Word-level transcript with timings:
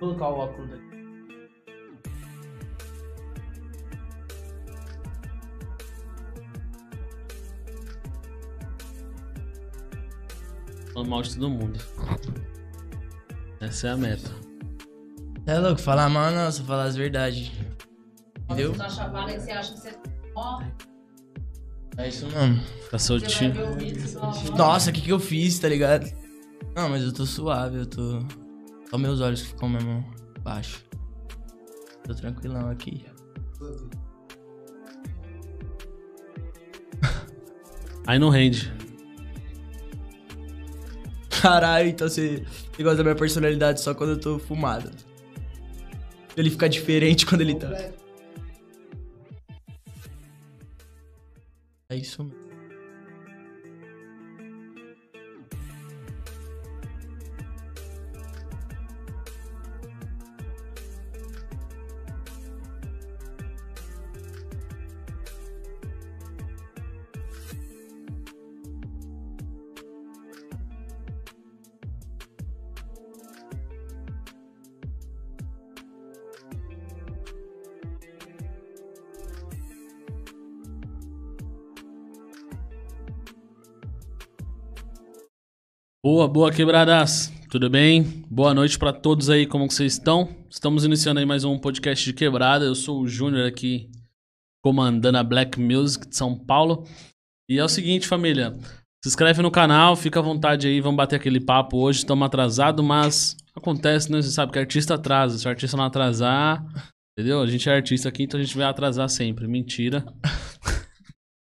Vou 0.00 0.14
colocar 0.14 0.28
o 0.28 0.38
óculos 0.38 0.72
aqui. 0.72 0.88
Falando 10.92 11.08
mal 11.10 11.22
de 11.22 11.34
todo 11.34 11.50
mundo. 11.50 11.78
Essa 13.60 13.88
é 13.88 13.90
a 13.90 13.96
meta. 13.96 14.30
É 15.46 15.58
louco, 15.58 15.80
falar 15.80 16.08
mal 16.08 16.30
não, 16.30 16.50
só 16.52 16.62
falar 16.64 16.84
as 16.84 16.96
verdades. 16.96 17.52
Entendeu? 18.44 18.72
Você 18.72 18.78
tá 18.78 18.88
chapada 18.88 19.32
que 19.32 19.40
você 19.40 19.50
acha 19.50 19.72
que 19.74 19.80
você. 19.80 19.98
Ó, 20.34 20.62
É 21.96 22.08
isso 22.08 22.26
mesmo. 22.26 22.60
Fica 22.84 22.98
soltinho. 22.98 23.54
Nossa, 24.56 24.90
o 24.90 24.92
que 24.92 25.00
que 25.00 25.12
eu 25.12 25.18
fiz, 25.18 25.58
tá 25.58 25.68
ligado? 25.68 26.06
Não, 26.74 26.88
mas 26.88 27.02
eu 27.02 27.12
tô 27.12 27.26
suave, 27.26 27.78
eu 27.78 27.86
tô... 27.86 28.20
Só 28.90 28.98
meus 28.98 29.20
olhos 29.20 29.42
que 29.42 29.48
ficam 29.48 29.68
mesmo 29.68 30.04
baixo. 30.40 30.84
Tô 32.04 32.14
tranquilão 32.14 32.70
aqui. 32.70 33.04
Aí 38.06 38.18
não 38.18 38.30
rende. 38.30 38.72
Caralho, 41.28 41.88
então 41.88 42.08
você, 42.08 42.42
você 42.72 42.82
gosta 42.82 42.96
da 42.96 43.04
minha 43.04 43.14
personalidade 43.14 43.80
só 43.80 43.94
quando 43.94 44.10
eu 44.10 44.20
tô 44.20 44.38
fumado. 44.38 44.90
Ele 46.36 46.50
fica 46.50 46.68
diferente 46.68 47.26
quando 47.26 47.42
ele 47.42 47.54
tá. 47.54 47.68
É 51.90 51.96
isso 51.96 52.24
mesmo. 52.24 52.37
Boa, 86.28 86.52
quebradas. 86.52 87.32
Tudo 87.50 87.70
bem? 87.70 88.02
Boa 88.30 88.52
noite 88.52 88.78
pra 88.78 88.92
todos 88.92 89.30
aí, 89.30 89.46
como 89.46 89.70
vocês 89.70 89.94
estão? 89.94 90.28
Estamos 90.50 90.84
iniciando 90.84 91.18
aí 91.18 91.24
mais 91.24 91.42
um 91.42 91.58
podcast 91.58 92.04
de 92.04 92.12
quebrada. 92.12 92.66
Eu 92.66 92.74
sou 92.74 93.00
o 93.00 93.08
Júnior 93.08 93.46
aqui, 93.46 93.90
comandando 94.62 95.16
a 95.16 95.22
Black 95.22 95.58
Music 95.58 96.06
de 96.06 96.14
São 96.14 96.36
Paulo. 96.36 96.86
E 97.48 97.58
é 97.58 97.64
o 97.64 97.68
seguinte, 97.68 98.06
família. 98.06 98.52
Se 99.02 99.08
inscreve 99.08 99.40
no 99.40 99.50
canal, 99.50 99.96
fica 99.96 100.20
à 100.20 100.22
vontade 100.22 100.66
aí, 100.66 100.82
vamos 100.82 100.98
bater 100.98 101.16
aquele 101.16 101.40
papo 101.40 101.78
hoje. 101.78 102.00
Estamos 102.00 102.26
atrasados, 102.26 102.84
mas 102.84 103.34
acontece, 103.56 104.12
né? 104.12 104.20
Você 104.20 104.30
sabe 104.30 104.52
que 104.52 104.58
artista 104.58 104.94
atrasa. 104.94 105.38
Se 105.38 105.46
o 105.46 105.50
artista 105.50 105.78
não 105.78 105.84
atrasar, 105.84 106.62
entendeu? 107.18 107.40
A 107.40 107.46
gente 107.46 107.68
é 107.70 107.74
artista 107.74 108.10
aqui, 108.10 108.24
então 108.24 108.38
a 108.38 108.42
gente 108.42 108.56
vai 108.56 108.66
atrasar 108.66 109.08
sempre. 109.08 109.48
Mentira. 109.48 110.04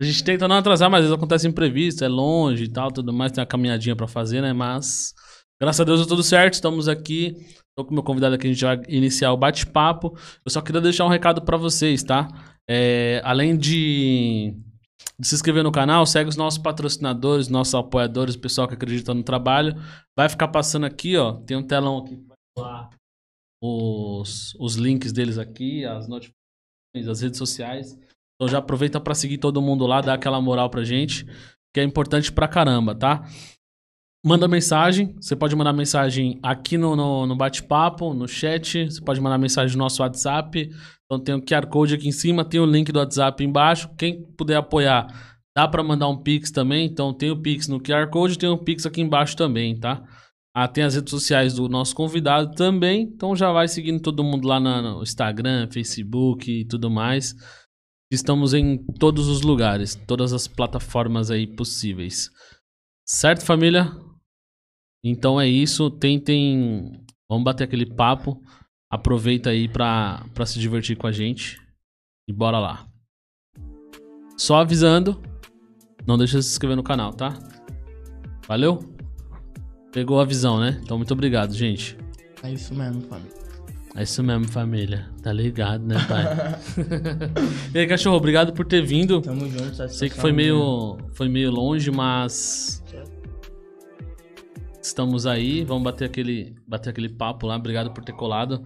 A 0.01 0.03
gente 0.03 0.23
tenta 0.23 0.47
não 0.47 0.55
atrasar, 0.55 0.89
mas 0.89 1.01
às 1.01 1.05
vezes 1.05 1.15
acontece 1.15 1.47
imprevisto, 1.47 2.03
é 2.03 2.07
longe 2.07 2.63
e 2.63 2.67
tal, 2.67 2.91
tudo 2.91 3.13
mais, 3.13 3.31
tem 3.31 3.39
uma 3.39 3.45
caminhadinha 3.45 3.95
pra 3.95 4.07
fazer, 4.07 4.41
né? 4.41 4.51
Mas, 4.51 5.13
graças 5.61 5.79
a 5.79 5.83
Deus 5.83 5.99
deu 5.99 6.07
tudo 6.07 6.23
certo, 6.23 6.55
estamos 6.55 6.87
aqui. 6.87 7.35
Tô 7.77 7.85
com 7.85 7.91
o 7.91 7.93
meu 7.93 8.03
convidado 8.03 8.33
aqui, 8.33 8.47
a 8.47 8.51
gente 8.51 8.63
vai 8.63 8.81
iniciar 8.87 9.31
o 9.31 9.37
bate-papo. 9.37 10.17
Eu 10.43 10.51
só 10.51 10.59
queria 10.59 10.81
deixar 10.81 11.05
um 11.05 11.09
recado 11.09 11.43
pra 11.43 11.55
vocês, 11.55 12.01
tá? 12.01 12.27
É, 12.67 13.21
além 13.23 13.55
de, 13.55 14.55
de 15.19 15.27
se 15.27 15.35
inscrever 15.35 15.63
no 15.63 15.71
canal, 15.71 16.03
segue 16.07 16.29
os 16.29 16.35
nossos 16.35 16.57
patrocinadores, 16.57 17.47
nossos 17.47 17.75
apoiadores, 17.75 18.33
o 18.33 18.39
pessoal 18.39 18.67
que 18.67 18.73
acredita 18.73 19.13
no 19.13 19.21
trabalho. 19.21 19.75
Vai 20.17 20.27
ficar 20.27 20.47
passando 20.47 20.87
aqui, 20.87 21.15
ó, 21.15 21.33
tem 21.33 21.55
um 21.55 21.67
telão 21.67 21.99
aqui 21.99 22.17
que 22.17 22.27
vai 22.27 22.37
falar 22.57 22.89
os, 23.63 24.55
os 24.59 24.75
links 24.77 25.11
deles 25.11 25.37
aqui, 25.37 25.85
as 25.85 26.07
notificações, 26.07 27.07
as 27.07 27.21
redes 27.21 27.37
sociais. 27.37 27.95
Então 28.41 28.49
já 28.49 28.57
aproveita 28.57 28.99
pra 28.99 29.13
seguir 29.13 29.37
todo 29.37 29.61
mundo 29.61 29.85
lá, 29.85 30.01
dá 30.01 30.15
aquela 30.15 30.41
moral 30.41 30.67
pra 30.67 30.83
gente, 30.83 31.27
que 31.71 31.79
é 31.79 31.83
importante 31.83 32.31
pra 32.31 32.47
caramba, 32.47 32.95
tá? 32.95 33.23
Manda 34.25 34.47
mensagem, 34.47 35.15
você 35.21 35.35
pode 35.35 35.55
mandar 35.55 35.73
mensagem 35.73 36.39
aqui 36.41 36.75
no, 36.75 36.95
no, 36.95 37.27
no 37.27 37.35
bate-papo, 37.35 38.15
no 38.15 38.27
chat, 38.27 38.85
você 38.85 38.99
pode 38.99 39.21
mandar 39.21 39.37
mensagem 39.37 39.77
no 39.77 39.83
nosso 39.83 40.01
WhatsApp. 40.01 40.71
Então 41.05 41.23
tem 41.23 41.35
o 41.35 41.41
QR 41.41 41.67
Code 41.67 41.93
aqui 41.93 42.07
em 42.07 42.11
cima, 42.11 42.43
tem 42.43 42.59
o 42.59 42.65
link 42.65 42.91
do 42.91 42.97
WhatsApp 42.97 43.43
embaixo. 43.43 43.87
Quem 43.95 44.23
puder 44.35 44.55
apoiar, 44.55 45.05
dá 45.55 45.67
pra 45.67 45.83
mandar 45.83 46.07
um 46.07 46.17
Pix 46.17 46.49
também. 46.49 46.87
Então 46.87 47.13
tem 47.13 47.29
o 47.29 47.39
Pix 47.39 47.67
no 47.67 47.79
QR 47.79 48.09
Code, 48.09 48.39
tem 48.39 48.49
o 48.49 48.57
Pix 48.57 48.87
aqui 48.87 49.01
embaixo 49.01 49.37
também, 49.37 49.79
tá? 49.79 50.03
Ah, 50.51 50.67
tem 50.67 50.83
as 50.83 50.95
redes 50.95 51.11
sociais 51.11 51.53
do 51.53 51.69
nosso 51.69 51.95
convidado 51.95 52.55
também. 52.55 53.03
Então 53.03 53.35
já 53.35 53.51
vai 53.51 53.67
seguindo 53.67 54.01
todo 54.01 54.23
mundo 54.23 54.47
lá 54.47 54.59
no 54.59 55.03
Instagram, 55.03 55.67
Facebook 55.71 56.51
e 56.51 56.65
tudo 56.65 56.89
mais. 56.89 57.35
Estamos 58.11 58.53
em 58.53 58.77
todos 58.99 59.29
os 59.29 59.41
lugares, 59.41 59.95
todas 59.95 60.33
as 60.33 60.45
plataformas 60.45 61.31
aí 61.31 61.47
possíveis. 61.47 62.29
Certo, 63.05 63.45
família? 63.45 63.89
Então 65.01 65.39
é 65.39 65.47
isso. 65.47 65.89
Tentem. 65.89 66.91
Vamos 67.29 67.45
bater 67.45 67.63
aquele 67.63 67.85
papo. 67.85 68.41
Aproveita 68.91 69.51
aí 69.51 69.69
pra, 69.69 70.25
pra 70.33 70.45
se 70.45 70.59
divertir 70.59 70.97
com 70.97 71.07
a 71.07 71.11
gente. 71.13 71.57
E 72.27 72.33
bora 72.33 72.59
lá. 72.59 72.85
Só 74.37 74.57
avisando. 74.57 75.21
Não 76.05 76.17
deixa 76.17 76.37
de 76.37 76.43
se 76.43 76.51
inscrever 76.51 76.75
no 76.75 76.83
canal, 76.83 77.13
tá? 77.13 77.39
Valeu? 78.45 78.79
Pegou 79.93 80.19
a 80.19 80.25
visão, 80.25 80.59
né? 80.59 80.81
Então 80.83 80.97
muito 80.97 81.13
obrigado, 81.13 81.53
gente. 81.53 81.97
É 82.43 82.51
isso 82.51 82.75
mesmo, 82.75 83.01
família. 83.03 83.40
É 83.95 84.03
isso 84.03 84.23
mesmo, 84.23 84.47
família. 84.47 85.09
Tá 85.21 85.33
ligado, 85.33 85.85
né, 85.85 85.95
pai? 86.07 86.23
e 87.75 87.79
aí, 87.79 87.87
cachorro, 87.87 88.15
obrigado 88.15 88.53
por 88.53 88.65
ter 88.65 88.81
vindo. 88.81 89.21
Tamo 89.21 89.49
junto, 89.49 89.75
satisfação 89.75 89.89
Sei 89.89 90.09
que 90.09 90.15
foi 90.15 90.31
meio, 90.31 90.97
foi 91.13 91.27
meio 91.27 91.51
longe, 91.51 91.91
mas 91.91 92.81
estamos 94.81 95.25
aí. 95.27 95.65
Vamos 95.65 95.83
bater 95.83 96.05
aquele, 96.05 96.55
bater 96.65 96.89
aquele 96.89 97.09
papo 97.09 97.45
lá. 97.45 97.57
Obrigado 97.57 97.91
por 97.91 98.03
ter 98.03 98.13
colado. 98.13 98.63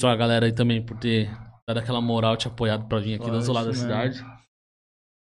Só 0.00 0.08
a 0.08 0.16
galera 0.16 0.46
aí 0.46 0.52
também 0.52 0.80
por 0.84 0.96
ter 0.96 1.28
dado 1.66 1.78
aquela 1.78 2.00
moral, 2.00 2.36
te 2.36 2.46
apoiado 2.46 2.86
pra 2.86 3.00
vir 3.00 3.14
aqui 3.14 3.28
do 3.28 3.36
outro 3.36 3.52
lado 3.52 3.66
da 3.66 3.72
né? 3.72 3.78
cidade. 3.78 4.24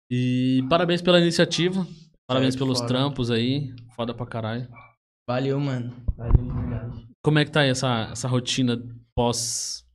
E 0.09 0.63
parabéns 0.69 1.01
pela 1.01 1.19
iniciativa. 1.19 1.85
Parabéns 2.27 2.55
pelos 2.55 2.79
foda. 2.79 2.87
trampos 2.87 3.29
aí. 3.29 3.75
Foda 3.95 4.13
pra 4.13 4.25
caralho. 4.25 4.67
Valeu, 5.27 5.59
mano. 5.59 5.93
Valeu, 6.15 6.45
verdade. 6.45 7.07
Como 7.21 7.39
é 7.39 7.45
que 7.45 7.51
tá 7.51 7.61
aí 7.61 7.69
essa, 7.69 8.09
essa 8.11 8.27
rotina 8.27 8.81
pós 9.15 9.85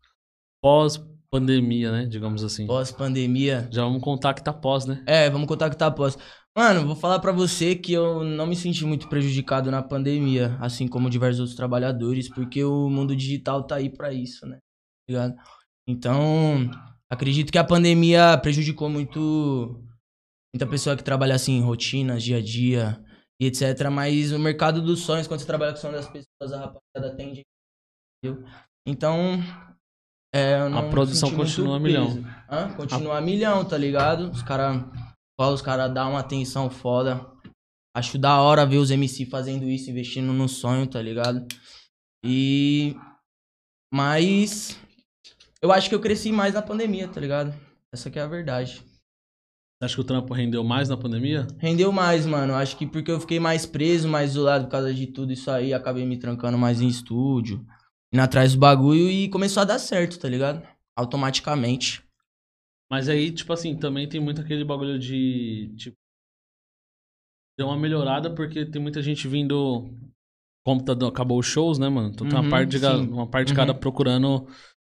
pós 0.63 0.99
pandemia, 1.31 1.93
né? 1.93 2.07
Digamos 2.07 2.43
assim. 2.43 2.67
Pós-pandemia. 2.67 3.69
Já 3.71 3.85
vamos 3.85 4.03
contar 4.03 4.35
que 4.35 4.43
tá 4.43 4.53
pós, 4.53 4.87
né? 4.87 5.03
É, 5.07 5.29
vamos 5.31 5.47
contactar 5.47 5.89
após. 5.89 6.17
Mano, 6.57 6.87
vou 6.87 6.97
falar 6.97 7.21
pra 7.21 7.31
você 7.31 7.77
que 7.77 7.93
eu 7.93 8.25
não 8.25 8.47
me 8.47 8.57
senti 8.57 8.85
muito 8.85 9.09
prejudicado 9.09 9.71
na 9.71 9.83
pandemia, 9.83 10.57
assim 10.61 10.89
como 10.89 11.11
diversos 11.11 11.41
outros 11.41 11.57
trabalhadores, 11.57 12.29
porque 12.29 12.65
o 12.65 12.91
mundo 12.91 13.15
digital 13.15 13.63
tá 13.65 13.77
aí 13.77 13.89
pra 13.91 14.13
isso, 14.13 14.45
né? 14.47 14.57
Tá 14.57 14.61
Ligado? 15.09 15.35
Então, 15.87 16.71
acredito 17.09 17.53
que 17.53 17.59
a 17.59 17.65
pandemia 17.65 18.37
prejudicou 18.39 18.89
muito 18.89 19.85
muita 20.53 20.67
pessoa 20.67 20.97
que 20.97 21.05
trabalha 21.05 21.35
assim 21.35 21.53
em 21.53 21.63
rotinas, 21.63 22.23
dia 22.23 22.39
a 22.39 22.43
dia 22.43 23.05
e 23.41 23.47
etc, 23.47 23.89
mas 23.91 24.33
o 24.33 24.39
mercado 24.39 24.83
dos 24.83 25.01
sonhos, 25.01 25.29
quando 25.29 25.41
você 25.41 25.47
trabalha 25.47 25.73
com 25.73 25.79
o 25.79 25.81
sonho 25.81 25.95
das 25.95 26.09
pessoas, 26.09 26.53
a 26.53 26.59
rapaziada 26.59 27.15
atende, 27.15 27.43
entendeu? 28.25 28.45
Então, 28.89 29.39
é, 30.35 30.67
não 30.67 30.89
produção 30.89 31.31
continua 31.31 31.77
a 31.77 31.79
milhão. 31.79 32.25
Hã? 32.51 32.73
Continua 32.75 33.19
a 33.19 33.21
milhão, 33.21 33.63
tá 33.63 33.77
ligado? 33.77 34.31
Os 34.31 34.43
caras 34.43 34.83
os 35.39 35.61
cara 35.61 35.87
dão 35.89 36.13
uma 36.13 36.21
atenção 36.21 36.71
foda. 36.71 37.25
Acho 37.95 38.19
da 38.19 38.41
hora 38.41 38.65
ver 38.65 38.79
os 38.79 38.91
MC 38.91 39.27
fazendo 39.27 39.69
isso, 39.69 39.91
investindo 39.91 40.33
no 40.33 40.49
sonho, 40.49 40.87
tá 40.87 41.03
ligado? 41.03 41.47
E. 42.25 42.97
Mas. 43.93 44.81
Eu 45.61 45.71
acho 45.71 45.91
que 45.91 45.95
eu 45.95 46.01
cresci 46.01 46.33
mais 46.33 46.55
na 46.55 46.63
pandemia, 46.63 47.09
tá 47.09 47.21
ligado? 47.21 47.53
Essa 47.93 48.11
que 48.11 48.19
é 48.19 48.23
a 48.23 48.27
verdade. 48.27 48.83
Você 49.79 49.85
acha 49.85 49.95
que 49.97 50.01
o 50.01 50.05
trampo 50.05 50.33
rendeu 50.33 50.65
mais 50.65 50.89
na 50.89 50.97
pandemia? 50.97 51.47
Rendeu 51.59 51.93
mais, 51.93 52.25
mano. 52.25 52.55
Acho 52.55 52.77
que 52.77 52.87
porque 52.87 53.11
eu 53.11 53.21
fiquei 53.21 53.39
mais 53.39 53.67
preso, 53.67 54.09
mais 54.09 54.31
isolado 54.31 54.65
por 54.65 54.71
causa 54.71 54.95
de 54.95 55.07
tudo 55.09 55.33
isso 55.33 55.51
aí, 55.51 55.75
acabei 55.75 56.07
me 56.07 56.17
trancando 56.17 56.57
mais 56.59 56.81
em 56.81 56.89
estúdio, 56.89 57.65
indo 58.13 58.23
atrás 58.23 58.55
do 58.55 58.59
bagulho 58.59 59.09
e 59.11 59.29
começou 59.29 59.61
a 59.63 59.65
dar 59.65 59.79
certo, 59.79 60.19
tá 60.19 60.29
ligado? 60.29 60.63
Automaticamente. 60.97 62.03
Mas 62.91 63.09
aí, 63.09 63.31
tipo 63.33 63.53
assim, 63.53 63.77
também 63.77 64.09
tem 64.09 64.21
muito 64.21 64.41
aquele 64.41 64.65
bagulho 64.65 64.99
de. 64.99 65.75
Tipo, 65.77 65.97
deu 67.59 67.67
uma 67.67 67.77
melhorada 67.77 68.35
porque 68.35 68.65
tem 68.65 68.81
muita 68.81 69.03
gente 69.03 69.27
vindo 69.29 69.91
computador, 70.65 71.09
acabou 71.09 71.39
os 71.39 71.47
shows, 71.47 71.79
né, 71.79 71.89
mano? 71.89 72.11
Então 72.11 72.27
tem 72.27 72.39
uma 72.39 72.45
Uhum, 72.45 72.51
parte 72.51 72.79
de, 72.79 72.87
uma 72.87 73.27
parte 73.27 73.49
de 73.49 73.55
cada 73.55 73.73
Uhum. 73.73 73.81
procurando 73.81 74.47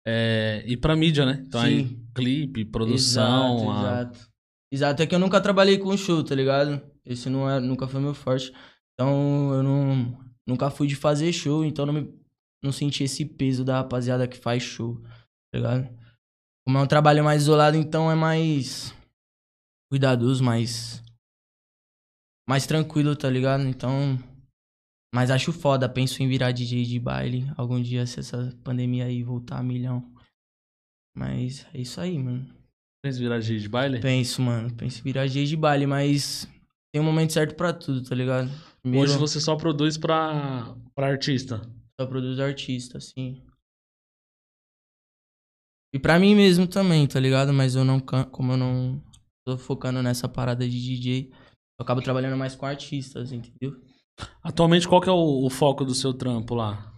é, 0.06 0.62
ir 0.66 0.76
pra 0.76 0.96
mídia, 0.96 1.24
né? 1.26 1.42
Então 1.46 1.60
aí, 1.60 1.82
Sim. 1.82 2.06
clipe, 2.14 2.64
produção. 2.64 3.58
Exato, 3.58 3.70
a- 3.70 4.00
exato. 4.04 4.28
Exato, 4.70 5.02
é 5.02 5.06
que 5.06 5.14
eu 5.14 5.18
nunca 5.18 5.40
trabalhei 5.40 5.78
com 5.78 5.96
show, 5.96 6.22
tá 6.22 6.34
ligado? 6.34 6.80
Esse 7.04 7.30
não 7.30 7.48
é, 7.48 7.58
nunca 7.58 7.88
foi 7.88 8.00
meu 8.00 8.12
forte. 8.14 8.52
Então 8.92 9.54
eu 9.54 9.62
não, 9.62 10.18
nunca 10.46 10.68
fui 10.70 10.86
de 10.86 10.94
fazer 10.94 11.32
show, 11.32 11.64
então 11.64 11.86
não, 11.86 11.94
me, 11.94 12.14
não 12.62 12.72
senti 12.72 13.04
esse 13.04 13.24
peso 13.24 13.64
da 13.64 13.76
rapaziada 13.78 14.26
que 14.26 14.36
faz 14.36 14.62
show, 14.62 15.00
tá 15.00 15.56
ligado? 15.58 15.98
Como 16.66 16.78
é 16.78 16.82
um 16.82 16.86
trabalho 16.86 17.24
mais 17.24 17.42
isolado, 17.42 17.76
então 17.76 18.10
é 18.10 18.14
mais 18.14 18.94
cuidadoso, 19.90 20.44
mais. 20.44 21.02
mais 22.48 22.66
tranquilo, 22.66 23.16
tá 23.16 23.30
ligado? 23.30 23.64
Então. 23.64 24.18
Mas 25.14 25.30
acho 25.30 25.52
foda, 25.52 25.88
penso 25.88 26.22
em 26.22 26.28
virar 26.28 26.52
DJ 26.52 26.84
de 26.84 27.00
baile 27.00 27.50
algum 27.56 27.80
dia 27.80 28.04
se 28.04 28.20
essa 28.20 28.54
pandemia 28.62 29.06
aí 29.06 29.22
voltar 29.22 29.58
a 29.58 29.62
milhão. 29.62 30.12
Mas 31.16 31.66
é 31.72 31.80
isso 31.80 31.98
aí, 31.98 32.18
mano. 32.18 32.46
Fez 33.02 33.18
virar 33.18 33.38
DJ 33.38 33.58
de 33.60 33.68
baile? 33.68 34.00
Penso, 34.00 34.42
mano. 34.42 34.70
Penso 34.74 35.00
em 35.00 35.02
virar 35.04 35.26
DJ 35.26 35.46
de 35.46 35.56
baile, 35.56 35.86
mas 35.86 36.46
tem 36.92 37.00
um 37.00 37.04
momento 37.04 37.32
certo 37.32 37.54
pra 37.54 37.72
tudo, 37.72 38.02
tá 38.02 38.14
ligado? 38.14 38.50
Primeiro, 38.82 39.08
Hoje 39.08 39.18
você 39.18 39.40
só 39.40 39.56
produz 39.56 39.96
pra, 39.96 40.76
pra 40.94 41.06
artista. 41.06 41.62
Só 42.00 42.06
produzo 42.06 42.42
artista, 42.42 42.98
assim. 42.98 43.42
E 45.92 45.98
pra 45.98 46.18
mim 46.18 46.34
mesmo 46.34 46.66
também, 46.66 47.06
tá 47.06 47.18
ligado? 47.18 47.52
Mas 47.52 47.74
eu 47.74 47.84
não, 47.84 47.98
como 47.98 48.52
eu 48.52 48.56
não 48.56 49.02
tô 49.46 49.56
focando 49.56 50.02
nessa 50.02 50.28
parada 50.28 50.68
de 50.68 50.80
DJ, 50.80 51.30
eu 51.32 51.82
acabo 51.82 52.02
trabalhando 52.02 52.36
mais 52.36 52.54
com 52.54 52.66
artistas, 52.66 53.32
entendeu? 53.32 53.80
Atualmente, 54.42 54.86
qual 54.86 55.00
que 55.00 55.08
é 55.08 55.12
o, 55.12 55.46
o 55.46 55.50
foco 55.50 55.84
do 55.84 55.94
seu 55.94 56.12
trampo 56.12 56.54
lá? 56.54 56.92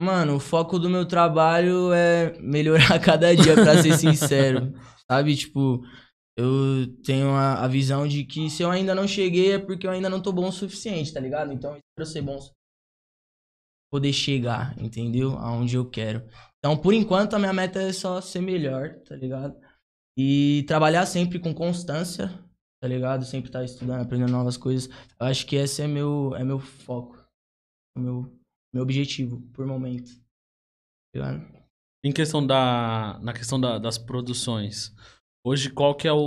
Mano, 0.00 0.36
o 0.36 0.40
foco 0.40 0.78
do 0.78 0.88
meu 0.88 1.04
trabalho 1.04 1.92
é 1.92 2.38
melhorar 2.40 2.98
cada 3.04 3.34
dia, 3.36 3.54
pra 3.54 3.82
ser 3.82 3.96
sincero. 3.98 4.72
Sabe? 5.10 5.36
Tipo, 5.36 5.84
eu 6.38 6.86
tenho 7.04 7.30
a, 7.30 7.64
a 7.64 7.68
visão 7.68 8.08
de 8.08 8.24
que 8.24 8.48
se 8.48 8.62
eu 8.62 8.70
ainda 8.70 8.94
não 8.94 9.06
cheguei 9.06 9.52
é 9.52 9.58
porque 9.58 9.86
eu 9.86 9.90
ainda 9.90 10.08
não 10.08 10.22
tô 10.22 10.32
bom 10.32 10.48
o 10.48 10.52
suficiente, 10.52 11.12
tá 11.12 11.20
ligado? 11.20 11.52
Então, 11.52 11.72
eu 11.72 11.78
espero 11.78 12.06
ser 12.10 12.22
bom 12.22 12.36
o 12.36 12.40
pra 12.40 12.59
poder 13.90 14.12
chegar, 14.12 14.78
entendeu? 14.80 15.36
Aonde 15.38 15.76
eu 15.76 15.88
quero. 15.88 16.22
Então, 16.58 16.76
por 16.76 16.94
enquanto, 16.94 17.34
a 17.34 17.38
minha 17.38 17.52
meta 17.52 17.80
é 17.82 17.92
só 17.92 18.20
ser 18.20 18.40
melhor, 18.40 18.94
tá 19.00 19.16
ligado? 19.16 19.58
E 20.18 20.64
trabalhar 20.66 21.06
sempre 21.06 21.38
com 21.38 21.54
constância, 21.54 22.28
tá 22.80 22.88
ligado? 22.88 23.24
Sempre 23.24 23.48
estar 23.48 23.64
estudando, 23.64 24.02
aprendendo 24.02 24.32
novas 24.32 24.56
coisas. 24.56 24.88
Eu 25.18 25.26
acho 25.26 25.46
que 25.46 25.56
esse 25.56 25.82
é 25.82 25.86
meu, 25.88 26.34
é 26.36 26.44
meu 26.44 26.58
foco. 26.58 27.16
É 27.96 28.00
meu, 28.00 28.38
meu 28.72 28.82
objetivo, 28.82 29.40
por 29.52 29.66
momento. 29.66 30.10
Tá? 31.14 31.40
Em 32.04 32.12
questão 32.12 32.46
da. 32.46 33.18
Na 33.22 33.32
questão 33.32 33.60
da- 33.60 33.78
das 33.78 33.98
produções. 33.98 34.94
Hoje, 35.44 35.70
qual 35.70 35.94
que 35.94 36.06
é 36.06 36.12
o. 36.12 36.18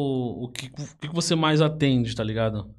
O 0.44 0.50
que, 0.52 0.68
o 0.68 0.98
que 1.00 1.08
você 1.14 1.36
mais 1.36 1.62
atende, 1.62 2.16
tá 2.16 2.24
ligado? 2.24 2.76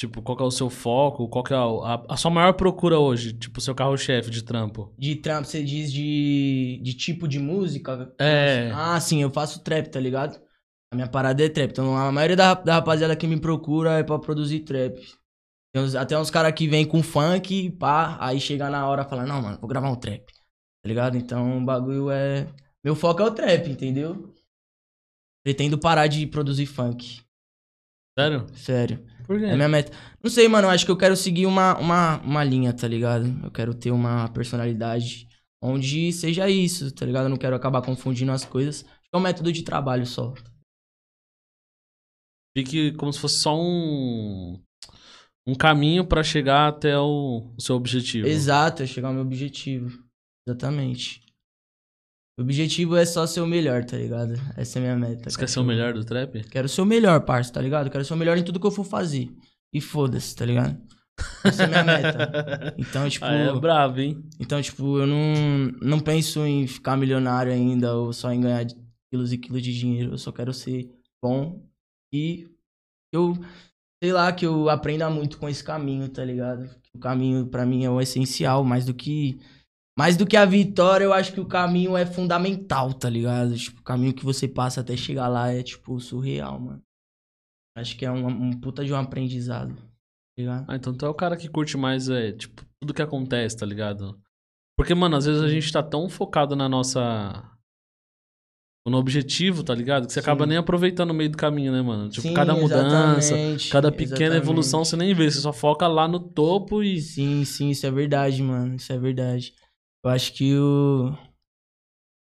Tipo, 0.00 0.22
qual 0.22 0.34
que 0.34 0.42
é 0.42 0.46
o 0.46 0.50
seu 0.50 0.70
foco? 0.70 1.28
Qual 1.28 1.44
que 1.44 1.52
é 1.52 1.56
a, 1.58 2.02
a- 2.08 2.16
sua 2.16 2.30
maior 2.30 2.54
procura 2.54 2.98
hoje? 2.98 3.34
Tipo, 3.34 3.58
o 3.58 3.60
seu 3.60 3.74
carro-chefe 3.74 4.30
de 4.30 4.42
trampo. 4.42 4.94
De 4.98 5.14
trampo, 5.16 5.46
você 5.46 5.62
diz 5.62 5.92
de, 5.92 6.80
de 6.82 6.94
tipo 6.94 7.28
de 7.28 7.38
música? 7.38 8.10
É. 8.18 8.70
Ah, 8.74 8.98
sim, 8.98 9.20
eu 9.20 9.30
faço 9.30 9.62
trap, 9.62 9.88
tá 9.90 10.00
ligado? 10.00 10.40
A 10.90 10.96
minha 10.96 11.06
parada 11.06 11.44
é 11.44 11.50
trap. 11.50 11.70
Então 11.72 11.94
a 11.94 12.10
maioria 12.10 12.34
da, 12.34 12.54
da 12.54 12.74
rapaziada 12.76 13.14
que 13.14 13.26
me 13.26 13.38
procura 13.38 13.98
é 13.98 14.02
pra 14.02 14.18
produzir 14.18 14.60
trap. 14.60 14.94
Tem 15.74 15.82
uns- 15.82 15.94
até 15.94 16.18
uns 16.18 16.30
caras 16.30 16.54
que 16.54 16.66
vêm 16.66 16.86
com 16.88 17.02
funk, 17.02 17.70
pá, 17.72 18.16
aí 18.22 18.40
chega 18.40 18.70
na 18.70 18.88
hora 18.88 19.02
e 19.02 19.08
fala, 19.08 19.26
não, 19.26 19.42
mano, 19.42 19.58
vou 19.60 19.68
gravar 19.68 19.90
um 19.90 19.96
trap. 19.96 20.24
Tá 20.24 20.88
ligado? 20.88 21.18
Então 21.18 21.58
o 21.58 21.62
bagulho 21.62 22.10
é. 22.10 22.48
Meu 22.82 22.96
foco 22.96 23.20
é 23.20 23.26
o 23.26 23.30
trap, 23.34 23.68
entendeu? 23.68 24.32
Pretendo 25.44 25.78
parar 25.78 26.06
de 26.06 26.26
produzir 26.26 26.64
funk. 26.64 27.20
Sério? 28.18 28.46
Sério. 28.54 29.06
Por 29.30 29.38
quê? 29.38 29.44
É 29.44 29.54
minha 29.54 29.68
meta. 29.68 29.96
Não 30.20 30.28
sei, 30.28 30.48
mano. 30.48 30.66
eu 30.66 30.72
Acho 30.72 30.84
que 30.84 30.90
eu 30.90 30.96
quero 30.96 31.14
seguir 31.14 31.46
uma, 31.46 31.78
uma, 31.78 32.20
uma 32.20 32.42
linha, 32.42 32.72
tá 32.72 32.88
ligado? 32.88 33.32
Eu 33.44 33.50
quero 33.52 33.72
ter 33.72 33.92
uma 33.92 34.26
personalidade 34.30 35.28
onde 35.62 36.12
seja 36.12 36.50
isso, 36.50 36.92
tá 36.92 37.06
ligado? 37.06 37.26
Eu 37.26 37.28
não 37.28 37.36
quero 37.36 37.54
acabar 37.54 37.80
confundindo 37.80 38.32
as 38.32 38.44
coisas. 38.44 38.82
Acho 38.82 39.02
que 39.02 39.14
é 39.14 39.16
um 39.16 39.20
método 39.20 39.52
de 39.52 39.62
trabalho 39.62 40.04
só. 40.04 40.34
Fique 42.58 42.90
como 42.94 43.12
se 43.12 43.20
fosse 43.20 43.38
só 43.38 43.56
um. 43.56 44.60
Um 45.46 45.54
caminho 45.54 46.04
pra 46.04 46.24
chegar 46.24 46.66
até 46.66 46.98
o, 46.98 47.54
o 47.56 47.60
seu 47.60 47.76
objetivo. 47.76 48.26
Exato, 48.26 48.82
é 48.82 48.86
chegar 48.86 49.08
ao 49.08 49.14
meu 49.14 49.22
objetivo. 49.22 50.04
Exatamente. 50.44 51.22
O 52.40 52.42
objetivo 52.42 52.96
é 52.96 53.04
só 53.04 53.26
ser 53.26 53.42
o 53.42 53.46
melhor, 53.46 53.84
tá 53.84 53.98
ligado? 53.98 54.32
Essa 54.56 54.78
é 54.78 54.80
a 54.80 54.82
minha 54.82 54.96
meta. 54.96 55.28
Você 55.28 55.38
quer 55.38 55.46
ser 55.46 55.60
o 55.60 55.64
melhor 55.64 55.92
do 55.92 56.02
trap? 56.02 56.42
Quero 56.44 56.70
ser 56.70 56.80
o 56.80 56.86
melhor, 56.86 57.20
parça, 57.20 57.52
tá 57.52 57.60
ligado? 57.60 57.90
Quero 57.90 58.02
ser 58.02 58.14
o 58.14 58.16
melhor 58.16 58.38
em 58.38 58.42
tudo 58.42 58.58
que 58.58 58.66
eu 58.66 58.70
for 58.70 58.82
fazer. 58.82 59.30
E 59.70 59.78
foda-se, 59.78 60.34
tá 60.34 60.46
ligado? 60.46 60.80
Essa 61.44 61.64
é 61.64 61.66
a 61.66 61.68
minha 61.68 61.84
meta. 61.84 62.74
Então, 62.78 63.06
tipo. 63.10 63.26
Ah, 63.26 63.34
é 63.34 63.60
bravo, 63.60 64.00
hein? 64.00 64.24
Então, 64.40 64.62
tipo, 64.62 64.98
eu 64.98 65.06
não, 65.06 65.70
não 65.82 66.00
penso 66.00 66.40
em 66.46 66.66
ficar 66.66 66.96
milionário 66.96 67.52
ainda 67.52 67.94
ou 67.94 68.10
só 68.10 68.32
em 68.32 68.40
ganhar 68.40 68.64
quilos 69.12 69.34
e 69.34 69.36
quilos 69.36 69.62
de 69.62 69.78
dinheiro. 69.78 70.14
Eu 70.14 70.18
só 70.18 70.32
quero 70.32 70.54
ser 70.54 70.90
bom 71.22 71.62
e 72.10 72.48
eu, 73.12 73.34
sei 74.02 74.14
lá, 74.14 74.32
que 74.32 74.46
eu 74.46 74.70
aprenda 74.70 75.10
muito 75.10 75.36
com 75.36 75.46
esse 75.46 75.62
caminho, 75.62 76.08
tá 76.08 76.24
ligado? 76.24 76.70
O 76.94 76.98
caminho 76.98 77.46
pra 77.48 77.66
mim 77.66 77.84
é 77.84 77.90
o 77.90 78.00
essencial, 78.00 78.64
mais 78.64 78.86
do 78.86 78.94
que 78.94 79.38
mais 80.00 80.16
do 80.16 80.26
que 80.26 80.34
a 80.34 80.46
vitória, 80.46 81.04
eu 81.04 81.12
acho 81.12 81.30
que 81.30 81.40
o 81.40 81.44
caminho 81.44 81.94
é 81.94 82.06
fundamental, 82.06 82.94
tá 82.94 83.10
ligado? 83.10 83.54
Tipo, 83.54 83.82
o 83.82 83.84
caminho 83.84 84.14
que 84.14 84.24
você 84.24 84.48
passa 84.48 84.80
até 84.80 84.96
chegar 84.96 85.28
lá 85.28 85.52
é 85.52 85.62
tipo 85.62 86.00
surreal, 86.00 86.58
mano. 86.58 86.82
Acho 87.76 87.94
que 87.98 88.06
é 88.06 88.10
um, 88.10 88.26
um 88.26 88.50
puta 88.58 88.82
de 88.82 88.94
um 88.94 88.96
aprendizado, 88.96 89.74
tá 89.74 89.82
ligado? 90.38 90.64
Ah, 90.70 90.76
então 90.76 90.94
tu 90.94 91.04
é 91.04 91.08
o 91.10 91.12
cara 91.12 91.36
que 91.36 91.50
curte 91.50 91.76
mais, 91.76 92.08
é, 92.08 92.32
tipo, 92.32 92.64
tudo 92.80 92.94
que 92.94 93.02
acontece, 93.02 93.58
tá 93.58 93.66
ligado? 93.66 94.18
Porque, 94.74 94.94
mano, 94.94 95.16
às 95.16 95.26
vezes 95.26 95.42
a 95.42 95.48
gente 95.48 95.70
tá 95.70 95.82
tão 95.82 96.08
focado 96.08 96.56
na 96.56 96.66
nossa. 96.66 97.44
no 98.88 98.96
objetivo, 98.96 99.62
tá 99.62 99.74
ligado? 99.74 100.06
Que 100.06 100.14
você 100.14 100.20
acaba 100.20 100.44
Sim. 100.44 100.48
nem 100.48 100.56
aproveitando 100.56 101.10
o 101.10 101.14
meio 101.14 101.28
do 101.28 101.36
caminho, 101.36 101.72
né, 101.72 101.82
mano? 101.82 102.08
Tipo, 102.08 102.28
Sim, 102.28 102.32
cada 102.32 102.54
mudança, 102.54 103.34
cada 103.70 103.92
pequena 103.92 104.14
exatamente. 104.14 104.42
evolução 104.42 104.82
você 104.82 104.96
nem 104.96 105.12
vê, 105.12 105.30
você 105.30 105.40
só 105.40 105.52
foca 105.52 105.86
lá 105.86 106.08
no 106.08 106.18
topo 106.18 106.82
e. 106.82 106.98
Sim, 107.02 107.44
sim, 107.44 107.68
isso 107.68 107.86
é 107.86 107.90
verdade, 107.90 108.42
mano. 108.42 108.76
Isso 108.76 108.90
é 108.90 108.98
verdade. 108.98 109.52
Eu 110.04 110.10
acho 110.10 110.32
que 110.34 110.56
o. 110.56 111.12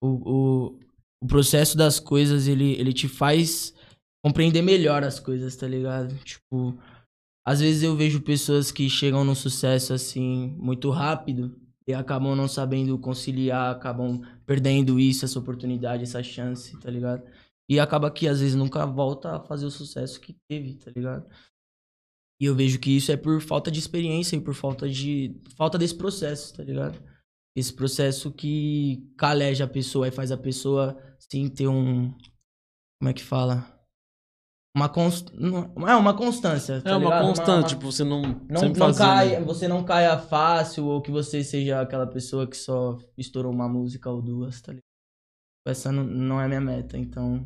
O, 0.01 0.07
o, 0.07 0.79
o 1.23 1.27
processo 1.27 1.77
das 1.77 1.99
coisas, 1.99 2.47
ele, 2.47 2.73
ele 2.75 2.93
te 2.93 3.09
faz 3.09 3.75
compreender 4.25 4.63
melhor 4.63 5.03
as 5.03 5.19
coisas, 5.19 5.57
tá 5.57 5.67
ligado? 5.67 6.17
Tipo, 6.25 6.79
às 7.47 7.61
vezes 7.61 7.83
eu 7.83 7.97
vejo 7.97 8.21
pessoas 8.21 8.71
que 8.71 8.89
chegam 8.89 9.25
no 9.25 9.35
sucesso 9.35 9.93
assim, 9.93 10.55
muito 10.59 10.91
rápido 10.91 11.59
e 11.89 11.95
acabam 11.95 12.37
não 12.37 12.47
sabendo 12.47 12.99
conciliar, 12.99 13.75
acabam 13.75 14.21
perdendo 14.45 15.01
isso, 15.01 15.25
essa 15.25 15.39
oportunidade, 15.39 16.03
essa 16.03 16.23
chance, 16.23 16.79
tá 16.79 16.91
ligado? 16.91 17.25
E 17.69 17.81
acaba 17.81 18.11
que 18.11 18.29
às 18.29 18.41
vezes 18.41 18.55
nunca 18.55 18.85
volta 18.87 19.37
a 19.37 19.41
fazer 19.41 19.67
o 19.67 19.71
sucesso 19.71 20.21
que 20.21 20.37
teve, 20.49 20.75
tá 20.75 20.91
ligado? 20.95 21.27
E 22.41 22.45
eu 22.45 22.55
vejo 22.55 22.79
que 22.79 22.97
isso 22.97 23.11
é 23.11 23.17
por 23.17 23.41
falta 23.41 23.71
de 23.71 23.79
experiência 23.79 24.37
e 24.37 24.41
por 24.41 24.55
falta 24.55 24.89
de. 24.89 25.35
falta 25.57 25.77
desse 25.77 25.97
processo, 25.97 26.55
tá 26.55 26.63
ligado? 26.63 27.03
Esse 27.59 27.73
processo 27.73 28.31
que 28.31 29.13
caleja 29.17 29.65
a 29.65 29.69
pessoa 29.69 30.07
e 30.07 30.13
faz 30.13 30.31
a 30.31 30.37
pessoa 30.37 30.97
sim 31.19 31.49
ter 31.49 31.67
um. 31.67 32.13
Como 33.01 33.11
é 33.11 33.13
que 33.13 33.23
fala? 33.23 33.67
Uma 34.77 34.89
const... 34.89 35.33
É 35.35 35.97
uma 35.97 36.15
constância. 36.15 36.81
Tá 36.81 36.91
é 36.91 36.95
uma 36.95 37.07
ligado? 37.07 37.27
constante, 37.27 37.69
tipo, 37.71 37.91
você 37.91 38.05
não. 38.05 38.23
Não, 38.49 38.63
não 38.63 38.95
caia, 38.95 39.45
você 39.45 39.67
não 39.67 39.85
caia 39.85 40.17
fácil 40.19 40.85
ou 40.85 41.03
que 41.03 41.11
você 41.11 41.43
seja 41.43 41.81
aquela 41.81 42.07
pessoa 42.07 42.47
que 42.47 42.57
só 42.57 42.97
estourou 43.17 43.53
uma 43.53 43.69
música 43.69 44.09
ou 44.09 44.23
duas, 44.23 44.61
tá 44.61 44.71
ligado? 44.71 44.85
Essa 45.67 45.91
não, 45.91 46.05
não 46.05 46.41
é 46.41 46.47
minha 46.47 46.61
meta, 46.61 46.97
então. 46.97 47.45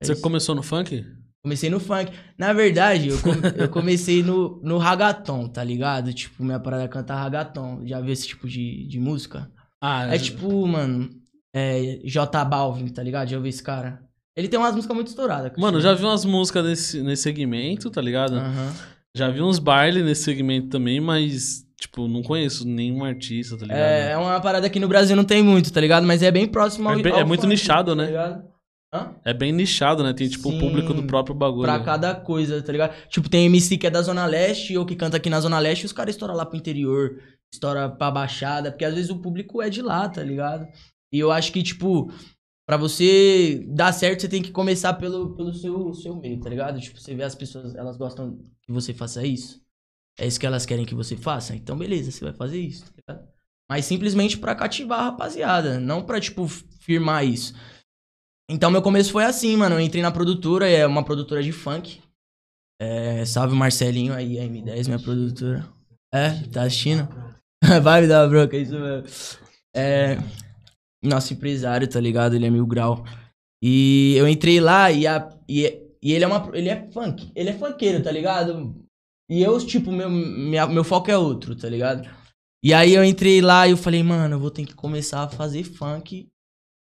é 0.00 0.06
Você 0.06 0.12
isso. 0.14 0.22
começou 0.22 0.54
no 0.54 0.62
funk? 0.62 1.04
Comecei 1.44 1.68
no 1.68 1.78
funk. 1.78 2.10
Na 2.38 2.54
verdade, 2.54 3.08
eu, 3.10 3.20
come- 3.20 3.40
eu 3.58 3.68
comecei 3.68 4.22
no, 4.22 4.58
no 4.62 4.78
ragaton, 4.78 5.46
tá 5.46 5.62
ligado? 5.62 6.12
Tipo, 6.14 6.42
minha 6.42 6.58
parada 6.58 6.84
é 6.84 6.88
cantar 6.88 7.16
ragaton. 7.16 7.82
Já 7.84 8.00
viu 8.00 8.12
esse 8.14 8.26
tipo 8.26 8.48
de, 8.48 8.86
de 8.88 8.98
música? 8.98 9.50
Ah, 9.78 10.06
É 10.14 10.18
tipo, 10.18 10.66
mano, 10.66 11.10
é, 11.54 12.00
J 12.04 12.44
Balvin, 12.46 12.88
tá 12.88 13.02
ligado? 13.02 13.28
Já 13.28 13.36
ouviu 13.36 13.50
esse 13.50 13.62
cara? 13.62 14.00
Ele 14.34 14.48
tem 14.48 14.58
umas 14.58 14.74
músicas 14.74 14.94
muito 14.96 15.08
estouradas. 15.08 15.52
Mano, 15.58 15.80
já 15.82 15.92
vi 15.92 16.02
umas 16.04 16.24
músicas 16.24 16.64
nesse, 16.64 17.02
nesse 17.02 17.22
segmento, 17.24 17.90
tá 17.90 18.00
ligado? 18.00 18.36
Aham. 18.36 18.72
Já 19.14 19.28
vi 19.28 19.42
uns 19.42 19.58
baile 19.58 20.02
nesse 20.02 20.22
segmento 20.24 20.68
também, 20.68 20.98
mas, 20.98 21.62
tipo, 21.78 22.08
não 22.08 22.22
conheço 22.22 22.66
nenhum 22.66 23.04
artista, 23.04 23.56
tá 23.58 23.64
ligado? 23.66 23.78
É, 23.78 24.12
é 24.12 24.16
uma 24.16 24.40
parada 24.40 24.68
que 24.70 24.80
no 24.80 24.88
Brasil 24.88 25.14
não 25.14 25.22
tem 25.24 25.42
muito, 25.42 25.70
tá 25.72 25.80
ligado? 25.80 26.04
Mas 26.06 26.22
é 26.22 26.30
bem 26.32 26.48
próximo 26.48 26.88
ao 26.88 26.98
É 26.98 27.02
bem- 27.02 27.12
ao 27.12 27.18
é 27.20 27.24
muito 27.24 27.42
funk, 27.42 27.50
nichado, 27.52 27.90
tá 27.94 27.96
né? 28.02 28.06
ligado? 28.06 28.53
Hã? 28.94 29.12
É 29.24 29.34
bem 29.34 29.52
nichado, 29.52 30.04
né? 30.04 30.12
Tem, 30.12 30.28
tipo, 30.28 30.48
o 30.48 30.52
Sim, 30.52 30.60
público 30.60 30.94
do 30.94 31.02
próprio 31.02 31.34
bagulho. 31.34 31.62
Pra 31.62 31.80
cada 31.80 32.14
coisa, 32.14 32.62
tá 32.62 32.70
ligado? 32.70 32.94
Tipo, 33.08 33.28
tem 33.28 33.46
MC 33.46 33.76
que 33.76 33.88
é 33.88 33.90
da 33.90 34.00
Zona 34.00 34.24
Leste, 34.24 34.78
ou 34.78 34.86
que 34.86 34.94
canta 34.94 35.16
aqui 35.16 35.28
na 35.28 35.40
Zona 35.40 35.58
Leste, 35.58 35.82
e 35.82 35.86
os 35.86 35.92
caras 35.92 36.14
estouram 36.14 36.36
lá 36.36 36.46
pro 36.46 36.56
interior, 36.56 37.20
estoura 37.52 37.88
pra 37.88 38.12
Baixada, 38.12 38.70
porque 38.70 38.84
às 38.84 38.94
vezes 38.94 39.10
o 39.10 39.18
público 39.18 39.60
é 39.60 39.68
de 39.68 39.82
lá, 39.82 40.08
tá 40.08 40.22
ligado? 40.22 40.68
E 41.12 41.18
eu 41.18 41.32
acho 41.32 41.52
que, 41.52 41.60
tipo, 41.60 42.08
pra 42.64 42.76
você 42.76 43.66
dar 43.68 43.92
certo, 43.92 44.20
você 44.20 44.28
tem 44.28 44.42
que 44.42 44.52
começar 44.52 44.94
pelo, 44.94 45.34
pelo 45.34 45.52
seu, 45.52 45.92
seu 45.92 46.14
meio, 46.14 46.38
tá 46.38 46.48
ligado? 46.48 46.80
Tipo, 46.80 47.00
você 47.00 47.16
vê 47.16 47.24
as 47.24 47.34
pessoas, 47.34 47.74
elas 47.74 47.96
gostam 47.96 48.38
que 48.62 48.70
você 48.70 48.94
faça 48.94 49.26
isso. 49.26 49.60
É 50.16 50.24
isso 50.24 50.38
que 50.38 50.46
elas 50.46 50.64
querem 50.64 50.84
que 50.84 50.94
você 50.94 51.16
faça? 51.16 51.56
Então, 51.56 51.76
beleza, 51.76 52.12
você 52.12 52.24
vai 52.24 52.32
fazer 52.32 52.60
isso, 52.60 52.84
tá 52.84 52.92
ligado? 52.96 53.28
Mas 53.68 53.86
simplesmente 53.86 54.38
pra 54.38 54.54
cativar 54.54 55.00
a 55.00 55.04
rapaziada, 55.04 55.80
não 55.80 56.04
pra, 56.04 56.20
tipo, 56.20 56.46
firmar 56.46 57.26
isso. 57.26 57.54
Então, 58.50 58.70
meu 58.70 58.82
começo 58.82 59.10
foi 59.12 59.24
assim, 59.24 59.56
mano. 59.56 59.76
Eu 59.76 59.80
entrei 59.80 60.02
na 60.02 60.10
produtora, 60.10 60.68
é 60.68 60.86
uma 60.86 61.04
produtora 61.04 61.42
de 61.42 61.52
funk. 61.52 62.00
É, 62.80 63.24
salve 63.24 63.54
Marcelinho 63.54 64.12
aí, 64.12 64.38
a 64.38 64.42
M10, 64.44 64.86
minha 64.86 64.98
produtora. 64.98 65.66
É, 66.12 66.30
tá 66.52 66.62
assistindo? 66.62 67.08
Vai 67.82 68.02
me 68.02 68.08
dar 68.08 68.22
uma 68.22 68.28
bronca, 68.28 68.56
é 68.56 68.60
isso 68.60 68.78
mesmo. 68.78 69.04
É, 69.74 70.18
nosso 71.02 71.32
empresário, 71.32 71.88
tá 71.88 72.00
ligado? 72.00 72.34
Ele 72.34 72.46
é 72.46 72.50
mil 72.50 72.66
grau. 72.66 73.04
E 73.62 74.14
eu 74.16 74.28
entrei 74.28 74.60
lá 74.60 74.90
e, 74.92 75.06
a, 75.06 75.28
e, 75.48 75.64
e 76.02 76.12
ele 76.12 76.24
é 76.24 76.26
uma. 76.26 76.50
Ele 76.54 76.68
é 76.68 76.90
funk. 76.92 77.30
Ele 77.34 77.50
é 77.50 77.54
funkeiro, 77.58 78.02
tá 78.02 78.12
ligado? 78.12 78.74
E 79.30 79.42
eu, 79.42 79.58
tipo, 79.66 79.90
meu, 79.90 80.10
minha- 80.10 80.66
meu 80.66 80.84
foco 80.84 81.10
é 81.10 81.16
outro, 81.16 81.56
tá 81.56 81.68
ligado? 81.68 82.06
E 82.62 82.74
aí 82.74 82.92
eu 82.94 83.02
entrei 83.02 83.40
lá 83.40 83.66
e 83.66 83.70
eu 83.70 83.76
falei, 83.76 84.02
mano, 84.02 84.34
eu 84.34 84.38
vou 84.40 84.50
ter 84.50 84.66
que 84.66 84.74
começar 84.74 85.22
a 85.22 85.28
fazer 85.28 85.64
funk 85.64 86.28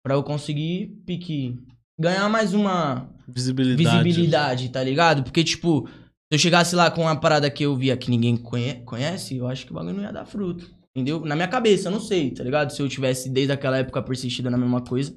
pra 0.03 0.15
eu 0.15 0.23
conseguir 0.23 0.89
pique. 1.07 1.59
Ganhar 2.01 2.29
mais 2.29 2.55
uma 2.55 3.09
Visibilidade. 3.29 4.03
visibilidade, 4.03 4.69
tá 4.71 4.83
ligado? 4.83 5.23
Porque, 5.23 5.45
tipo, 5.45 5.87
se 5.87 5.93
eu 6.33 6.39
chegasse 6.39 6.75
lá 6.75 6.91
com 6.91 7.03
uma 7.03 7.15
parada 7.21 7.51
que 7.51 7.63
eu 7.65 7.77
via 7.77 7.97
que 7.97 8.11
ninguém 8.11 8.37
conhe- 8.37 8.83
conhece, 8.85 9.37
eu 9.37 9.47
acho 9.47 9.65
que 9.67 9.73
o 9.73 9.75
bagulho 9.75 9.95
não 9.97 10.03
ia 10.03 10.13
dar 10.13 10.25
fruto. 10.27 10.69
Entendeu? 10.95 11.21
Na 11.25 11.35
minha 11.37 11.49
cabeça, 11.49 11.89
eu 11.89 11.93
não 11.93 12.01
sei, 12.01 12.31
tá 12.33 12.43
ligado? 12.43 12.71
Se 12.73 12.83
eu 12.83 12.89
tivesse 12.89 13.31
desde 13.31 13.53
aquela 13.53 13.79
época 13.79 14.03
persistido 14.03 14.51
na 14.51 14.59
mesma 14.59 14.83
coisa. 14.83 15.17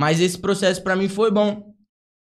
Mas 0.00 0.20
esse 0.20 0.38
processo 0.38 0.82
pra 0.82 0.96
mim 0.96 1.08
foi 1.08 1.30
bom. 1.30 1.74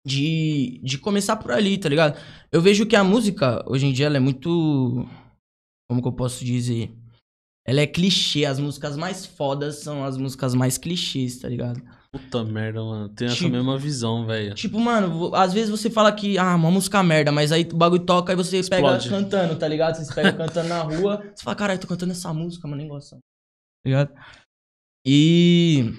De, 0.07 0.81
de 0.85 0.99
começar 0.99 1.35
por 1.35 1.51
ali, 1.51 1.77
tá 1.79 1.89
ligado? 1.89 2.17
Eu 2.53 2.63
vejo 2.63 2.87
que 2.87 2.95
a 2.95 3.03
música, 3.03 3.65
hoje 3.67 3.87
em 3.87 3.93
dia, 3.93 4.07
ela 4.07 4.17
é 4.19 4.21
muito. 4.21 5.05
Como 5.89 6.01
que 6.01 6.07
eu 6.07 6.13
posso 6.13 6.45
dizer? 6.45 6.95
Ela 7.67 7.81
é 7.81 7.87
clichê. 7.87 8.45
As 8.45 8.59
músicas 8.61 8.97
mais 8.97 9.27
fodas 9.27 9.77
são 9.81 10.05
as 10.05 10.17
músicas 10.17 10.55
mais 10.55 10.79
clichês, 10.79 11.39
tá 11.41 11.49
ligado? 11.49 11.83
Puta 12.13 12.45
merda, 12.45 12.83
mano. 12.83 13.09
Tem 13.11 13.27
essa 13.27 13.37
Tipo- 13.37 13.51
mesma 13.51 13.77
visão, 13.77 14.25
velho. 14.25 14.55
Tipo, 14.55 14.79
mano, 14.81 15.35
às 15.35 15.53
vezes 15.53 15.69
você 15.69 15.91
fala 15.91 16.11
que, 16.13 16.39
ah, 16.39 16.55
uma 16.55 16.71
música 16.71 17.03
merda, 17.03 17.31
mas 17.33 17.51
aí 17.53 17.69
o 17.71 17.77
bagulho 17.77 18.05
toca 18.05 18.33
e 18.33 18.37
você 18.37 18.59
Explode. 18.59 19.09
pega 19.09 19.17
cantando, 19.23 19.57
tá 19.57 19.67
ligado? 19.69 19.97
Você 19.97 20.15
pega 20.15 20.33
cantando 20.33 20.69
na 20.69 20.81
rua, 20.83 21.23
você 21.35 21.43
fala, 21.43 21.57
caralho, 21.57 21.81
tô 21.81 21.87
cantando 21.87 22.13
essa 22.13 22.33
música, 22.33 22.67
mas 22.69 22.79
nem 22.79 22.89
gosto. 22.89 23.05
dessa 23.05 23.17
música", 23.17 23.27
Tá 23.85 23.89
ligado? 23.91 24.15
E. 25.07 25.93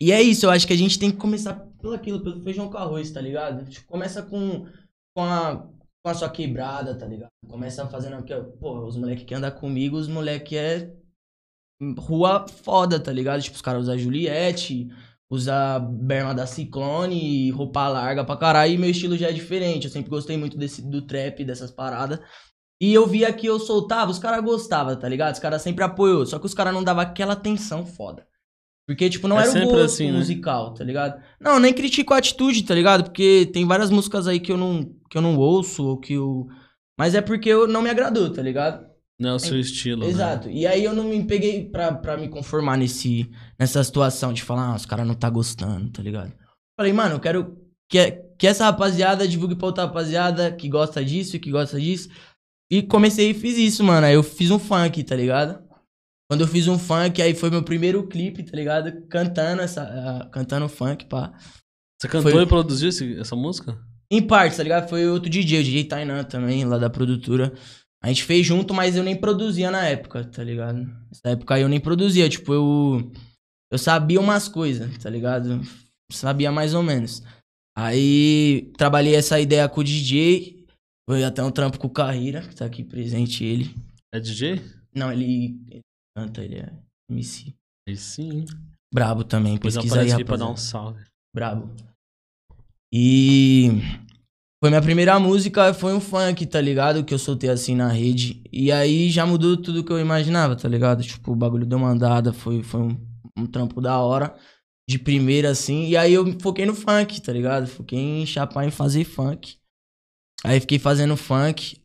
E 0.00 0.12
é 0.12 0.20
isso, 0.20 0.44
eu 0.46 0.50
acho 0.50 0.66
que 0.66 0.72
a 0.72 0.76
gente 0.78 0.98
tem 0.98 1.10
que 1.10 1.16
começar 1.16 1.54
pelo 1.80 1.94
aquilo, 1.94 2.20
pelo 2.20 2.42
feijão 2.42 2.68
com 2.70 2.76
arroz, 2.76 3.10
tá 3.10 3.20
ligado? 3.20 3.64
Tipo, 3.70 3.86
começa 3.86 4.22
com, 4.22 4.66
com, 5.16 5.24
a, 5.24 5.66
com 6.06 6.10
a 6.10 6.14
sua 6.14 6.30
quebrada, 6.30 6.96
tá 6.96 7.04
ligado? 7.04 7.30
Começa 7.48 7.84
fazendo 7.88 8.14
aqui, 8.14 8.32
ó, 8.32 8.40
pô, 8.40 8.86
os 8.86 8.96
moleques 8.96 9.24
que 9.24 9.34
andam 9.34 9.50
comigo, 9.50 9.96
os 9.96 10.06
moleques 10.06 10.56
é 10.56 10.92
rua 11.98 12.46
foda, 12.46 13.00
tá 13.00 13.10
ligado? 13.10 13.42
Tipo, 13.42 13.56
os 13.56 13.60
caras 13.62 13.82
usam 13.82 13.98
Juliette, 13.98 14.86
usa 15.28 15.80
berma 15.80 16.32
da 16.32 16.46
Ciclone, 16.46 17.50
roupa 17.50 17.88
larga 17.88 18.24
pra 18.24 18.36
caralho, 18.36 18.72
e 18.72 18.78
meu 18.78 18.88
estilo 18.88 19.16
já 19.16 19.30
é 19.30 19.32
diferente. 19.32 19.86
Eu 19.86 19.90
sempre 19.90 20.08
gostei 20.08 20.36
muito 20.36 20.56
desse, 20.56 20.80
do 20.80 21.02
trap, 21.02 21.44
dessas 21.44 21.72
paradas. 21.72 22.20
E 22.80 22.94
eu 22.94 23.04
via 23.04 23.32
que 23.32 23.46
eu 23.46 23.58
soltava, 23.58 24.12
os 24.12 24.20
caras 24.20 24.44
gostavam, 24.44 24.94
tá 24.94 25.08
ligado? 25.08 25.34
Os 25.34 25.40
caras 25.40 25.60
sempre 25.60 25.82
apoiou, 25.82 26.24
só 26.24 26.38
que 26.38 26.46
os 26.46 26.54
caras 26.54 26.72
não 26.72 26.84
davam 26.84 27.02
aquela 27.02 27.32
atenção 27.32 27.84
foda. 27.84 28.24
Porque, 28.86 29.10
tipo, 29.10 29.26
não 29.26 29.40
É 29.40 29.48
era 29.48 29.50
o 29.50 29.70
gosto 29.70 29.80
assim, 29.80 30.12
né? 30.12 30.18
musical, 30.18 30.72
tá 30.72 30.84
ligado? 30.84 31.20
Não, 31.40 31.58
nem 31.58 31.74
critico 31.74 32.14
a 32.14 32.18
atitude, 32.18 32.62
tá 32.62 32.76
ligado? 32.76 33.02
Porque 33.02 33.50
tem 33.52 33.66
várias 33.66 33.90
músicas 33.90 34.28
aí 34.28 34.38
que 34.38 34.52
eu 34.52 34.56
não, 34.56 34.94
que 35.08 35.16
eu 35.18 35.22
não 35.22 35.36
ouço, 35.36 35.84
ou 35.84 35.96
que 35.98 36.14
eu... 36.14 36.46
Mas 36.98 37.14
é 37.14 37.20
porque 37.20 37.48
eu 37.48 37.66
não 37.66 37.82
me 37.82 37.90
agradou, 37.90 38.30
tá 38.32 38.40
ligado? 38.42 38.86
Não 39.18 39.30
é 39.30 39.34
o 39.34 39.38
seu 39.38 39.58
estilo, 39.58 40.02
né? 40.02 40.08
Exato. 40.08 40.50
E 40.50 40.66
aí 40.66 40.84
eu 40.84 40.94
não 40.94 41.04
me 41.04 41.24
peguei 41.26 41.68
pra, 41.68 41.92
pra 41.94 42.16
me 42.16 42.28
conformar 42.28 42.76
nesse, 42.76 43.30
nessa 43.58 43.82
situação 43.82 44.32
de 44.32 44.42
falar, 44.42 44.72
ah, 44.72 44.76
os 44.76 44.84
caras 44.86 45.06
não 45.06 45.14
tá 45.14 45.28
gostando, 45.30 45.90
tá 45.90 46.02
ligado? 46.02 46.32
Falei, 46.78 46.92
mano, 46.92 47.14
eu 47.16 47.20
quero 47.20 47.56
que, 47.90 48.10
que 48.38 48.46
essa 48.46 48.64
rapaziada 48.64 49.26
divulgue 49.26 49.54
pra 49.56 49.66
outra 49.66 49.84
rapaziada 49.86 50.52
que 50.52 50.68
gosta 50.68 51.02
disso 51.04 51.36
e 51.36 51.38
que 51.38 51.50
gosta 51.50 51.80
disso. 51.80 52.10
E 52.70 52.82
comecei 52.82 53.30
e 53.30 53.34
fiz 53.34 53.56
isso, 53.56 53.82
mano. 53.84 54.06
Aí 54.06 54.14
eu 54.14 54.22
fiz 54.22 54.50
um 54.50 54.58
funk, 54.58 55.02
tá 55.04 55.16
ligado? 55.16 55.64
Quando 56.30 56.40
eu 56.40 56.48
fiz 56.48 56.66
um 56.66 56.78
funk, 56.78 57.22
aí 57.22 57.34
foi 57.34 57.48
meu 57.50 57.62
primeiro 57.62 58.06
clipe, 58.08 58.42
tá 58.42 58.56
ligado? 58.56 59.06
Cantando 59.08 59.62
essa. 59.62 59.82
ah, 59.82 60.28
cantando 60.30 60.68
funk, 60.68 61.06
pá. 61.06 61.32
Você 61.98 62.08
cantou 62.08 62.32
Foi- 62.32 62.42
e 62.42 62.46
produziu 62.46 62.88
esse- 62.90 63.18
essa 63.18 63.34
música? 63.36 63.78
Em 64.10 64.22
parte, 64.24 64.56
tá 64.56 64.62
ligado? 64.62 64.88
Foi 64.88 65.06
outro 65.08 65.28
DJ, 65.28 65.60
o 65.60 65.64
DJ 65.64 65.84
Tainan 65.84 66.24
também, 66.24 66.64
lá 66.64 66.78
da 66.78 66.88
produtora. 66.88 67.52
A 68.02 68.08
gente 68.08 68.24
fez 68.24 68.46
junto, 68.46 68.72
mas 68.72 68.96
eu 68.96 69.02
nem 69.02 69.16
produzia 69.16 69.70
na 69.70 69.84
época, 69.86 70.24
tá 70.24 70.44
ligado? 70.44 70.78
Nessa 70.78 71.30
época 71.30 71.54
aí 71.54 71.62
eu 71.62 71.68
nem 71.68 71.80
produzia, 71.80 72.28
tipo, 72.28 72.52
eu. 72.52 73.12
Eu 73.72 73.78
sabia 73.78 74.20
umas 74.20 74.46
coisas, 74.46 74.96
tá 74.98 75.10
ligado? 75.10 75.60
Sabia 76.12 76.52
mais 76.52 76.72
ou 76.72 76.84
menos. 76.84 77.22
Aí 77.76 78.70
trabalhei 78.78 79.16
essa 79.16 79.40
ideia 79.40 79.68
com 79.68 79.80
o 79.80 79.84
DJ. 79.84 80.64
Foi 81.08 81.24
até 81.24 81.42
um 81.42 81.50
trampo 81.50 81.78
com 81.78 81.88
o 81.88 81.92
Carreira, 81.92 82.42
que 82.42 82.54
tá 82.54 82.64
aqui 82.64 82.84
presente 82.84 83.44
ele. 83.44 83.74
É 84.14 84.20
DJ? 84.20 84.62
Não, 84.94 85.12
ele, 85.12 85.60
ele 85.68 85.80
canta, 86.16 86.44
ele 86.44 86.56
é 86.60 86.72
MC. 87.10 87.54
Aí 87.88 87.96
sim. 87.96 88.44
Brabo 88.94 89.24
também, 89.24 89.54
Depois 89.54 89.74
pesquisa 89.74 90.00
aí, 90.00 90.12
aqui 90.12 90.24
pra 90.24 90.36
dar 90.36 90.48
um 90.48 90.56
salve. 90.56 91.04
Brabo. 91.34 91.74
E 92.92 93.70
foi 94.58 94.70
minha 94.70 94.82
primeira 94.82 95.18
música, 95.20 95.74
foi 95.74 95.92
um 95.92 96.00
funk, 96.00 96.46
tá 96.46 96.60
ligado? 96.60 97.04
Que 97.04 97.12
eu 97.12 97.18
soltei 97.18 97.50
assim 97.50 97.74
na 97.74 97.88
rede. 97.88 98.42
E 98.52 98.72
aí 98.72 99.10
já 99.10 99.26
mudou 99.26 99.56
tudo 99.56 99.84
que 99.84 99.92
eu 99.92 100.00
imaginava, 100.00 100.56
tá 100.56 100.68
ligado? 100.68 101.02
Tipo, 101.02 101.32
o 101.32 101.36
bagulho 101.36 101.66
deu 101.66 101.78
uma 101.78 101.90
andada, 101.90 102.32
foi, 102.32 102.62
foi 102.62 102.80
um, 102.80 102.98
um 103.36 103.46
trampo 103.46 103.80
da 103.80 103.98
hora. 103.98 104.34
De 104.88 104.98
primeira, 104.98 105.50
assim. 105.50 105.86
E 105.86 105.96
aí 105.96 106.12
eu 106.12 106.24
foquei 106.40 106.64
no 106.64 106.74
funk, 106.74 107.20
tá 107.20 107.32
ligado? 107.32 107.66
Foquei 107.66 107.98
em 107.98 108.26
chapar 108.26 108.64
em 108.66 108.70
fazer 108.70 109.04
funk. 109.04 109.56
Aí 110.44 110.60
fiquei 110.60 110.78
fazendo 110.78 111.16
funk. 111.16 111.80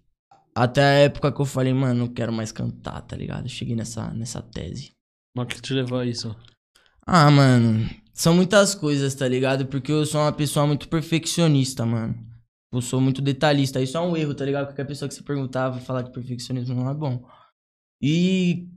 Até 0.55 0.81
a 0.81 0.93
época 1.00 1.31
que 1.31 1.41
eu 1.41 1.46
falei, 1.46 1.74
mano, 1.74 2.01
não 2.01 2.08
quero 2.08 2.31
mais 2.31 2.51
cantar, 2.51 3.01
tá 3.01 3.15
ligado? 3.15 3.46
Eu 3.46 3.50
cheguei 3.50 3.75
nessa, 3.75 4.12
nessa 4.13 4.41
tese. 4.41 4.91
Mas 5.36 5.46
o 5.46 5.48
que 5.48 5.62
te 5.62 5.74
levou 5.74 6.00
a 6.00 6.05
isso? 6.05 6.36
Ah, 7.05 7.31
mano, 7.31 7.89
são 8.13 8.34
muitas 8.34 8.75
coisas, 8.75 9.15
tá 9.15 9.27
ligado? 9.27 9.65
Porque 9.65 9.91
eu 9.91 10.06
sou 10.06 10.22
uma 10.22 10.34
pessoa 10.34 10.68
muito 10.68 10.88
perfeccionista, 10.88 11.86
mano. 11.86 12.15
Eu 12.72 12.82
sou 12.82 13.01
muito 13.01 13.22
detalhista. 13.22 13.82
Isso 13.82 13.98
é 13.98 14.01
um 14.01 14.15
erro, 14.15 14.34
tá 14.34 14.46
ligado? 14.46 14.68
Qualquer 14.68 14.86
pessoa 14.86 15.10
que 15.10 15.15
se 15.15 15.24
perguntava 15.24 15.80
falar 15.80 16.03
que 16.03 16.12
perfeccionismo 16.12 16.75
não 16.75 16.89
é 16.89 16.94
bom. 16.94 17.25
E 18.01 18.70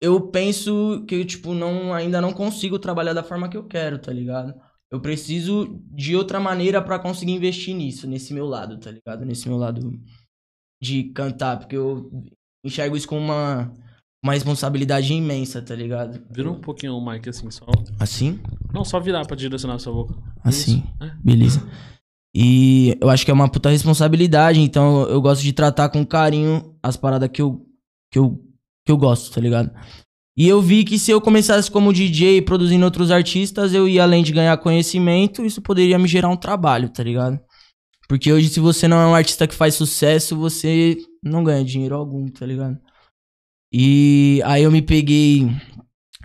eu 0.00 0.28
penso 0.30 1.04
que 1.06 1.14
eu, 1.16 1.24
tipo, 1.24 1.54
não, 1.54 1.92
ainda 1.92 2.20
não 2.20 2.32
consigo 2.32 2.78
trabalhar 2.78 3.12
da 3.12 3.22
forma 3.22 3.48
que 3.48 3.56
eu 3.56 3.66
quero, 3.66 3.98
tá 3.98 4.12
ligado? 4.12 4.54
Eu 4.90 5.00
preciso 5.00 5.80
de 5.90 6.16
outra 6.16 6.38
maneira 6.38 6.82
pra 6.82 6.98
conseguir 6.98 7.32
investir 7.32 7.74
nisso, 7.74 8.06
nesse 8.06 8.34
meu 8.34 8.46
lado, 8.46 8.78
tá 8.78 8.90
ligado? 8.90 9.24
Nesse 9.24 9.48
meu 9.48 9.56
lado 9.58 9.98
de 10.82 11.04
cantar, 11.12 11.58
porque 11.58 11.76
eu 11.76 12.10
enxergo 12.64 12.96
isso 12.96 13.08
como 13.08 13.20
uma, 13.20 13.72
uma 14.22 14.34
responsabilidade 14.34 15.12
imensa, 15.12 15.60
tá 15.60 15.74
ligado? 15.74 16.22
Vira 16.30 16.50
um 16.50 16.60
pouquinho 16.60 16.94
o 16.94 17.04
mic 17.04 17.28
assim, 17.28 17.50
só. 17.50 17.66
Assim? 17.98 18.38
Não, 18.72 18.84
só 18.84 19.00
virar 19.00 19.26
pra 19.26 19.36
direcionar 19.36 19.74
a 19.74 19.78
sua 19.78 19.92
boca. 19.92 20.14
Assim. 20.44 20.84
É. 21.00 21.10
Beleza. 21.24 21.68
E 22.34 22.96
eu 23.00 23.10
acho 23.10 23.24
que 23.24 23.30
é 23.30 23.34
uma 23.34 23.48
puta 23.48 23.68
responsabilidade, 23.68 24.60
então 24.60 25.02
eu 25.02 25.20
gosto 25.20 25.42
de 25.42 25.52
tratar 25.52 25.88
com 25.88 26.06
carinho 26.06 26.74
as 26.82 26.96
paradas 26.96 27.28
que 27.30 27.42
eu, 27.42 27.66
que 28.10 28.18
eu, 28.18 28.40
que 28.86 28.92
eu 28.92 28.96
gosto, 28.96 29.34
tá 29.34 29.40
ligado? 29.40 29.70
E 30.36 30.48
eu 30.48 30.62
vi 30.62 30.82
que 30.82 30.98
se 30.98 31.10
eu 31.10 31.20
começasse 31.20 31.70
como 31.70 31.92
DJ 31.92 32.40
produzindo 32.40 32.84
outros 32.84 33.10
artistas, 33.10 33.74
eu 33.74 33.86
ia 33.86 34.02
além 34.02 34.22
de 34.22 34.32
ganhar 34.32 34.56
conhecimento, 34.56 35.44
isso 35.44 35.60
poderia 35.60 35.98
me 35.98 36.08
gerar 36.08 36.28
um 36.28 36.36
trabalho, 36.36 36.88
tá 36.88 37.02
ligado? 37.02 37.38
Porque 38.08 38.32
hoje, 38.32 38.48
se 38.48 38.60
você 38.60 38.88
não 38.88 38.98
é 38.98 39.06
um 39.06 39.14
artista 39.14 39.46
que 39.46 39.54
faz 39.54 39.74
sucesso, 39.74 40.36
você 40.36 40.96
não 41.22 41.44
ganha 41.44 41.64
dinheiro 41.64 41.94
algum, 41.94 42.28
tá 42.28 42.46
ligado? 42.46 42.78
E 43.72 44.42
aí 44.44 44.62
eu 44.64 44.70
me 44.70 44.82
peguei 44.82 45.48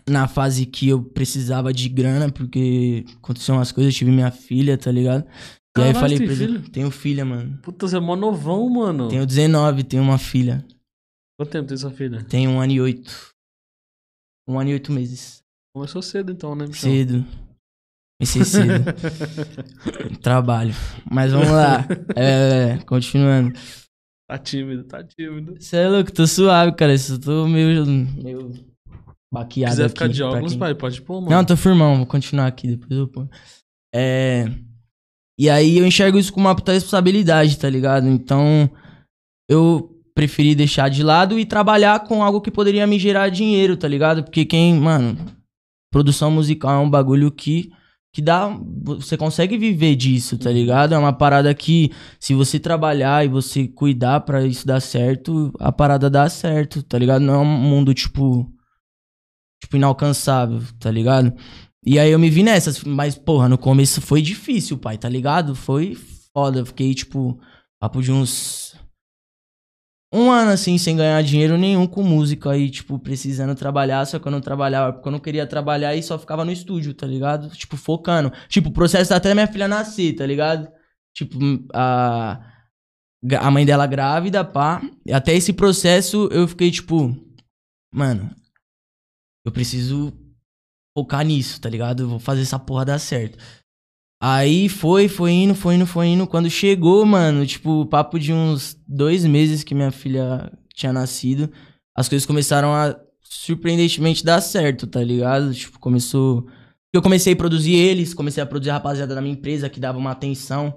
na 0.08 0.28
fase 0.28 0.66
que 0.66 0.90
eu 0.90 1.02
precisava 1.02 1.74
de 1.74 1.88
grana, 1.88 2.32
porque 2.32 3.06
aconteceu 3.18 3.56
umas 3.56 3.72
coisas, 3.72 3.94
eu 3.94 3.98
tive 3.98 4.12
minha 4.12 4.32
filha, 4.32 4.78
tá 4.78 4.92
ligado? 4.92 5.26
E 5.78 5.82
aí 5.82 5.90
eu 5.90 5.96
falei 5.96 6.18
pra 6.18 6.26
ele, 6.26 6.36
filho? 6.36 6.70
tenho 6.70 6.92
filha, 6.92 7.24
mano. 7.24 7.58
Puta, 7.62 7.88
você 7.88 7.98
é 7.98 8.00
mó 8.00 8.16
novão, 8.16 8.68
mano. 8.70 9.10
Tenho 9.10 9.26
19, 9.26 9.84
tenho 9.84 10.02
uma 10.04 10.18
filha. 10.18 10.66
Quanto 11.38 11.52
tempo 11.52 11.68
tem 11.68 11.78
sua 11.78 11.92
filha? 11.92 12.24
Tenho 12.24 12.50
um 12.52 12.60
ano 12.60 12.74
e 12.74 12.82
oito. 12.82 13.32
Um 14.48 14.60
ano 14.60 14.72
e 14.72 14.74
oito 14.74 14.92
meses. 14.92 15.44
Começou 15.76 16.02
cedo 16.02 16.32
então, 16.32 16.56
né, 16.56 16.66
bichão? 16.66 16.90
Cedo. 16.90 17.26
Comecei 18.20 18.44
cedo. 18.44 18.86
Trabalho. 20.24 20.74
Mas 21.10 21.32
vamos 21.32 21.50
lá. 21.50 21.86
É, 22.16 22.78
continuando. 22.88 23.54
Tá 24.28 24.38
tímido, 24.38 24.84
tá 24.84 25.04
tímido. 25.04 25.56
Você 25.60 25.78
é 25.78 25.88
louco, 25.90 26.12
tô 26.12 26.28
suave, 26.28 26.74
cara. 26.74 26.94
Eu 26.94 27.20
tô 27.20 27.48
meio. 27.48 27.86
meio 27.86 28.52
Se 28.54 28.66
baqueado 29.32 29.72
quiser 29.72 29.84
aqui. 29.86 29.94
ficar 29.94 30.08
de 30.10 30.22
óculos, 30.24 30.52
quem- 30.52 30.60
pai, 30.60 30.76
pode 30.76 31.02
pôr, 31.02 31.22
mano. 31.22 31.32
Não, 31.34 31.46
tô 31.46 31.56
firmão, 31.56 31.98
vou 31.98 32.06
continuar 32.06 32.48
aqui, 32.48 32.68
depois 32.68 32.92
eu 32.92 33.08
ponho. 33.08 33.30
É. 33.96 34.52
E 35.40 35.50
aí 35.50 35.78
eu 35.78 35.86
enxergo 35.86 36.18
isso 36.18 36.34
com 36.34 36.40
uma 36.42 36.56
puta 36.56 36.74
responsabilidade, 36.74 37.58
tá 37.58 37.70
ligado? 37.70 38.08
Então, 38.08 38.70
eu 39.50 39.96
preferi 40.16 40.56
deixar 40.56 40.90
de 40.90 41.04
lado 41.04 41.38
e 41.40 41.46
trabalhar 41.46 42.00
com 42.06 42.24
algo 42.24 42.42
que 42.42 42.50
poderia 42.52 42.88
me 42.88 42.98
gerar 42.98 43.30
dinheiro, 43.30 43.78
tá 43.78 43.88
ligado? 43.88 44.24
Porque 44.24 44.44
quem, 44.44 44.74
mano, 44.76 45.16
produção 45.94 46.32
musical 46.32 46.72
é 46.82 46.84
um 46.86 46.90
bagulho 46.90 47.32
que 47.32 47.72
que 48.14 48.22
dá, 48.22 48.48
você 48.84 49.16
consegue 49.16 49.58
viver 49.58 49.96
disso, 49.96 50.38
tá 50.38 50.52
ligado? 50.52 50.94
É 50.94 50.98
uma 50.98 51.14
parada 51.14 51.54
que 51.54 51.92
se 52.20 52.34
você 52.34 52.60
trabalhar 52.60 53.24
e 53.26 53.28
você 53.28 53.68
cuidar 53.68 54.22
pra 54.22 54.46
isso 54.46 54.66
dar 54.66 54.80
certo, 54.80 55.54
a 55.60 55.72
parada 55.72 56.10
dá 56.10 56.28
certo, 56.30 56.82
tá 56.82 56.98
ligado? 56.98 57.22
Não 57.22 57.36
é 57.36 57.38
um 57.38 57.46
mundo 57.46 57.94
tipo 57.94 58.52
tipo 59.62 59.76
inalcançável, 59.76 60.62
tá 60.80 60.90
ligado? 60.90 61.34
E 61.86 62.00
aí 62.00 62.12
eu 62.12 62.20
me 62.20 62.30
vi 62.30 62.44
nessas, 62.44 62.84
mas 62.84 63.16
porra, 63.16 63.48
no 63.48 63.58
começo 63.58 64.02
foi 64.02 64.22
difícil, 64.22 64.78
pai, 64.78 64.98
tá 64.98 65.10
ligado? 65.10 65.56
Foi 65.56 65.96
foda, 66.34 66.66
fiquei 66.66 66.94
tipo 66.94 67.40
papo 67.80 68.02
de 68.02 68.12
uns 68.12 68.67
um 70.14 70.32
ano 70.32 70.52
assim 70.52 70.78
sem 70.78 70.96
ganhar 70.96 71.22
dinheiro 71.22 71.58
nenhum 71.58 71.86
com 71.86 72.02
música 72.02 72.52
aí, 72.52 72.70
tipo, 72.70 72.98
precisando 72.98 73.56
trabalhar, 73.56 74.06
só 74.06 74.20
que 74.20 74.28
eu 74.28 74.32
não 74.32 74.42
trabalhava 74.42 74.94
porque 74.94 75.08
eu 75.08 75.12
não 75.12 75.20
queria 75.20 75.46
trabalhar 75.46 75.96
e 75.96 76.04
só 76.04 76.18
ficava 76.18 76.46
no 76.46 76.52
estúdio, 76.52 76.94
tá 76.94 77.06
ligado? 77.06 77.50
Tipo, 77.50 77.76
focando. 77.76 78.32
Tipo, 78.48 78.70
o 78.70 78.74
processo 78.74 79.14
até 79.14 79.34
minha 79.34 79.48
filha 79.48 79.68
nascer, 79.68 80.16
tá 80.16 80.26
ligado? 80.26 80.72
Tipo, 81.14 81.38
a 81.74 82.54
a 83.40 83.50
mãe 83.52 83.66
dela 83.66 83.88
grávida, 83.88 84.44
pá. 84.46 84.82
E 85.06 85.12
até 85.12 85.34
esse 85.34 85.52
processo 85.52 86.30
eu 86.32 86.48
fiquei 86.48 86.72
tipo, 86.72 87.16
mano, 87.92 88.30
eu 89.46 89.52
preciso 89.52 90.14
focar 90.98 91.26
nisso, 91.26 91.60
tá 91.60 91.70
ligado? 91.70 92.04
Eu 92.04 92.10
vou 92.10 92.20
fazer 92.20 92.42
essa 92.42 92.60
porra 92.60 92.86
dar 92.86 93.00
certo. 93.00 93.38
Aí 94.22 94.68
foi, 94.68 95.08
foi 95.08 95.32
indo, 95.32 95.54
foi 95.54 95.76
indo, 95.76 95.86
foi 95.86 96.08
indo. 96.08 96.26
Quando 96.26 96.50
chegou, 96.50 97.06
mano, 97.06 97.46
tipo, 97.46 97.86
papo 97.86 98.20
de 98.20 98.34
uns 98.34 98.76
dois 98.88 99.24
meses 99.26 99.64
que 99.64 99.76
minha 99.76 99.92
filha 99.92 100.52
tinha 100.74 100.92
nascido, 100.92 101.52
as 101.96 102.10
coisas 102.10 102.26
começaram 102.26 102.74
a 102.74 102.96
surpreendentemente 103.22 104.26
dar 104.26 104.42
certo, 104.42 104.88
tá 104.88 105.04
ligado? 105.04 105.54
Tipo, 105.54 105.80
começou. 105.80 106.48
Eu 106.94 107.02
comecei 107.02 107.34
a 107.34 107.36
produzir 107.36 107.76
eles, 107.76 108.14
comecei 108.14 108.42
a 108.42 108.46
produzir 108.46 108.72
a 108.72 108.74
rapaziada 108.74 109.14
da 109.14 109.22
minha 109.22 109.34
empresa 109.34 109.70
que 109.70 109.80
dava 109.80 110.00
uma 110.00 110.12
atenção. 110.12 110.76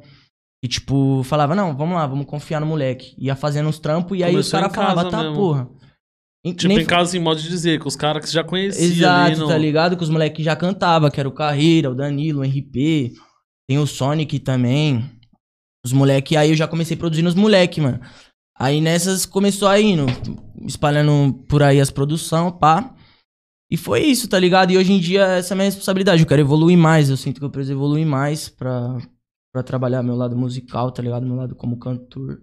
E, 0.62 0.68
tipo, 0.68 1.22
falava, 1.24 1.54
não, 1.54 1.74
vamos 1.74 1.94
lá, 1.94 2.06
vamos 2.06 2.26
confiar 2.26 2.60
no 2.60 2.66
moleque. 2.66 3.14
Ia 3.16 3.34
fazendo 3.34 3.68
uns 3.70 3.78
trampos 3.78 4.18
e 4.18 4.22
aí 4.22 4.36
os 4.36 4.50
Começou 4.50 4.58
em 4.58 4.62
caras 4.62 4.76
falavam, 4.76 5.10
tá, 5.10 5.22
mesmo. 5.22 5.36
porra. 5.36 5.68
Em- 6.44 6.52
Tipo, 6.52 6.72
em 6.74 6.84
casa, 6.84 7.16
em 7.16 7.20
modo 7.20 7.40
de 7.40 7.48
dizer, 7.48 7.78
com 7.80 7.88
os 7.88 7.96
caras 7.96 8.24
que 8.24 8.30
já 8.32 8.44
conhecia 8.44 8.84
Exato, 8.84 9.30
ali 9.32 9.36
no... 9.36 9.48
tá 9.48 9.56
ligado? 9.56 9.96
Que 9.96 10.02
os 10.02 10.10
moleques 10.10 10.44
já 10.44 10.54
cantava, 10.56 11.10
que 11.10 11.18
era 11.18 11.28
o 11.28 11.32
Carreira, 11.32 11.90
o 11.90 11.94
Danilo, 11.94 12.40
o 12.40 12.44
RP. 12.44 13.12
Tem 13.70 13.78
o 13.78 13.86
Sonic 13.86 14.40
também. 14.40 15.08
Os 15.86 15.92
moleques, 15.92 16.36
aí 16.36 16.50
eu 16.50 16.56
já 16.56 16.66
comecei 16.66 16.96
produzindo 16.96 17.28
os 17.28 17.36
moleques, 17.36 17.80
mano. 17.80 18.00
Aí 18.58 18.80
nessas 18.80 19.24
começou 19.24 19.68
a 19.68 19.80
indo, 19.80 20.06
espalhando 20.66 21.32
por 21.48 21.62
aí 21.62 21.80
as 21.80 21.88
produção, 21.88 22.50
pá. 22.50 22.92
E 23.70 23.76
foi 23.76 24.00
isso, 24.00 24.26
tá 24.26 24.40
ligado? 24.40 24.72
E 24.72 24.76
hoje 24.76 24.92
em 24.92 24.98
dia 24.98 25.24
essa 25.24 25.52
é 25.52 25.54
a 25.54 25.56
minha 25.56 25.66
responsabilidade. 25.66 26.20
Eu 26.20 26.26
quero 26.26 26.40
evoluir 26.40 26.76
mais, 26.76 27.10
eu 27.10 27.16
sinto 27.16 27.38
que 27.38 27.44
eu 27.44 27.50
preciso 27.50 27.74
evoluir 27.74 28.04
mais 28.04 28.48
pra, 28.48 28.98
pra 29.52 29.62
trabalhar 29.62 30.02
meu 30.02 30.16
lado 30.16 30.36
musical, 30.36 30.90
tá 30.90 31.00
ligado? 31.00 31.24
Meu 31.24 31.36
lado 31.36 31.54
como 31.54 31.78
cantor. 31.78 32.42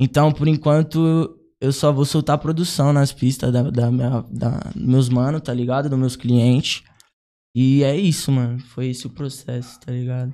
Então, 0.00 0.32
por 0.32 0.48
enquanto, 0.48 1.38
eu 1.60 1.72
só 1.74 1.92
vou 1.92 2.06
soltar 2.06 2.36
a 2.36 2.38
produção 2.38 2.90
nas 2.90 3.12
pistas 3.12 3.52
da, 3.52 3.64
da, 3.64 3.90
minha, 3.90 4.24
da 4.30 4.72
meus 4.74 5.10
manos, 5.10 5.42
tá 5.42 5.52
ligado? 5.52 5.90
Dos 5.90 5.98
meus 5.98 6.16
clientes. 6.16 6.84
E 7.54 7.82
é 7.82 7.96
isso, 7.96 8.30
mano. 8.30 8.58
Foi 8.58 8.88
esse 8.88 9.06
o 9.06 9.10
processo, 9.10 9.80
tá 9.80 9.92
ligado? 9.92 10.32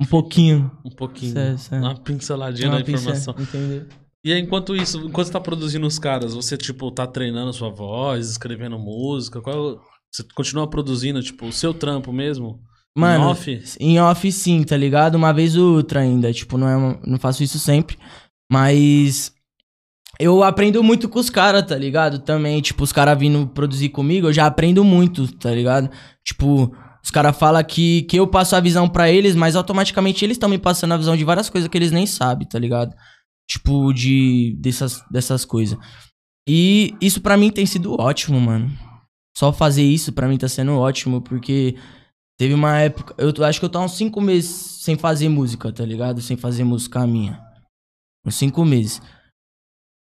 Um 0.00 0.06
pouquinho. 0.06 0.70
Um 0.84 0.90
pouquinho. 0.90 1.32
Certo, 1.32 1.58
certo. 1.58 1.82
Uma 1.82 1.94
pinceladinha 1.94 2.68
Uma 2.68 2.76
na 2.76 2.80
informação. 2.82 3.34
pincel, 3.34 3.60
Entendeu? 3.60 3.86
E 4.24 4.32
aí, 4.32 4.40
enquanto 4.40 4.76
isso, 4.76 4.98
enquanto 4.98 5.26
você 5.26 5.32
tá 5.32 5.40
produzindo 5.40 5.86
os 5.86 5.98
caras, 5.98 6.34
você, 6.34 6.56
tipo, 6.56 6.90
tá 6.90 7.06
treinando 7.06 7.52
sua 7.52 7.70
voz, 7.70 8.28
escrevendo 8.30 8.78
música? 8.78 9.40
Qual... 9.40 9.80
Você 10.12 10.24
continua 10.34 10.68
produzindo, 10.68 11.22
tipo, 11.22 11.46
o 11.46 11.52
seu 11.52 11.72
trampo 11.72 12.12
mesmo? 12.12 12.60
Mano, 12.96 13.24
Em 13.24 13.26
off? 13.28 13.62
Em 13.78 14.00
off 14.00 14.32
sim, 14.32 14.62
tá 14.64 14.76
ligado? 14.76 15.14
Uma 15.14 15.32
vez 15.32 15.56
ou 15.56 15.74
outra 15.76 16.00
ainda. 16.00 16.32
Tipo, 16.32 16.58
não, 16.58 16.68
é 16.68 17.00
não 17.06 17.18
faço 17.18 17.42
isso 17.42 17.58
sempre. 17.58 17.96
Mas 18.50 19.32
eu 20.20 20.42
aprendo 20.44 20.82
muito 20.82 21.08
com 21.08 21.18
os 21.18 21.30
caras, 21.30 21.64
tá 21.66 21.76
ligado? 21.76 22.18
Também, 22.18 22.60
tipo, 22.60 22.84
os 22.84 22.92
caras 22.92 23.18
vindo 23.18 23.46
produzir 23.48 23.88
comigo, 23.88 24.28
eu 24.28 24.32
já 24.32 24.46
aprendo 24.46 24.84
muito, 24.84 25.26
tá 25.36 25.50
ligado? 25.50 25.90
Tipo, 26.22 26.70
os 27.02 27.10
caras 27.10 27.36
falam 27.36 27.64
que, 27.64 28.02
que 28.02 28.18
eu 28.18 28.26
passo 28.26 28.54
a 28.54 28.60
visão 28.60 28.88
pra 28.88 29.10
eles, 29.10 29.34
mas 29.34 29.56
automaticamente 29.56 30.24
eles 30.24 30.36
estão 30.36 30.48
me 30.48 30.58
passando 30.58 30.92
a 30.92 30.96
visão 30.96 31.16
de 31.16 31.24
várias 31.24 31.48
coisas 31.48 31.68
que 31.68 31.78
eles 31.78 31.90
nem 31.90 32.06
sabem, 32.06 32.46
tá 32.46 32.58
ligado? 32.58 32.94
Tipo, 33.48 33.92
de 33.92 34.54
dessas, 34.60 35.02
dessas 35.10 35.44
coisas. 35.44 35.78
E 36.46 36.94
isso 37.00 37.20
pra 37.20 37.36
mim 37.36 37.50
tem 37.50 37.64
sido 37.64 37.98
ótimo, 37.98 38.40
mano. 38.40 38.70
Só 39.36 39.52
fazer 39.52 39.82
isso 39.82 40.12
pra 40.12 40.28
mim 40.28 40.36
tá 40.36 40.48
sendo 40.48 40.76
ótimo, 40.76 41.22
porque 41.22 41.76
teve 42.38 42.52
uma 42.52 42.78
época. 42.78 43.14
Eu 43.16 43.32
acho 43.44 43.58
que 43.58 43.64
eu 43.64 43.70
tô 43.70 43.78
há 43.78 43.84
uns 43.84 43.96
cinco 43.96 44.20
meses 44.20 44.50
sem 44.82 44.96
fazer 44.96 45.28
música, 45.28 45.72
tá 45.72 45.84
ligado? 45.84 46.20
Sem 46.20 46.36
fazer 46.36 46.64
música 46.64 47.06
minha. 47.06 47.40
Uns 48.26 48.34
cinco 48.34 48.64
meses. 48.64 49.00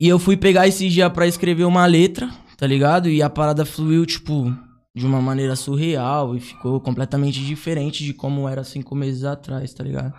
E 0.02 0.08
eu 0.08 0.18
fui 0.18 0.36
pegar 0.36 0.68
esse 0.68 0.90
dia 0.90 1.10
pra 1.12 1.28
escrever 1.28 1.64
uma 1.66 1.86
letra, 1.86 2.28
tá 2.58 2.66
ligado? 2.66 3.08
E 3.08 3.22
a 3.22 3.30
parada 3.30 3.64
fluiu, 3.64 4.04
tipo, 4.06 4.52
de 4.96 5.06
uma 5.06 5.22
maneira 5.22 5.56
surreal 5.56 6.36
e 6.36 6.40
ficou 6.40 6.82
completamente 6.82 7.40
diferente 7.46 8.04
de 8.04 8.12
como 8.14 8.50
era 8.50 8.64
cinco 8.64 8.96
meses 8.96 9.24
atrás, 9.24 9.72
tá 9.74 9.84
ligado? 9.84 10.12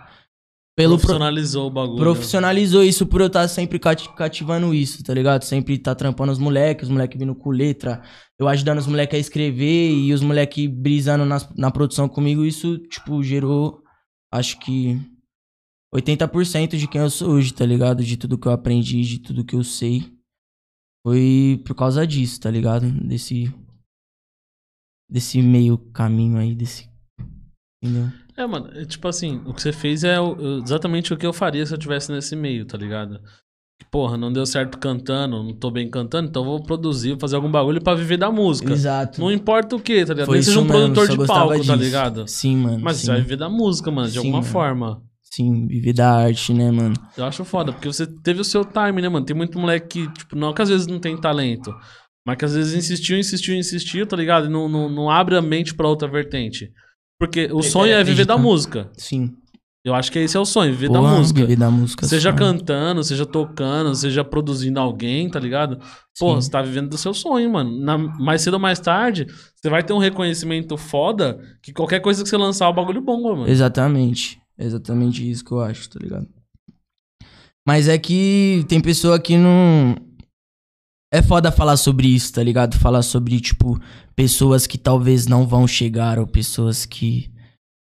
Pelo 0.75 0.95
pro- 0.97 1.01
Profissionalizou 1.05 1.67
o 1.67 1.69
bagulho. 1.69 1.99
profissionalizou 1.99 2.83
isso 2.83 3.05
por 3.05 3.21
eu 3.21 3.27
estar 3.27 3.47
sempre 3.47 3.77
cati- 3.77 4.09
cativando 4.15 4.73
isso, 4.73 5.03
tá 5.03 5.13
ligado? 5.13 5.43
Sempre 5.43 5.77
tá 5.77 5.93
trampando 5.93 6.31
os 6.31 6.39
moleques, 6.39 6.85
os 6.87 6.91
moleques 6.91 7.19
vindo 7.19 7.35
com 7.35 7.51
letra, 7.51 8.01
eu 8.39 8.47
ajudando 8.47 8.79
os 8.79 8.87
moleques 8.87 9.15
a 9.17 9.19
escrever 9.19 9.91
e 9.91 10.11
os 10.11 10.21
moleques 10.21 10.65
brisando 10.67 11.25
nas- 11.25 11.47
na 11.55 11.69
produção 11.69 12.09
comigo, 12.09 12.43
isso, 12.43 12.79
tipo, 12.87 13.21
gerou, 13.21 13.81
acho 14.31 14.57
que 14.61 14.99
80% 15.93 16.75
de 16.75 16.87
quem 16.87 17.01
eu 17.01 17.09
sou 17.09 17.31
hoje, 17.31 17.53
tá 17.53 17.65
ligado? 17.65 18.03
De 18.03 18.17
tudo 18.17 18.37
que 18.37 18.47
eu 18.47 18.51
aprendi, 18.51 19.01
de 19.01 19.19
tudo 19.19 19.45
que 19.45 19.55
eu 19.55 19.63
sei. 19.63 20.11
Foi 21.05 21.61
por 21.65 21.75
causa 21.75 22.07
disso, 22.07 22.39
tá 22.39 22.49
ligado? 22.49 22.89
Desse. 22.89 23.53
Desse 25.09 25.41
meio 25.41 25.77
caminho 25.77 26.37
aí, 26.37 26.55
desse. 26.55 26.89
Entendeu? 27.83 28.09
É, 28.35 28.47
mano, 28.47 28.67
é 28.73 28.85
tipo 28.85 29.07
assim, 29.07 29.41
o 29.45 29.53
que 29.53 29.61
você 29.61 29.71
fez 29.71 30.03
é 30.03 30.15
exatamente 30.63 31.13
o 31.13 31.17
que 31.17 31.25
eu 31.25 31.33
faria 31.33 31.65
se 31.65 31.73
eu 31.73 31.77
tivesse 31.77 32.11
nesse 32.11 32.35
meio, 32.35 32.65
tá 32.65 32.77
ligado? 32.77 33.21
Porra, 33.91 34.17
não 34.17 34.31
deu 34.33 34.45
certo 34.45 34.79
cantando, 34.79 35.43
não 35.43 35.53
tô 35.53 35.69
bem 35.69 35.87
cantando, 35.87 36.29
então 36.29 36.43
vou 36.43 36.63
produzir, 36.63 37.09
vou 37.11 37.19
fazer 37.19 37.35
algum 37.35 37.51
bagulho 37.51 37.81
pra 37.83 37.93
viver 37.93 38.17
da 38.17 38.31
música. 38.31 38.73
Exato. 38.73 39.21
Não 39.21 39.31
importa 39.31 39.75
o 39.75 39.79
que, 39.79 40.03
tá 40.05 40.13
ligado? 40.13 40.25
Foi 40.25 40.37
Nem 40.37 40.43
seja 40.43 40.59
um 40.59 40.63
mesmo, 40.63 40.77
produtor 40.77 41.09
de 41.09 41.27
palco, 41.27 41.53
tá 41.53 41.59
disso. 41.59 41.75
ligado? 41.75 42.27
Sim, 42.27 42.57
mano. 42.57 42.79
Mas 42.79 42.97
sim. 42.97 43.05
você 43.05 43.11
vai 43.11 43.21
viver 43.21 43.37
da 43.37 43.49
música, 43.49 43.91
mano, 43.91 44.07
de 44.07 44.13
Sim, 44.13 44.19
alguma 44.19 44.39
mano. 44.39 44.51
forma. 44.51 45.03
Sim, 45.35 45.65
viver 45.65 45.93
da 45.93 46.11
arte, 46.11 46.53
né, 46.53 46.69
mano? 46.69 46.93
Eu 47.17 47.25
acho 47.25 47.43
foda, 47.43 47.73
porque 47.73 47.87
você 47.87 48.05
teve 48.05 48.39
o 48.39 48.43
seu 48.43 48.63
time, 48.63 49.01
né, 49.01 49.09
mano? 49.09 49.25
Tem 49.25 49.35
muito 49.35 49.57
moleque 49.57 50.05
que, 50.05 50.13
tipo, 50.13 50.35
não 50.35 50.53
que 50.53 50.61
às 50.61 50.69
vezes 50.69 50.85
não 50.85 50.99
tem 50.99 51.17
talento, 51.19 51.73
mas 52.23 52.37
que 52.37 52.45
às 52.45 52.53
vezes 52.53 52.75
insistiu, 52.75 53.17
insistiu, 53.17 53.55
insistiu, 53.55 54.05
tá 54.05 54.15
ligado? 54.15 54.45
E 54.45 54.49
não, 54.49 54.69
não, 54.69 54.87
não 54.87 55.09
abre 55.09 55.35
a 55.35 55.41
mente 55.41 55.73
pra 55.73 55.87
outra 55.87 56.07
vertente. 56.07 56.71
Porque 57.19 57.45
o 57.51 57.61
Ele 57.61 57.63
sonho 57.63 57.93
é 57.93 58.03
viver 58.03 58.25
da 58.25 58.37
música. 58.37 58.91
Sim. 58.95 59.31
Eu 59.83 59.95
acho 59.95 60.11
que 60.11 60.19
esse 60.19 60.37
é 60.37 60.39
o 60.39 60.45
sonho, 60.45 60.71
viver 60.71 60.91
da 60.91 61.01
música. 61.01 61.41
Viver 61.41 61.55
da 61.57 61.71
música. 61.71 62.05
Seja 62.05 62.29
só. 62.29 62.37
cantando, 62.37 63.03
seja 63.03 63.25
tocando, 63.25 63.95
seja 63.95 64.23
produzindo 64.23 64.79
alguém, 64.79 65.27
tá 65.31 65.39
ligado? 65.39 65.77
Pô, 66.19 66.29
Sim. 66.29 66.41
você 66.41 66.51
tá 66.51 66.61
vivendo 66.61 66.89
do 66.89 66.97
seu 66.97 67.13
sonho, 67.13 67.51
mano. 67.51 67.75
Na- 67.83 67.97
mais 67.97 68.43
cedo 68.43 68.53
ou 68.53 68.59
mais 68.59 68.79
tarde, 68.79 69.25
você 69.55 69.67
vai 69.67 69.81
ter 69.81 69.93
um 69.93 69.97
reconhecimento 69.97 70.77
foda 70.77 71.39
que 71.61 71.73
qualquer 71.73 72.01
coisa 72.01 72.21
que 72.21 72.29
você 72.29 72.37
lançar 72.37 72.65
é 72.65 72.69
um 72.69 72.73
bagulho 72.75 73.01
bom, 73.01 73.19
mano. 73.35 73.49
Exatamente. 73.49 74.42
Exatamente 74.57 75.29
isso 75.29 75.43
que 75.43 75.51
eu 75.51 75.61
acho, 75.61 75.89
tá 75.89 75.99
ligado? 75.99 76.27
Mas 77.65 77.87
é 77.87 77.97
que 77.97 78.65
tem 78.67 78.81
pessoa 78.81 79.19
que 79.19 79.37
não. 79.37 79.95
É 81.11 81.21
foda 81.21 81.51
falar 81.51 81.77
sobre 81.77 82.07
isso, 82.07 82.33
tá 82.33 82.43
ligado? 82.43 82.77
Falar 82.77 83.03
sobre, 83.03 83.39
tipo, 83.39 83.79
pessoas 84.15 84.65
que 84.65 84.77
talvez 84.77 85.27
não 85.27 85.47
vão 85.47 85.67
chegar 85.67 86.17
ou 86.17 86.27
pessoas 86.27 86.85
que 86.85 87.31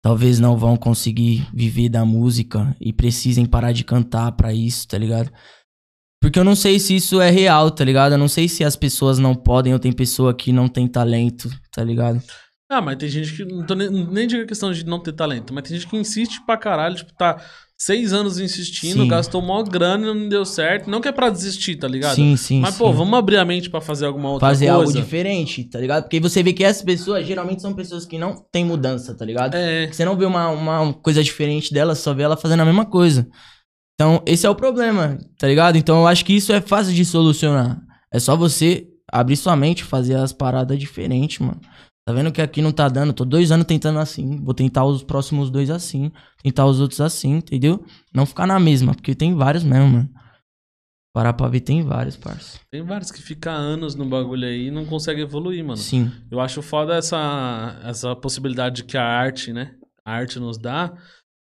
talvez 0.03 0.39
não 0.39 0.57
vão 0.57 0.77
conseguir 0.77 1.47
viver 1.53 1.89
da 1.89 2.05
música 2.05 2.75
e 2.81 2.93
precisem 2.93 3.45
parar 3.45 3.73
de 3.73 3.85
cantar 3.85 4.33
pra 4.33 4.55
isso, 4.55 4.87
tá 4.87 4.97
ligado? 4.97 5.33
Porque 6.21 6.39
eu 6.39 6.45
não 6.45 6.57
sei 6.57 6.79
se 6.79 6.97
isso 6.97 7.21
é 7.21 7.31
real, 7.31 7.71
tá 7.71 7.85
ligado? 7.85 8.13
Eu 8.13 8.19
não 8.19 8.29
sei 8.29 8.49
se 8.49 8.65
as 8.65 8.77
pessoas 8.77 9.19
não 9.19 9.35
podem 9.35 9.73
ou 9.73 9.79
tem 9.79 9.93
pessoa 9.93 10.35
que 10.35 10.53
não 10.53 10.69
tem 10.69 10.89
talento, 10.89 11.51
tá 11.73 11.85
ligado? 11.85 12.23
Ah, 12.71 12.83
mas 12.83 12.97
tem 12.97 13.09
gente 13.09 13.33
que. 13.35 13.45
Não 13.45 13.65
tô 13.65 13.75
nem, 13.75 13.89
nem 13.91 14.27
digo 14.27 14.43
a 14.43 14.47
questão 14.47 14.71
de 14.73 14.85
não 14.85 14.99
ter 15.01 15.13
talento, 15.13 15.55
mas 15.55 15.65
tem 15.67 15.79
gente 15.79 15.89
que 15.89 15.97
insiste 15.97 16.45
pra 16.45 16.57
caralho, 16.57 16.97
tipo, 16.97 17.15
tá 17.15 17.41
seis 17.81 18.13
anos 18.13 18.39
insistindo, 18.41 19.03
Sim. 19.05 19.09
gastou 19.09 19.41
mó 19.41 19.63
grana 19.63 20.05
e 20.05 20.15
não 20.15 20.29
deu 20.29 20.45
certo. 20.45 20.91
Não 20.91 21.01
que 21.01 21.09
é 21.09 21.13
pra 21.13 21.31
desistir, 21.31 21.77
tá 21.77 21.87
ligado? 21.89 22.17
Sim, 22.17 22.37
sim, 22.37 22.61
Mas, 22.61 22.75
sim. 22.75 22.79
pô, 22.79 22.93
vamos 22.93 23.17
abrir 23.17 23.37
a 23.39 23.45
mente 23.45 23.71
pra 23.71 23.81
fazer 23.81 24.05
alguma 24.07 24.31
outra 24.31 24.49
Fazer 24.49 24.67
coisa. 24.67 24.81
algo 24.81 24.93
diferente, 24.93 25.63
tá 25.65 25.79
ligado? 25.79 26.03
Porque 26.03 26.19
você 26.19 26.43
vê 26.43 26.53
que 26.53 26.65
essas 26.65 26.83
pessoas 26.83 27.25
geralmente 27.27 27.63
são 27.63 27.73
pessoas 27.73 28.05
que 28.05 28.19
não 28.19 28.35
têm 28.53 28.65
mudança, 28.65 29.15
tá 29.17 29.25
ligado? 29.25 29.55
É, 29.55 29.87
Você 29.93 30.05
não 30.05 30.17
vê 30.17 30.25
uma, 30.27 30.49
uma 30.51 30.93
coisa 30.93 31.23
diferente 31.23 31.73
dela, 31.73 31.95
só 31.95 32.13
vê 32.13 32.25
ela 32.25 32.37
fazendo 32.37 32.61
a 32.61 32.65
mesma 32.67 32.85
coisa. 32.85 33.29
Então, 33.95 34.23
esse 34.27 34.45
é 34.45 34.51
o 34.51 34.55
problema, 34.57 35.17
tá 35.39 35.47
ligado? 35.47 35.77
Então, 35.79 36.01
eu 36.01 36.07
acho 36.09 36.25
que 36.25 36.33
isso 36.35 36.53
é 36.53 36.61
fácil 36.61 36.93
de 36.93 37.05
solucionar. 37.05 37.81
É 38.13 38.19
só 38.19 38.37
você 38.37 38.89
abrir 39.11 39.37
sua 39.37 39.55
mente 39.57 39.81
e 39.81 39.85
fazer 39.85 40.17
as 40.17 40.33
paradas 40.33 40.79
diferentes, 40.79 41.39
mano. 41.39 41.61
Tá 42.09 42.15
vendo 42.15 42.33
que 42.33 42.41
aqui 42.41 42.63
não 42.63 42.73
tá 42.73 42.89
dando? 42.89 43.13
Tô 43.13 43.23
dois 43.23 43.53
anos 43.53 43.67
tentando 43.67 43.99
assim. 43.99 44.43
Vou 44.43 44.55
tentar 44.55 44.83
os 44.87 45.03
próximos 45.03 45.51
dois 45.51 45.69
assim. 45.69 46.11
Tentar 46.43 46.65
os 46.65 46.81
outros 46.81 47.03
assim, 47.03 47.35
entendeu? 47.35 47.85
Não 48.15 48.25
ficar 48.25 48.47
na 48.47 48.59
mesma, 48.59 48.95
porque 48.95 49.15
tem 49.15 49.35
vários 49.35 49.63
mesmo, 49.63 49.89
mano. 49.89 50.09
Parar 51.13 51.35
pra 51.35 51.49
ver, 51.49 51.61
tem 51.61 51.83
vários, 51.83 52.17
parça. 52.17 52.59
tem 52.71 52.83
vários 52.83 53.11
que 53.11 53.21
ficam 53.21 53.53
anos 53.53 53.95
no 53.95 54.07
bagulho 54.07 54.47
aí 54.47 54.69
e 54.69 54.71
não 54.71 54.87
conseguem 54.87 55.23
evoluir, 55.23 55.63
mano. 55.63 55.77
Sim. 55.77 56.11
Eu 56.31 56.41
acho 56.41 56.63
foda 56.63 56.95
essa, 56.95 57.79
essa 57.85 58.17
possibilidade 58.17 58.85
que 58.85 58.97
a 58.97 59.05
arte, 59.05 59.53
né? 59.53 59.75
A 60.03 60.13
arte 60.13 60.41
nos 60.41 60.57
dá, 60.57 60.95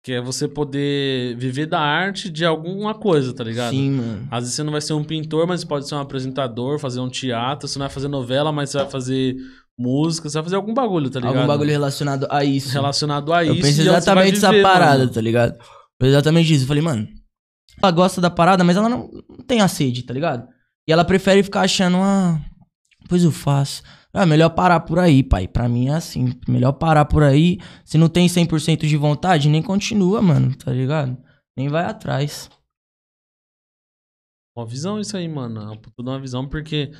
que 0.03 0.11
é 0.11 0.21
você 0.21 0.49
poder 0.49 1.37
viver 1.37 1.67
da 1.67 1.79
arte 1.79 2.29
de 2.29 2.43
alguma 2.43 2.93
coisa, 2.93 3.33
tá 3.33 3.41
ligado? 3.41 3.69
Sim, 3.69 3.91
mano. 3.91 4.27
Às 4.29 4.43
vezes 4.43 4.55
você 4.55 4.63
não 4.63 4.73
vai 4.73 4.81
ser 4.81 4.91
um 4.91 5.03
pintor, 5.05 5.47
mas 5.47 5.63
pode 5.63 5.87
ser 5.87 5.95
um 5.95 6.01
apresentador, 6.01 6.77
fazer 6.77 6.99
um 6.99 7.07
teatro. 7.07 7.69
Você 7.69 7.79
não 7.79 7.85
vai 7.85 7.93
fazer 7.93 8.09
novela, 8.09 8.51
mas 8.51 8.71
você 8.71 8.79
vai 8.79 8.89
fazer 8.89 9.37
música. 9.77 10.29
Você 10.29 10.37
vai 10.37 10.43
fazer 10.43 10.55
algum 10.55 10.73
bagulho, 10.73 11.09
tá 11.09 11.19
ligado? 11.19 11.35
Algum 11.35 11.47
bagulho 11.47 11.69
relacionado 11.71 12.27
a 12.29 12.43
isso. 12.43 12.71
relacionado 12.73 13.31
a 13.33 13.45
Eu 13.45 13.53
isso. 13.53 13.61
pensei 13.63 13.85
e 13.85 13.87
é 13.87 13.91
você 13.91 13.91
vai 13.91 13.97
exatamente 13.99 14.33
nessa 14.35 14.49
viver, 14.51 14.63
parada, 14.63 14.97
mano. 14.99 15.11
tá 15.11 15.21
ligado? 15.21 15.57
Foi 15.99 16.09
exatamente 16.09 16.53
isso. 16.53 16.63
Eu 16.63 16.67
falei, 16.67 16.83
mano, 16.83 17.07
ela 17.81 17.91
gosta 17.91 18.19
da 18.19 18.29
parada, 18.29 18.63
mas 18.63 18.75
ela 18.77 18.89
não, 18.89 19.09
não 19.29 19.45
tem 19.45 19.61
a 19.61 19.67
sede, 19.67 20.03
tá 20.03 20.13
ligado? 20.13 20.47
E 20.87 20.91
ela 20.91 21.05
prefere 21.05 21.43
ficar 21.43 21.61
achando, 21.61 21.97
ah, 21.97 22.39
pois 23.09 23.23
eu 23.23 23.31
faço. 23.31 23.83
Ah, 24.13 24.25
melhor 24.25 24.49
parar 24.49 24.79
por 24.79 24.97
aí, 24.97 25.21
pai. 25.21 25.47
Pra 25.47 25.69
mim 25.69 25.89
é 25.89 25.93
assim. 25.93 26.33
Melhor 26.47 26.71
parar 26.73 27.05
por 27.05 27.21
aí. 27.21 27.59
Se 27.85 27.97
não 27.97 28.09
tem 28.09 28.25
100% 28.27 28.87
de 28.87 28.97
vontade, 28.97 29.47
nem 29.49 29.61
continua, 29.61 30.21
mano, 30.21 30.55
tá 30.55 30.71
ligado? 30.71 31.15
Nem 31.55 31.67
vai 31.69 31.85
atrás. 31.85 32.49
Uma 34.55 34.65
visão 34.65 34.99
isso 34.99 35.15
aí, 35.15 35.27
mano. 35.27 35.75
De 35.75 35.91
uma 35.99 36.19
visão, 36.19 36.47
porque 36.47 36.91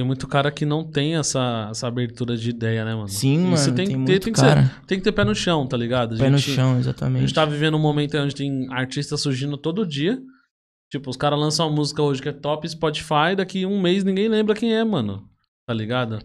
tem 0.00 0.06
muito 0.06 0.26
cara 0.26 0.50
que 0.50 0.64
não 0.64 0.82
tem 0.82 1.16
essa, 1.16 1.68
essa 1.70 1.86
abertura 1.86 2.34
de 2.36 2.48
ideia, 2.48 2.84
né, 2.86 2.94
mano? 2.94 3.08
Sim, 3.08 3.38
mano, 3.40 3.56
você 3.58 3.70
tem, 3.70 3.86
tem, 3.86 3.98
que 4.00 4.04
ter, 4.06 4.18
tem, 4.18 4.32
que 4.32 4.40
ser- 4.40 4.70
tem 4.86 4.98
que 4.98 5.04
ter 5.04 5.12
pé 5.12 5.24
no 5.24 5.34
chão, 5.34 5.66
tá 5.66 5.76
ligado? 5.76 6.14
A 6.14 6.18
Pé 6.18 6.30
no 6.30 6.38
chão, 6.38 6.76
A 6.76 6.78
exatamente. 6.78 7.20
gente 7.20 7.34
tá 7.34 7.44
vivendo 7.44 7.76
um 7.76 7.80
momento 7.80 8.16
onde 8.16 8.34
tem 8.34 8.66
artistas 8.72 9.20
surgindo 9.20 9.58
todo 9.58 9.86
dia. 9.86 10.18
Tipo, 10.90 11.10
os 11.10 11.16
caras 11.16 11.38
lançam 11.38 11.68
uma 11.68 11.76
música 11.76 12.02
hoje 12.02 12.22
que 12.22 12.28
é 12.28 12.32
top 12.32 12.66
Spotify, 12.68 13.36
daqui 13.36 13.64
um 13.66 13.80
mês 13.80 14.02
ninguém 14.02 14.26
lembra 14.28 14.54
quem 14.54 14.74
é, 14.74 14.82
mano. 14.82 15.28
Tá 15.66 15.74
ligado? 15.74 16.18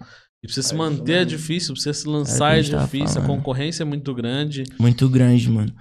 E 0.44 0.48
pra 0.48 0.54
você 0.56 0.64
se 0.64 0.74
É, 0.74 0.78
manter 0.78 1.14
é 1.22 1.26
difícil, 1.26 1.74
pra 1.74 1.82
você 1.84 1.94
se 1.94 2.08
É 2.08 2.12
lançar 2.12 2.58
é, 2.58 2.62
a 2.62 2.64
tava 2.72 2.84
difícil, 2.86 3.22
a 3.22 3.26
concorrência 3.26 3.84
é 3.84 3.86
muito 3.86 4.14
grande. 4.14 4.64
Muito 4.80 5.08
grande, 5.10 5.50
mano. 5.52 5.74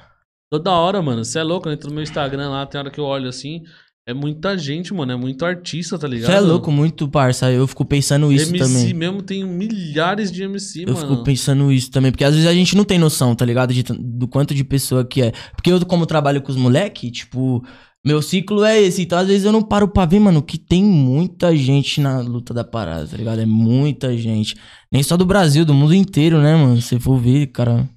Toda 0.50 0.72
hora, 0.72 1.00
mano. 1.00 1.24
Você 1.24 1.38
é 1.38 1.42
louco, 1.42 1.68
eu 1.68 1.72
entro 1.72 1.88
no 1.88 1.94
meu 1.94 2.02
Instagram 2.02 2.50
lá, 2.50 2.66
tem 2.66 2.78
hora 2.78 2.90
que 2.90 2.98
eu 3.00 3.04
olho 3.04 3.28
assim. 3.28 3.62
É 4.07 4.12
muita 4.12 4.57
gente, 4.59 4.93
mano. 4.93 5.12
É 5.12 5.17
muito 5.17 5.47
artista, 5.47 5.99
tá 5.99 6.07
ligado? 6.07 6.31
Você 6.31 6.37
é 6.37 6.40
louco, 6.40 6.71
muito, 6.71 7.09
parça. 7.09 7.51
Eu 7.51 7.67
fico 7.67 7.87
pensando 7.87 8.31
isso 8.31 8.51
MC 8.51 8.59
também. 8.59 8.95
mesmo 8.95 9.23
tem 9.23 9.43
milhares 9.45 10.31
de 10.31 10.43
MC, 10.43 10.83
Eu 10.83 10.93
mano. 10.93 11.09
fico 11.09 11.25
pensando 11.25 11.73
isso 11.73 11.90
também, 11.90 12.11
porque 12.12 12.25
às 12.25 12.35
vezes 12.35 12.47
a 12.49 12.53
gente 12.53 12.77
não 12.77 12.85
tem 12.85 12.99
noção, 12.99 13.35
tá 13.35 13.47
ligado? 13.47 13.73
De 13.73 13.83
do 13.83 14.29
quanto 14.29 14.55
de 14.55 14.62
pessoa 14.62 15.07
que 15.07 15.23
é. 15.23 15.33
Porque 15.57 15.73
eu, 15.73 15.85
como 15.87 16.05
trabalho 16.05 16.43
com 16.43 16.51
os 16.51 16.57
moleque, 16.57 17.11
tipo, 17.11 17.64
meu 18.05 18.21
ciclo 18.21 18.62
é 18.62 18.79
esse. 18.79 19.01
Então, 19.01 19.19
às 19.19 19.27
vezes 19.27 19.47
eu 19.47 19.53
não 19.53 19.62
paro 19.62 19.88
pra 19.88 20.05
ver, 20.05 20.21
mano, 20.21 20.43
que 20.43 20.59
tem 20.59 20.85
muita 20.85 21.57
gente 21.57 21.99
na 22.03 22.21
luta 22.21 22.53
da 22.53 22.62
parada, 22.62 23.07
tá 23.07 23.17
ligado? 23.17 23.40
É 23.40 23.47
muita 23.47 24.14
gente. 24.19 24.55
Nem 24.93 25.03
só 25.03 25.17
do 25.17 25.25
Brasil, 25.25 25.64
do 25.64 25.73
mundo 25.73 25.95
inteiro, 25.95 26.43
né, 26.43 26.55
mano? 26.55 26.79
Se 26.83 27.01
for 27.01 27.19
ver, 27.19 27.47
cara. 27.47 27.88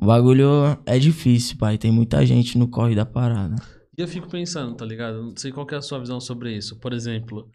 O 0.00 0.06
bagulho 0.06 0.78
é 0.86 0.96
difícil, 0.96 1.56
pai. 1.58 1.76
Tem 1.76 1.90
muita 1.90 2.24
gente 2.24 2.56
no 2.56 2.68
corre 2.68 2.94
da 2.94 3.04
parada. 3.04 3.56
E 3.98 4.02
eu 4.02 4.06
fico 4.06 4.28
pensando, 4.28 4.76
tá 4.76 4.84
ligado? 4.84 5.20
Não 5.20 5.36
sei 5.36 5.50
qual 5.50 5.66
é 5.72 5.74
a 5.74 5.82
sua 5.82 5.98
visão 5.98 6.20
sobre 6.20 6.56
isso. 6.56 6.78
Por 6.78 6.92
exemplo, 6.92 7.50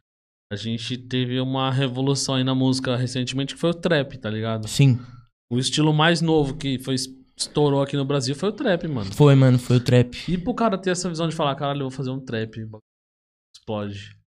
a 0.52 0.58
gente 0.58 0.98
teve 0.98 1.40
uma 1.40 1.72
revolução 1.72 2.36
aí 2.36 2.44
na 2.44 2.54
música 2.54 2.98
recentemente 2.98 3.54
que 3.54 3.60
foi 3.62 3.70
o 3.70 3.74
trap, 3.74 4.18
tá 4.18 4.30
ligado? 4.30 4.68
Sim, 4.68 5.00
O 5.50 5.58
estilo 5.58 5.94
mais 5.94 6.20
novo 6.20 6.58
que 6.58 6.78
foi 6.80 6.96
estourou 7.38 7.82
aqui 7.82 7.96
no 7.96 8.04
Brasil 8.04 8.36
foi 8.36 8.50
o 8.50 8.52
trap, 8.52 8.88
mano. 8.90 9.14
foi, 9.14 9.36
mano. 9.36 9.58
Foi 9.58 9.78
o 9.78 9.80
trap. 9.80 10.18
E 10.28 10.38
pro 10.38 10.54
cara 10.54 10.78
ter 10.78 10.90
essa 10.90 11.08
visão 11.08 11.30
de 11.30 11.36
falar, 11.36 11.56
caralho, 11.56 11.80
eu 11.80 11.90
vou 11.90 11.92
fazer 11.92 12.12
um 12.12 12.20
trap, 12.20 12.58
explode. 13.56 14.18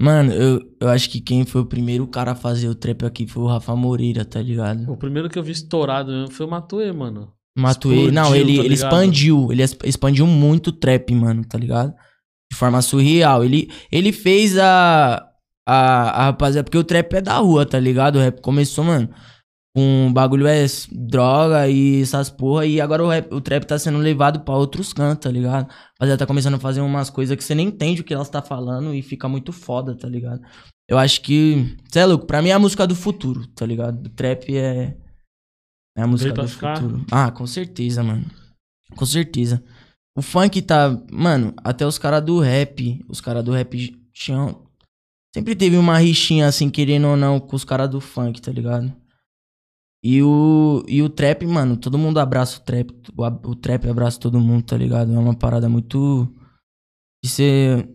Mano, 0.00 0.32
eu, 0.32 0.60
eu 0.80 0.88
acho 0.88 1.10
que 1.10 1.20
quem 1.20 1.44
foi 1.44 1.62
o 1.62 1.66
primeiro 1.66 2.06
cara 2.06 2.32
a 2.32 2.36
fazer 2.36 2.68
o 2.68 2.74
trap 2.76 3.04
aqui 3.04 3.26
foi 3.26 3.42
o 3.42 3.46
Rafa 3.46 3.74
Moreira, 3.74 4.24
tá 4.24 4.40
ligado? 4.40 4.88
O 4.92 4.96
primeiro 4.96 5.28
que 5.28 5.36
eu 5.38 5.42
vi 5.42 5.52
estourado 5.52 6.12
mesmo 6.12 6.30
foi 6.30 6.46
o 6.46 6.50
Matuê, 6.50 6.92
mano. 6.92 7.32
Matuê. 7.56 8.10
Não, 8.10 8.24
Explodiu, 8.24 8.36
ele, 8.36 8.56
tá 8.58 8.64
ele 8.64 8.74
expandiu. 8.74 9.48
Ele 9.50 9.62
expandiu 9.84 10.26
muito 10.26 10.68
o 10.68 10.72
trap, 10.72 11.14
mano, 11.14 11.42
tá 11.44 11.56
ligado? 11.56 11.94
De 12.52 12.56
forma 12.56 12.82
surreal. 12.82 13.42
Ele, 13.42 13.70
ele 13.90 14.12
fez 14.12 14.58
a, 14.58 15.26
a, 15.66 16.22
a 16.22 16.24
rapaziada. 16.26 16.64
Porque 16.64 16.76
o 16.76 16.84
trap 16.84 17.14
é 17.14 17.20
da 17.22 17.38
rua, 17.38 17.64
tá 17.64 17.80
ligado? 17.80 18.16
O 18.16 18.20
rap 18.20 18.40
começou, 18.42 18.84
mano. 18.84 19.08
Com 19.74 20.10
bagulho 20.12 20.46
é 20.46 20.64
droga 20.92 21.68
e 21.68 22.02
essas 22.02 22.28
porra. 22.28 22.66
E 22.66 22.80
agora 22.80 23.04
o, 23.04 23.08
rap, 23.08 23.32
o 23.32 23.40
trap 23.40 23.64
tá 23.64 23.78
sendo 23.78 23.98
levado 23.98 24.40
pra 24.40 24.54
outros 24.54 24.92
cantos, 24.92 25.24
tá 25.24 25.30
ligado? 25.30 25.64
A 25.64 25.74
rapaziada 25.94 26.18
tá 26.18 26.26
começando 26.26 26.54
a 26.54 26.58
fazer 26.58 26.82
umas 26.82 27.08
coisas 27.08 27.36
que 27.36 27.44
você 27.44 27.54
nem 27.54 27.68
entende 27.68 28.02
o 28.02 28.04
que 28.04 28.14
elas 28.14 28.28
tá 28.28 28.42
falando 28.42 28.94
e 28.94 29.02
fica 29.02 29.28
muito 29.28 29.52
foda, 29.52 29.96
tá 29.96 30.08
ligado? 30.08 30.40
Eu 30.88 30.98
acho 30.98 31.20
que. 31.22 31.76
Cê 31.90 32.00
é 32.00 32.06
louco, 32.06 32.26
pra 32.26 32.40
mim 32.40 32.50
é 32.50 32.52
a 32.52 32.58
música 32.58 32.86
do 32.86 32.94
futuro, 32.94 33.46
tá 33.48 33.66
ligado? 33.66 34.06
O 34.06 34.10
trap 34.10 34.56
é. 34.56 34.96
É 35.96 36.02
a 36.02 36.06
música 36.06 36.32
do 36.34 36.46
ficar? 36.46 36.76
futuro. 36.76 37.06
Ah, 37.10 37.30
com 37.30 37.46
certeza, 37.46 38.02
mano. 38.02 38.26
Com 38.94 39.06
certeza. 39.06 39.64
O 40.14 40.20
funk 40.20 40.60
tá. 40.60 40.90
Mano, 41.10 41.54
até 41.64 41.86
os 41.86 41.98
caras 41.98 42.22
do 42.22 42.38
rap. 42.38 43.02
Os 43.08 43.20
caras 43.20 43.42
do 43.42 43.52
rap 43.52 43.96
tinham. 44.12 44.66
Sempre 45.34 45.56
teve 45.56 45.76
uma 45.76 45.98
rixinha 45.98 46.46
assim, 46.46 46.68
querendo 46.70 47.08
ou 47.08 47.16
não, 47.16 47.40
com 47.40 47.56
os 47.56 47.64
caras 47.64 47.88
do 47.90 48.00
funk, 48.00 48.40
tá 48.40 48.52
ligado? 48.52 48.94
E 50.02 50.22
o, 50.22 50.84
e 50.86 51.02
o 51.02 51.08
trap, 51.08 51.44
mano, 51.46 51.76
todo 51.76 51.98
mundo 51.98 52.18
abraça 52.18 52.58
o 52.58 52.60
trap. 52.62 52.90
O, 53.16 53.50
o 53.50 53.56
trap 53.56 53.88
abraça 53.88 54.20
todo 54.20 54.40
mundo, 54.40 54.64
tá 54.64 54.76
ligado? 54.76 55.12
É 55.12 55.18
uma 55.18 55.34
parada 55.34 55.68
muito. 55.68 56.28
De 57.24 57.30
ser. 57.30 57.88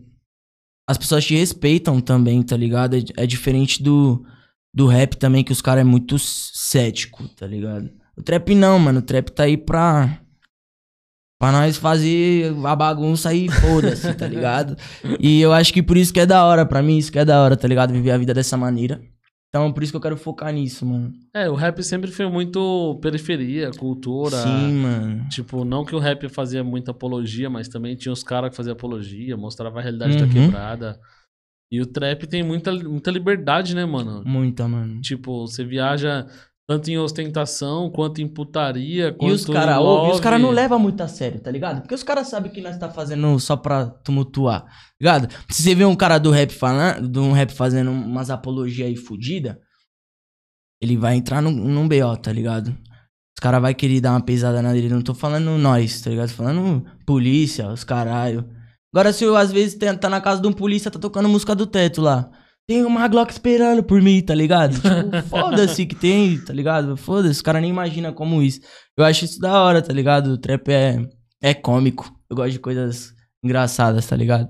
As 0.89 0.97
pessoas 0.97 1.23
te 1.23 1.35
respeitam 1.35 2.01
também, 2.01 2.41
tá 2.41 2.57
ligado? 2.57 2.95
É, 2.95 3.03
é 3.17 3.25
diferente 3.25 3.81
do, 3.81 4.25
do 4.73 4.87
rap 4.87 5.15
também, 5.17 5.43
que 5.43 5.51
os 5.51 5.61
caras 5.61 5.81
é 5.81 5.85
muito 5.85 6.17
cético, 6.19 7.27
tá 7.29 7.45
ligado? 7.47 7.89
O 8.17 8.21
trap 8.23 8.53
não, 8.55 8.77
mano. 8.79 8.99
O 8.99 9.03
trap 9.03 9.29
tá 9.31 9.43
aí 9.43 9.57
pra. 9.57 10.19
Pra 11.39 11.51
nós 11.51 11.75
fazer 11.75 12.53
a 12.65 12.75
bagunça 12.75 13.33
e 13.33 13.49
foda-se, 13.49 14.13
tá 14.13 14.27
ligado? 14.29 14.75
E 15.19 15.41
eu 15.41 15.51
acho 15.51 15.73
que 15.73 15.81
por 15.81 15.97
isso 15.97 16.13
que 16.13 16.19
é 16.19 16.25
da 16.25 16.45
hora, 16.45 16.65
pra 16.67 16.83
mim, 16.83 16.97
isso 16.99 17.11
que 17.11 17.17
é 17.17 17.25
da 17.25 17.41
hora, 17.41 17.57
tá 17.57 17.67
ligado? 17.67 17.91
Viver 17.91 18.11
a 18.11 18.17
vida 18.17 18.31
dessa 18.33 18.55
maneira. 18.55 19.01
Então, 19.49 19.73
por 19.73 19.81
isso 19.83 19.91
que 19.91 19.97
eu 19.97 20.01
quero 20.01 20.15
focar 20.15 20.53
nisso, 20.53 20.85
mano. 20.85 21.11
É, 21.33 21.49
o 21.49 21.55
rap 21.55 21.81
sempre 21.83 22.11
foi 22.11 22.29
muito 22.29 22.97
periferia, 23.01 23.71
cultura. 23.71 24.37
Sim, 24.37 24.73
mano. 24.75 25.27
Tipo, 25.29 25.65
não 25.65 25.83
que 25.83 25.95
o 25.95 25.99
rap 25.99 26.29
fazia 26.29 26.63
muita 26.63 26.91
apologia, 26.91 27.49
mas 27.49 27.67
também 27.67 27.95
tinha 27.95 28.13
os 28.13 28.23
caras 28.23 28.51
que 28.51 28.55
faziam 28.55 28.73
apologia, 28.73 29.35
mostrava 29.35 29.79
a 29.79 29.81
realidade 29.81 30.15
da 30.17 30.23
Uhum. 30.25 30.29
quebrada. 30.31 30.99
E 31.71 31.79
o 31.79 31.85
trap 31.85 32.27
tem 32.27 32.43
muita, 32.43 32.73
muita 32.73 33.09
liberdade, 33.09 33.73
né, 33.73 33.85
mano? 33.85 34.23
Muita, 34.25 34.67
mano. 34.67 34.99
Tipo, 34.99 35.47
você 35.47 35.63
viaja 35.63 36.27
tanto 36.67 36.89
em 36.89 36.97
ostentação, 36.97 37.89
quanto 37.89 38.21
em 38.21 38.27
putaria, 38.27 39.07
E 39.07 39.11
quanto 39.13 39.33
os 39.33 39.45
caras 39.45 39.75
em 39.75 39.79
e 39.79 39.81
os 39.81 39.85
love. 39.85 40.21
cara 40.21 40.37
não 40.39 40.51
levam 40.51 40.77
muito 40.79 41.01
a 41.01 41.07
sério, 41.07 41.39
tá 41.39 41.49
ligado? 41.51 41.81
Porque 41.81 41.95
os 41.95 42.03
caras 42.03 42.27
sabem 42.27 42.51
que 42.51 42.61
nós 42.61 42.77
tá 42.77 42.89
fazendo 42.89 43.39
só 43.39 43.55
pra 43.57 43.85
tumultuar, 43.87 44.63
tá 44.63 44.69
ligado? 44.99 45.33
Se 45.49 45.63
você 45.63 45.75
vê 45.75 45.85
um 45.85 45.95
cara 45.95 46.17
do 46.17 46.29
rap 46.31 46.51
falando, 46.53 47.07
de 47.09 47.19
um 47.19 47.31
rap 47.31 47.51
fazendo 47.53 47.91
umas 47.91 48.29
apologias 48.29 48.87
aí 48.87 48.95
fudida, 48.95 49.59
ele 50.81 50.97
vai 50.97 51.15
entrar 51.15 51.41
num, 51.41 51.51
num 51.51 51.87
BO, 51.87 52.17
tá 52.21 52.31
ligado? 52.31 52.69
Os 52.69 53.41
caras 53.41 53.61
vai 53.61 53.73
querer 53.73 54.01
dar 54.01 54.11
uma 54.11 54.21
pesada 54.21 54.61
na 54.61 54.71
dele. 54.73 54.89
Não 54.89 55.01
tô 55.01 55.13
falando 55.13 55.57
nós, 55.57 56.01
tá 56.01 56.09
ligado? 56.09 56.29
Tô 56.29 56.35
falando 56.35 56.85
polícia, 57.05 57.67
os 57.69 57.83
caralho. 57.83 58.47
Agora, 58.93 59.13
se 59.13 59.23
eu 59.23 59.35
às 59.35 59.51
vezes 59.51 59.75
tem- 59.75 59.95
tá 59.97 60.09
na 60.09 60.19
casa 60.21 60.41
de 60.41 60.47
um 60.47 60.53
polícia, 60.53 60.91
tá 60.91 60.99
tocando 60.99 61.29
música 61.29 61.55
do 61.55 61.65
teto 61.65 62.01
lá. 62.01 62.29
Tem 62.67 62.85
uma 62.85 63.07
Glock 63.07 63.31
esperando 63.31 63.83
por 63.83 64.01
mim, 64.01 64.21
tá 64.21 64.35
ligado? 64.35 64.75
Tipo, 64.75 64.87
foda-se 65.29 65.85
que 65.85 65.95
tem, 65.95 66.39
tá 66.43 66.53
ligado? 66.53 66.95
Foda-se, 66.97 67.31
os 67.31 67.41
caras 67.41 67.61
nem 67.61 67.71
imaginam 67.71 68.13
como 68.13 68.41
isso. 68.41 68.59
Eu 68.97 69.03
acho 69.03 69.25
isso 69.25 69.39
da 69.39 69.61
hora, 69.61 69.81
tá 69.81 69.91
ligado? 69.93 70.27
O 70.33 70.37
trap 70.37 70.69
é, 70.69 70.97
é 71.41 71.53
cômico. 71.53 72.11
Eu 72.29 72.35
gosto 72.35 72.51
de 72.51 72.59
coisas 72.59 73.13
engraçadas, 73.43 74.05
tá 74.05 74.15
ligado? 74.15 74.47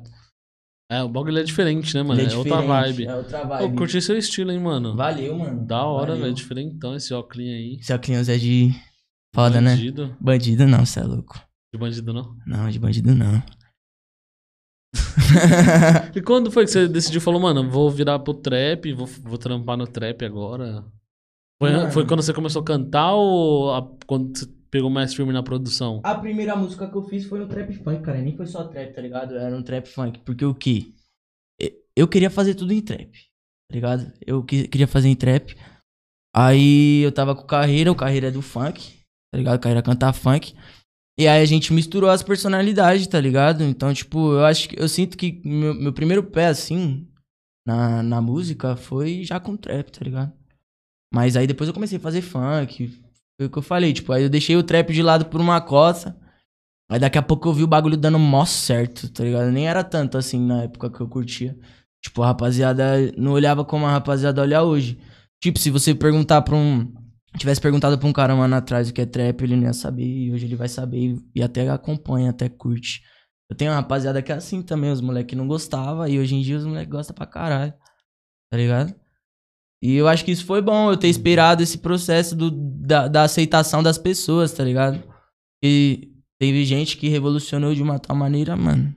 É, 0.91 1.01
o 1.01 1.08
bagulho 1.08 1.39
é 1.39 1.43
diferente, 1.43 1.95
né, 1.95 2.04
mano? 2.04 2.19
Ele 2.19 2.34
É, 2.34 2.36
outra 2.36 2.62
vibe. 2.62 3.06
É 3.06 3.15
outra 3.15 3.39
Eu 3.39 3.47
vibe. 3.47 3.77
curti 3.77 4.01
seu 4.01 4.17
estilo, 4.17 4.51
hein, 4.51 4.60
mano. 4.60 4.93
Valeu, 4.95 5.38
mano. 5.38 5.65
Da 5.65 5.86
hora, 5.86 6.15
velho. 6.17 6.34
Diferentão 6.34 6.93
esse 6.95 7.13
óculos 7.13 7.45
aí. 7.47 7.77
Esse 7.80 7.93
óculos 7.93 8.27
é 8.27 8.38
de 8.38 8.71
foda, 9.34 9.62
né? 9.62 9.71
Bandido. 9.75 10.17
Bandido 10.19 10.67
não, 10.67 10.86
cê 10.86 10.99
é 10.99 11.04
louco. 11.04 11.41
De 11.73 11.80
bandido, 11.80 12.12
não? 12.13 12.36
Não, 12.45 12.69
de 12.69 12.77
bandido 12.77 13.15
não. 13.15 13.41
E 16.15 16.21
quando 16.21 16.51
foi 16.51 16.65
que 16.65 16.71
você 16.71 16.88
decidiu, 16.88 17.21
falou, 17.21 17.39
mano, 17.39 17.69
vou 17.69 17.89
virar 17.89 18.19
pro 18.19 18.34
trap, 18.34 18.91
vou, 18.93 19.08
vou 19.08 19.38
trampar 19.38 19.77
no 19.77 19.88
trap 19.88 20.23
agora? 20.25 20.84
Foi, 21.62 21.91
foi 21.91 22.08
quando 22.08 22.21
você 22.23 22.34
começou 22.34 22.62
a 22.62 22.65
cantar 22.65 23.13
ou 23.13 23.73
a- 23.73 23.88
quando 24.08 24.38
você 24.38 24.47
pegou 24.69 24.89
mais 24.89 25.13
firme 25.13 25.32
na 25.32 25.43
produção? 25.43 26.01
A 26.04 26.15
primeira 26.15 26.56
música 26.56 26.88
que 26.89 26.95
eu 26.95 27.04
fiz 27.04 27.25
foi 27.25 27.39
no 27.39 27.47
trap 27.47 27.71
funk, 27.73 28.01
cara. 28.01 28.19
Nem 28.21 28.36
foi 28.36 28.47
só 28.47 28.63
trap, 28.63 28.93
tá 28.93 29.01
ligado? 29.01 29.36
Era 29.36 29.56
um 29.56 29.62
trap 29.63 29.88
funk. 29.88 30.19
Porque 30.25 30.43
o 30.45 30.56
que? 30.56 30.93
Eu 31.95 32.08
queria 32.08 32.30
fazer 32.30 32.56
tudo 32.56 32.73
em 32.73 32.82
trap, 32.82 33.12
tá 33.12 33.75
ligado? 33.75 34.12
Eu 34.25 34.43
que- 34.43 34.67
queria 34.67 34.88
fazer 34.88 35.10
em 35.10 35.15
trap. 35.15 35.56
Aí 36.36 37.01
eu 37.04 37.12
tava 37.12 37.36
com 37.36 37.43
o 37.43 37.45
Carreira, 37.47 37.91
o 37.91 37.95
Carreira 37.95 38.30
é 38.30 38.32
do 38.32 38.41
funk, 38.41 38.93
tá 39.32 39.38
ligado? 39.38 39.60
Carreira 39.60 39.82
canta 39.84 40.12
funk. 40.13 40.56
E 41.19 41.28
aí 41.28 41.41
a 41.41 41.45
gente 41.45 41.74
misturou 41.74 42.10
as 42.10 42.24
personalidades, 42.24 43.06
tá 43.08 43.19
ligado? 43.19 43.63
Então, 43.63 43.93
tipo, 43.93 44.34
eu 44.34 44.45
acho 44.45 44.69
que 44.69 44.82
eu 44.82 44.88
sinto 44.88 45.17
que 45.17 45.41
meu, 45.45 45.74
meu 45.74 45.93
primeiro 45.93 46.24
pé, 46.24 46.47
assim, 46.47 47.08
na, 47.65 48.02
na 48.02 48.21
música 48.21 48.76
foi 48.76 49.24
já 49.24 49.39
com 49.39 49.58
trap, 49.58 49.91
tá 49.91 50.04
ligado? 50.04 50.34
Mas 51.13 51.36
aí 51.36 51.45
depois 51.45 51.67
eu 51.67 51.74
comecei 51.74 51.97
a 51.97 52.02
fazer 52.02 52.21
funk. 52.21 53.02
Foi 53.38 53.47
o 53.47 53.50
que 53.50 53.58
eu 53.58 53.63
falei, 53.63 53.93
tipo, 53.93 54.12
aí 54.13 54.24
eu 54.24 54.30
deixei 54.30 54.56
o 54.56 54.63
trap 54.63 54.93
de 54.93 55.04
lado 55.04 55.26
por 55.26 55.41
uma 55.41 55.60
cota. 55.60 56.17
Aí 56.89 57.00
daqui 57.00 57.17
a 57.17 57.21
pouco 57.21 57.47
eu 57.47 57.54
vi 57.54 57.63
o 57.63 57.67
bagulho 57.67 57.97
dando 57.97 58.19
mó 58.19 58.45
certo, 58.45 59.10
tá 59.10 59.24
ligado? 59.24 59.52
Nem 59.52 59.67
era 59.67 59.84
tanto 59.84 60.17
assim 60.17 60.39
na 60.39 60.63
época 60.63 60.89
que 60.89 61.02
eu 61.02 61.08
curtia. 61.08 61.58
Tipo, 62.02 62.24
a 62.24 62.28
rapaziada 62.28 63.12
não 63.17 63.32
olhava 63.32 63.63
como 63.63 63.86
a 63.86 63.91
rapaziada 63.91 64.41
olha 64.41 64.63
hoje. 64.63 65.00
Tipo, 65.41 65.60
se 65.60 65.69
você 65.69 65.93
perguntar 65.95 66.41
pra 66.41 66.56
um. 66.56 66.91
Tivesse 67.37 67.61
perguntado 67.61 67.97
pra 67.97 68.07
um 68.07 68.13
cara 68.13 68.35
um 68.35 68.41
ano 68.41 68.55
atrás 68.55 68.89
o 68.89 68.93
que 68.93 69.01
é 69.01 69.05
trap, 69.05 69.41
ele 69.41 69.55
não 69.55 69.63
ia 69.63 69.73
saber. 69.73 70.05
E 70.05 70.31
hoje 70.31 70.45
ele 70.45 70.55
vai 70.55 70.67
saber 70.67 71.17
e- 71.33 71.41
até 71.41 71.69
acompanha, 71.69 72.29
até 72.29 72.49
curte. 72.49 73.01
Eu 73.49 73.55
tenho 73.55 73.71
uma 73.71 73.77
rapaziada 73.77 74.21
que 74.21 74.31
é 74.31 74.35
assim 74.35 74.61
também, 74.61 74.91
os 74.91 75.01
moleques 75.01 75.37
não 75.37 75.47
gostavam. 75.47 76.07
E 76.07 76.19
hoje 76.19 76.35
em 76.35 76.41
dia 76.41 76.57
os 76.57 76.65
moleques 76.65 76.91
gostam 76.91 77.15
pra 77.15 77.25
caralho. 77.25 77.73
Tá 78.51 78.57
ligado? 78.57 78.93
E 79.83 79.95
eu 79.95 80.07
acho 80.07 80.23
que 80.23 80.31
isso 80.31 80.45
foi 80.45 80.61
bom, 80.61 80.91
eu 80.91 80.97
ter 80.97 81.07
esperado 81.07 81.63
esse 81.63 81.77
processo 81.79 82.35
do, 82.35 82.51
da, 82.51 83.07
da 83.07 83.23
aceitação 83.23 83.81
das 83.81 83.97
pessoas, 83.97 84.53
tá 84.53 84.63
ligado? 84.63 85.01
E 85.63 86.13
teve 86.39 86.63
gente 86.65 86.97
que 86.97 87.07
revolucionou 87.09 87.73
de 87.73 87.81
uma 87.81 87.97
tal 87.97 88.15
maneira, 88.15 88.55
mano. 88.55 88.93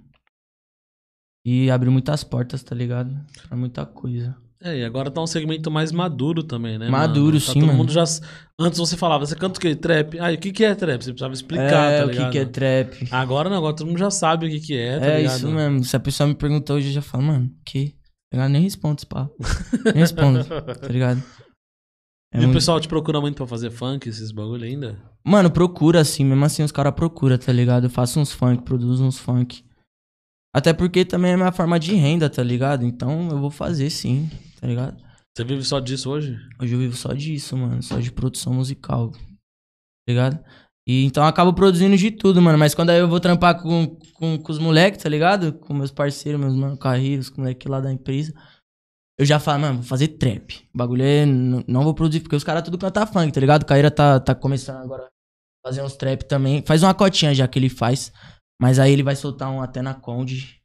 E 1.47 1.71
abriu 1.71 1.93
muitas 1.93 2.25
portas, 2.25 2.63
tá 2.63 2.75
ligado? 2.75 3.15
Pra 3.49 3.57
muita 3.57 3.87
coisa. 3.87 4.37
É, 4.65 4.79
e 4.79 4.85
agora 4.85 5.11
tá 5.11 5.21
um 5.21 5.27
segmento 5.27 5.71
mais 5.71 5.93
maduro 5.93 6.43
também, 6.43 6.79
né? 6.79 6.89
Maduro, 6.89 7.27
mano? 7.37 7.41
sim, 7.41 7.53
todo 7.53 7.67
mano. 7.67 7.79
mundo 7.79 7.93
já. 7.93 8.03
Antes 8.59 8.79
você 8.79 8.97
falava, 8.97 9.27
você 9.27 9.37
canta 9.37 9.59
o 9.59 9.61
quê? 9.61 9.77
Trap? 9.77 10.19
Ah, 10.19 10.33
e 10.33 10.37
o 10.37 10.39
que, 10.39 10.53
que 10.53 10.65
é 10.65 10.75
trap? 10.75 11.03
Você 11.05 11.11
precisava 11.11 11.35
explicar, 11.35 11.93
é, 11.93 11.99
tá 11.99 12.05
o 12.07 12.09
que, 12.09 12.15
ligado? 12.15 12.33
que 12.33 12.39
é 12.39 12.45
trap. 12.47 13.09
Agora 13.11 13.51
não, 13.51 13.59
agora 13.59 13.77
todo 13.77 13.87
mundo 13.87 13.99
já 13.99 14.11
sabe 14.11 14.47
o 14.47 14.51
que, 14.51 14.61
que 14.61 14.75
é, 14.77 14.99
tá 14.99 15.07
é 15.07 15.17
ligado? 15.19 15.37
isso 15.37 15.49
mesmo. 15.49 15.85
Se 15.85 15.95
a 15.95 16.01
pessoa 16.01 16.27
me 16.27 16.35
perguntar 16.35 16.73
hoje, 16.75 16.89
eu 16.89 16.93
já 16.95 17.03
falo, 17.03 17.25
mano, 17.25 17.51
que? 17.65 17.95
Eu 18.33 18.49
nem 18.49 18.63
respondo 18.63 18.97
esse 18.97 19.07
papo. 19.07 19.35
Nem 19.85 19.95
respondo, 19.97 20.43
tá 20.45 20.89
ligado? 20.89 21.23
É 22.33 22.39
e 22.39 22.41
o 22.41 22.43
muito- 22.45 22.55
pessoal 22.55 22.81
te 22.81 22.89
procura 22.89 23.21
muito 23.21 23.37
pra 23.37 23.47
fazer 23.47 23.71
funk, 23.71 24.09
esses 24.09 24.33
bagulho 24.33 24.65
ainda? 24.65 24.99
Mano, 25.25 25.51
procura 25.51 26.01
assim, 26.01 26.25
mesmo 26.25 26.45
assim 26.45 26.63
os 26.63 26.73
caras 26.73 26.95
procuram, 26.95 27.37
tá 27.37 27.53
ligado? 27.53 27.85
Eu 27.85 27.91
faço 27.91 28.19
uns 28.19 28.33
funk, 28.33 28.63
produzo 28.65 29.05
uns 29.05 29.19
funk. 29.19 29.63
Até 30.55 30.73
porque 30.73 31.05
também 31.05 31.33
é 31.33 31.37
minha 31.37 31.51
forma 31.53 31.79
de 31.81 31.95
renda, 31.95 32.31
tá 32.31 32.43
ligado? 32.43 32.85
Então 32.85 33.29
eu 33.31 33.39
vou 33.41 33.51
fazer 33.51 33.91
sim, 33.91 34.31
tá 34.65 34.69
ligado? 34.69 34.97
Você 35.37 35.45
vive 35.45 35.63
só 35.63 35.79
disso 35.79 36.09
hoje? 36.11 36.39
Hoje 36.59 36.73
eu 36.75 36.79
vivo 36.79 36.97
só 36.97 37.13
disso, 37.13 37.55
mano, 37.55 37.83
só 37.83 37.99
de 37.99 38.11
produção 38.11 38.55
musical, 38.55 39.11
tá 39.11 39.19
ligado? 40.09 40.43
E 40.89 41.05
então 41.05 41.23
eu 41.23 41.29
acabo 41.29 41.53
produzindo 41.53 41.95
de 41.99 42.11
tudo, 42.11 42.41
mano. 42.41 42.57
Mas 42.59 42.75
quando 42.75 42.89
aí 42.91 42.99
eu 42.99 43.09
vou 43.09 43.21
trampar 43.21 43.61
com, 43.61 43.95
com, 44.15 44.39
com 44.39 44.53
os 44.53 44.59
moleques, 44.59 45.03
tá 45.03 45.09
ligado? 45.09 45.53
Com 45.53 45.75
meus 45.75 45.91
parceiros, 45.91 46.41
meus 46.41 46.55
mano, 46.55 46.79
carreiros, 46.79 47.29
com 47.29 47.43
moleque 47.43 47.69
lá 47.69 47.79
da 47.81 47.93
empresa. 47.93 48.33
Eu 49.19 49.27
já 49.27 49.39
falo, 49.39 49.61
mano, 49.61 49.75
vou 49.77 49.85
fazer 49.85 50.09
trap. 50.09 50.67
O 50.75 50.79
bagulho 50.79 51.03
é. 51.03 51.25
n- 51.27 51.65
Não 51.69 51.85
vou 51.85 51.95
produzir, 51.95 52.21
porque 52.21 52.37
os 52.37 52.45
caras 52.45 52.63
tudo 52.63 52.79
cantam 52.79 53.07
funk, 53.07 53.33
tá 53.33 53.41
ligado? 53.41 53.63
O 53.63 53.67
Caíra 53.67 53.91
tá, 53.91 54.19
tá 54.19 54.35
começando 54.35 54.83
agora 54.83 55.05
a 55.05 55.69
fazer 55.69 55.83
uns 55.83 55.95
trap 55.97 56.23
também. 56.25 56.63
Faz 56.67 56.83
uma 56.83 56.95
cotinha 56.95 57.35
já 57.35 57.47
que 57.47 57.59
ele 57.59 57.69
faz. 57.69 58.13
Mas 58.61 58.79
aí 58.79 58.93
ele 58.93 59.03
vai 59.03 59.15
soltar 59.17 59.51
um 59.51 59.61
até 59.61 59.83
na 59.83 59.95
Conde. 59.95 60.61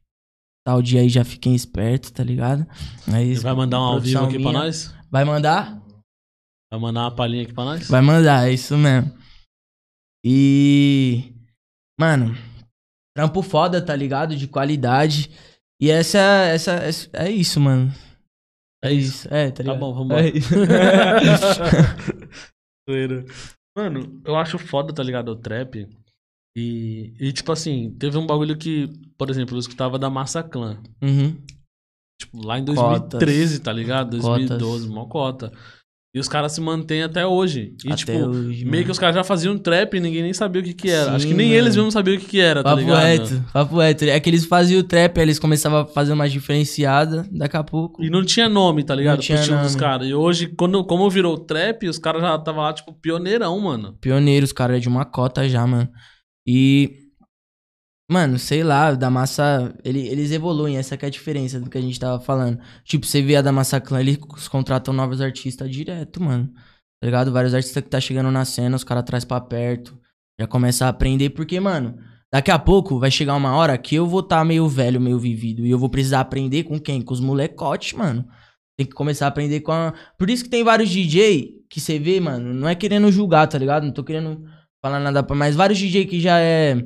Tal 0.70 0.80
dia 0.80 1.00
aí 1.00 1.08
já 1.08 1.24
fiquem 1.24 1.52
espertos, 1.52 2.12
tá 2.12 2.22
ligado? 2.22 2.64
Aí, 3.12 3.34
Você 3.34 3.42
vai 3.42 3.54
mandar 3.54 3.80
um 3.80 3.82
ao 3.82 4.00
vivo 4.00 4.22
aqui 4.24 4.34
pra 4.38 4.50
minha. 4.50 4.52
nós? 4.52 4.94
Vai 5.10 5.24
mandar? 5.24 5.82
Vai 6.72 6.80
mandar 6.80 7.00
uma 7.00 7.10
palhinha 7.10 7.42
aqui 7.42 7.52
pra 7.52 7.64
nós? 7.64 7.88
Vai 7.88 8.00
mandar, 8.00 8.48
é 8.48 8.52
isso 8.52 8.76
mesmo. 8.78 9.12
E. 10.24 11.34
Mano, 11.98 12.36
trampo 13.16 13.42
foda, 13.42 13.84
tá 13.84 13.96
ligado? 13.96 14.36
De 14.36 14.46
qualidade. 14.46 15.28
E 15.82 15.90
essa, 15.90 16.18
essa, 16.18 16.72
essa- 16.74 17.10
é 17.14 17.28
isso, 17.28 17.58
mano. 17.60 17.92
É 18.84 18.92
isso, 18.92 19.26
é, 19.28 19.50
tá 19.50 19.56
Tá 19.56 19.62
ligado? 19.64 19.80
bom, 19.80 19.92
vamos 19.92 20.16
É 20.16 20.22
lá. 20.22 20.28
isso. 20.28 20.54
Zoeira. 22.88 23.24
Mano, 23.76 24.22
eu 24.24 24.36
acho 24.36 24.56
foda, 24.56 24.92
tá 24.94 25.02
ligado? 25.02 25.30
O 25.30 25.36
trap. 25.36 25.88
E, 26.56 27.14
e, 27.20 27.32
tipo 27.32 27.52
assim, 27.52 27.94
teve 27.98 28.18
um 28.18 28.26
bagulho 28.26 28.56
que, 28.56 28.88
por 29.16 29.30
exemplo, 29.30 29.54
eu 29.56 29.60
escutava 29.60 29.98
da 29.98 30.10
Massa 30.10 30.42
Clan. 30.42 30.78
Uhum. 31.02 31.36
Tipo, 32.20 32.44
lá 32.44 32.58
em 32.58 32.64
Cotas. 32.64 33.20
2013, 33.20 33.60
tá 33.60 33.72
ligado? 33.72 34.18
Cotas. 34.18 34.48
2012, 34.48 34.88
mó 34.88 35.06
cota. 35.06 35.52
E 36.12 36.18
os 36.18 36.26
caras 36.28 36.50
se 36.50 36.60
mantêm 36.60 37.04
até 37.04 37.24
hoje. 37.24 37.76
E, 37.84 37.92
Até 37.92 37.96
tipo, 37.98 38.12
hoje, 38.26 38.64
meio 38.64 38.82
que 38.82 38.88
mano. 38.88 38.90
os 38.90 38.98
caras 38.98 39.14
já 39.14 39.22
faziam 39.22 39.56
trap 39.56 39.94
e 39.96 40.00
ninguém 40.00 40.24
nem 40.24 40.32
sabia 40.34 40.60
o 40.60 40.64
que 40.64 40.74
que 40.74 40.90
era. 40.90 41.12
Acho 41.12 41.24
que 41.24 41.30
Sim, 41.30 41.36
nem 41.38 41.46
mano. 41.50 41.58
eles 41.60 41.76
mesmos 41.76 41.94
sabiam 41.94 42.16
o 42.16 42.20
que 42.20 42.26
que 42.26 42.40
era, 42.40 42.64
tá 42.64 42.70
Papo 42.70 42.80
ligado? 42.82 43.00
reto, 43.00 43.44
papo 43.52 43.78
reto. 43.78 44.04
É 44.06 44.18
que 44.18 44.28
eles 44.28 44.44
faziam 44.44 44.80
o 44.80 44.82
trap, 44.82 45.16
aí 45.18 45.22
eles 45.24 45.38
começavam 45.38 45.82
a 45.82 45.86
fazer 45.86 46.12
uma 46.12 46.28
diferenciada, 46.28 47.28
daqui 47.30 47.56
a 47.56 47.62
pouco. 47.62 48.02
E 48.02 48.10
não 48.10 48.24
tinha 48.24 48.48
nome, 48.48 48.82
tá 48.82 48.92
ligado? 48.92 49.18
Não 49.18 49.22
tinha 49.22 49.38
estilo 49.38 49.58
dos 49.60 49.76
nome. 49.76 49.80
caras. 49.84 50.08
E 50.08 50.12
hoje, 50.12 50.48
quando, 50.48 50.82
como 50.84 51.08
virou 51.08 51.38
trap, 51.38 51.88
os 51.88 51.96
caras 51.96 52.20
já 52.22 52.34
estavam 52.34 52.64
lá, 52.64 52.72
tipo, 52.72 52.92
pioneirão, 52.92 53.60
mano. 53.60 53.96
Pioneiros, 54.00 54.52
cara, 54.52 54.76
é 54.76 54.80
de 54.80 54.88
uma 54.88 55.04
cota 55.04 55.48
já, 55.48 55.64
mano. 55.64 55.88
E. 56.46 57.08
Mano, 58.10 58.38
sei 58.38 58.64
lá, 58.64 58.92
da 58.92 59.08
massa. 59.08 59.72
Ele, 59.84 60.00
eles 60.08 60.32
evoluem, 60.32 60.76
essa 60.76 60.96
é 60.96 61.06
a 61.06 61.10
diferença 61.10 61.60
do 61.60 61.70
que 61.70 61.78
a 61.78 61.80
gente 61.80 61.98
tava 61.98 62.20
falando. 62.20 62.60
Tipo, 62.84 63.06
você 63.06 63.22
vê 63.22 63.36
a 63.36 63.42
da 63.42 63.52
Massa 63.52 63.80
Clan, 63.80 64.00
eles 64.00 64.18
contratam 64.50 64.92
novos 64.92 65.20
artistas 65.20 65.70
direto, 65.70 66.20
mano. 66.20 66.52
Tá 67.00 67.06
ligado? 67.06 67.32
Vários 67.32 67.54
artistas 67.54 67.82
que 67.82 67.88
tá 67.88 68.00
chegando 68.00 68.30
na 68.30 68.44
cena, 68.44 68.76
os 68.76 68.84
caras 68.84 69.04
traz 69.04 69.24
pra 69.24 69.40
perto. 69.40 69.98
Já 70.40 70.46
começa 70.46 70.86
a 70.86 70.88
aprender, 70.88 71.30
porque, 71.30 71.60
mano, 71.60 71.98
daqui 72.32 72.50
a 72.50 72.58
pouco 72.58 72.98
vai 72.98 73.10
chegar 73.10 73.36
uma 73.36 73.54
hora 73.54 73.78
que 73.78 73.94
eu 73.94 74.06
vou 74.06 74.20
estar 74.20 74.44
meio 74.44 74.68
velho, 74.68 75.00
meio 75.00 75.18
vivido. 75.18 75.64
E 75.64 75.70
eu 75.70 75.78
vou 75.78 75.88
precisar 75.88 76.20
aprender 76.20 76.64
com 76.64 76.80
quem? 76.80 77.00
Com 77.00 77.14
os 77.14 77.20
molecotes, 77.20 77.92
mano. 77.92 78.26
Tem 78.76 78.86
que 78.86 78.94
começar 78.94 79.26
a 79.26 79.28
aprender 79.28 79.60
com 79.60 79.72
a. 79.72 79.94
Por 80.18 80.28
isso 80.30 80.44
que 80.44 80.50
tem 80.50 80.64
vários 80.64 80.90
DJ 80.90 81.64
que 81.70 81.80
você 81.80 81.98
vê, 81.98 82.18
mano. 82.18 82.52
Não 82.52 82.68
é 82.68 82.74
querendo 82.74 83.12
julgar, 83.12 83.46
tá 83.46 83.58
ligado? 83.58 83.84
Não 83.84 83.92
tô 83.92 84.02
querendo 84.02 84.42
falar 84.82 85.00
nada 85.00 85.22
pra. 85.22 85.34
Mas 85.36 85.54
vários 85.56 85.78
DJ 85.78 86.06
que 86.06 86.20
já 86.20 86.38
é. 86.40 86.76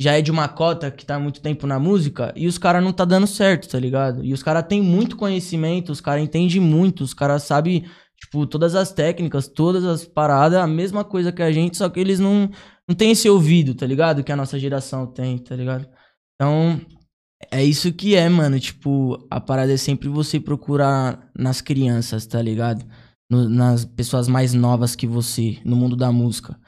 Já 0.00 0.14
é 0.18 0.22
de 0.22 0.30
uma 0.32 0.48
cota 0.48 0.90
que 0.90 1.06
tá 1.06 1.20
muito 1.20 1.40
tempo 1.40 1.68
na 1.68 1.78
música 1.78 2.32
e 2.34 2.48
os 2.48 2.58
caras 2.58 2.82
não 2.82 2.92
tá 2.92 3.04
dando 3.04 3.28
certo, 3.28 3.68
tá 3.68 3.78
ligado? 3.78 4.24
E 4.24 4.32
os 4.32 4.42
caras 4.42 4.66
têm 4.66 4.82
muito 4.82 5.16
conhecimento, 5.16 5.92
os 5.92 6.00
caras 6.00 6.24
entendem 6.24 6.60
muito, 6.60 7.04
os 7.04 7.14
caras 7.14 7.44
sabem, 7.44 7.84
tipo, 8.20 8.44
todas 8.44 8.74
as 8.74 8.92
técnicas, 8.92 9.46
todas 9.46 9.84
as 9.84 10.04
paradas, 10.04 10.58
a 10.58 10.66
mesma 10.66 11.04
coisa 11.04 11.30
que 11.30 11.42
a 11.42 11.52
gente, 11.52 11.76
só 11.76 11.88
que 11.88 12.00
eles 12.00 12.18
não, 12.18 12.50
não 12.88 12.96
têm 12.96 13.12
esse 13.12 13.28
ouvido, 13.28 13.72
tá 13.72 13.86
ligado? 13.86 14.24
Que 14.24 14.32
a 14.32 14.36
nossa 14.36 14.58
geração 14.58 15.06
tem, 15.06 15.38
tá 15.38 15.54
ligado? 15.54 15.88
Então, 16.34 16.80
é 17.52 17.62
isso 17.62 17.92
que 17.92 18.16
é, 18.16 18.28
mano. 18.28 18.58
Tipo, 18.58 19.24
a 19.30 19.40
parada 19.40 19.72
é 19.72 19.76
sempre 19.76 20.08
você 20.08 20.40
procurar 20.40 21.30
nas 21.38 21.60
crianças, 21.60 22.26
tá 22.26 22.42
ligado? 22.42 22.84
No- 23.30 23.48
nas 23.48 23.84
pessoas 23.84 24.26
mais 24.26 24.52
novas 24.54 24.96
que 24.96 25.06
você, 25.06 25.58
no 25.64 25.76
mundo 25.76 25.94
da 25.94 26.10
música. 26.10 26.58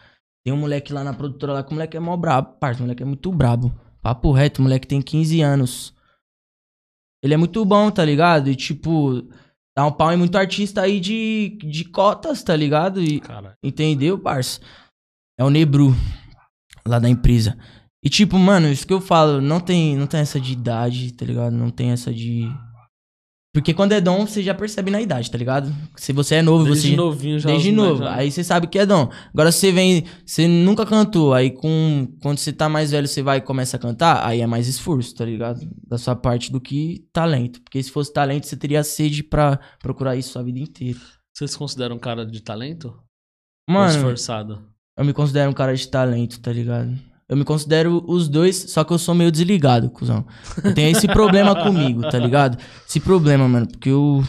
Tem 0.47 0.55
um 0.55 0.59
moleque 0.59 0.93
lá 0.93 1.03
na 1.03 1.13
produtora 1.13 1.55
lá 1.55 1.65
que 1.65 1.73
o 1.73 1.75
moleque 1.75 1.97
é 1.97 2.01
mó 2.01 2.17
brabo, 2.17 2.57
parça. 2.61 2.79
O 2.79 2.85
moleque 2.85 3.03
é 3.03 3.07
muito 3.07 3.33
brabo. 3.33 3.75
Papo 4.01 4.31
reto, 4.31 4.61
o 4.61 4.63
moleque 4.63 4.87
tem 4.87 5.03
15 5.03 5.41
anos. 5.41 5.93
Ele 7.21 7.35
é 7.35 7.37
muito 7.37 7.65
bom, 7.65 7.91
tá 7.91 8.05
ligado? 8.05 8.49
E 8.49 8.55
tipo, 8.55 9.29
dá 9.77 9.85
um 9.85 9.91
pau 9.91 10.13
em 10.13 10.17
muito 10.17 10.39
artista 10.39 10.83
aí 10.83 11.01
de, 11.01 11.59
de 11.65 11.85
cotas, 11.87 12.45
tá 12.45 12.55
ligado? 12.55 13.03
E, 13.03 13.19
Cara, 13.19 13.59
Entendeu, 13.61 14.21
parça? 14.21 14.61
É 15.37 15.43
o 15.43 15.51
Nebru, 15.51 15.93
lá 16.87 17.01
da 17.01 17.09
empresa. 17.09 17.59
E 18.01 18.09
tipo, 18.09 18.39
mano, 18.39 18.69
isso 18.69 18.87
que 18.87 18.93
eu 18.93 19.01
falo, 19.01 19.41
não 19.41 19.59
tem, 19.59 19.97
não 19.97 20.07
tem 20.07 20.21
essa 20.21 20.39
de 20.39 20.53
idade, 20.53 21.13
tá 21.13 21.27
ligado? 21.27 21.53
Não 21.55 21.71
tem 21.71 21.91
essa 21.91 22.15
de. 22.15 22.49
Porque 23.57 23.73
quando 23.73 23.93
é 23.93 24.03
dom, 24.03 24.27
você 24.27 24.43
já 24.43 24.53
percebe 24.55 24.91
na 24.91 25.01
idade, 25.01 25.31
tá 25.31 25.39
ligado? 25.39 25.75
Se 25.97 26.13
você 26.13 26.35
é 26.35 26.43
novo, 26.43 26.65
Desde 26.65 26.91
você. 26.91 26.97
novinho 26.97 27.39
já. 27.41 27.49
Desde 27.49 27.73
novo. 27.73 28.03
já- 28.05 28.15
Aí 28.15 28.31
você 28.31 28.45
sabe 28.45 28.67
que 28.67 28.79
é 28.79 28.85
dom. 28.85 29.09
Agora 29.33 29.51
você 29.51 29.73
vem. 29.73 30.05
Você 30.27 30.47
nunca 30.47 30.85
cantou. 30.85 31.33
Aí 31.33 31.51
com. 31.51 32.07
Quando 32.21 32.37
você 32.37 32.53
tá 32.53 32.69
mais 32.69 32.91
velho, 32.91 33.09
você 33.09 33.23
vai 33.23 33.39
e 33.39 33.41
começa 33.41 33.79
a 33.79 33.81
cantar. 33.81 34.27
Aí 34.27 34.43
é 34.43 34.47
mais 34.47 34.69
esforço, 34.69 35.15
tá 35.15 35.25
ligado? 35.25 35.61
Da 35.89 35.97
sua 35.97 36.15
parte 36.15 36.53
do 36.53 36.61
que 36.61 37.07
talento. 37.15 37.63
Porque 37.63 37.83
se 37.83 37.91
fosse 37.91 38.13
talento, 38.13 38.47
você 38.47 38.59
teria 38.59 38.85
sede 38.85 39.23
pra 39.23 39.59
procurar 39.81 40.17
isso 40.17 40.39
a 40.39 40.43
vida 40.43 40.59
inteira. 40.59 40.99
Vocês 41.35 41.53
se 41.53 41.57
consideram 41.57 41.97
um 41.97 41.99
cara 41.99 42.27
de 42.27 42.43
talento? 42.43 42.89
Ou 43.69 43.75
Mano, 43.75 43.89
esforçado? 43.97 44.63
eu 44.99 45.05
me 45.05 45.15
considero 45.15 45.51
um 45.51 45.55
cara 45.55 45.75
de 45.75 45.89
talento, 45.89 46.39
tá 46.41 46.53
ligado? 46.53 46.95
Eu 47.29 47.37
me 47.37 47.45
considero 47.45 48.05
os 48.07 48.29
dois, 48.29 48.57
só 48.69 48.85
que 48.85 48.93
eu 48.93 48.99
sou 48.99 49.15
meio 49.15 49.33
desligado, 49.33 49.91
cuzão. 49.91 50.25
Eu 50.63 50.73
tenho 50.75 50.97
esse 50.97 51.09
problema 51.09 51.55
comigo, 51.61 52.03
tá 52.09 52.19
ligado? 52.19 52.57
Esse 52.89 53.01
problema, 53.01 53.49
mano, 53.49 53.67
porque 53.67 53.91
eu. 53.91 54.23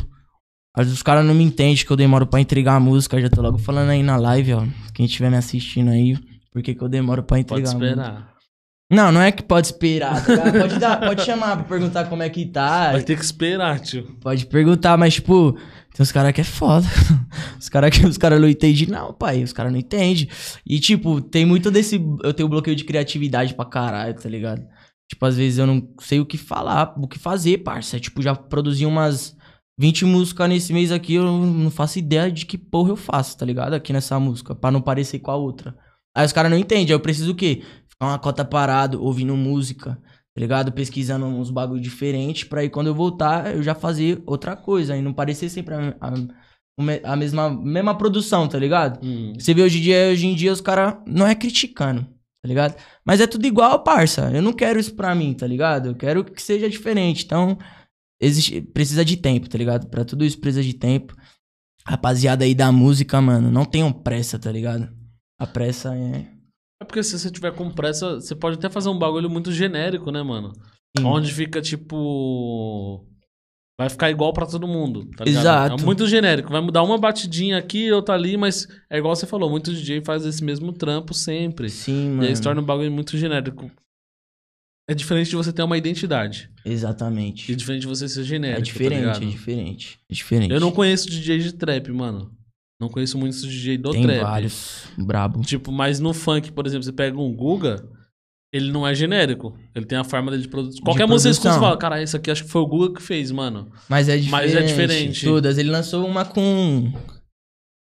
Às 0.75 0.85
vezes 0.85 0.93
os 0.97 1.03
caras 1.03 1.25
não 1.25 1.33
me 1.33 1.43
entendem 1.43 1.75
que 1.75 1.91
eu 1.91 1.97
demoro 1.97 2.25
pra 2.25 2.39
entregar 2.39 2.75
a 2.75 2.79
música. 2.79 3.19
Já 3.21 3.29
tô 3.29 3.41
logo 3.41 3.57
falando 3.57 3.89
aí 3.89 4.01
na 4.01 4.15
live, 4.17 4.53
ó. 4.53 4.63
Quem 4.93 5.05
estiver 5.05 5.29
me 5.29 5.37
assistindo 5.37 5.89
aí, 5.89 6.15
por 6.51 6.61
que 6.63 6.73
que 6.75 6.81
eu 6.83 6.89
demoro 6.89 7.21
pra 7.23 7.37
Pode 7.37 7.41
entregar 7.41 7.69
a 7.69 7.73
música? 7.73 7.87
esperar. 7.89 8.37
Não, 8.89 9.11
não 9.11 9.21
é 9.21 9.31
que 9.33 9.43
pode 9.43 9.67
esperar, 9.67 10.25
tá? 10.25 10.51
Pode, 10.51 10.79
dar, 10.79 10.99
pode 11.01 11.21
chamar 11.21 11.57
pra 11.57 11.65
perguntar 11.65 12.05
como 12.05 12.23
é 12.23 12.29
que 12.29 12.45
tá. 12.45 12.93
Vai 12.93 13.01
ter 13.03 13.17
que 13.17 13.23
esperar, 13.25 13.79
tio. 13.81 14.15
Pode 14.21 14.45
perguntar, 14.45 14.97
mas, 14.97 15.15
tipo, 15.15 15.57
tem 15.97 16.03
uns 16.03 16.11
caras 16.11 16.31
que 16.31 16.41
é 16.41 16.43
foda. 16.43 16.85
Os 17.59 17.69
caras 17.69 17.89
que 17.89 18.05
os 18.05 18.19
cara 18.19 18.39
não 18.39 18.47
entendem, 18.47 18.85
não, 18.85 19.11
pai. 19.11 19.41
Os 19.41 19.51
caras 19.51 19.71
não 19.71 19.79
entendem. 19.79 20.29
E, 20.63 20.79
tipo, 20.79 21.19
tem 21.19 21.43
muito 21.43 21.71
desse. 21.71 21.99
Eu 22.23 22.35
tenho 22.35 22.47
bloqueio 22.47 22.75
de 22.75 22.83
criatividade 22.83 23.55
pra 23.55 23.65
caralho, 23.65 24.13
tá 24.13 24.29
ligado? 24.29 24.61
Tipo, 25.09 25.25
às 25.25 25.35
vezes 25.35 25.57
eu 25.57 25.65
não 25.65 25.91
sei 25.99 26.19
o 26.19 26.25
que 26.25 26.37
falar, 26.37 26.93
o 26.99 27.07
que 27.07 27.17
fazer, 27.17 27.63
parça. 27.63 27.99
Tipo, 27.99 28.21
já 28.21 28.35
produzi 28.35 28.85
umas 28.85 29.35
20 29.79 30.05
músicas 30.05 30.47
nesse 30.47 30.71
mês 30.71 30.91
aqui, 30.91 31.15
eu 31.15 31.23
não 31.25 31.71
faço 31.71 31.97
ideia 31.97 32.31
de 32.31 32.45
que 32.45 32.59
porra 32.59 32.89
eu 32.91 32.95
faço, 32.95 33.35
tá 33.35 33.43
ligado? 33.43 33.73
Aqui 33.73 33.91
nessa 33.91 34.19
música, 34.19 34.53
pra 34.53 34.69
não 34.69 34.81
parecer 34.81 35.17
com 35.17 35.31
a 35.31 35.35
outra. 35.35 35.75
Aí 36.15 36.27
os 36.27 36.31
caras 36.31 36.51
não 36.51 36.59
entendem, 36.59 36.85
aí 36.85 36.91
eu 36.91 36.99
preciso 36.99 37.31
o 37.31 37.35
quê? 37.35 37.63
Ficar 37.89 38.05
uma 38.05 38.19
cota 38.19 38.45
parado, 38.45 39.01
ouvindo 39.03 39.35
música, 39.35 39.99
tá 40.37 40.41
ligado? 40.41 40.71
Pesquisando 40.71 41.25
uns 41.25 41.49
bagulho 41.49 41.81
diferentes, 41.81 42.43
pra 42.43 42.61
aí 42.61 42.69
quando 42.69 42.85
eu 42.85 42.93
voltar, 42.93 43.55
eu 43.55 43.63
já 43.63 43.73
fazer 43.73 44.21
outra 44.23 44.55
coisa, 44.55 44.93
aí 44.93 45.01
não 45.01 45.11
parecer 45.11 45.49
sempre 45.49 45.73
a, 45.73 45.95
a, 45.99 47.11
a 47.11 47.15
mesma, 47.15 47.49
mesma 47.49 47.97
produção, 47.97 48.47
tá 48.47 48.59
ligado? 48.59 49.03
Hum. 49.03 49.33
Você 49.35 49.51
vê 49.51 49.63
hoje 49.63 49.79
em 49.79 49.81
dia, 49.81 50.09
hoje 50.11 50.27
em 50.27 50.35
dia 50.35 50.53
os 50.53 50.61
caras 50.61 50.93
não 51.07 51.25
é 51.25 51.33
criticando, 51.33 52.03
tá 52.03 52.47
ligado? 52.47 52.75
Mas 53.03 53.19
é 53.19 53.25
tudo 53.25 53.47
igual, 53.47 53.83
parça. 53.83 54.29
Eu 54.31 54.43
não 54.43 54.53
quero 54.53 54.79
isso 54.79 54.93
pra 54.93 55.15
mim, 55.15 55.33
tá 55.33 55.47
ligado? 55.47 55.87
Eu 55.87 55.95
quero 55.95 56.23
que 56.23 56.39
seja 56.39 56.69
diferente. 56.69 57.25
Então, 57.25 57.57
existe, 58.21 58.61
precisa 58.61 59.03
de 59.03 59.17
tempo, 59.17 59.49
tá 59.49 59.57
ligado? 59.57 59.87
Pra 59.87 60.05
tudo 60.05 60.23
isso 60.23 60.39
precisa 60.39 60.61
de 60.61 60.75
tempo. 60.75 61.15
Rapaziada 61.83 62.45
aí 62.45 62.53
da 62.53 62.71
música, 62.71 63.19
mano, 63.19 63.49
não 63.49 63.65
tenham 63.65 63.91
pressa, 63.91 64.37
tá 64.37 64.51
ligado? 64.51 64.87
A 65.39 65.47
pressa 65.47 65.95
é. 65.95 66.36
É 66.81 66.85
porque 66.85 67.01
se 67.03 67.17
você 67.17 67.31
tiver 67.31 67.53
com 67.53 67.71
pressa, 67.71 68.15
você 68.15 68.35
pode 68.35 68.57
até 68.57 68.69
fazer 68.69 68.89
um 68.89 68.97
bagulho 68.99 69.29
muito 69.29 69.51
genérico, 69.51 70.11
né, 70.11 70.21
mano? 70.21 70.53
Sim. 70.97 71.03
Onde 71.05 71.33
fica, 71.33 71.61
tipo. 71.61 73.05
Vai 73.79 73.89
ficar 73.89 74.09
igual 74.09 74.33
pra 74.33 74.45
todo 74.47 74.67
mundo, 74.67 75.05
tá 75.15 75.23
ligado? 75.23 75.41
Exato. 75.43 75.83
É 75.83 75.85
muito 75.85 76.07
genérico. 76.07 76.51
Vai 76.51 76.61
mudar 76.61 76.81
uma 76.81 76.97
batidinha 76.97 77.57
aqui, 77.59 77.91
outra 77.91 78.15
ali, 78.15 78.35
mas 78.35 78.67
é 78.89 78.97
igual 78.97 79.15
você 79.15 79.27
falou, 79.27 79.51
muito 79.51 79.71
DJ 79.71 80.01
faz 80.03 80.25
esse 80.25 80.43
mesmo 80.43 80.73
trampo 80.73 81.13
sempre. 81.13 81.69
Sim, 81.69 82.05
E 82.05 82.09
mano. 82.09 82.23
aí 82.27 82.35
se 82.35 82.41
torna 82.41 82.59
um 82.59 82.65
bagulho 82.65 82.91
muito 82.91 83.15
genérico. 83.17 83.69
É 84.89 84.95
diferente 84.95 85.29
de 85.29 85.35
você 85.35 85.51
ter 85.53 85.61
uma 85.61 85.77
identidade. 85.77 86.49
Exatamente. 86.65 87.51
E 87.51 87.53
é 87.53 87.57
diferente 87.57 87.81
de 87.81 87.87
você 87.87 88.07
ser 88.09 88.23
genérico. 88.23 88.61
É 88.61 88.63
diferente, 88.63 89.03
tá 89.19 89.25
é 89.25 89.29
diferente. 89.29 89.99
É 90.09 90.13
diferente. 90.13 90.51
Eu 90.53 90.59
não 90.59 90.71
conheço 90.71 91.09
DJ 91.09 91.39
de 91.39 91.53
trap, 91.53 91.91
mano. 91.91 92.31
Não 92.79 92.89
conheço 92.89 93.17
muitos 93.17 93.41
DJ 93.41 93.77
do 93.77 93.91
Tem 93.91 94.03
trap. 94.03 94.21
vários. 94.21 94.83
Brabo. 94.97 95.41
Tipo, 95.41 95.71
mas 95.71 95.99
no 95.99 96.13
funk, 96.13 96.51
por 96.51 96.65
exemplo, 96.67 96.83
você 96.83 96.91
pega 96.91 97.17
um 97.19 97.33
Guga, 97.35 97.83
ele 98.53 98.71
não 98.71 98.87
é 98.87 98.93
genérico. 98.93 99.57
Ele 99.73 99.85
tem 99.85 99.97
a 99.97 100.03
forma 100.03 100.29
dele 100.29 100.43
de 100.43 100.47
produzir. 100.49 100.81
Qualquer 100.81 101.07
música 101.07 101.33
que 101.35 101.41
você 101.41 101.59
fala, 101.59 101.75
cara, 101.77 102.01
isso 102.03 102.15
aqui 102.15 102.29
acho 102.29 102.43
que 102.43 102.49
foi 102.51 102.61
o 102.61 102.67
Guga 102.67 102.93
que 102.95 103.01
fez, 103.01 103.31
mano. 103.31 103.71
Mas 103.89 104.07
é 104.07 104.15
diferente. 104.17 104.31
Mas 104.31 104.55
é 104.55 104.61
diferente. 104.61 105.25
Todas. 105.25 105.57
Ele 105.57 105.71
lançou 105.71 106.05
uma 106.07 106.23
com. 106.23 106.91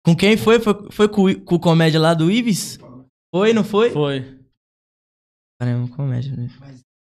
Com 0.04 0.16
quem 0.16 0.36
foi? 0.36 0.60
Foi, 0.60 0.74
foi 0.90 1.08
com, 1.08 1.26
o- 1.30 1.42
com 1.42 1.56
o 1.56 1.60
comédia 1.60 2.00
lá 2.00 2.16
do 2.16 2.32
Ives? 2.32 2.80
Foi, 3.34 3.54
não 3.54 3.64
foi? 3.64 3.92
Foi. 3.92 4.40
Caramba, 5.60 5.96
comédia, 5.96 6.36
né? 6.36 6.50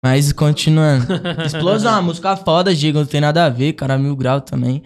Mas 0.03 0.33
continuando. 0.33 1.05
Explosão, 1.45 1.91
uma 1.93 2.01
música 2.01 2.35
foda, 2.35 2.73
Diego, 2.73 2.97
não 2.99 3.05
tem 3.05 3.21
nada 3.21 3.45
a 3.45 3.49
ver, 3.49 3.73
cara, 3.73 3.97
mil 3.97 4.15
grau 4.15 4.41
também. 4.41 4.81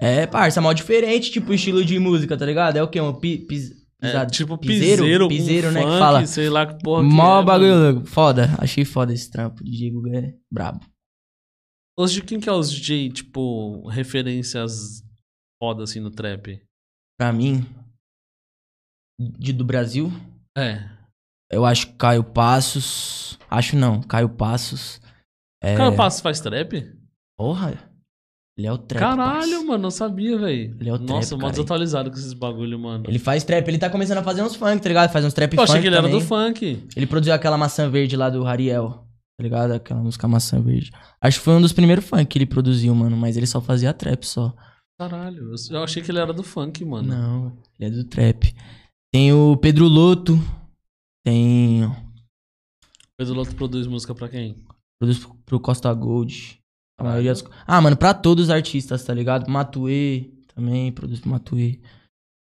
É, 0.00 0.26
parça, 0.26 0.60
mal 0.60 0.72
diferente, 0.74 1.30
tipo, 1.30 1.52
estilo 1.52 1.84
de 1.84 1.98
música, 1.98 2.36
tá 2.36 2.46
ligado? 2.46 2.76
É 2.76 2.82
o 2.82 2.88
quê? 2.88 3.00
Um 3.00 3.12
pi, 3.18 3.38
pis, 3.38 3.72
É, 4.00 4.06
pisado- 4.06 4.30
tipo 4.30 4.56
piseiro? 4.58 5.02
piseiro, 5.02 5.28
Piseiro, 5.28 5.66
com 5.68 5.72
né, 5.74 5.80
que 5.80 5.86
funk, 5.86 5.98
fala. 5.98 6.26
sei 6.26 6.48
lá 6.48 6.66
que 6.66 6.82
porra 6.82 7.02
que 7.02 7.08
Mó 7.12 7.40
é, 7.40 7.44
bagulho 7.44 7.92
louco. 7.92 8.06
Foda, 8.06 8.48
achei 8.58 8.84
foda 8.84 9.12
esse 9.12 9.28
trampo. 9.30 9.64
Diego 9.64 10.06
é 10.14 10.34
brabo. 10.52 10.80
Os 11.98 12.12
de 12.12 12.22
quem 12.22 12.38
que 12.38 12.48
é 12.48 12.52
os 12.52 12.70
DJ, 12.70 13.10
tipo, 13.10 13.88
referências 13.88 15.02
foda 15.60 15.82
assim 15.82 15.98
no 15.98 16.12
trap? 16.12 16.62
Pra 17.18 17.32
mim, 17.32 17.66
de, 19.20 19.52
do 19.52 19.64
Brasil, 19.64 20.12
É. 20.56 20.88
eu 21.50 21.64
acho 21.66 21.88
que 21.88 21.94
Caio 21.94 22.22
Passos. 22.22 23.36
Acho 23.50 23.74
não, 23.76 24.00
Caio 24.00 24.28
Passos. 24.28 25.00
É, 25.60 25.76
Cara, 25.76 25.90
o 25.90 25.96
Passo 25.96 26.22
faz 26.22 26.38
trap? 26.38 26.88
Porra, 27.36 27.87
ele 28.58 28.66
é 28.66 28.72
o 28.72 28.76
trap. 28.76 29.00
Caralho, 29.00 29.50
parça. 29.52 29.64
mano, 29.64 29.82
não 29.84 29.90
sabia, 29.90 30.36
velho. 30.36 30.76
Ele 30.80 30.88
é 30.90 30.92
o 30.92 30.98
trap, 30.98 31.08
Nossa, 31.10 31.36
mó 31.36 31.48
desatualizado 31.48 32.10
com 32.10 32.16
esses 32.18 32.32
bagulho, 32.32 32.78
mano. 32.78 33.04
Ele 33.06 33.18
faz 33.18 33.44
trap, 33.44 33.66
ele 33.68 33.78
tá 33.78 33.88
começando 33.88 34.18
a 34.18 34.22
fazer 34.22 34.42
uns 34.42 34.56
funk, 34.56 34.82
tá 34.82 34.88
ligado? 34.88 35.10
Faz 35.12 35.24
uns 35.24 35.32
trap 35.32 35.54
Eu 35.56 35.62
achei 35.62 35.76
funk 35.76 35.82
que 35.82 35.88
ele 35.88 35.96
era 35.96 36.04
também. 36.08 36.20
do 36.20 36.26
funk. 36.26 36.86
Ele 36.96 37.06
produziu 37.06 37.32
aquela 37.32 37.56
maçã 37.56 37.88
verde 37.88 38.16
lá 38.16 38.28
do 38.28 38.44
Hariel, 38.46 38.90
tá 39.38 39.42
ligado? 39.42 39.70
Aquela 39.72 40.00
música 40.02 40.26
maçã 40.26 40.60
verde. 40.60 40.90
Acho 41.20 41.38
que 41.38 41.44
foi 41.44 41.54
um 41.54 41.60
dos 41.60 41.72
primeiros 41.72 42.04
funk 42.04 42.26
que 42.26 42.36
ele 42.38 42.46
produziu, 42.46 42.92
mano, 42.94 43.16
mas 43.16 43.36
ele 43.36 43.46
só 43.46 43.60
fazia 43.60 43.94
trap 43.94 44.24
só. 44.26 44.52
Caralho, 45.00 45.52
eu- 45.52 45.76
eu 45.76 45.82
achei 45.84 46.02
que 46.02 46.10
ele 46.10 46.18
era 46.18 46.32
do 46.32 46.42
funk, 46.42 46.84
mano. 46.84 47.06
Não, 47.08 47.52
ele 47.78 47.88
é 47.88 47.96
do 47.96 48.02
trap. 48.04 48.52
Tem 49.14 49.32
o 49.32 49.56
Pedro 49.56 49.86
Loto, 49.86 50.36
tem 51.24 51.88
Pedro 53.16 53.34
Loto 53.34 53.54
produz 53.54 53.86
música 53.86 54.14
pra 54.14 54.28
quem? 54.28 54.56
produz 55.00 55.24
pro 55.46 55.60
Costa 55.60 55.92
Gold. 55.94 56.57
A 56.98 57.04
maioria 57.04 57.32
dos... 57.32 57.44
Ah, 57.66 57.80
mano, 57.80 57.96
pra 57.96 58.12
todos 58.12 58.44
os 58.44 58.50
artistas, 58.50 59.04
tá 59.04 59.14
ligado? 59.14 59.48
Matuê 59.48 60.30
também, 60.54 60.90
produz 60.92 61.20
pro 61.20 61.30
Matuê. 61.30 61.80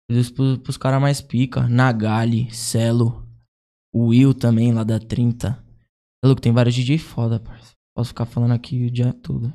Produz 0.08 0.30
pro, 0.30 0.58
pros 0.60 0.76
caras 0.76 1.00
mais 1.00 1.20
pica. 1.20 1.68
Nagali, 1.68 2.48
Celo, 2.54 3.26
Will 3.94 4.32
também, 4.32 4.72
lá 4.72 4.84
da 4.84 5.00
30. 5.00 5.62
É 6.22 6.26
louco, 6.26 6.40
tem 6.40 6.52
vários 6.52 6.74
DJ 6.74 6.98
foda, 6.98 7.40
parça. 7.40 7.72
Posso 7.96 8.08
ficar 8.08 8.26
falando 8.26 8.52
aqui 8.52 8.86
o 8.86 8.90
dia 8.90 9.12
todo. 9.12 9.52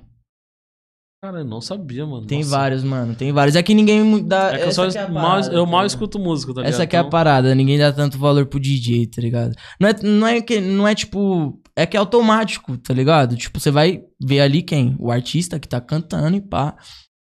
Cara, 1.23 1.41
eu 1.41 1.45
não 1.45 1.61
sabia, 1.61 2.03
mano. 2.03 2.25
Tem 2.25 2.39
Nossa. 2.39 2.49
vários, 2.49 2.83
mano. 2.83 3.13
Tem 3.13 3.31
vários. 3.31 3.55
É 3.55 3.61
que 3.61 3.75
ninguém 3.75 4.25
dá. 4.25 4.55
É 4.55 4.57
que 4.57 4.63
eu 4.69 4.71
só 4.71 4.89
que 4.89 4.97
é 4.97 5.07
mal, 5.07 5.23
parada, 5.23 5.53
eu 5.53 5.65
tá 5.65 5.71
mal 5.71 5.81
ligado? 5.81 5.87
escuto 5.87 6.17
música, 6.17 6.51
tá 6.51 6.61
ligado? 6.61 6.73
Essa 6.73 6.87
que 6.87 6.95
é 6.95 6.99
a 6.99 7.01
Então, 7.01 7.11
parada, 7.11 7.53
ninguém 7.53 7.77
dá 7.77 7.93
tanto 7.93 8.17
valor 8.17 8.47
pro 8.47 8.59
DJ, 8.59 9.05
tá 9.05 9.21
ligado? 9.21 9.55
Não 9.79 9.87
é, 9.87 9.93
não 10.01 10.27
é 10.27 10.41
que 10.41 10.59
não 10.59 10.87
é 10.87 10.95
tipo, 10.95 11.61
é 11.75 11.85
que 11.85 11.95
é 11.95 11.99
automático, 11.99 12.75
tá 12.75 12.91
ligado? 12.91 13.37
Tipo, 13.37 13.59
você 13.59 13.69
vai 13.69 14.01
ver 14.19 14.39
ali 14.39 14.63
quem, 14.63 14.95
o 14.99 15.11
artista 15.11 15.59
que 15.59 15.67
tá 15.67 15.79
cantando 15.79 16.35
e 16.37 16.41
pá. 16.41 16.75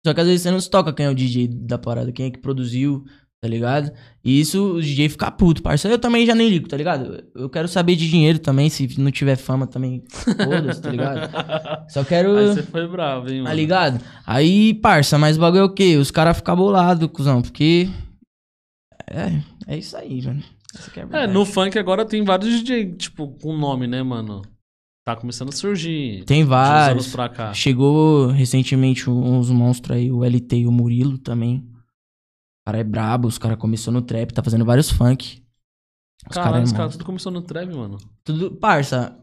Só 0.06 0.12
que 0.12 0.20
às 0.20 0.26
vezes 0.26 0.42
você 0.42 0.50
não 0.50 0.60
se 0.60 0.68
toca 0.68 0.92
quem 0.92 1.06
é 1.06 1.10
o 1.10 1.14
DJ 1.14 1.48
da 1.48 1.78
parada, 1.78 2.12
quem 2.12 2.26
é 2.26 2.30
que 2.30 2.38
produziu, 2.38 3.04
tá 3.40 3.48
ligado? 3.48 3.92
E 4.24 4.40
isso 4.40 4.74
o 4.76 4.82
DJ 4.82 5.08
fica 5.08 5.30
puto, 5.30 5.62
parça. 5.62 5.88
Eu 5.88 5.98
também 5.98 6.26
já 6.26 6.34
nem 6.34 6.48
ligo, 6.48 6.68
tá 6.68 6.76
ligado? 6.76 7.24
Eu 7.34 7.48
quero 7.48 7.68
saber 7.68 7.96
de 7.96 8.08
dinheiro 8.08 8.38
também, 8.38 8.68
se 8.68 9.00
não 9.00 9.10
tiver 9.10 9.36
fama 9.36 9.66
também, 9.66 10.02
foda-se, 10.10 10.82
tá 10.82 10.90
ligado? 10.90 11.30
Só 11.88 12.04
quero 12.04 12.36
Aí 12.36 12.46
você 12.48 12.62
foi 12.62 12.86
bravo, 12.88 13.28
hein, 13.28 13.36
mano. 13.36 13.46
Tá 13.48 13.54
ligado? 13.54 14.00
Aí, 14.26 14.74
parça, 14.74 15.18
mas 15.18 15.36
o 15.36 15.40
bagulho 15.40 15.60
é 15.62 15.64
o 15.64 15.72
quê? 15.72 15.96
Os 15.96 16.10
caras 16.10 16.36
ficam 16.36 16.56
bolados, 16.56 17.08
cuzão, 17.12 17.40
porque. 17.40 17.88
É, 19.08 19.40
é 19.66 19.78
isso 19.78 19.96
aí, 19.96 20.20
mano. 20.22 20.42
É, 21.12 21.24
É, 21.24 21.26
no 21.26 21.46
funk 21.46 21.78
agora 21.78 22.04
tem 22.04 22.22
vários 22.24 22.60
DJ, 22.60 22.92
tipo, 22.96 23.28
com 23.40 23.56
nome, 23.56 23.86
né, 23.86 24.02
mano? 24.02 24.42
Tá 25.06 25.16
começando 25.16 25.48
a 25.48 25.52
surgir. 25.52 26.22
Tem 26.26 26.44
vários. 26.44 27.06
anos 27.06 27.12
pra 27.12 27.30
cá. 27.30 27.54
Chegou 27.54 28.26
recentemente 28.26 29.08
uns 29.08 29.48
monstros 29.48 29.96
aí, 29.96 30.12
o 30.12 30.22
LT 30.22 30.56
e 30.58 30.66
o 30.66 30.72
Murilo 30.72 31.16
também. 31.16 31.64
O 32.68 32.70
cara 32.70 32.80
é 32.80 32.84
brabo, 32.84 33.26
os 33.26 33.38
caras 33.38 33.56
começou 33.56 33.90
no 33.90 34.02
trap, 34.02 34.30
tá 34.30 34.42
fazendo 34.42 34.62
vários 34.62 34.90
funk. 34.90 35.42
Os 36.28 36.34
Caralho, 36.34 36.52
cara 36.52 36.62
é 36.62 36.64
os 36.64 36.72
caras 36.72 36.92
tudo 36.92 37.04
começou 37.06 37.32
no 37.32 37.40
trap, 37.40 37.72
mano. 37.72 37.96
Tudo, 38.22 38.50
parça. 38.56 39.16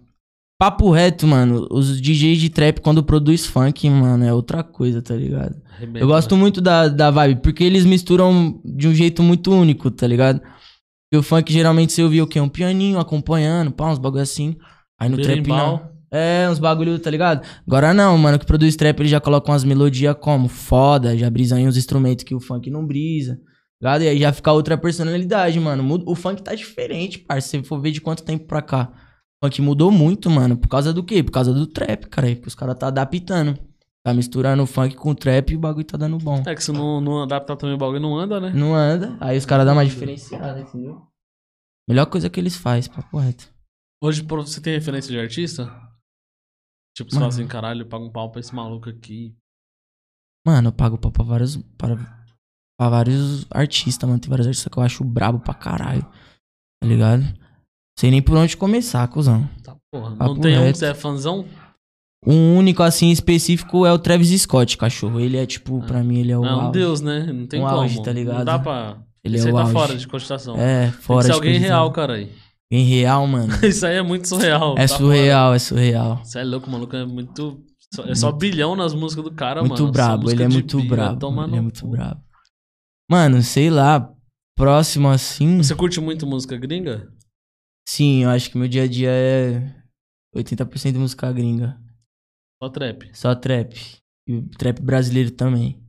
Papo 0.59 0.89
reto, 0.89 1.27
mano. 1.27 1.67
Os 1.69 2.01
DJs 2.01 2.39
de 2.39 2.49
trap, 2.49 2.79
quando 2.81 3.03
produz 3.03 3.45
funk, 3.45 3.87
mano, 3.87 4.23
é 4.25 4.33
outra 4.33 4.63
coisa, 4.63 4.99
tá 4.99 5.13
ligado? 5.15 5.61
Arrebenta, 5.75 5.99
Eu 5.99 6.07
gosto 6.07 6.33
né? 6.33 6.41
muito 6.41 6.59
da, 6.59 6.87
da 6.87 7.11
vibe, 7.11 7.41
porque 7.43 7.63
eles 7.63 7.85
misturam 7.85 8.59
de 8.65 8.87
um 8.87 8.95
jeito 8.95 9.21
muito 9.21 9.51
único, 9.53 9.91
tá 9.91 10.07
ligado? 10.07 10.39
Porque 10.39 11.19
o 11.19 11.21
funk 11.21 11.53
geralmente 11.53 11.93
você 11.93 12.01
ouvia 12.01 12.23
o 12.23 12.27
quê? 12.27 12.39
Um 12.39 12.49
pianinho 12.49 12.97
acompanhando, 12.97 13.71
pá, 13.71 13.91
uns 13.91 13.99
bagulho 13.99 14.23
assim. 14.23 14.57
Aí 14.99 15.07
no 15.07 15.17
trap 15.17 15.41
Berimbau. 15.41 15.77
não. 15.77 15.94
É, 16.11 16.47
uns 16.49 16.59
bagulho, 16.59 16.97
tá 16.99 17.09
ligado? 17.09 17.45
Agora 17.67 17.93
não, 17.93 18.17
mano, 18.17 18.39
que 18.39 18.45
produz 18.45 18.75
trap, 18.75 18.99
ele 18.99 19.09
já 19.09 19.19
coloca 19.19 19.51
umas 19.51 19.63
melodias 19.63 20.15
como 20.19 20.47
foda, 20.47 21.17
já 21.17 21.29
brisa 21.29 21.59
em 21.59 21.67
uns 21.67 21.77
instrumentos 21.77 22.23
que 22.23 22.35
o 22.35 22.39
funk 22.39 22.69
não 22.69 22.85
brisa. 22.85 23.35
tá 23.35 23.41
Ligado? 23.81 24.01
E 24.03 24.07
aí 24.07 24.19
já 24.19 24.31
fica 24.31 24.51
outra 24.51 24.77
personalidade, 24.77 25.59
mano. 25.59 26.03
O 26.05 26.15
funk 26.15 26.41
tá 26.41 26.55
diferente, 26.55 27.19
parça. 27.19 27.49
Se 27.49 27.63
for 27.63 27.79
ver 27.81 27.91
de 27.91 28.01
quanto 28.01 28.23
tempo 28.23 28.45
pra 28.45 28.61
cá. 28.61 28.91
O 29.41 29.45
funk 29.45 29.61
mudou 29.61 29.91
muito, 29.91 30.29
mano. 30.29 30.55
Por 30.57 30.67
causa 30.67 30.93
do 30.93 31.03
quê? 31.03 31.21
Por 31.21 31.31
causa 31.31 31.53
do 31.53 31.67
trap, 31.67 32.07
cara. 32.07 32.33
Que 32.35 32.47
os 32.47 32.55
caras 32.55 32.77
tá 32.77 32.87
adaptando. 32.87 33.57
Tá 34.05 34.13
misturando 34.13 34.61
o 34.61 34.67
funk 34.67 34.95
com 34.95 35.09
o 35.09 35.15
trap 35.15 35.49
e 35.51 35.55
o 35.55 35.59
bagulho 35.59 35.83
tá 35.83 35.97
dando 35.97 36.19
bom. 36.19 36.43
É 36.45 36.53
que 36.53 36.63
se 36.63 36.71
não, 36.71 37.01
não 37.01 37.23
adaptar 37.23 37.55
também 37.55 37.75
o 37.75 37.77
bagulho, 37.77 37.99
não 37.99 38.15
anda, 38.15 38.39
né? 38.39 38.51
Não 38.53 38.75
anda. 38.75 39.17
Aí 39.19 39.35
os 39.35 39.45
caras 39.45 39.65
dão 39.65 39.73
uma 39.73 39.83
diferenciada, 39.83 40.61
entendeu? 40.61 41.01
Melhor 41.89 42.05
coisa 42.05 42.29
que 42.29 42.39
eles 42.39 42.55
fazem, 42.55 42.91
papo 42.91 43.17
reto. 43.17 43.49
Hoje, 44.01 44.21
você 44.21 44.61
tem 44.61 44.73
referência 44.73 45.11
de 45.11 45.19
artista? 45.19 45.71
Tipo, 46.95 47.09
você 47.09 47.15
fala 47.15 47.27
Mano. 47.27 47.39
assim, 47.39 47.47
caralho, 47.47 47.81
eu 47.81 47.87
pago 47.87 48.05
um 48.05 48.09
pau 48.11 48.31
pra 48.31 48.39
esse 48.39 48.53
maluco 48.55 48.89
aqui. 48.89 49.35
Mano, 50.47 50.69
eu 50.69 50.71
pago 50.73 50.97
pau 50.97 51.11
pra 51.11 51.23
vários. 51.23 51.57
Para, 51.77 51.95
pra 52.79 52.89
vários 52.89 53.45
artistas, 53.51 54.07
mano. 54.07 54.19
Tem 54.21 54.29
vários 54.29 54.47
artistas 54.47 54.71
que 54.71 54.77
eu 54.79 54.83
acho 54.83 55.03
brabo 55.03 55.39
pra 55.39 55.53
caralho. 55.53 56.03
Tá 56.81 56.87
ligado? 56.87 57.23
Sei 57.99 58.11
nem 58.11 58.21
por 58.21 58.37
onde 58.37 58.55
começar, 58.57 59.07
cuzão. 59.07 59.47
Tá, 59.63 59.75
porra. 59.91 60.15
Papo 60.15 60.33
não 60.35 60.41
tem 60.41 60.55
um 60.55 60.59
que 60.59 60.65
reto. 60.67 60.77
você 60.77 60.85
é 60.87 60.93
fãzão? 60.93 61.45
Um 62.27 62.57
único, 62.57 62.81
assim, 62.81 63.11
específico 63.11 63.85
é 63.85 63.91
o 63.93 63.99
Travis 63.99 64.29
Scott, 64.41 64.77
cachorro. 64.77 65.19
Ele 65.19 65.37
é, 65.37 65.45
tipo, 65.45 65.79
Ah. 65.81 65.85
pra 65.85 66.03
mim, 66.03 66.19
ele 66.19 66.31
é 66.31 66.37
o. 66.37 66.45
É 66.45 66.51
um 66.53 66.59
auge. 66.61 66.71
deus, 66.71 67.01
né? 67.01 67.19
Não 67.31 67.45
tem 67.47 67.59
Um 67.61 67.65
como. 67.65 67.75
auge, 67.77 68.01
tá 68.03 68.11
ligado? 68.11 68.37
Não 68.39 68.45
dá 68.45 68.57
pra... 68.59 68.97
Ele 69.23 69.37
Isso 69.37 69.47
é 69.47 69.49
aí 69.51 69.55
tá 69.55 69.61
auge. 69.61 69.73
fora 69.73 69.95
de 69.95 70.07
cogitação. 70.07 70.55
É, 70.57 70.91
fora 70.91 71.21
ser 71.23 71.27
de 71.29 71.33
alguém 71.35 71.51
coisa. 71.53 71.65
real, 71.67 71.91
cara 71.91 72.13
aí. 72.13 72.31
Alguém 72.71 72.85
real, 72.85 73.27
mano. 73.27 73.53
Isso 73.65 73.85
aí 73.85 73.95
é 73.95 74.01
muito 74.01 74.27
surreal. 74.27 74.73
É 74.77 74.87
tá 74.87 74.97
surreal, 74.97 75.53
é 75.53 75.59
surreal. 75.59 76.23
Você 76.23 76.39
é 76.39 76.43
louco, 76.43 76.69
maluco 76.69 76.95
é 76.95 77.05
muito. 77.05 77.63
É 78.07 78.15
só 78.15 78.31
bilhão 78.31 78.75
nas 78.75 78.93
músicas 78.93 79.23
do 79.23 79.31
cara, 79.31 79.61
Muito 79.61 79.79
mano. 79.79 79.91
Brabo, 79.91 80.23
música 80.23 80.43
ele 80.43 80.51
é 80.51 80.53
muito 80.53 80.77
bira, 80.81 81.15
brabo. 81.15 81.43
Ele 81.43 81.55
é 81.57 81.61
muito 81.61 81.87
brabo. 81.87 82.21
Mano, 83.09 83.41
sei 83.41 83.69
lá. 83.69 84.11
Próximo 84.57 85.09
assim. 85.09 85.57
Você 85.57 85.75
curte 85.75 85.99
muito 85.99 86.25
música 86.25 86.57
gringa? 86.57 87.11
Sim, 87.87 88.23
eu 88.23 88.29
acho 88.29 88.49
que 88.49 88.57
meu 88.57 88.67
dia 88.69 88.83
a 88.83 88.87
dia 88.87 89.09
é 89.11 89.75
80% 90.35 90.93
de 90.93 90.97
música 90.97 91.31
gringa. 91.31 91.77
Só 92.61 92.69
trap. 92.69 93.09
Só 93.13 93.35
trap. 93.35 93.75
E 94.27 94.41
trap 94.57 94.81
brasileiro 94.81 95.31
também. 95.31 95.84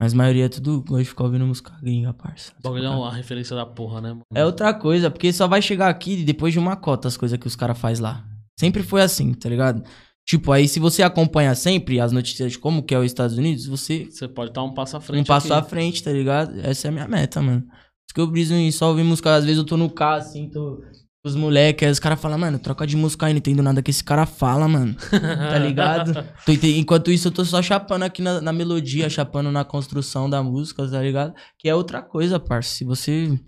Mas 0.00 0.14
a 0.14 0.16
maioria 0.16 0.46
é 0.46 0.48
tudo 0.48 0.80
gosta 0.82 1.02
de 1.02 1.08
ficar 1.10 1.24
ouvindo 1.24 1.46
música 1.46 1.72
gringa, 1.82 2.14
parça. 2.14 2.52
Bagulho 2.62 2.84
é 2.86 2.88
uma 2.90 3.12
referência 3.14 3.54
da 3.54 3.66
porra, 3.66 4.00
né, 4.00 4.08
mano? 4.10 4.22
É 4.34 4.44
outra 4.46 4.72
coisa, 4.72 5.10
porque 5.10 5.30
só 5.32 5.46
vai 5.46 5.60
chegar 5.60 5.88
aqui 5.90 6.24
depois 6.24 6.52
de 6.54 6.58
uma 6.58 6.74
cota 6.74 7.06
as 7.06 7.16
coisas 7.18 7.38
que 7.38 7.46
os 7.46 7.54
caras 7.54 7.78
faz 7.78 8.00
lá. 8.00 8.24
Sempre 8.58 8.82
foi 8.82 9.02
assim, 9.02 9.34
tá 9.34 9.48
ligado? 9.48 9.82
Tipo, 10.26 10.52
aí 10.52 10.66
se 10.68 10.78
você 10.80 11.02
acompanha 11.02 11.54
sempre 11.54 12.00
as 12.00 12.12
notícias 12.12 12.52
de 12.52 12.58
como 12.58 12.82
que 12.82 12.94
é 12.94 12.98
os 12.98 13.06
Estados 13.06 13.36
Unidos, 13.36 13.66
você 13.66 14.06
Você 14.06 14.26
pode 14.28 14.52
dar 14.52 14.62
um 14.62 14.72
passo 14.72 14.96
à 14.96 15.00
frente. 15.00 15.22
um 15.22 15.24
passo 15.24 15.52
aqui. 15.52 15.66
à 15.66 15.68
frente, 15.68 16.02
tá 16.02 16.12
ligado? 16.12 16.58
Essa 16.60 16.86
é 16.86 16.90
a 16.90 16.92
minha 16.92 17.08
meta, 17.08 17.42
mano. 17.42 17.62
Por 17.62 17.66
isso 17.68 18.14
que 18.14 18.20
eu 18.20 18.26
briso 18.26 18.54
em 18.54 18.70
só 18.70 18.88
ouvir 18.88 19.02
música. 19.02 19.34
Às 19.34 19.44
vezes 19.44 19.58
eu 19.58 19.64
tô 19.66 19.76
no 19.76 19.90
carro, 19.90 20.18
assim, 20.20 20.48
tô 20.48 20.82
os 21.24 21.36
moleques, 21.36 21.86
aí 21.86 21.92
os 21.92 21.98
caras 21.98 22.20
falam, 22.20 22.38
mano, 22.38 22.58
troca 22.58 22.86
de 22.86 22.96
música 22.96 23.26
aí, 23.26 23.32
não 23.32 23.38
entendo 23.38 23.62
nada 23.62 23.82
que 23.82 23.90
esse 23.90 24.02
cara 24.02 24.24
fala, 24.24 24.66
mano. 24.66 24.94
Tá 24.94 25.58
ligado? 25.58 26.14
Tô 26.46 26.52
Enquanto 26.52 27.10
isso, 27.10 27.28
eu 27.28 27.32
tô 27.32 27.44
só 27.44 27.60
chapando 27.60 28.04
aqui 28.04 28.22
na, 28.22 28.40
na 28.40 28.52
melodia, 28.52 29.10
chapando 29.10 29.52
na 29.52 29.64
construção 29.64 30.30
da 30.30 30.42
música, 30.42 30.88
tá 30.88 31.02
ligado? 31.02 31.34
Que 31.58 31.68
é 31.68 31.74
outra 31.74 32.00
coisa, 32.02 32.40
parça. 32.40 32.74
Se 32.74 32.84
você. 32.84 33.38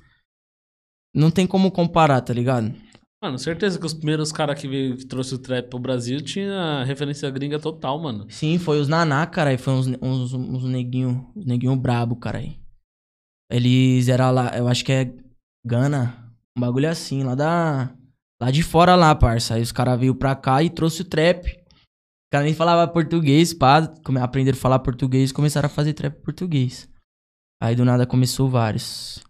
Não 1.15 1.31
tem 1.31 1.47
como 1.47 1.71
comparar, 1.71 2.21
tá 2.21 2.33
ligado? 2.33 2.75
Mano, 3.23 3.39
certeza 3.39 3.79
que 3.79 3.87
os 3.87 3.95
primeiros 3.95 4.33
caras 4.33 4.61
que, 4.61 4.67
veio, 4.67 4.97
que 4.97 5.07
trouxe 5.07 5.35
o 5.35 5.39
trap 5.39 5.69
pro 5.69 5.79
Brasil 5.79 6.21
tinha 6.21 6.83
referência 6.85 7.31
gringa 7.31 7.59
total, 7.59 8.03
mano. 8.03 8.27
Sim, 8.29 8.59
foi 8.59 8.81
os 8.81 8.89
Naná, 8.89 9.25
cara. 9.27 9.57
Foi 9.57 9.73
uns, 9.73 9.87
uns, 10.03 10.33
uns 10.33 10.65
neguinho, 10.65 11.31
uns 11.37 11.47
neguinho 11.47 11.77
brabo, 11.77 12.17
cara. 12.17 12.43
Eles 13.51 14.09
eram 14.09 14.33
lá, 14.33 14.57
eu 14.59 14.67
acho 14.67 14.85
que 14.85 14.93
é 14.93 15.15
Gana, 15.65 16.22
um 16.57 16.61
bagulho 16.61 16.89
assim, 16.89 17.23
lá 17.23 17.35
da. 17.35 17.95
Lá 18.41 18.51
de 18.51 18.63
fora 18.63 18.95
lá, 18.95 19.15
parça. 19.15 19.55
Aí 19.55 19.63
os 19.63 19.73
caras 19.73 19.99
veio 19.99 20.15
pra 20.15 20.35
cá 20.35 20.63
e 20.63 20.71
trouxe 20.71 21.03
o 21.03 21.05
trap. 21.05 21.47
Os 21.47 22.31
caras 22.33 22.47
nem 22.47 22.55
falavam 22.55 22.93
português, 22.93 23.55
pá. 23.55 23.93
Aprenderam 24.21 24.59
a 24.59 24.61
falar 24.61 24.79
português 24.81 25.31
e 25.31 25.35
começaram 25.35 25.67
a 25.67 25.71
fazer 25.71 25.93
trap 25.93 26.21
português. 26.23 26.89
Aí 27.63 27.77
do 27.77 27.85
nada 27.85 28.07
começou 28.07 28.49
vários. 28.49 29.23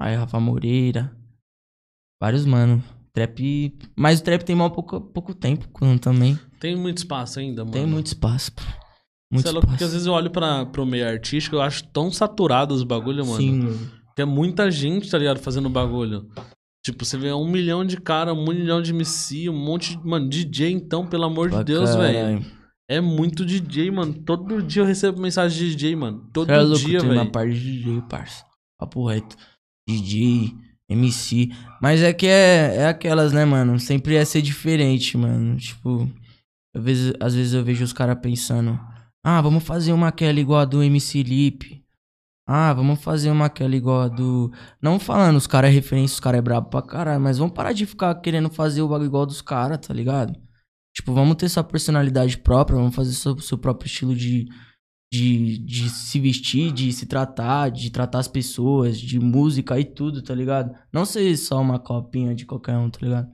Aí 0.00 0.16
Rafa 0.16 0.40
Moreira. 0.40 1.16
Vários, 2.20 2.44
mano. 2.44 2.82
Trap. 3.12 3.78
Mas 3.96 4.20
o 4.20 4.24
trap 4.24 4.42
tem 4.42 4.56
mal 4.56 4.70
pouco, 4.70 5.00
pouco 5.00 5.34
tempo 5.34 5.68
também. 6.00 6.38
Tem 6.58 6.76
muito 6.76 6.98
espaço 6.98 7.38
ainda, 7.38 7.62
mano. 7.62 7.72
Tem 7.72 7.86
muito 7.86 8.06
espaço, 8.06 8.52
pô. 8.52 8.62
Muito 9.32 9.44
Você 9.44 9.48
é 9.48 9.52
louco, 9.52 9.68
porque 9.68 9.84
às 9.84 9.92
vezes 9.92 10.06
eu 10.06 10.12
olho 10.12 10.30
pra, 10.30 10.66
pro 10.66 10.86
meio 10.86 11.06
artístico 11.06 11.56
eu 11.56 11.62
acho 11.62 11.84
tão 11.88 12.10
saturado 12.10 12.74
os 12.74 12.82
bagulho, 12.82 13.24
mano. 13.24 13.38
Sim, 13.38 13.62
mano. 13.62 13.92
Tem 14.14 14.24
muita 14.24 14.70
gente, 14.70 15.10
tá 15.10 15.18
ligado, 15.18 15.38
fazendo 15.38 15.68
bagulho. 15.68 16.28
Tipo, 16.86 17.04
você 17.04 17.18
vê 17.18 17.32
um 17.32 17.50
milhão 17.50 17.84
de 17.84 17.96
cara, 17.96 18.32
um 18.32 18.46
milhão 18.46 18.80
de 18.80 18.92
MC, 18.92 19.50
um 19.50 19.58
monte 19.58 19.96
de. 19.96 20.06
Mano, 20.06 20.28
DJ, 20.28 20.70
então, 20.70 21.04
pelo 21.04 21.24
amor 21.24 21.48
de 21.48 21.56
Pra 21.56 21.64
Deus, 21.64 21.96
velho. 21.96 22.46
É 22.88 23.00
muito 23.00 23.44
DJ, 23.44 23.90
mano. 23.90 24.14
Todo 24.14 24.62
dia 24.62 24.82
eu 24.82 24.86
recebo 24.86 25.20
mensagem 25.20 25.58
de 25.58 25.74
DJ, 25.74 25.96
mano. 25.96 26.30
Todo 26.32 26.48
é 26.48 26.60
louco, 26.60 26.84
dia, 26.84 27.00
tem 27.00 27.10
uma 27.10 27.22
velho. 27.22 27.32
parte 27.32 27.54
de 27.54 27.82
DJ, 27.82 28.02
parça. 28.02 28.44
Papo 28.78 29.04
reto. 29.04 29.36
DJ, 29.88 30.54
MC. 30.88 31.50
Mas 31.82 32.00
é 32.02 32.12
que 32.12 32.28
é, 32.28 32.76
é 32.76 32.86
aquelas, 32.86 33.32
né, 33.32 33.44
mano? 33.44 33.80
Sempre 33.80 34.14
é 34.14 34.24
ser 34.24 34.40
diferente, 34.40 35.18
mano. 35.18 35.56
Tipo, 35.56 36.08
às 36.72 36.84
vezes, 36.84 37.14
às 37.18 37.34
vezes 37.34 37.52
eu 37.52 37.64
vejo 37.64 37.82
os 37.82 37.92
caras 37.92 38.16
pensando: 38.22 38.78
ah, 39.24 39.40
vamos 39.40 39.64
fazer 39.64 39.92
uma 39.92 40.06
aquela 40.06 40.38
igual 40.38 40.60
a 40.60 40.64
do 40.64 40.84
MC 40.84 41.20
Lip. 41.24 41.75
Ah, 42.48 42.72
vamos 42.72 43.02
fazer 43.02 43.30
uma 43.30 43.46
aquela 43.46 43.74
igual 43.74 44.02
a 44.02 44.08
do. 44.08 44.52
Não 44.80 45.00
falando, 45.00 45.36
os 45.36 45.48
caras 45.48 45.70
é 45.70 45.74
referência, 45.74 46.14
os 46.14 46.20
caras 46.20 46.38
é 46.38 46.42
brabo 46.42 46.70
pra 46.70 46.80
caralho, 46.80 47.20
mas 47.20 47.38
vamos 47.38 47.52
parar 47.54 47.72
de 47.72 47.84
ficar 47.86 48.14
querendo 48.16 48.48
fazer 48.48 48.82
o 48.82 48.88
bagulho 48.88 49.08
igual 49.08 49.26
dos 49.26 49.42
caras, 49.42 49.84
tá 49.84 49.92
ligado? 49.92 50.32
Tipo, 50.94 51.12
vamos 51.12 51.36
ter 51.36 51.48
sua 51.48 51.64
personalidade 51.64 52.38
própria, 52.38 52.78
vamos 52.78 52.94
fazer 52.94 53.12
seu, 53.12 53.36
seu 53.38 53.58
próprio 53.58 53.86
estilo 53.88 54.14
de, 54.14 54.46
de, 55.12 55.58
de 55.58 55.90
se 55.90 56.20
vestir, 56.20 56.72
de 56.72 56.92
se 56.92 57.06
tratar, 57.06 57.68
de 57.70 57.90
tratar 57.90 58.20
as 58.20 58.28
pessoas, 58.28 58.98
de 58.98 59.18
música 59.18 59.78
e 59.78 59.84
tudo, 59.84 60.22
tá 60.22 60.34
ligado? 60.34 60.72
Não 60.92 61.04
ser 61.04 61.36
só 61.36 61.60
uma 61.60 61.80
copinha 61.80 62.34
de 62.34 62.46
qualquer 62.46 62.76
um, 62.76 62.88
tá 62.88 63.00
ligado? 63.02 63.28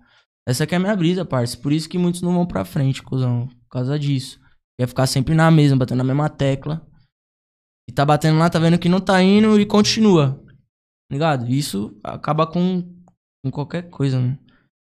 Essa 0.47 0.65
aqui 0.65 0.75
é 0.75 0.79
a 0.79 0.81
minha 0.81 0.97
brisa, 0.97 1.25
parça. 1.25 1.57
Por 1.57 1.73
isso 1.73 1.89
que 1.89 1.99
muitos 1.99 2.23
não 2.23 2.33
vão 2.35 2.47
pra 2.47 2.65
frente, 2.65 3.03
cuzão. 3.03 3.47
Por 3.47 3.69
causa 3.71 3.99
disso. 3.99 4.41
Quer 4.79 4.89
ficar 4.89 5.07
sempre 5.07 5.35
na 5.35 5.51
mesma, 5.51 5.77
batendo 5.77 5.99
na 5.99 6.05
mesma 6.05 6.29
tecla. 6.29 6.85
E 7.93 7.95
tá 7.95 8.07
batendo 8.07 8.39
lá, 8.39 8.49
tá 8.49 8.59
vendo 8.59 8.79
que 8.79 8.89
não 8.89 9.03
tá 9.03 9.23
indo 9.23 9.61
e 9.61 9.67
continua. 9.67 10.43
Ligado? 11.11 11.47
Isso 11.51 11.95
acaba 12.03 12.47
com, 12.47 12.81
com 13.45 13.51
qualquer 13.51 13.91
coisa, 13.91 14.19
né? 14.19 14.39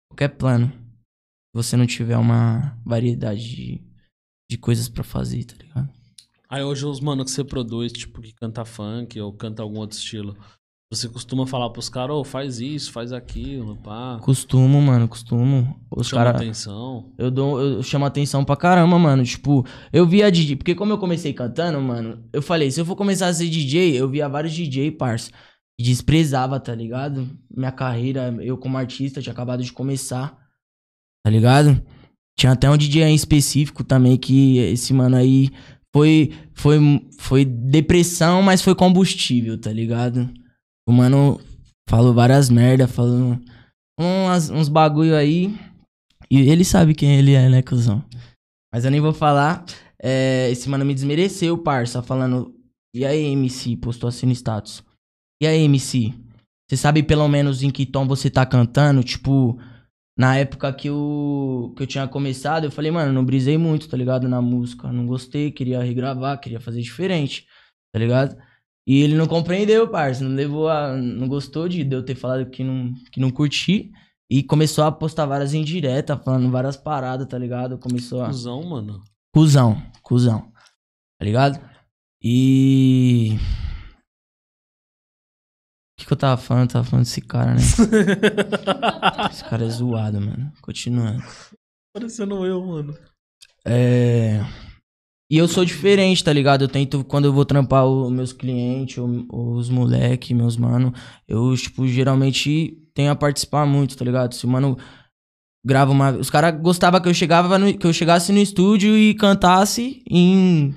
Qualquer 0.09 0.29
plano. 0.29 0.69
Se 0.69 1.53
você 1.53 1.75
não 1.75 1.85
tiver 1.85 2.15
uma 2.15 2.79
variedade 2.85 3.41
de, 3.43 3.83
de 4.49 4.57
coisas 4.57 4.87
pra 4.87 5.03
fazer, 5.03 5.43
tá 5.43 5.55
ligado? 5.57 5.93
Aí 6.47 6.63
hoje 6.63 6.85
os 6.85 7.01
mano 7.01 7.25
que 7.25 7.31
você 7.31 7.43
produz, 7.43 7.91
tipo, 7.91 8.21
que 8.21 8.31
canta 8.31 8.63
funk 8.63 9.19
ou 9.19 9.33
canta 9.33 9.61
algum 9.61 9.79
outro 9.79 9.97
estilo. 9.97 10.37
Você 10.93 11.09
costuma 11.09 11.47
falar 11.47 11.71
pros 11.71 11.89
caras, 11.89 12.15
ô, 12.15 12.23
faz 12.23 12.59
isso, 12.59 12.91
faz 12.91 13.11
aquilo, 13.11 13.75
pá. 13.77 14.19
Costumo, 14.21 14.79
mano, 14.79 15.07
costumo. 15.07 15.75
Os 15.89 16.07
Chama 16.07 16.23
caras. 16.25 16.41
atenção. 16.41 17.11
Eu 17.17 17.31
dou, 17.31 17.59
eu 17.59 17.81
chamo 17.81 18.05
atenção 18.05 18.45
pra 18.45 18.55
caramba, 18.55 18.99
mano. 18.99 19.23
Tipo, 19.23 19.65
eu 19.91 20.05
via 20.05 20.31
DJ, 20.31 20.55
porque 20.55 20.75
como 20.75 20.93
eu 20.93 20.99
comecei 20.99 21.33
cantando, 21.33 21.81
mano, 21.81 22.23
eu 22.31 22.41
falei, 22.43 22.69
se 22.69 22.79
eu 22.79 22.85
for 22.85 22.95
começar 22.95 23.27
a 23.27 23.33
ser 23.33 23.49
DJ, 23.49 23.99
eu 23.99 24.07
via 24.07 24.29
vários 24.29 24.53
DJ, 24.53 24.91
parça. 24.91 25.31
E 25.79 25.83
desprezava, 25.83 26.59
tá 26.59 26.75
ligado? 26.75 27.27
Minha 27.49 27.71
carreira, 27.71 28.35
eu 28.41 28.55
como 28.57 28.77
artista, 28.77 29.21
tinha 29.21 29.33
acabado 29.33 29.63
de 29.63 29.73
começar. 29.73 30.37
Tá 31.25 31.31
ligado? 31.31 31.81
Tinha 32.37 32.51
até 32.51 32.69
um 32.69 32.77
DJ 32.77 33.03
em 33.03 33.15
específico 33.15 33.83
também 33.83 34.15
que 34.17 34.57
esse 34.59 34.93
mano 34.93 35.15
aí 35.15 35.49
foi 35.91 36.31
foi 36.53 36.79
foi 37.17 37.45
depressão, 37.45 38.41
mas 38.43 38.61
foi 38.61 38.75
combustível, 38.75 39.57
tá 39.59 39.71
ligado? 39.71 40.29
O 40.87 40.91
mano 40.91 41.39
falou 41.89 42.13
várias 42.13 42.49
merda, 42.49 42.87
falou 42.87 43.39
uns 43.99 44.69
bagulho 44.69 45.15
aí. 45.15 45.57
E 46.29 46.49
ele 46.49 46.65
sabe 46.65 46.95
quem 46.95 47.17
ele 47.17 47.33
é, 47.33 47.47
né, 47.49 47.61
cuzão? 47.61 48.03
Mas 48.73 48.85
eu 48.85 48.91
nem 48.91 48.99
vou 48.99 49.13
falar. 49.13 49.65
É, 50.01 50.49
esse 50.49 50.67
mano 50.67 50.83
me 50.83 50.93
desmereceu, 50.93 51.57
parça, 51.57 52.01
falando. 52.01 52.53
E 52.95 53.05
aí, 53.05 53.25
MC? 53.25 53.77
Postou 53.77 54.07
assim 54.07 54.25
no 54.25 54.31
status. 54.31 54.83
E 55.41 55.47
aí, 55.47 55.61
MC? 55.61 56.13
Você 56.67 56.77
sabe 56.77 57.03
pelo 57.03 57.27
menos 57.27 57.61
em 57.61 57.69
que 57.69 57.85
tom 57.85 58.07
você 58.07 58.29
tá 58.29 58.45
cantando? 58.45 59.03
Tipo, 59.03 59.59
na 60.17 60.37
época 60.37 60.73
que 60.73 60.89
eu, 60.89 61.73
que 61.75 61.83
eu 61.83 61.87
tinha 61.87 62.07
começado, 62.07 62.65
eu 62.65 62.71
falei, 62.71 62.91
mano, 62.91 63.13
não 63.13 63.23
brisei 63.23 63.57
muito, 63.57 63.87
tá 63.87 63.95
ligado? 63.95 64.27
Na 64.27 64.41
música. 64.41 64.91
Não 64.91 65.05
gostei, 65.05 65.51
queria 65.51 65.81
regravar, 65.83 66.39
queria 66.39 66.59
fazer 66.59 66.81
diferente, 66.81 67.45
tá 67.93 67.99
ligado? 67.99 68.35
E 68.85 69.01
ele 69.01 69.15
não 69.15 69.27
compreendeu, 69.27 69.87
parça. 69.87 70.23
Não 70.23 70.35
levou 70.35 70.67
a. 70.67 70.95
Não 70.95 71.27
gostou 71.27 71.69
de, 71.69 71.83
de 71.83 71.95
eu 71.95 72.03
ter 72.03 72.15
falado 72.15 72.49
que 72.49 72.63
não, 72.63 72.93
que 73.11 73.19
não 73.19 73.31
curti. 73.31 73.91
E 74.29 74.43
começou 74.43 74.83
a 74.83 74.91
postar 74.91 75.25
várias 75.25 75.53
indiretas, 75.53 76.21
falando 76.23 76.51
várias 76.51 76.75
paradas, 76.75 77.27
tá 77.27 77.37
ligado? 77.37 77.77
Começou 77.77 78.23
a. 78.23 78.27
Cusão, 78.27 78.63
mano. 78.63 79.03
Cusão, 79.33 79.81
cuzão. 80.01 80.51
Tá 81.19 81.25
ligado? 81.25 81.59
E. 82.21 83.37
O 85.93 85.99
que, 85.99 86.07
que 86.07 86.13
eu 86.13 86.17
tava 86.17 86.41
falando? 86.41 86.63
Eu 86.63 86.73
tava 86.73 86.85
falando 86.85 87.05
desse 87.05 87.21
cara, 87.21 87.53
né? 87.53 87.61
Esse 89.31 89.43
cara 89.45 89.65
é 89.65 89.69
zoado, 89.69 90.19
mano. 90.19 90.51
Continuando. 90.61 91.23
Parecendo 91.93 92.45
eu, 92.45 92.65
mano. 92.65 92.97
É. 93.65 94.39
E 95.33 95.37
eu 95.39 95.47
sou 95.47 95.65
diferente, 95.65 96.23
tá 96.23 96.31
ligado? 96.31 96.61
Eu 96.63 96.67
tento, 96.67 97.03
quando 97.03 97.25
eu 97.25 97.33
vou 97.33 97.43
trampar 97.43 97.87
os 97.87 98.11
meus 98.11 98.31
clientes, 98.31 98.97
os 99.31 99.67
moleque, 99.67 100.31
meus 100.31 100.55
mano, 100.55 100.93
eu, 101.27 101.55
tipo, 101.57 101.87
geralmente 101.87 102.77
tenho 102.93 103.11
a 103.11 103.15
participar 103.15 103.65
muito, 103.65 103.97
tá 103.97 104.05
ligado? 104.05 104.35
Se 104.35 104.45
o 104.45 104.47
mano 104.49 104.77
grava 105.65 105.91
uma. 105.91 106.11
Os 106.11 106.29
caras 106.29 106.61
gostavam 106.61 107.01
que 107.01 107.09
eu 107.09 107.13
chegava 107.15 107.57
no- 107.57 107.75
que 107.75 107.87
eu 107.87 107.91
chegasse 107.91 108.31
no 108.31 108.37
estúdio 108.37 108.95
e 108.95 109.15
cantasse 109.15 110.03
em. 110.07 110.75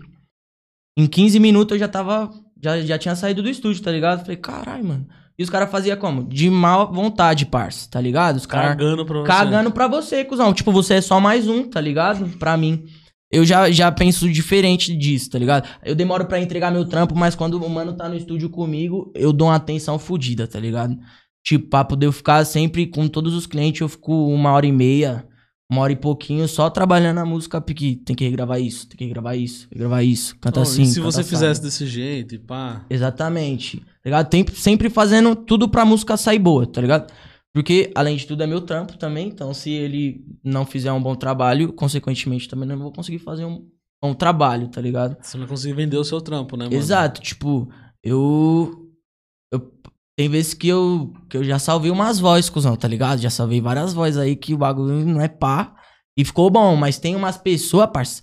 Em 0.98 1.06
15 1.06 1.38
minutos 1.38 1.74
eu 1.74 1.78
já 1.78 1.88
tava. 1.88 2.30
Já, 2.62 2.80
já 2.80 2.96
tinha 2.96 3.14
saído 3.14 3.42
do 3.42 3.50
estúdio, 3.50 3.82
tá 3.82 3.92
ligado? 3.92 4.20
Falei, 4.22 4.38
caralho, 4.38 4.84
mano. 4.86 5.06
E 5.38 5.42
os 5.42 5.50
caras 5.50 5.70
faziam 5.70 5.98
como? 5.98 6.24
De 6.24 6.48
má 6.48 6.82
vontade, 6.84 7.44
parça, 7.44 7.86
tá 7.90 8.00
ligado? 8.00 8.36
Os 8.36 8.46
caras 8.46 8.70
Cagando 8.70 9.04
pra 9.04 9.18
você. 9.18 9.26
cagando 9.26 9.70
pra 9.70 9.86
você, 9.86 10.24
cuzão. 10.24 10.54
Tipo, 10.54 10.72
você 10.72 10.94
é 10.94 11.00
só 11.02 11.20
mais 11.20 11.46
um, 11.46 11.68
tá 11.68 11.78
ligado? 11.78 12.26
Pra 12.38 12.56
mim. 12.56 12.86
Eu 13.30 13.44
já, 13.44 13.70
já 13.70 13.90
penso 13.90 14.30
diferente 14.30 14.96
disso, 14.96 15.30
tá 15.30 15.38
ligado? 15.38 15.68
Eu 15.84 15.94
demoro 15.94 16.26
pra 16.26 16.40
entregar 16.40 16.70
meu 16.70 16.84
trampo, 16.84 17.14
mas 17.16 17.34
quando 17.34 17.54
o 17.54 17.68
mano 17.68 17.92
tá 17.96 18.08
no 18.08 18.16
estúdio 18.16 18.48
comigo, 18.48 19.10
eu 19.14 19.32
dou 19.32 19.48
uma 19.48 19.56
atenção 19.56 19.98
fodida, 19.98 20.46
tá 20.46 20.60
ligado? 20.60 20.96
Tipo, 21.44 21.68
pra 21.68 21.84
poder 21.84 22.10
ficar 22.12 22.44
sempre 22.44 22.86
com 22.86 23.08
todos 23.08 23.34
os 23.34 23.46
clientes, 23.46 23.80
eu 23.80 23.88
fico 23.88 24.12
uma 24.28 24.52
hora 24.52 24.66
e 24.66 24.72
meia, 24.72 25.26
uma 25.70 25.82
hora 25.82 25.92
e 25.92 25.96
pouquinho, 25.96 26.46
só 26.46 26.70
trabalhando 26.70 27.18
a 27.18 27.24
música, 27.24 27.60
porque 27.60 28.00
tem 28.04 28.14
que 28.14 28.24
regravar 28.24 28.60
isso, 28.60 28.88
tem 28.88 28.96
que 28.96 29.04
regravar 29.04 29.36
isso, 29.36 29.66
regravar 29.72 30.04
isso, 30.04 30.36
canta 30.40 30.60
Não, 30.60 30.62
assim. 30.62 30.82
e 30.82 30.86
se 30.86 31.00
você 31.00 31.20
assado. 31.20 31.28
fizesse 31.28 31.62
desse 31.62 31.86
jeito 31.86 32.34
e 32.36 32.38
pá. 32.38 32.84
Exatamente. 32.88 33.78
Tá 33.78 33.84
ligado? 34.04 34.28
Tem, 34.28 34.46
sempre 34.54 34.88
fazendo 34.88 35.34
tudo 35.34 35.68
pra 35.68 35.84
música 35.84 36.16
sair 36.16 36.38
boa, 36.38 36.64
tá 36.66 36.80
ligado? 36.80 37.12
Porque, 37.56 37.90
além 37.94 38.18
de 38.18 38.26
tudo, 38.26 38.42
é 38.42 38.46
meu 38.46 38.60
trampo 38.60 38.98
também. 38.98 39.28
Então, 39.28 39.54
se 39.54 39.70
ele 39.70 40.22
não 40.44 40.66
fizer 40.66 40.92
um 40.92 41.02
bom 41.02 41.14
trabalho, 41.14 41.72
consequentemente, 41.72 42.46
também 42.46 42.68
não 42.68 42.78
vou 42.78 42.92
conseguir 42.92 43.18
fazer 43.18 43.46
um 43.46 43.66
bom 43.98 44.12
trabalho, 44.12 44.68
tá 44.68 44.78
ligado? 44.78 45.16
Você 45.22 45.38
não 45.38 45.46
conseguir 45.46 45.72
vender 45.72 45.96
o 45.96 46.04
seu 46.04 46.20
trampo, 46.20 46.54
né, 46.54 46.66
mano? 46.66 46.76
Exato. 46.76 47.22
Tipo, 47.22 47.66
eu. 48.04 48.92
eu 49.50 49.72
tem 50.18 50.28
vezes 50.28 50.52
que 50.52 50.68
eu, 50.68 51.14
que 51.30 51.38
eu 51.38 51.44
já 51.44 51.58
salvei 51.58 51.90
umas 51.90 52.18
vozes, 52.18 52.50
cuzão, 52.50 52.76
tá 52.76 52.86
ligado? 52.86 53.22
Já 53.22 53.30
salvei 53.30 53.58
várias 53.58 53.94
vozes 53.94 54.18
aí 54.18 54.36
que 54.36 54.52
o 54.52 54.58
bagulho 54.58 55.06
não 55.06 55.22
é 55.22 55.28
pá. 55.28 55.74
E 56.14 56.26
ficou 56.26 56.50
bom, 56.50 56.76
mas 56.76 56.98
tem 56.98 57.16
umas 57.16 57.38
pessoas, 57.38 57.88
parça. 57.90 58.22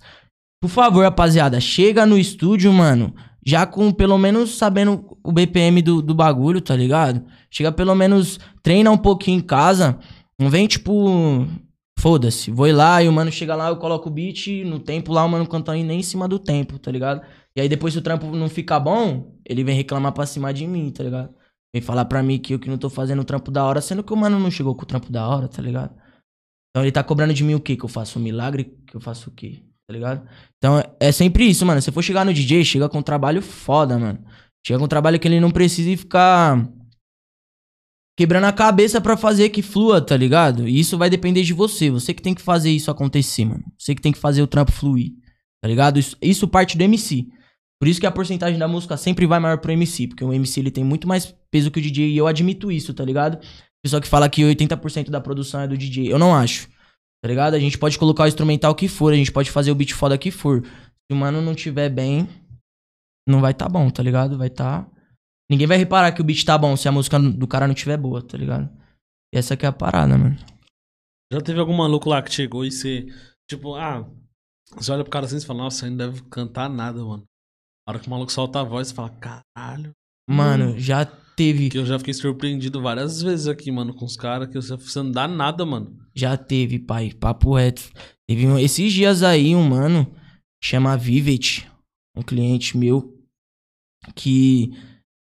Por 0.62 0.68
favor, 0.68 1.02
rapaziada, 1.02 1.60
chega 1.60 2.06
no 2.06 2.16
estúdio, 2.16 2.72
mano, 2.72 3.12
já 3.44 3.66
com 3.66 3.92
pelo 3.92 4.16
menos 4.16 4.56
sabendo 4.56 5.18
o 5.22 5.30
BPM 5.30 5.82
do, 5.82 6.00
do 6.00 6.14
bagulho, 6.14 6.60
tá 6.60 6.74
ligado? 6.74 7.24
Chega 7.50 7.70
pelo 7.70 7.94
menos, 7.94 8.40
treina 8.62 8.90
um 8.90 8.96
pouquinho 8.96 9.38
em 9.38 9.42
casa. 9.42 9.98
Não 10.38 10.48
vem 10.48 10.66
tipo. 10.66 11.46
Foda-se, 12.00 12.50
vou 12.50 12.70
lá 12.70 13.02
e 13.02 13.08
o 13.08 13.12
mano 13.12 13.32
chega 13.32 13.54
lá, 13.54 13.68
eu 13.68 13.76
coloco 13.76 14.10
o 14.10 14.12
beat, 14.12 14.48
no 14.66 14.78
tempo 14.78 15.12
lá 15.12 15.24
o 15.24 15.28
mano 15.28 15.46
cantando 15.46 15.82
nem 15.82 16.00
em 16.00 16.02
cima 16.02 16.28
do 16.28 16.38
tempo, 16.38 16.78
tá 16.78 16.90
ligado? 16.90 17.22
E 17.56 17.60
aí 17.62 17.68
depois 17.68 17.94
se 17.94 17.98
o 17.98 18.02
trampo 18.02 18.26
não 18.26 18.48
fica 18.48 18.78
bom, 18.78 19.32
ele 19.46 19.64
vem 19.64 19.74
reclamar 19.74 20.12
pra 20.12 20.26
cima 20.26 20.52
de 20.52 20.66
mim, 20.66 20.90
tá 20.90 21.02
ligado? 21.02 21.32
Vem 21.72 21.80
falar 21.80 22.04
pra 22.04 22.22
mim 22.22 22.38
que 22.38 22.52
eu 22.54 22.58
que 22.58 22.68
não 22.68 22.76
tô 22.76 22.90
fazendo 22.90 23.22
o 23.22 23.24
trampo 23.24 23.50
da 23.50 23.64
hora, 23.64 23.80
sendo 23.80 24.02
que 24.04 24.12
o 24.12 24.16
mano 24.16 24.38
não 24.38 24.50
chegou 24.50 24.74
com 24.74 24.82
o 24.82 24.86
trampo 24.86 25.10
da 25.10 25.26
hora, 25.26 25.48
tá 25.48 25.62
ligado? 25.62 25.94
Então 26.70 26.84
ele 26.84 26.92
tá 26.92 27.02
cobrando 27.02 27.32
de 27.32 27.42
mim 27.42 27.54
o 27.54 27.60
quê? 27.60 27.76
Que 27.76 27.84
eu 27.84 27.88
faço 27.88 28.18
um 28.18 28.22
milagre? 28.22 28.64
Que 28.86 28.96
eu 28.96 29.00
faço 29.00 29.30
o 29.30 29.32
quê? 29.32 29.62
Tá 29.86 29.92
ligado? 29.92 30.26
Então 30.58 30.82
é- 30.98 31.12
sempre 31.12 31.48
isso, 31.48 31.64
mano. 31.66 31.80
Se 31.82 31.92
for 31.92 32.02
chegar 32.02 32.24
no 32.24 32.32
DJ, 32.32 32.64
chega 32.64 32.88
com 32.88 32.98
um 32.98 33.02
trabalho 33.02 33.42
foda, 33.42 33.98
mano. 33.98 34.24
Chega 34.66 34.78
com 34.78 34.86
um 34.86 34.88
trabalho 34.88 35.18
que 35.20 35.28
ele 35.28 35.40
não 35.40 35.50
precise 35.50 35.96
ficar 35.96 36.66
quebrando 38.18 38.44
a 38.44 38.52
cabeça 38.52 39.00
pra 39.00 39.16
fazer 39.16 39.50
que 39.50 39.60
flua, 39.60 40.00
tá 40.00 40.16
ligado? 40.16 40.68
E 40.68 40.78
isso 40.78 40.96
vai 40.96 41.10
depender 41.10 41.42
de 41.42 41.52
você. 41.52 41.90
Você 41.90 42.14
que 42.14 42.22
tem 42.22 42.34
que 42.34 42.40
fazer 42.42 42.70
isso 42.70 42.90
acontecer, 42.90 43.44
mano. 43.44 43.64
Você 43.78 43.94
que 43.94 44.00
tem 44.00 44.12
que 44.12 44.18
fazer 44.18 44.40
o 44.42 44.46
trampo 44.46 44.72
fluir, 44.72 45.12
tá 45.60 45.68
ligado? 45.68 45.98
Isso, 45.98 46.16
isso 46.22 46.48
parte 46.48 46.78
do 46.78 46.82
MC. 46.84 47.26
Por 47.78 47.88
isso 47.88 48.00
que 48.00 48.06
a 48.06 48.12
porcentagem 48.12 48.58
da 48.58 48.68
música 48.68 48.96
sempre 48.96 49.26
vai 49.26 49.38
maior 49.40 49.58
pro 49.58 49.72
MC, 49.72 50.06
porque 50.08 50.24
o 50.24 50.32
MC 50.32 50.60
ele 50.60 50.70
tem 50.70 50.84
muito 50.84 51.06
mais 51.06 51.34
peso 51.50 51.70
que 51.70 51.78
o 51.78 51.82
DJ 51.82 52.08
e 52.12 52.16
eu 52.16 52.26
admito 52.26 52.72
isso, 52.72 52.94
tá 52.94 53.04
ligado? 53.04 53.38
Pessoal 53.82 54.00
que 54.00 54.08
fala 54.08 54.28
que 54.28 54.42
80% 54.42 55.10
da 55.10 55.20
produção 55.20 55.60
é 55.60 55.68
do 55.68 55.76
DJ, 55.76 56.10
eu 56.10 56.18
não 56.18 56.34
acho. 56.34 56.68
Tá 57.24 57.28
ligado? 57.28 57.54
A 57.54 57.58
gente 57.58 57.78
pode 57.78 57.98
colocar 57.98 58.24
o 58.24 58.26
instrumental 58.26 58.74
que 58.74 58.86
for, 58.86 59.10
a 59.10 59.16
gente 59.16 59.32
pode 59.32 59.50
fazer 59.50 59.70
o 59.70 59.74
beat 59.74 59.94
foda 59.94 60.18
que 60.18 60.30
for. 60.30 60.62
Se 60.62 61.10
o 61.10 61.16
mano 61.16 61.40
não 61.40 61.54
tiver 61.54 61.88
bem, 61.88 62.28
não 63.26 63.40
vai 63.40 63.54
tá 63.54 63.66
bom, 63.66 63.88
tá 63.88 64.02
ligado? 64.02 64.36
Vai 64.36 64.50
tá. 64.50 64.86
Ninguém 65.50 65.66
vai 65.66 65.78
reparar 65.78 66.12
que 66.12 66.20
o 66.20 66.24
beat 66.24 66.44
tá 66.44 66.58
bom 66.58 66.76
se 66.76 66.86
a 66.86 66.92
música 66.92 67.18
do 67.18 67.48
cara 67.48 67.66
não 67.66 67.72
tiver 67.72 67.96
boa, 67.96 68.20
tá 68.20 68.36
ligado? 68.36 68.68
E 69.34 69.38
essa 69.38 69.56
que 69.56 69.64
é 69.64 69.68
a 69.70 69.72
parada, 69.72 70.18
mano. 70.18 70.36
Já 71.32 71.40
teve 71.40 71.58
algum 71.58 71.74
maluco 71.74 72.10
lá 72.10 72.20
que 72.20 72.30
chegou 72.30 72.62
e 72.62 72.70
você, 72.70 73.06
tipo, 73.50 73.74
ah, 73.74 74.06
você 74.76 74.92
olha 74.92 75.02
pro 75.02 75.10
cara 75.10 75.24
assim 75.24 75.38
e 75.38 75.46
fala, 75.46 75.62
nossa, 75.62 75.86
ele 75.86 75.96
não 75.96 76.10
deve 76.10 76.22
cantar 76.28 76.68
nada, 76.68 77.02
mano. 77.02 77.24
Na 77.88 77.94
hora 77.94 78.00
que 78.00 78.06
o 78.06 78.10
maluco 78.10 78.32
solta 78.32 78.60
a 78.60 78.64
voz, 78.64 78.88
você 78.88 78.94
fala, 78.94 79.08
caralho. 79.08 79.92
Mano, 80.28 80.78
já 80.78 81.06
teve. 81.36 81.68
Que 81.70 81.78
eu 81.78 81.86
já 81.86 81.98
fiquei 81.98 82.14
surpreendido 82.14 82.80
várias 82.80 83.22
vezes 83.22 83.46
aqui, 83.46 83.70
mano, 83.70 83.94
com 83.94 84.04
os 84.04 84.16
caras, 84.16 84.48
que 84.48 84.54
você 84.54 84.76
você 84.76 85.02
não 85.02 85.10
dá 85.10 85.26
nada, 85.28 85.64
mano. 85.64 85.96
Já 86.14 86.36
teve, 86.36 86.78
pai. 86.78 87.12
Papo 87.12 87.54
reto. 87.54 87.82
Teve 88.28 88.46
um- 88.46 88.58
esses 88.58 88.92
dias 88.92 89.22
aí 89.22 89.54
um 89.54 89.62
mano, 89.62 90.10
chama 90.62 90.96
Vivet, 90.96 91.68
um 92.16 92.22
cliente 92.22 92.76
meu, 92.76 93.14
que 94.14 94.70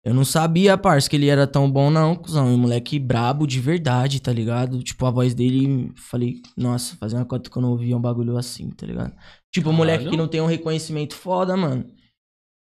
eu 0.03 0.13
não 0.13 0.23
sabia, 0.23 0.77
parça, 0.77 1.09
que 1.09 1.15
ele 1.15 1.27
era 1.27 1.47
tão 1.47 1.69
bom 1.69 1.89
não, 1.89 2.15
cuzão. 2.15 2.51
E 2.51 2.53
um 2.53 2.57
moleque 2.59 2.99
brabo 2.99 3.47
de 3.47 3.59
verdade, 3.59 4.21
tá 4.21 4.31
ligado? 4.31 4.83
Tipo, 4.83 5.05
a 5.07 5.11
voz 5.11 5.33
dele, 5.33 5.91
falei, 5.95 6.41
nossa, 6.55 6.95
fazia 6.97 7.17
uma 7.17 7.25
cota 7.25 7.49
que 7.49 7.57
eu 7.57 7.61
não 7.61 7.71
ouvia 7.71 7.97
um 7.97 8.01
bagulho 8.01 8.37
assim, 8.37 8.69
tá 8.69 8.85
ligado? 8.85 9.15
Tipo, 9.51 9.71
um 9.71 9.73
moleque 9.73 10.07
que 10.09 10.15
não 10.17 10.27
tem 10.27 10.41
um 10.41 10.45
reconhecimento 10.45 11.15
foda, 11.15 11.57
mano. 11.57 11.83
Tá 11.83 11.91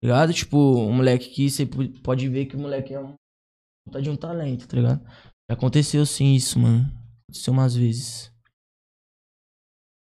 ligado? 0.03 0.33
Tipo, 0.33 0.57
um 0.57 0.93
moleque 0.93 1.29
que 1.29 1.49
você 1.49 1.65
pode 2.03 2.27
ver 2.29 2.45
que 2.45 2.55
o 2.55 2.59
moleque 2.59 2.93
é 2.93 2.99
um 2.99 3.15
puta 3.85 4.01
de 4.01 4.09
um 4.09 4.15
talento, 4.15 4.67
tá 4.67 4.75
ligado? 4.77 5.01
Já 5.49 5.53
aconteceu 5.55 6.05
sim 6.05 6.33
isso, 6.35 6.59
mano. 6.59 6.89
Aconteceu 7.29 7.53
umas 7.53 7.75
vezes. 7.75 8.31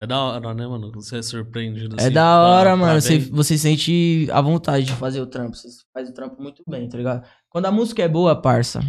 É 0.02 0.06
da 0.06 0.20
hora, 0.22 0.54
né, 0.54 0.66
mano? 0.66 0.90
Você 0.92 1.18
é 1.18 1.22
surpreendido 1.22 1.96
É 1.98 2.04
assim, 2.04 2.12
da 2.12 2.20
pra- 2.22 2.42
hora, 2.42 2.70
pra 2.70 2.76
mano. 2.76 3.00
Você, 3.00 3.18
bem. 3.18 3.30
você 3.30 3.56
sente 3.56 4.28
a 4.30 4.40
vontade 4.40 4.84
de 4.86 4.92
fazer 4.92 5.20
o 5.20 5.26
trampo. 5.26 5.56
Você 5.56 5.68
faz 5.94 6.08
o 6.08 6.12
trampo 6.12 6.42
muito 6.42 6.62
bem, 6.68 6.88
tá 6.88 6.98
ligado? 6.98 7.26
Quando 7.48 7.66
a 7.66 7.72
música 7.72 8.02
é 8.02 8.08
boa, 8.08 8.40
parça. 8.40 8.80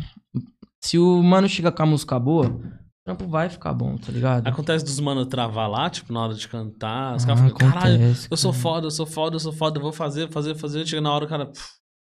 Se 0.83 0.97
o 0.99 1.23
mano 1.23 1.47
chega 1.47 1.71
com 1.71 1.83
a 1.83 1.85
música 1.85 2.19
boa, 2.19 2.47
o 2.47 2.61
trampo 3.05 3.27
vai 3.27 3.49
ficar 3.49 3.73
bom, 3.73 3.95
tá 3.97 4.11
ligado? 4.11 4.45
Acontece 4.47 4.83
dos 4.83 4.99
mano 4.99 5.25
travar 5.25 5.69
lá, 5.69 5.89
tipo, 5.89 6.11
na 6.11 6.21
hora 6.21 6.33
de 6.33 6.47
cantar. 6.49 7.15
Os 7.15 7.23
Ah, 7.23 7.27
caras 7.27 7.41
ficam, 7.43 7.71
caralho, 7.71 7.95
acontece, 7.95 8.27
eu 8.29 8.37
sou 8.37 8.51
cara. 8.51 8.61
foda, 8.63 8.87
eu 8.87 8.91
sou 8.91 9.05
foda, 9.05 9.35
eu 9.35 9.39
sou 9.39 9.53
foda, 9.53 9.77
eu 9.77 9.81
vou 9.83 9.93
fazer, 9.93 10.29
fazer, 10.31 10.55
fazer. 10.55 10.85
Chega 10.85 11.01
na 11.01 11.13
hora 11.13 11.25
o 11.25 11.29
cara. 11.29 11.49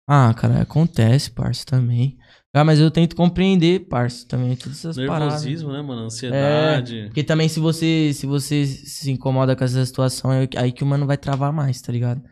Ah, 0.09 0.35
cara, 0.35 0.61
acontece, 0.63 1.31
parça, 1.31 1.65
também. 1.65 2.19
Ah, 2.57 2.63
mas 2.63 2.79
eu 2.79 2.89
tento 2.89 3.17
compreender, 3.17 3.81
parça, 3.89 4.25
também, 4.29 4.55
todas 4.55 4.79
essas 4.79 4.97
paradas. 4.97 5.43
nervosismo, 5.43 5.73
né, 5.73 5.83
mano? 5.83 6.03
Ansiedade. 6.03 7.07
Porque 7.07 7.25
também 7.25 7.49
se 7.49 7.59
você, 7.59 8.13
se 8.15 8.27
você 8.27 8.65
se 8.65 9.11
incomoda 9.11 9.57
com 9.57 9.65
essa 9.65 9.85
situação, 9.85 10.33
é 10.33 10.49
aí 10.57 10.71
que 10.71 10.85
o 10.85 10.87
mano 10.87 11.05
vai 11.05 11.17
travar 11.17 11.53
mais, 11.53 11.83
tá 11.83 11.91
ligado? 11.91 12.23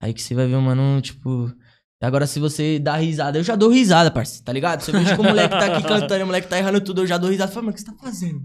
Aí 0.00 0.14
que 0.14 0.22
você 0.22 0.34
vai 0.34 0.46
ver 0.46 0.56
o 0.56 0.62
mano, 0.62 0.98
tipo. 1.02 1.52
Agora, 2.02 2.26
se 2.26 2.40
você 2.40 2.78
dá 2.78 2.96
risada, 2.96 3.38
eu 3.38 3.42
já 3.42 3.54
dou 3.54 3.68
risada, 3.68 4.10
parceiro, 4.10 4.44
tá 4.44 4.52
ligado? 4.52 4.80
Se 4.80 4.90
eu 4.90 4.98
vejo 4.98 5.14
que 5.14 5.20
o 5.20 5.24
moleque 5.24 5.58
tá 5.58 5.66
aqui 5.66 5.82
cantando 5.86 6.24
o 6.24 6.26
moleque 6.26 6.48
tá 6.48 6.58
errando 6.58 6.80
tudo, 6.80 7.02
eu 7.02 7.06
já 7.06 7.18
dou 7.18 7.28
risada. 7.28 7.52
Fala, 7.52 7.66
mano, 7.66 7.72
o 7.72 7.74
que 7.74 7.80
você 7.80 7.86
tá 7.86 7.94
fazendo? 8.00 8.42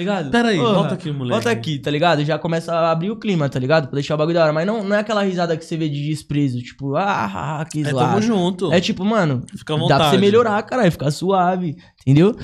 Ligado? 0.00 0.30
Pera 0.30 0.48
aí, 0.48 0.56
Porra, 0.56 0.72
volta 0.72 0.94
aqui, 0.94 1.12
moleque. 1.12 1.30
Volta 1.34 1.50
aqui, 1.50 1.78
tá 1.78 1.90
ligado? 1.90 2.24
Já 2.24 2.38
começa 2.38 2.72
a 2.74 2.90
abrir 2.90 3.10
o 3.10 3.16
clima, 3.16 3.50
tá 3.50 3.58
ligado? 3.58 3.88
Pra 3.88 3.94
deixar 3.96 4.14
o 4.14 4.16
bagulho 4.16 4.34
da 4.34 4.44
hora. 4.44 4.52
Mas 4.52 4.66
não, 4.66 4.82
não 4.82 4.96
é 4.96 5.00
aquela 5.00 5.22
risada 5.22 5.54
que 5.58 5.64
você 5.64 5.76
vê 5.76 5.90
de 5.90 6.08
desprezo, 6.08 6.58
tipo, 6.62 6.96
ah, 6.96 7.60
ah, 7.60 7.64
que 7.66 7.80
É, 7.80 7.84
tamo 7.84 7.98
zoado. 7.98 8.22
junto. 8.22 8.72
É 8.72 8.80
tipo, 8.80 9.04
mano, 9.04 9.44
Fica 9.54 9.74
à 9.74 9.76
Dá 9.76 9.82
vontade. 9.82 10.00
pra 10.00 10.10
você 10.10 10.16
melhorar, 10.16 10.62
caralho, 10.62 10.90
ficar 10.90 11.10
suave, 11.10 11.76
entendeu? 12.00 12.34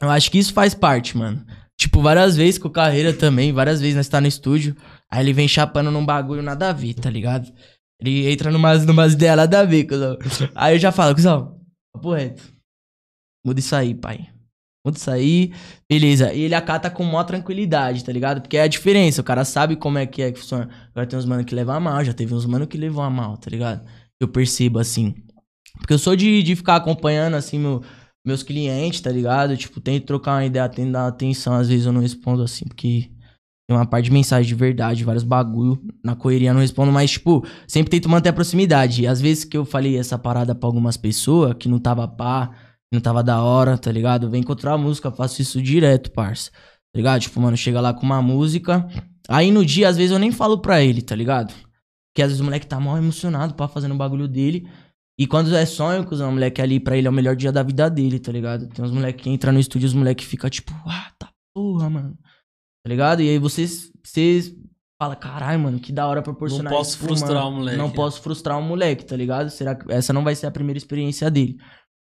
Eu 0.00 0.08
acho 0.08 0.30
que 0.30 0.38
isso 0.38 0.54
faz 0.54 0.72
parte, 0.74 1.18
mano. 1.18 1.44
Tipo, 1.78 2.00
várias 2.00 2.34
vezes 2.34 2.56
com 2.58 2.70
Carreira 2.70 3.12
também, 3.12 3.52
várias 3.52 3.78
vezes 3.80 3.96
nós 3.96 4.08
tá 4.08 4.18
no 4.18 4.26
estúdio, 4.26 4.74
aí 5.10 5.22
ele 5.22 5.34
vem 5.34 5.46
chapando 5.46 5.90
num 5.90 6.04
bagulho 6.04 6.42
nada 6.42 6.70
a 6.70 6.72
ver, 6.72 6.94
tá 6.94 7.10
ligado? 7.10 7.46
Ele 8.00 8.30
entra 8.32 8.50
numas, 8.50 8.86
numas 8.86 9.12
ideias 9.12 9.36
nada 9.36 9.60
a 9.60 9.64
ver, 9.64 9.84
cuzão. 9.84 10.16
Aí 10.54 10.76
eu 10.76 10.78
já 10.78 10.90
falo, 10.90 11.14
cuzão, 11.14 11.58
papo 11.92 12.14
reto. 12.14 12.42
Muda 13.44 13.60
isso 13.60 13.76
aí, 13.76 13.94
pai. 13.94 14.28
Isso 14.88 15.10
aí, 15.10 15.52
beleza. 15.88 16.32
E 16.32 16.40
ele 16.42 16.54
acata 16.54 16.90
com 16.90 17.04
maior 17.04 17.24
tranquilidade, 17.24 18.02
tá 18.02 18.10
ligado? 18.10 18.40
Porque 18.40 18.56
é 18.56 18.62
a 18.62 18.68
diferença, 18.68 19.20
o 19.20 19.24
cara 19.24 19.44
sabe 19.44 19.76
como 19.76 19.98
é 19.98 20.06
que 20.06 20.22
é 20.22 20.32
que 20.32 20.38
funciona. 20.38 20.70
Agora 20.90 21.06
tem 21.06 21.18
uns 21.18 21.26
mano 21.26 21.44
que 21.44 21.54
levam 21.54 21.74
a 21.74 21.80
mal, 21.80 22.04
já 22.04 22.14
teve 22.14 22.34
uns 22.34 22.46
mano 22.46 22.66
que 22.66 22.78
levam 22.78 23.04
a 23.04 23.10
mal, 23.10 23.36
tá 23.36 23.50
ligado? 23.50 23.86
Eu 24.18 24.28
percebo 24.28 24.78
assim. 24.78 25.14
Porque 25.78 25.92
eu 25.92 25.98
sou 25.98 26.16
de, 26.16 26.42
de 26.42 26.56
ficar 26.56 26.76
acompanhando, 26.76 27.34
assim, 27.34 27.58
meu, 27.58 27.82
meus 28.26 28.42
clientes, 28.42 29.00
tá 29.00 29.10
ligado? 29.10 29.56
Tipo, 29.56 29.80
tento 29.80 30.06
trocar 30.06 30.36
uma 30.36 30.44
ideia, 30.46 30.68
tento 30.68 30.92
dar 30.92 31.06
atenção. 31.06 31.54
Às 31.54 31.68
vezes 31.68 31.86
eu 31.86 31.92
não 31.92 32.00
respondo 32.00 32.42
assim, 32.42 32.64
porque 32.66 33.10
tem 33.68 33.76
uma 33.76 33.86
parte 33.86 34.06
de 34.06 34.12
mensagem 34.12 34.48
de 34.48 34.54
verdade, 34.54 35.04
vários 35.04 35.24
bagulho. 35.24 35.80
Na 36.02 36.16
correria 36.16 36.52
não 36.52 36.60
respondo, 36.60 36.90
mas, 36.90 37.12
tipo, 37.12 37.46
sempre 37.68 37.90
tento 37.90 38.08
manter 38.08 38.30
a 38.30 38.32
proximidade. 38.32 39.02
E 39.02 39.06
às 39.06 39.20
vezes 39.20 39.44
que 39.44 39.56
eu 39.56 39.64
falei 39.64 39.98
essa 39.98 40.18
parada 40.18 40.54
pra 40.54 40.66
algumas 40.66 40.96
pessoas 40.96 41.54
que 41.58 41.68
não 41.68 41.78
tava 41.78 42.08
pá, 42.08 42.50
não 42.92 43.00
tava 43.00 43.22
da 43.22 43.42
hora, 43.42 43.78
tá 43.78 43.90
ligado? 43.90 44.28
Vem 44.30 44.40
encontrar 44.40 44.74
a 44.74 44.78
música, 44.78 45.10
faço 45.10 45.40
isso 45.40 45.62
direto, 45.62 46.10
parça. 46.10 46.50
Tá 46.50 46.96
ligado? 46.96 47.20
Tipo, 47.20 47.40
mano, 47.40 47.56
chega 47.56 47.80
lá 47.80 47.94
com 47.94 48.04
uma 48.04 48.20
música. 48.20 48.86
Aí 49.28 49.50
no 49.52 49.64
dia, 49.64 49.88
às 49.88 49.96
vezes, 49.96 50.10
eu 50.10 50.18
nem 50.18 50.32
falo 50.32 50.58
pra 50.58 50.82
ele, 50.82 51.02
tá 51.02 51.14
ligado? 51.14 51.54
Porque 52.10 52.22
às 52.22 52.28
vezes 52.28 52.40
o 52.40 52.44
moleque 52.44 52.66
tá 52.66 52.80
mal 52.80 52.98
emocionado 52.98 53.54
pra 53.54 53.68
fazendo 53.68 53.94
o 53.94 53.98
bagulho 53.98 54.26
dele. 54.26 54.68
E 55.16 55.26
quando 55.26 55.54
é 55.54 55.66
sonho, 55.66 56.04
cuzão, 56.04 56.30
o 56.30 56.32
moleque 56.32 56.60
ali 56.60 56.80
pra 56.80 56.96
ele 56.96 57.06
é 57.06 57.10
o 57.10 57.12
melhor 57.12 57.36
dia 57.36 57.52
da 57.52 57.62
vida 57.62 57.88
dele, 57.88 58.18
tá 58.18 58.32
ligado? 58.32 58.66
Tem 58.68 58.84
uns 58.84 58.90
moleques 58.90 59.22
que 59.22 59.30
entram 59.30 59.52
no 59.52 59.60
estúdio 59.60 59.86
e 59.86 59.88
os 59.88 59.94
moleques 59.94 60.26
ficam 60.26 60.48
tipo, 60.50 60.72
ah, 60.86 61.12
tá 61.18 61.30
porra, 61.54 61.90
mano. 61.90 62.18
Tá 62.82 62.88
ligado? 62.88 63.20
E 63.22 63.28
aí 63.28 63.38
vocês, 63.38 63.92
vocês 64.02 64.52
falam, 65.00 65.16
caralho, 65.16 65.60
mano, 65.60 65.78
que 65.78 65.92
da 65.92 66.06
hora 66.06 66.22
proporcionar 66.22 66.72
Não 66.72 66.78
posso 66.78 66.90
isso 66.90 66.98
frustrar 66.98 67.44
mano. 67.44 67.48
o 67.48 67.58
moleque. 67.58 67.78
Não 67.78 67.90
posso 67.90 68.20
frustrar 68.22 68.58
o 68.58 68.62
moleque, 68.62 69.04
tá 69.04 69.14
ligado? 69.14 69.50
Será 69.50 69.74
que 69.74 69.92
essa 69.92 70.12
não 70.12 70.24
vai 70.24 70.34
ser 70.34 70.46
a 70.46 70.50
primeira 70.50 70.78
experiência 70.78 71.30
dele? 71.30 71.58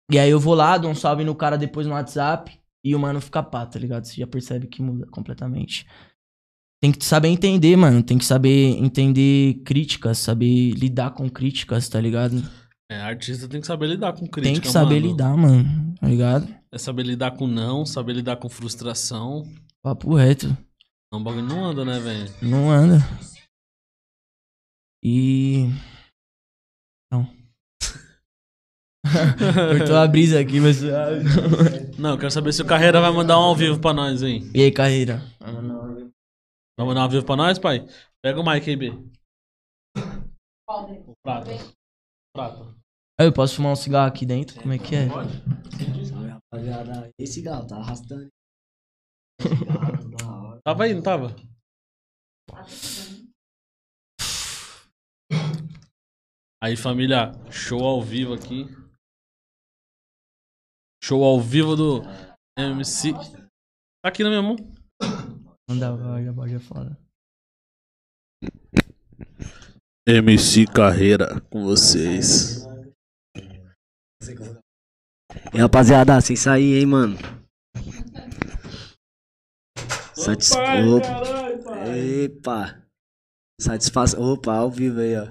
E 0.10 0.18
aí 0.18 0.30
eu 0.30 0.40
vou 0.40 0.54
lá, 0.54 0.78
dou 0.78 0.90
um 0.90 0.96
salve 0.96 1.24
no 1.24 1.36
cara 1.36 1.58
depois 1.58 1.86
no 1.86 1.94
WhatsApp 1.94 2.58
e 2.84 2.96
o 2.96 3.00
mano 3.00 3.20
fica 3.20 3.44
pá, 3.44 3.66
tá 3.66 3.78
ligado? 3.78 4.06
Você 4.06 4.22
já 4.22 4.28
percebe 4.28 4.68
que 4.68 4.82
muda 4.82 5.06
completamente. 5.08 5.86
Tem 6.82 6.92
que 6.92 7.04
saber 7.04 7.28
entender, 7.28 7.76
mano. 7.76 8.04
Tem 8.04 8.18
que 8.18 8.26
saber 8.26 8.78
entender 8.78 9.62
críticas, 9.66 10.20
saber 10.20 10.72
lidar 10.72 11.12
com 11.12 11.30
críticas, 11.30 11.90
tá 11.90 12.00
ligado? 12.00 12.42
É, 12.90 13.02
artista 13.02 13.50
tem 13.50 13.60
que 13.60 13.68
saber 13.68 13.88
lidar 13.88 14.14
com 14.14 14.28
crítica, 14.28 14.54
Tem 14.54 14.62
que 14.62 14.70
saber 14.70 15.02
mano. 15.02 15.08
lidar, 15.08 15.36
mano. 15.36 15.96
Tá 16.00 16.08
ligado? 16.08 16.56
É 16.72 16.78
saber 16.78 17.04
lidar 17.04 17.32
com 17.32 17.48
não, 17.48 17.86
saber 17.86 18.14
lidar 18.14 18.38
com 18.38 18.48
frustração. 18.48 19.44
Papo 19.84 20.16
reto. 20.16 20.56
Não, 21.12 21.20
o 21.20 21.24
bagulho 21.24 21.46
não 21.46 21.66
anda, 21.66 21.84
né, 21.84 22.00
velho? 22.00 22.34
Não 22.42 22.70
anda. 22.70 23.00
E. 25.04 25.66
Não. 27.12 27.28
Cortou 29.78 29.96
a 29.96 30.08
brisa 30.08 30.40
aqui, 30.40 30.60
mas. 30.60 30.82
Não, 31.98 32.12
eu 32.12 32.18
quero 32.18 32.32
saber 32.32 32.54
se 32.54 32.62
o 32.62 32.66
Carreira 32.66 33.02
vai 33.02 33.12
mandar 33.12 33.40
um 33.40 33.44
ao 33.44 33.56
vivo 33.56 33.80
pra 33.80 33.94
nós, 33.94 34.22
hein? 34.22 34.50
E 34.54 34.62
aí, 34.62 34.72
carreira? 34.72 35.22
Vai 35.40 35.54
mandar 35.54 37.02
um 37.02 37.04
ao 37.04 37.10
vivo 37.10 37.26
pra 37.26 37.36
nós, 37.36 37.58
pai? 37.58 37.88
Pega 38.24 38.40
o 38.40 38.44
mic 38.44 38.70
aí, 38.70 38.76
B. 38.76 38.90
O 40.78 41.14
prata. 41.24 41.52
Prata. 42.36 42.76
Aí, 43.20 43.26
eu 43.28 43.34
posso 43.34 43.56
fumar 43.56 43.72
um 43.72 43.76
cigarro 43.76 44.08
aqui 44.08 44.26
dentro? 44.26 44.60
Como 44.62 44.74
é 44.74 44.78
que 44.78 44.96
é? 44.96 45.08
Salve, 45.10 46.28
rapaziada. 46.28 47.10
Esse 47.20 47.42
galo 47.42 47.66
tá 47.66 47.78
arrastando. 47.78 48.28
Da 49.40 50.28
hora. 50.30 50.60
Tava 50.64 50.84
aí, 50.84 50.94
não 50.94 51.02
tava? 51.02 51.36
Aí, 56.62 56.76
família, 56.76 57.32
show 57.52 57.84
ao 57.84 58.02
vivo 58.02 58.34
aqui. 58.34 58.66
Show 61.08 61.24
ao 61.24 61.40
vivo 61.40 61.74
do 61.74 62.02
MC. 62.60 63.14
Tá 63.14 64.10
aqui 64.10 64.24
na 64.26 64.30
minha 64.30 64.42
mão. 64.42 64.58
Manda 65.70 65.96
vaga, 65.96 66.36
é 66.54 66.60
foda. 66.60 67.00
MC 70.06 70.66
Carreira 70.66 71.40
com 71.50 71.64
vocês. 71.64 72.66
E 75.54 75.58
rapaziada, 75.58 76.20
sem 76.20 76.36
sair, 76.36 76.78
hein, 76.78 76.86
mano. 76.86 77.16
Satis... 80.14 80.52
Opa. 80.52 81.88
Epa. 81.96 82.86
Satisfação. 83.62 84.34
Opa, 84.34 84.58
ao 84.58 84.70
vivo 84.70 85.00
aí, 85.00 85.16
ó. 85.16 85.26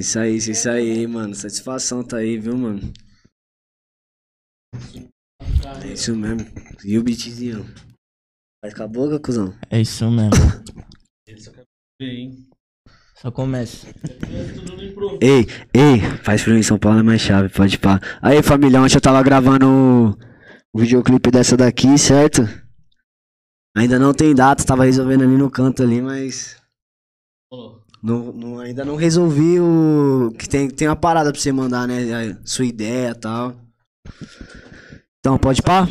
Sair, 0.00 0.40
sem 0.40 0.54
sair, 0.54 1.00
hein, 1.00 1.08
mano. 1.08 1.34
Satisfação 1.34 2.04
tá 2.04 2.18
aí, 2.18 2.38
viu, 2.38 2.56
mano? 2.56 2.80
É 5.82 5.92
isso 5.92 6.14
mesmo. 6.14 6.46
E 6.84 6.96
o 6.96 7.02
beatzinho? 7.02 7.66
Vai 8.62 8.72
com 8.72 8.84
a 8.84 8.86
boca, 8.86 9.18
cuzão? 9.18 9.52
É 9.68 9.80
isso 9.80 10.08
mesmo. 10.08 10.30
Hein? 12.00 12.48
Só 13.16 13.30
começa. 13.30 13.86
Ei, 15.20 15.46
ei, 15.74 16.00
faz 16.22 16.42
frio 16.42 16.56
em 16.56 16.62
São 16.62 16.78
Paulo 16.78 17.00
é 17.00 17.02
mais 17.02 17.20
chave, 17.20 17.48
pode 17.48 17.78
pá. 17.78 18.00
Aí, 18.20 18.42
família, 18.42 18.80
ontem 18.80 18.96
eu 18.96 19.00
tava 19.00 19.22
gravando 19.22 19.66
o, 19.68 20.10
o 20.72 20.80
videoclipe 20.80 21.30
dessa 21.30 21.56
daqui, 21.56 21.98
certo? 21.98 22.42
Ainda 23.76 23.98
não 23.98 24.12
tem 24.12 24.34
data, 24.34 24.64
tava 24.64 24.84
resolvendo 24.84 25.22
ali 25.22 25.36
no 25.36 25.50
canto 25.50 25.82
ali, 25.82 26.00
mas. 26.00 26.60
Não, 28.02 28.32
não- 28.32 28.58
ainda 28.58 28.84
não 28.84 28.96
resolvi 28.96 29.60
o. 29.60 30.32
Que 30.36 30.48
tem, 30.48 30.68
tem 30.68 30.88
uma 30.88 30.96
parada 30.96 31.30
pra 31.30 31.40
você 31.40 31.52
mandar, 31.52 31.86
né? 31.86 32.32
A 32.32 32.36
sua 32.44 32.64
ideia 32.64 33.10
e 33.10 33.14
tal. 33.14 33.54
Então, 35.20 35.38
pode 35.38 35.62
pá? 35.62 35.86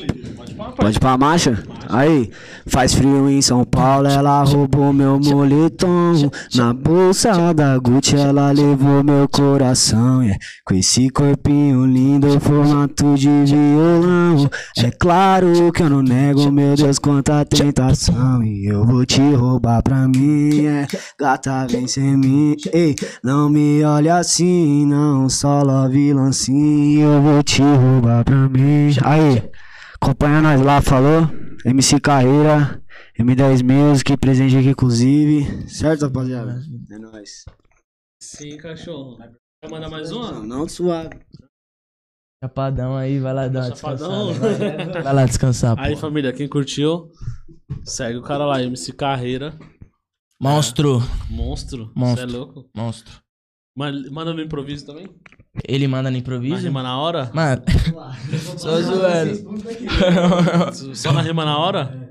Pode 0.76 0.99
pá, 0.99 1.18
marcha? 1.18 1.64
Aí, 1.91 2.31
faz 2.67 2.93
frio 2.93 3.29
em 3.29 3.41
São 3.41 3.65
Paulo, 3.65 4.07
ela 4.07 4.41
roubou 4.43 4.93
meu 4.93 5.19
moletom. 5.19 6.13
Na 6.55 6.73
bolsa 6.73 7.53
da 7.53 7.77
Gucci, 7.77 8.15
ela 8.15 8.51
levou 8.51 9.03
meu 9.03 9.27
coração. 9.27 10.23
yeah. 10.23 10.39
Com 10.65 10.73
esse 10.73 11.09
corpinho 11.09 11.85
lindo, 11.85 12.39
formato 12.39 13.15
de 13.15 13.27
violão. 13.45 14.49
É 14.77 14.89
claro 14.89 15.71
que 15.73 15.83
eu 15.83 15.89
não 15.89 16.01
nego, 16.01 16.49
meu 16.49 16.75
Deus, 16.75 16.97
quanta 16.97 17.43
tentação. 17.43 18.41
E 18.41 18.67
eu 18.67 18.85
vou 18.85 19.05
te 19.05 19.21
roubar 19.33 19.83
pra 19.83 20.07
mim, 20.07 20.65
é. 20.65 20.87
Gata, 21.19 21.67
vem 21.69 21.87
sem 21.87 22.15
mim. 22.15 22.55
Ei, 22.71 22.95
não 23.21 23.49
me 23.49 23.83
olhe 23.83 24.09
assim, 24.09 24.85
não, 24.85 25.27
só 25.27 25.61
love 25.61 26.13
lancinho. 26.13 27.01
Eu 27.01 27.21
vou 27.21 27.43
te 27.43 27.61
roubar 27.61 28.23
pra 28.23 28.47
mim. 28.47 28.95
Aí, 29.03 29.43
acompanha 30.01 30.41
nós 30.41 30.61
lá, 30.61 30.81
falou? 30.81 31.27
MC 31.66 31.99
Carreira, 31.99 32.82
M10 33.20 33.64
Music, 33.64 34.18
presente 34.18 34.57
aqui 34.57 34.70
inclusive. 34.70 35.68
Certo, 35.70 36.03
rapaziada? 36.03 36.62
É 36.89 36.97
nóis. 36.97 37.45
Sim, 38.22 38.57
cachorro. 38.57 39.18
Vai 39.18 39.70
mandar 39.70 39.89
mais 39.89 40.12
uma? 40.12 40.32
Não, 40.32 40.43
não 40.43 40.68
suave. 40.70 41.09
Chapadão 42.43 42.97
aí, 42.97 43.20
vai 43.20 43.34
lá 43.34 43.47
dar 43.47 43.66
uma 43.70 43.76
Chapadão. 43.76 44.28
descansada. 44.32 44.91
Vai, 44.93 45.03
vai 45.03 45.14
lá 45.14 45.26
descansar, 45.26 45.80
Aí, 45.80 45.95
família, 45.95 46.34
quem 46.34 46.47
curtiu, 46.49 47.12
segue 47.86 48.18
o 48.18 48.24
cara 48.24 48.45
lá, 48.45 48.64
MC 48.64 48.91
Carreira. 48.93 49.57
Monstro. 50.41 50.99
Monstro. 51.30 51.91
Monstro. 51.95 52.28
Você 52.28 52.36
é 52.36 52.38
louco? 52.39 52.70
Monstro. 52.76 53.22
Ma- 53.78 53.91
Manda 54.12 54.34
no 54.34 54.41
improviso 54.41 54.88
também? 54.88 55.07
Ele 55.67 55.87
manda 55.87 56.09
no 56.09 56.13
Na 56.13 56.17
improviso? 56.19 56.63
rima 56.63 56.81
na 56.81 56.97
hora? 56.97 57.29
Mano, 57.33 57.61
só 58.57 58.81
zoando. 58.81 59.61
Só 60.95 61.11
na 61.11 61.21
rima 61.21 61.43
na 61.43 61.57
hora? 61.57 62.09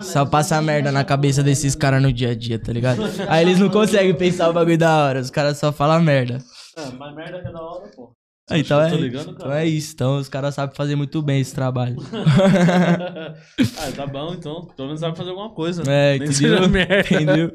Só 0.00 0.24
passa 0.24 0.60
merda 0.62 0.90
na 0.90 1.04
cabeça 1.04 1.42
desses 1.42 1.74
caras 1.76 2.02
no 2.02 2.12
dia 2.12 2.30
a 2.30 2.34
dia, 2.34 2.58
tá 2.58 2.72
ligado? 2.72 3.02
Aí 3.28 3.44
eles 3.44 3.58
não 3.58 3.68
conseguem 3.68 4.14
pensar 4.14 4.48
o 4.48 4.52
bagulho 4.52 4.78
da 4.78 5.04
hora, 5.04 5.20
os 5.20 5.30
caras 5.30 5.58
só 5.58 5.70
falam 5.70 6.02
merda. 6.02 6.38
É, 6.76 6.90
mas 6.98 7.14
merda 7.14 7.40
que 7.42 7.48
é 7.48 7.52
da 7.52 7.60
hora, 7.60 7.88
pô. 7.94 8.12
Ah, 8.50 8.58
então, 8.58 8.80
é, 8.82 8.90
ligando, 8.96 9.30
então 9.30 9.52
é 9.52 9.64
isso, 9.66 9.92
então 9.94 10.16
os 10.18 10.28
caras 10.28 10.54
sabem 10.56 10.74
fazer 10.74 10.96
muito 10.96 11.22
bem 11.22 11.40
esse 11.40 11.54
trabalho. 11.54 11.96
ah, 13.78 13.92
tá 13.94 14.06
bom, 14.06 14.34
então. 14.34 14.66
Pelo 14.76 14.88
menos 14.88 15.00
sabe 15.00 15.16
fazer 15.16 15.30
alguma 15.30 15.50
coisa. 15.54 15.82
É, 15.86 16.18
Nem 16.18 16.28
entendeu? 16.28 16.68
merda. 16.68 17.00
Entendeu? 17.00 17.52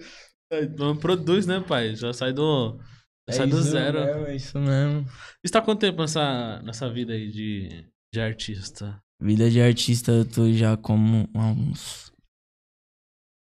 É, 0.52 0.64
Então 0.64 0.96
produz, 0.96 1.46
né, 1.46 1.62
pai? 1.68 1.94
Já 1.96 2.14
sai 2.14 2.32
do. 2.32 2.80
É 3.28 3.34
sai 3.34 3.48
do 3.48 3.62
zero. 3.62 4.00
mesmo, 4.00 4.26
é 4.26 4.36
isso 4.36 4.60
mesmo. 4.60 5.06
Você 5.44 5.52
tá 5.52 5.60
há 5.60 5.62
quanto 5.62 5.82
tempo 5.82 6.02
nessa, 6.02 6.62
nessa 6.64 6.90
vida 6.90 7.14
aí 7.14 7.30
de, 7.30 7.86
de 8.14 8.22
artista? 8.22 9.02
Vida 9.22 9.50
de 9.50 9.62
artista, 9.62 10.12
eu 10.12 10.26
tô 10.26 10.52
já 10.52 10.78
como 10.78 11.28
há 11.34 11.48
uns. 11.48 12.12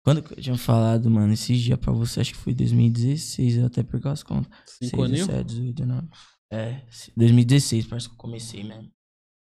Quando 0.03 0.23
que 0.23 0.33
eu 0.33 0.41
tinha 0.41 0.57
falado, 0.57 1.09
mano, 1.09 1.33
esses 1.33 1.59
dias 1.59 1.77
pra 1.77 1.91
você, 1.91 2.21
acho 2.21 2.33
que 2.33 2.39
foi 2.39 2.53
2016, 2.53 3.57
eu 3.57 3.65
até 3.65 3.83
perco 3.83 4.07
as 4.07 4.23
contas. 4.23 4.51
Cinco 4.65 5.05
6, 5.05 5.05
aninhos? 5.05 5.27
17, 5.27 5.47
18, 5.47 5.75
19. 5.75 6.07
É, 6.51 6.81
2016, 7.15 7.85
parece 7.85 8.07
que 8.07 8.13
eu 8.13 8.17
comecei 8.17 8.63
mesmo. 8.63 8.89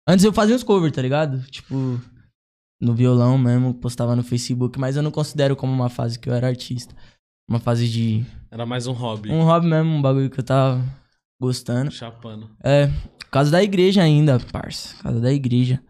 Antes 0.08 0.26
eu 0.26 0.34
fazia 0.34 0.56
uns 0.56 0.64
covers, 0.64 0.94
tá 0.94 1.02
ligado? 1.02 1.42
Tipo, 1.50 1.76
no 2.80 2.94
violão 2.94 3.38
mesmo, 3.38 3.74
postava 3.74 4.16
no 4.16 4.24
Facebook, 4.24 4.80
mas 4.80 4.96
eu 4.96 5.04
não 5.04 5.12
considero 5.12 5.56
como 5.56 5.72
uma 5.72 5.90
fase 5.90 6.20
que 6.20 6.30
eu 6.30 6.34
era 6.34 6.48
artista. 6.48 6.96
Uma 7.50 7.60
fase 7.60 7.88
de. 7.88 8.26
Era 8.52 8.66
mais 8.66 8.86
um 8.86 8.92
hobby. 8.92 9.32
Um 9.32 9.44
hobby 9.44 9.68
mesmo, 9.68 9.92
um 9.92 10.02
bagulho 10.02 10.30
que 10.30 10.40
eu 10.40 10.44
tava 10.44 10.84
gostando. 11.40 11.90
Chapando. 11.90 12.50
É, 12.62 12.92
casa 13.32 13.50
da 13.50 13.64
igreja 13.64 14.04
ainda, 14.04 14.40
parça. 14.52 14.96
Casa 15.02 15.22
da 15.22 15.32
igreja. 15.32 15.82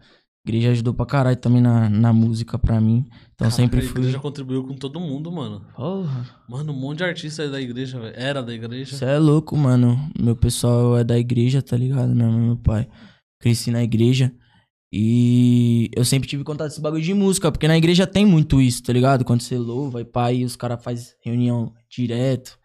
A 0.44 0.48
igreja 0.48 0.70
ajudou 0.70 0.94
pra 0.94 1.04
caralho 1.04 1.36
também 1.36 1.60
na, 1.60 1.88
na 1.88 2.12
música 2.12 2.56
pra 2.58 2.80
mim. 2.80 3.04
Então 3.34 3.50
sempre 3.50 3.80
a 3.80 3.82
fui. 3.82 4.00
igreja 4.00 4.20
contribuiu 4.20 4.64
com 4.64 4.74
todo 4.74 5.00
mundo, 5.00 5.30
mano. 5.32 5.64
Porra. 5.74 6.26
Mano, 6.48 6.72
um 6.72 6.76
monte 6.76 6.98
de 6.98 7.04
artista 7.04 7.42
é 7.42 7.48
da 7.48 7.60
igreja, 7.60 7.98
velho. 7.98 8.14
Era 8.16 8.42
da 8.42 8.52
igreja. 8.52 8.96
Você 8.96 9.04
é 9.04 9.18
louco, 9.18 9.56
mano. 9.56 9.98
Meu 10.18 10.36
pessoal 10.36 10.96
é 10.98 11.04
da 11.04 11.18
igreja, 11.18 11.60
tá 11.62 11.76
ligado? 11.76 12.14
Mãe 12.14 12.28
e 12.28 12.40
meu 12.40 12.56
pai. 12.56 12.88
Cresci 13.40 13.72
na 13.72 13.82
igreja. 13.82 14.32
E 14.92 15.90
eu 15.96 16.04
sempre 16.04 16.28
tive 16.28 16.44
contato 16.44 16.68
com 16.68 16.72
esse 16.74 16.80
bagulho 16.80 17.02
de 17.02 17.14
música, 17.14 17.50
porque 17.50 17.66
na 17.66 17.78
igreja 17.78 18.06
tem 18.06 18.26
muito 18.26 18.60
isso, 18.60 18.82
tá 18.82 18.92
ligado? 18.92 19.24
Quando 19.24 19.40
você 19.40 19.56
louva, 19.56 19.92
vai 19.92 20.04
pai, 20.04 20.36
e 20.38 20.44
os 20.44 20.54
caras 20.54 20.84
fazem 20.84 21.14
reunião 21.24 21.72
direto. 21.88 22.58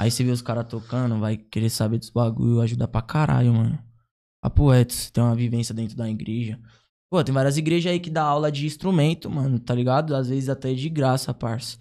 Aí 0.00 0.10
você 0.10 0.24
vê 0.24 0.30
os 0.30 0.40
caras 0.42 0.66
tocando, 0.66 1.18
vai 1.20 1.36
querer 1.36 1.68
saber 1.68 1.98
dos 1.98 2.08
bagulho, 2.10 2.60
ajuda 2.60 2.88
pra 2.88 3.02
caralho, 3.02 3.52
mano. 3.52 3.78
Papo 4.42 4.70
reto, 4.70 4.94
você 4.94 5.10
tem 5.10 5.22
uma 5.22 5.34
vivência 5.34 5.74
dentro 5.74 5.96
da 5.96 6.08
igreja. 6.08 6.58
Pô, 7.10 7.22
tem 7.22 7.34
várias 7.34 7.56
igrejas 7.56 7.92
aí 7.92 8.00
que 8.00 8.10
dá 8.10 8.22
aula 8.22 8.50
de 8.50 8.66
instrumento, 8.66 9.30
mano, 9.30 9.58
tá 9.58 9.74
ligado? 9.74 10.16
Às 10.16 10.28
vezes 10.28 10.48
até 10.48 10.72
de 10.74 10.88
graça, 10.88 11.32
parça. 11.34 11.78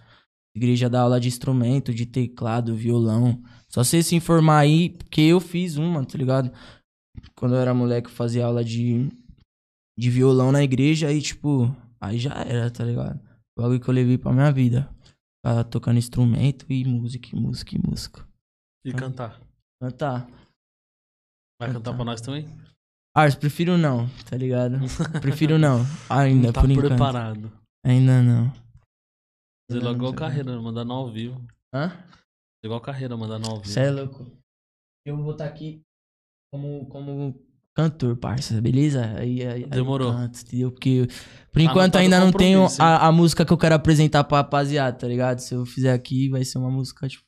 Igreja 0.55 0.89
dá 0.89 1.01
aula 1.01 1.19
de 1.19 1.27
instrumento, 1.27 1.93
de 1.93 2.05
teclado, 2.05 2.75
violão. 2.75 3.41
Só 3.67 3.83
você 3.83 4.03
se 4.03 4.15
informar 4.15 4.59
aí, 4.59 4.91
porque 4.91 5.21
eu 5.21 5.39
fiz 5.39 5.77
uma, 5.77 6.05
tá 6.05 6.17
ligado? 6.17 6.51
Quando 7.35 7.55
eu 7.55 7.59
era 7.59 7.73
moleque, 7.73 8.07
eu 8.07 8.13
fazia 8.13 8.45
aula 8.45 8.63
de, 8.63 9.09
de 9.97 10.09
violão 10.09 10.51
na 10.51 10.63
igreja 10.63 11.11
e, 11.11 11.21
tipo, 11.21 11.65
aí 12.01 12.17
já 12.17 12.33
era, 12.43 12.69
tá 12.71 12.83
ligado? 12.83 13.19
O 13.57 13.61
bagulho 13.61 13.79
que 13.79 13.87
eu 13.89 13.93
levei 13.93 14.17
pra 14.17 14.33
minha 14.33 14.51
vida. 14.51 14.89
Tava 15.45 15.63
tocando 15.63 15.97
instrumento 15.97 16.65
e 16.71 16.85
música, 16.85 17.29
e 17.33 17.39
música, 17.39 17.75
e 17.75 17.79
música. 17.79 18.27
E 18.85 18.93
cantar. 18.93 19.39
Cantar. 19.81 20.25
Vai 21.59 21.67
cantar 21.71 21.73
Cantar. 21.73 21.93
pra 21.95 22.05
nós 22.05 22.21
também? 22.21 22.47
Ars, 23.15 23.35
prefiro 23.35 23.77
não, 23.77 24.09
tá 24.29 24.35
ligado? 24.35 24.79
Prefiro 25.21 25.59
não. 25.59 25.81
Ainda, 26.09 26.47
Não 26.47 26.53
tá 26.53 26.61
por 26.61 26.71
enquanto. 26.71 26.87
preparado. 26.87 27.51
Ainda 27.85 28.23
não. 28.23 28.51
Fazer 29.69 29.83
logo 29.83 29.97
igual 29.97 30.13
tá 30.13 30.19
carreira, 30.19 30.59
mandar 30.59 30.83
no 30.83 30.93
ao 30.93 31.11
vivo. 31.11 31.45
Hã? 31.73 31.91
Igual 32.65 32.81
carreira, 32.81 33.15
mandar 33.15 33.37
no 33.37 33.49
ao 33.51 33.57
vivo. 33.57 33.67
Cê 33.69 33.81
é 33.81 33.91
louco. 33.91 34.25
Eu 35.05 35.17
vou 35.17 35.33
estar 35.33 35.45
aqui 35.45 35.81
como, 36.51 36.87
como 36.87 37.35
cantor, 37.75 38.15
parça, 38.17 38.61
beleza? 38.61 39.05
Aí, 39.17 39.41
aí, 39.41 39.63
aí 39.63 39.65
Demorou. 39.69 40.11
canto, 40.13 40.41
entendeu? 40.41 40.71
Porque 40.71 41.07
por 41.51 41.59
Anotado 41.59 41.61
enquanto 41.61 41.95
ainda 41.97 42.19
não 42.19 42.31
tenho 42.31 42.67
a, 42.79 43.07
a 43.07 43.11
música 43.11 43.45
que 43.45 43.51
eu 43.53 43.57
quero 43.57 43.75
apresentar 43.75 44.23
pra 44.23 44.37
rapaziada, 44.39 44.97
tá 44.97 45.07
ligado? 45.07 45.39
Se 45.39 45.53
eu 45.55 45.65
fizer 45.65 45.93
aqui, 45.93 46.29
vai 46.29 46.43
ser 46.45 46.57
uma 46.57 46.69
música, 46.71 47.07
tipo. 47.07 47.23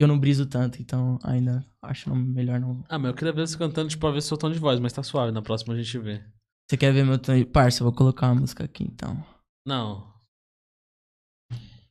Eu 0.00 0.08
não 0.08 0.18
briso 0.18 0.44
tanto, 0.44 0.82
então 0.82 1.18
ainda 1.22 1.64
acho 1.80 2.12
melhor 2.14 2.58
não. 2.58 2.82
Ah, 2.88 2.98
mas 2.98 3.10
eu 3.10 3.14
queria 3.14 3.32
ver 3.32 3.46
você 3.46 3.56
cantando, 3.56 3.88
tipo, 3.88 4.00
pra 4.00 4.10
ver 4.10 4.22
seu 4.22 4.36
tom 4.36 4.50
de 4.50 4.58
voz, 4.58 4.80
mas 4.80 4.92
tá 4.92 5.02
suave. 5.04 5.30
Na 5.30 5.40
próxima 5.40 5.72
a 5.72 5.76
gente 5.76 5.98
vê. 5.98 6.20
Você 6.68 6.76
quer 6.76 6.92
ver 6.92 7.04
meu 7.04 7.16
tom? 7.18 7.34
de- 7.36 7.44
Parça, 7.44 7.80
eu 7.82 7.84
vou 7.84 7.94
colocar 7.94 8.26
uma 8.28 8.40
música 8.40 8.64
aqui 8.64 8.82
então. 8.84 9.24
Não. 9.66 10.12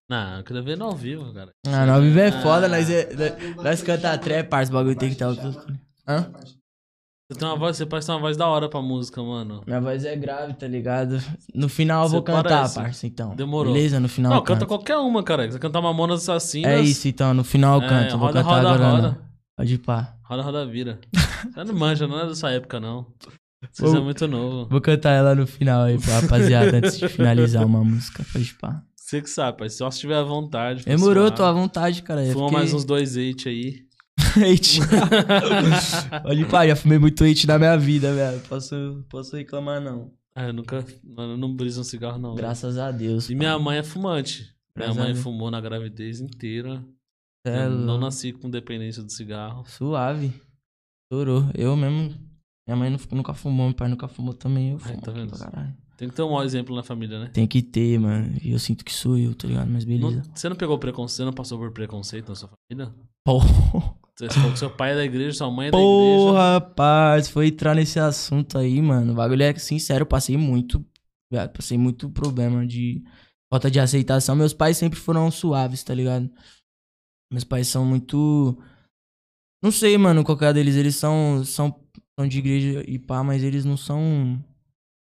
Não, 0.09 0.37
eu 0.37 0.43
queria 0.43 0.61
ver 0.61 0.77
no 0.77 0.85
ao 0.85 0.95
vivo, 0.95 1.33
cara. 1.33 1.51
Ah, 1.65 1.85
não, 1.85 1.95
ao 1.95 2.01
vivo 2.01 2.19
é 2.19 2.31
foda, 2.41 2.65
Ah. 2.65 2.69
nós, 2.69 2.89
é, 2.89 3.13
nós, 3.15 3.55
nós 3.55 3.81
canta 3.81 4.17
trap, 4.17 4.49
parça, 4.49 4.71
o 4.71 4.75
bagulho 4.75 4.97
tem 4.97 5.09
que 5.09 5.15
estar. 5.15 5.29
Hã? 6.07 6.31
Você 7.33 7.39
tem 7.39 7.47
uma 7.47 7.57
voz, 7.57 7.77
você 7.77 7.85
parece 7.85 8.07
ter 8.07 8.13
uma 8.13 8.19
voz 8.21 8.37
da 8.37 8.47
hora 8.47 8.69
pra 8.69 8.81
música, 8.81 9.21
mano. 9.21 9.61
Minha 9.67 9.81
voz 9.81 10.05
é 10.05 10.15
grave, 10.15 10.53
tá 10.53 10.67
ligado? 10.67 11.21
No 11.53 11.67
final 11.67 12.03
eu 12.05 12.09
vou 12.09 12.19
Você 12.21 12.25
cantar, 12.27 12.43
parece. 12.49 12.75
parça, 12.75 13.07
então. 13.07 13.35
Demorou. 13.35 13.73
Beleza? 13.73 13.99
No 13.99 14.07
final 14.07 14.31
Não, 14.31 14.41
canta 14.41 14.61
canto. 14.61 14.67
qualquer 14.69 14.97
uma, 14.97 15.23
cara. 15.23 15.51
Você 15.51 15.59
cantar 15.59 15.81
Mamonas 15.81 16.21
Assassinas. 16.29 16.71
É 16.71 16.79
isso, 16.81 17.07
então. 17.07 17.33
No 17.33 17.43
final 17.43 17.79
eu 17.79 17.85
É, 17.85 17.89
canto. 17.89 18.11
vou 18.17 18.27
roda, 18.27 18.43
cantar 18.43 18.55
roda, 18.55 18.69
agora 18.69 18.89
roda. 18.91 19.07
não. 19.09 19.17
Pode 19.57 19.73
ir 19.73 19.77
pá. 19.79 20.15
Roda, 20.23 20.41
roda, 20.41 20.65
vira. 20.65 20.99
Você 21.53 21.63
não 21.63 21.73
manja, 21.75 22.07
não 22.07 22.19
é 22.19 22.27
dessa 22.27 22.49
época, 22.49 22.79
não. 22.79 23.05
Vocês 23.71 23.93
Ô. 23.93 23.97
é 23.97 24.01
muito 24.01 24.27
novo. 24.27 24.67
Vou 24.69 24.81
cantar 24.81 25.11
ela 25.11 25.33
no 25.35 25.47
final 25.47 25.83
aí 25.83 25.97
pra 25.97 26.19
rapaziada 26.19 26.77
antes 26.77 26.97
de 26.99 27.07
finalizar 27.07 27.65
uma 27.65 27.83
música. 27.83 28.25
Pode 28.33 28.53
pá. 28.55 28.81
Você 28.95 29.21
que 29.21 29.29
sabe, 29.29 29.59
pai. 29.59 29.69
Só 29.69 29.91
se 29.91 29.99
tiver 29.99 30.15
à 30.17 30.23
vontade. 30.23 30.85
Demorou, 30.85 31.29
tô 31.31 31.43
à 31.43 31.51
vontade, 31.51 32.01
cara. 32.01 32.25
Eu 32.25 32.33
Fuma 32.33 32.45
fiquei- 32.47 32.57
mais 32.59 32.73
uns 32.73 32.83
dois 32.83 33.15
eight 33.15 33.47
aí. 33.47 33.83
Hate. 34.19 34.79
Ir 36.35 36.49
pá, 36.49 36.67
já 36.67 36.75
fumei 36.75 36.97
muito 36.97 37.23
hate 37.23 37.47
na 37.47 37.57
minha 37.57 37.77
vida, 37.77 38.13
velho. 38.13 38.39
Posso, 38.41 39.03
posso 39.09 39.35
reclamar, 39.35 39.81
não. 39.81 40.11
Ah, 40.35 40.47
eu 40.47 40.53
nunca. 40.53 40.85
Mano, 41.03 41.33
eu 41.33 41.37
não 41.37 41.53
briso 41.55 41.81
um 41.81 41.83
cigarro, 41.83 42.17
não. 42.17 42.35
Graças 42.35 42.77
a 42.77 42.91
Deus. 42.91 43.29
E 43.29 43.35
minha 43.35 43.57
mãe 43.59 43.77
é 43.77 43.83
fumante. 43.83 44.43
Minha 44.75 44.87
Graças 44.87 44.97
a 44.97 45.03
mãe 45.03 45.15
fumou 45.15 45.51
na 45.51 45.61
gravidez 45.61 46.19
inteira. 46.19 46.83
É 47.45 47.67
não 47.67 47.97
nasci 47.99 48.31
com 48.31 48.49
dependência 48.49 49.03
do 49.03 49.11
cigarro. 49.11 49.63
Suave. 49.67 50.33
Estourou. 51.11 51.45
Eu 51.53 51.75
mesmo. 51.75 52.15
Minha 52.67 52.77
mãe 52.77 52.89
nu- 52.89 52.97
nunca 53.11 53.33
fumou, 53.33 53.67
meu 53.67 53.75
pai 53.75 53.89
nunca 53.89 54.07
fumou 54.07 54.33
também. 54.33 54.71
Eu 54.71 54.77
Ai, 54.81 54.91
fumo 54.93 55.01
tá 55.01 55.11
aqui 55.11 55.19
vendo? 55.19 55.37
caralho. 55.37 55.73
Tem 55.97 56.09
que 56.09 56.15
ter 56.15 56.23
um 56.23 56.31
mau 56.31 56.43
exemplo 56.43 56.75
na 56.75 56.81
família, 56.81 57.19
né? 57.19 57.29
Tem 57.33 57.45
que 57.45 57.61
ter, 57.61 57.99
mano. 57.99 58.35
E 58.41 58.51
eu 58.53 58.57
sinto 58.59 58.83
que 58.83 58.91
sou 58.93 59.17
eu, 59.17 59.35
tá 59.35 59.47
ligado? 59.47 59.69
Mas 59.69 59.83
beleza. 59.83 60.23
Não- 60.25 60.35
você 60.35 60.49
não 60.49 60.55
pegou 60.55 60.79
preconceito, 60.79 61.17
você 61.17 61.25
não 61.25 61.33
passou 61.33 61.59
por 61.59 61.71
preconceito 61.71 62.29
na 62.29 62.35
sua 62.35 62.49
família? 62.49 62.91
Porra. 63.25 63.47
Você 64.15 64.29
falou 64.29 64.51
que 64.51 64.59
seu 64.59 64.69
pai 64.69 64.91
é 64.91 64.95
da 64.95 65.05
igreja, 65.05 65.37
sua 65.37 65.49
mãe 65.49 65.67
é 65.67 65.71
da 65.71 65.77
igreja. 65.77 65.91
Porra, 65.91 66.53
rapaz, 66.53 67.29
foi 67.29 67.47
entrar 67.47 67.73
nesse 67.73 67.99
assunto 67.99 68.57
aí, 68.57 68.81
mano. 68.81 69.13
O 69.13 69.15
bagulho 69.15 69.41
é 69.41 69.55
sincero, 69.55 70.03
eu 70.03 70.05
passei 70.05 70.37
muito, 70.37 70.85
velho, 71.31 71.49
passei 71.49 71.77
muito 71.77 72.09
problema 72.09 72.65
de 72.65 73.03
falta 73.51 73.71
de 73.71 73.79
aceitação. 73.79 74.35
Meus 74.35 74.53
pais 74.53 74.77
sempre 74.77 74.99
foram 74.99 75.31
suaves, 75.31 75.83
tá 75.83 75.93
ligado? 75.93 76.29
Meus 77.31 77.43
pais 77.43 77.67
são 77.67 77.83
muito 77.83 78.55
não 79.63 79.71
sei, 79.71 79.97
mano, 79.97 80.25
qualquer 80.25 80.53
deles, 80.53 80.75
eles 80.75 80.97
são 80.97 81.41
são, 81.45 81.73
são 82.19 82.27
de 82.27 82.37
igreja 82.37 82.83
e 82.85 82.99
pá, 82.99 83.23
mas 83.23 83.41
eles 83.41 83.63
não 83.63 83.77
são 83.77 84.43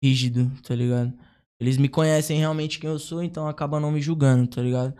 rígidos, 0.00 0.60
tá 0.62 0.72
ligado? 0.72 1.12
Eles 1.60 1.76
me 1.76 1.88
conhecem 1.88 2.38
realmente 2.38 2.78
quem 2.78 2.88
eu 2.88 2.98
sou, 2.98 3.24
então 3.24 3.48
acabam 3.48 3.80
não 3.80 3.90
me 3.90 4.00
julgando, 4.00 4.46
tá 4.46 4.62
ligado? 4.62 4.94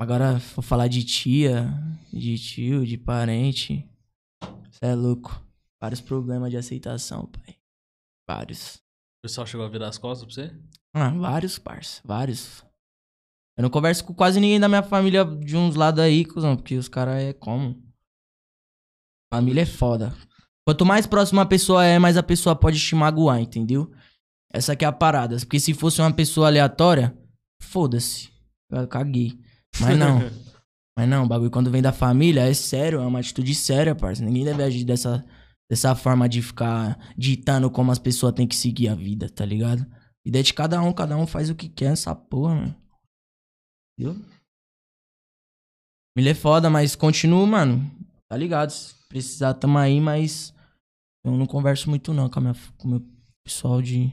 Agora, 0.00 0.38
vou 0.54 0.62
falar 0.62 0.86
de 0.86 1.04
tia, 1.04 1.68
de 2.12 2.38
tio, 2.38 2.86
de 2.86 2.96
parente. 2.96 3.84
Você 4.70 4.86
é 4.86 4.94
louco. 4.94 5.44
Vários 5.82 6.00
problemas 6.00 6.50
de 6.50 6.56
aceitação, 6.56 7.26
pai. 7.26 7.56
Vários. 8.28 8.76
O 8.76 9.22
pessoal 9.22 9.44
chegou 9.44 9.66
a 9.66 9.68
virar 9.68 9.88
as 9.88 9.98
costas 9.98 10.24
pra 10.24 10.34
você? 10.34 10.56
Ah, 10.94 11.10
vários, 11.10 11.58
parça. 11.58 12.00
Vários. 12.04 12.64
Eu 13.56 13.62
não 13.62 13.70
converso 13.70 14.04
com 14.04 14.14
quase 14.14 14.38
ninguém 14.38 14.60
da 14.60 14.68
minha 14.68 14.84
família 14.84 15.24
de 15.24 15.56
uns 15.56 15.74
lados 15.74 16.00
aí, 16.00 16.24
cuzão, 16.24 16.54
porque 16.54 16.76
os 16.76 16.88
caras 16.88 17.20
é 17.20 17.32
como? 17.32 17.82
Família 19.34 19.62
é 19.62 19.66
foda. 19.66 20.14
Quanto 20.64 20.86
mais 20.86 21.08
próxima 21.08 21.42
a 21.42 21.46
pessoa 21.46 21.84
é, 21.84 21.98
mais 21.98 22.16
a 22.16 22.22
pessoa 22.22 22.54
pode 22.54 22.78
te 22.78 22.94
magoar, 22.94 23.40
entendeu? 23.40 23.92
Essa 24.52 24.74
aqui 24.74 24.84
é 24.84 24.88
a 24.88 24.92
parada. 24.92 25.36
Porque 25.38 25.58
se 25.58 25.74
fosse 25.74 26.00
uma 26.00 26.12
pessoa 26.12 26.46
aleatória, 26.46 27.18
foda-se. 27.60 28.30
Eu 28.70 28.86
caguei. 28.86 29.36
Mas 29.80 29.98
não. 29.98 30.20
Mas 30.98 31.08
não, 31.08 31.24
o 31.24 31.28
bagulho 31.28 31.50
quando 31.50 31.70
vem 31.70 31.80
da 31.80 31.92
família 31.92 32.40
é 32.40 32.52
sério, 32.52 32.98
é 33.00 33.06
uma 33.06 33.20
atitude 33.20 33.54
séria, 33.54 33.94
parça. 33.94 34.24
Ninguém 34.24 34.44
deve 34.44 34.64
agir 34.64 34.84
dessa, 34.84 35.24
dessa 35.70 35.94
forma 35.94 36.28
de 36.28 36.42
ficar 36.42 36.98
ditando 37.16 37.70
como 37.70 37.92
as 37.92 38.00
pessoas 38.00 38.34
têm 38.34 38.48
que 38.48 38.56
seguir 38.56 38.88
a 38.88 38.96
vida, 38.96 39.30
tá 39.30 39.44
ligado? 39.44 39.86
É 40.26 40.42
de 40.42 40.52
cada 40.52 40.82
um, 40.82 40.92
cada 40.92 41.16
um 41.16 41.24
faz 41.24 41.50
o 41.50 41.54
que 41.54 41.68
quer 41.68 41.90
nessa 41.90 42.14
porra, 42.16 42.56
mano. 42.56 42.76
Entendeu? 43.96 44.24
Família 46.16 46.32
é 46.32 46.34
foda, 46.34 46.68
mas 46.68 46.96
continuo, 46.96 47.46
mano. 47.46 47.88
Tá 48.28 48.36
ligado? 48.36 48.70
Se 48.70 48.94
precisar, 49.08 49.54
tamo 49.54 49.78
aí, 49.78 50.00
mas 50.00 50.52
eu 51.24 51.32
não 51.32 51.46
converso 51.46 51.88
muito 51.88 52.12
não 52.12 52.28
com, 52.28 52.40
a 52.40 52.42
minha, 52.42 52.54
com 52.76 52.88
o 52.88 52.90
meu 52.90 53.06
pessoal 53.44 53.80
de 53.80 54.12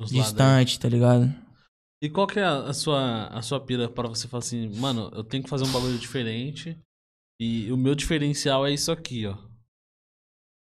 lados 0.00 0.12
aí. 0.12 0.20
distante, 0.20 0.80
tá 0.80 0.88
ligado? 0.88 1.32
E 2.02 2.08
qual 2.08 2.26
que 2.26 2.38
é 2.38 2.44
a, 2.44 2.60
a 2.68 2.72
sua, 2.72 3.26
a 3.26 3.42
sua 3.42 3.60
pira 3.60 3.88
pra 3.88 4.08
você 4.08 4.26
falar 4.26 4.38
assim, 4.42 4.68
mano, 4.78 5.10
eu 5.14 5.22
tenho 5.22 5.42
que 5.44 5.50
fazer 5.50 5.64
um 5.64 5.72
bagulho 5.72 5.98
diferente 5.98 6.78
e 7.40 7.70
o 7.70 7.76
meu 7.76 7.94
diferencial 7.94 8.66
é 8.66 8.72
isso 8.72 8.90
aqui, 8.90 9.26
ó. 9.26 9.36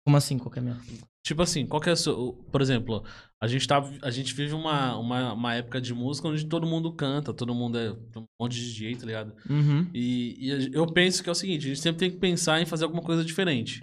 Como 0.06 0.16
assim, 0.16 0.38
qual 0.38 0.50
que 0.52 0.60
é 0.60 0.62
a 0.62 0.64
minha... 0.66 0.78
Tipo 1.26 1.42
assim, 1.42 1.66
qual 1.68 1.82
que 1.82 1.90
é 1.90 1.92
o 1.92 1.98
seu... 1.98 2.34
Por 2.50 2.62
exemplo, 2.62 3.04
a 3.44 3.48
gente, 3.48 3.68
tá, 3.68 3.84
a 4.02 4.10
gente 4.10 4.34
vive 4.34 4.54
uma, 4.54 4.98
uma, 4.98 5.34
uma 5.34 5.54
época 5.56 5.82
de 5.82 5.94
música 5.94 6.30
onde 6.30 6.46
todo 6.46 6.66
mundo 6.66 6.94
canta, 6.94 7.34
todo 7.34 7.54
mundo 7.54 7.78
é 7.78 7.92
um 8.18 8.24
monte 8.42 8.56
de 8.56 8.64
DJ, 8.74 8.96
tá 8.96 9.06
ligado? 9.06 9.34
Uhum. 9.50 9.90
E, 9.94 10.38
e 10.48 10.52
a- 10.54 10.70
eu 10.72 10.88
penso 10.88 11.22
que 11.22 11.28
é 11.28 11.32
o 11.34 11.36
seguinte, 11.36 11.66
a 11.66 11.68
gente 11.68 11.82
sempre 11.82 12.00
tem 12.00 12.12
que 12.12 12.18
pensar 12.18 12.62
em 12.62 12.66
fazer 12.66 12.86
alguma 12.86 13.04
coisa 13.04 13.26
diferente. 13.26 13.82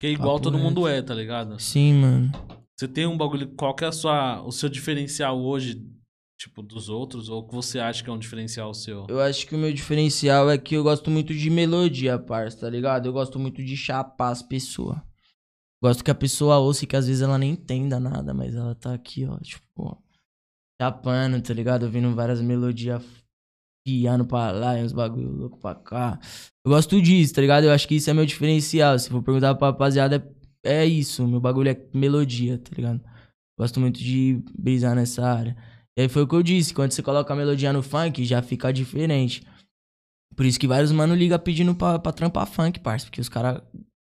Que 0.00 0.06
é 0.06 0.10
igual 0.10 0.34
Papo 0.36 0.44
todo 0.44 0.56
reto. 0.56 0.64
mundo 0.64 0.86
é, 0.86 1.02
tá 1.02 1.12
ligado? 1.12 1.58
Sim, 1.58 1.94
mano. 1.94 2.30
Você 2.78 2.86
tem 2.86 3.06
um 3.06 3.16
bagulho, 3.16 3.48
qual 3.56 3.74
que 3.74 3.84
é 3.84 3.88
a 3.88 3.92
sua, 3.92 4.40
o 4.42 4.52
seu 4.52 4.68
diferencial 4.68 5.40
hoje, 5.42 5.84
tipo, 6.44 6.62
dos 6.62 6.88
outros? 6.88 7.28
Ou 7.28 7.46
que 7.46 7.54
você 7.54 7.78
acha 7.78 8.02
que 8.02 8.10
é 8.10 8.12
um 8.12 8.18
diferencial 8.18 8.72
seu? 8.74 9.06
Eu 9.08 9.20
acho 9.20 9.46
que 9.46 9.54
o 9.54 9.58
meu 9.58 9.72
diferencial 9.72 10.50
é 10.50 10.58
que 10.58 10.76
eu 10.76 10.82
gosto 10.82 11.10
muito 11.10 11.34
de 11.34 11.50
melodia, 11.50 12.18
parça, 12.18 12.60
tá 12.60 12.70
ligado? 12.70 13.06
Eu 13.06 13.12
gosto 13.12 13.38
muito 13.38 13.62
de 13.64 13.76
chapar 13.76 14.30
as 14.30 14.42
pessoas. 14.42 14.98
Gosto 15.82 16.04
que 16.04 16.10
a 16.10 16.14
pessoa 16.14 16.58
ouça 16.58 16.84
e 16.84 16.86
que 16.86 16.96
às 16.96 17.06
vezes 17.06 17.22
ela 17.22 17.38
nem 17.38 17.52
entenda 17.52 18.00
nada, 18.00 18.32
mas 18.32 18.54
ela 18.54 18.74
tá 18.74 18.94
aqui, 18.94 19.26
ó, 19.26 19.38
tipo, 19.38 19.62
ó, 19.76 19.96
chapando, 20.80 21.42
tá 21.42 21.52
ligado? 21.52 21.84
Ouvindo 21.84 22.14
várias 22.14 22.40
melodias 22.40 23.02
piano 23.86 24.26
pra 24.26 24.50
lá 24.50 24.78
e 24.78 24.82
uns 24.82 24.92
bagulho 24.92 25.30
louco 25.30 25.58
pra 25.58 25.74
cá. 25.74 26.18
Eu 26.64 26.70
gosto 26.70 27.00
disso, 27.02 27.34
tá 27.34 27.40
ligado? 27.40 27.64
Eu 27.64 27.72
acho 27.72 27.86
que 27.86 27.96
isso 27.96 28.08
é 28.08 28.14
meu 28.14 28.24
diferencial. 28.24 28.98
Se 28.98 29.10
for 29.10 29.22
perguntar 29.22 29.54
pra 29.56 29.68
rapaziada, 29.68 30.26
é, 30.64 30.76
é 30.76 30.86
isso. 30.86 31.26
Meu 31.26 31.38
bagulho 31.40 31.68
é 31.68 31.86
melodia, 31.92 32.56
tá 32.56 32.70
ligado? 32.74 33.02
Gosto 33.58 33.78
muito 33.78 34.00
de 34.00 34.42
brisar 34.58 34.96
nessa 34.96 35.22
área. 35.22 35.54
E 35.96 36.02
aí 36.02 36.08
foi 36.08 36.22
o 36.22 36.28
que 36.28 36.34
eu 36.34 36.42
disse, 36.42 36.74
quando 36.74 36.92
você 36.92 37.02
coloca 37.02 37.32
a 37.32 37.36
melodia 37.36 37.72
no 37.72 37.82
funk, 37.82 38.24
já 38.24 38.42
fica 38.42 38.72
diferente. 38.72 39.46
Por 40.36 40.44
isso 40.44 40.58
que 40.58 40.66
vários 40.66 40.90
mano 40.90 41.14
liga 41.14 41.38
pedindo 41.38 41.74
pra, 41.74 41.98
pra 41.98 42.12
trampar 42.12 42.46
funk, 42.46 42.80
parça. 42.80 43.06
Porque 43.06 43.20
os 43.20 43.28
caras 43.28 43.62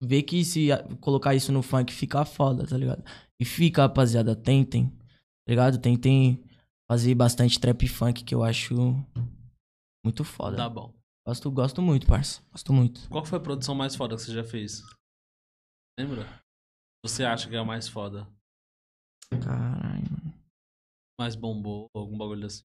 vê 0.03 0.22
que 0.22 0.45
se 0.45 0.68
colocar 1.01 1.35
isso 1.35 1.53
no 1.53 1.62
funk 1.62 1.93
fica 1.93 2.24
foda, 2.24 2.66
tá 2.66 2.76
ligado? 2.76 3.05
E 3.41 3.45
fica, 3.45 3.83
rapaziada, 3.83 4.35
tentem, 4.35 4.89
tá 4.89 5.51
ligado? 5.51 5.79
Tentem 5.79 6.43
fazer 6.91 7.14
bastante 7.14 7.61
trap 7.61 7.87
funk, 7.87 8.24
que 8.24 8.35
eu 8.35 8.43
acho 8.43 8.74
muito 10.05 10.24
foda. 10.24 10.57
Tá 10.57 10.68
bom. 10.68 10.93
Gosto, 11.26 11.51
gosto 11.51 11.83
muito, 11.83 12.07
parça. 12.07 12.43
Gosto 12.51 12.72
muito. 12.72 13.09
Qual 13.09 13.24
foi 13.24 13.39
a 13.39 13.43
produção 13.43 13.74
mais 13.74 13.95
foda 13.95 14.16
que 14.16 14.22
você 14.22 14.33
já 14.33 14.43
fez? 14.43 14.83
Lembra? 16.01 16.26
Você 17.05 17.24
acha 17.24 17.49
que 17.49 17.55
é 17.55 17.59
a 17.59 17.64
mais 17.64 17.87
foda? 17.87 18.26
Caralho, 19.31 20.11
mano. 20.11 20.28
Mais 21.19 21.35
bombou, 21.35 21.89
algum 21.95 22.16
bagulho 22.16 22.47
assim? 22.47 22.62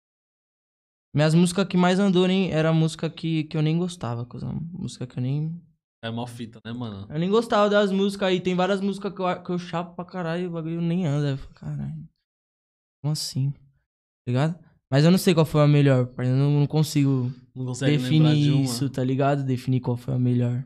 Minhas 1.13 1.33
músicas 1.33 1.67
que 1.67 1.77
mais 1.77 1.99
andou 1.99 2.27
nem 2.27 2.51
era 2.51 2.73
música 2.73 3.09
que, 3.09 3.43
que 3.45 3.55
eu 3.55 3.61
nem 3.61 3.77
gostava, 3.77 4.25
coisa. 4.25 4.47
Música 4.71 5.05
que 5.05 5.17
eu 5.17 5.21
nem. 5.21 5.61
É 6.03 6.09
mó 6.09 6.25
fita, 6.25 6.59
né, 6.65 6.73
mano? 6.73 7.07
Eu 7.09 7.19
nem 7.19 7.29
gostava 7.29 7.69
das 7.69 7.91
músicas 7.91 8.29
aí. 8.29 8.41
Tem 8.41 8.55
várias 8.55 8.81
músicas 8.81 9.13
que 9.13 9.21
eu, 9.21 9.43
que 9.43 9.49
eu 9.51 9.59
chapo 9.59 9.95
pra 9.95 10.05
caralho 10.05 10.43
e 10.43 10.47
o 10.47 10.51
bagulho 10.51 10.81
nem 10.81 11.05
anda. 11.05 11.29
Eu 11.29 11.37
falo, 11.37 11.53
caralho. 11.53 12.09
Como 13.01 13.13
assim? 13.13 13.51
Tá 13.51 13.59
ligado? 14.27 14.59
Mas 14.89 15.05
eu 15.05 15.11
não 15.11 15.17
sei 15.17 15.33
qual 15.33 15.45
foi 15.45 15.61
a 15.61 15.67
melhor. 15.67 16.11
Eu 16.17 16.35
não, 16.35 16.59
não 16.59 16.67
consigo 16.67 17.31
Não 17.55 17.71
de 17.71 17.85
definir 17.85 18.51
uma? 18.51 18.63
isso, 18.63 18.89
tá 18.89 19.03
ligado? 19.03 19.43
Definir 19.43 19.81
qual 19.81 19.97
foi 19.97 20.13
a 20.13 20.19
melhor. 20.19 20.63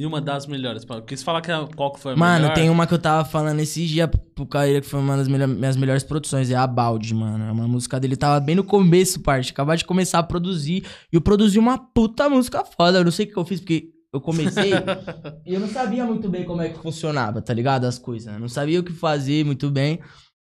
E 0.00 0.06
uma 0.06 0.18
das 0.18 0.46
melhores? 0.46 0.82
se 1.14 1.22
falar 1.24 1.42
que 1.42 1.50
qual 1.76 1.92
que 1.92 2.00
foi 2.00 2.14
a 2.14 2.16
Mano, 2.16 2.40
melhor... 2.44 2.54
tem 2.54 2.70
uma 2.70 2.86
que 2.86 2.94
eu 2.94 2.98
tava 2.98 3.22
falando 3.28 3.60
esses 3.60 3.86
dias 3.86 4.08
pro 4.34 4.46
Caíra, 4.46 4.80
que 4.80 4.86
foi 4.86 4.98
uma 4.98 5.14
das 5.14 5.28
melhor- 5.28 5.46
minhas 5.46 5.76
melhores 5.76 6.02
produções. 6.02 6.50
É 6.50 6.54
a 6.54 6.66
Balde, 6.66 7.14
mano. 7.14 7.44
É 7.44 7.52
uma 7.52 7.68
música 7.68 8.00
dele. 8.00 8.16
Tava 8.16 8.40
bem 8.40 8.54
no 8.54 8.64
começo, 8.64 9.20
parte. 9.20 9.52
Acabava 9.52 9.76
de 9.76 9.84
começar 9.84 10.18
a 10.18 10.22
produzir. 10.22 10.84
E 11.12 11.16
eu 11.16 11.20
produzi 11.20 11.58
uma 11.58 11.76
puta 11.76 12.30
música 12.30 12.64
foda. 12.64 12.96
Eu 12.96 13.04
não 13.04 13.10
sei 13.10 13.26
o 13.26 13.28
que 13.30 13.36
eu 13.36 13.44
fiz, 13.44 13.60
porque 13.60 13.90
eu 14.10 14.22
comecei 14.22 14.70
e 15.44 15.52
eu 15.52 15.60
não 15.60 15.68
sabia 15.68 16.02
muito 16.06 16.30
bem 16.30 16.44
como 16.46 16.62
é 16.62 16.70
que 16.70 16.78
funcionava, 16.78 17.42
tá 17.42 17.52
ligado? 17.52 17.84
As 17.84 17.98
coisas. 17.98 18.32
Eu 18.32 18.40
não 18.40 18.48
sabia 18.48 18.80
o 18.80 18.82
que 18.82 18.94
fazer 18.94 19.44
muito 19.44 19.68
bem. 19.70 20.00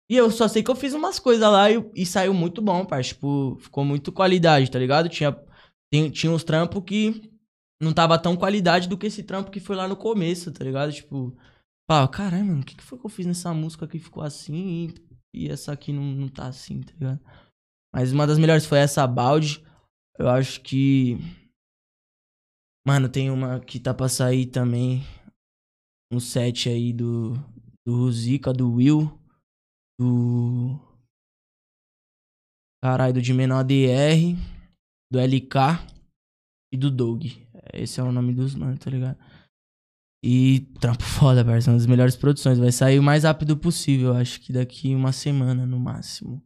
E 0.08 0.16
eu 0.16 0.30
só 0.30 0.48
sei 0.48 0.62
que 0.62 0.70
eu 0.70 0.76
fiz 0.76 0.94
umas 0.94 1.18
coisas 1.18 1.42
lá 1.52 1.72
e, 1.72 1.84
e 1.96 2.06
saiu 2.06 2.32
muito 2.34 2.62
bom, 2.62 2.86
parte. 2.86 3.08
Tipo, 3.16 3.58
ficou 3.60 3.84
muito 3.84 4.12
qualidade, 4.12 4.70
tá 4.70 4.78
ligado? 4.78 5.10
Tinha, 5.10 5.36
tem- 5.92 6.12
tinha 6.12 6.32
uns 6.32 6.44
trampos 6.44 6.84
que 6.86 7.30
não 7.82 7.94
tava 7.94 8.18
tão 8.18 8.36
qualidade 8.36 8.88
do 8.88 8.98
que 8.98 9.08
esse 9.08 9.24
trampo 9.24 9.52
que 9.52 9.60
foi 9.60 9.76
lá 9.76 9.88
no 9.88 9.96
começo, 9.96 10.52
tá 10.52 10.64
ligado? 10.64 10.92
Tipo, 10.92 11.36
fala, 11.90 12.08
caralho, 12.08 12.46
mano, 12.46 12.62
o 12.62 12.66
que, 12.66 12.76
que 12.76 12.84
foi 12.84 12.98
que 12.98 13.06
eu 13.06 13.10
fiz 13.10 13.26
nessa 13.26 13.54
música 13.54 13.88
que 13.88 14.00
ficou 14.00 14.24
assim 14.24 14.94
e, 15.34 15.46
e 15.46 15.50
essa 15.50 15.72
aqui 15.72 15.94
não, 15.94 16.04
não 16.04 16.28
tá 16.28 16.48
assim, 16.48 16.82
tá 16.82 16.94
ligado? 16.94 17.22
Mas 17.94 18.12
uma 18.12 18.28
das 18.28 18.38
melhores 18.38 18.66
foi 18.66 18.80
essa 18.80 19.06
balde. 19.08 19.64
Eu 20.18 20.28
acho 20.30 20.62
que. 20.62 21.18
Mano, 22.86 23.10
tem 23.10 23.30
uma 23.30 23.60
que 23.60 23.80
tá 23.80 23.94
pra 23.94 24.10
sair 24.10 24.48
também. 24.48 25.04
Um 26.12 26.20
set 26.20 26.70
aí 26.70 26.92
do. 26.92 27.34
Do 27.86 28.12
Zica, 28.12 28.52
do 28.52 28.74
Will. 28.74 29.20
Do. 30.00 30.80
Caralho, 32.84 33.14
do 33.16 33.22
de 33.22 33.34
menor 33.34 33.64
DR. 33.64 34.36
Do 35.12 35.20
LK. 35.20 35.97
E 36.72 36.78
do 36.78 36.92
Doug. 36.92 37.26
Esse 37.74 38.00
é 38.00 38.04
o 38.04 38.12
nome 38.12 38.34
dos 38.34 38.56
mano, 38.56 38.78
tá 38.78 38.90
ligado? 38.90 39.18
E 40.24 40.62
trampo 40.80 41.04
foda, 41.06 41.44
parça. 41.46 41.72
Uma 41.72 41.78
das 41.78 41.86
melhores 41.86 42.16
produções. 42.16 42.60
Vai 42.60 42.72
sair 42.72 43.00
o 43.00 43.04
mais 43.04 43.24
rápido 43.24 43.56
possível. 43.58 44.16
Acho 44.16 44.40
que 44.42 44.52
daqui 44.52 44.94
uma 44.94 45.12
semana 45.12 45.66
no 45.66 45.80
máximo. 45.80 46.44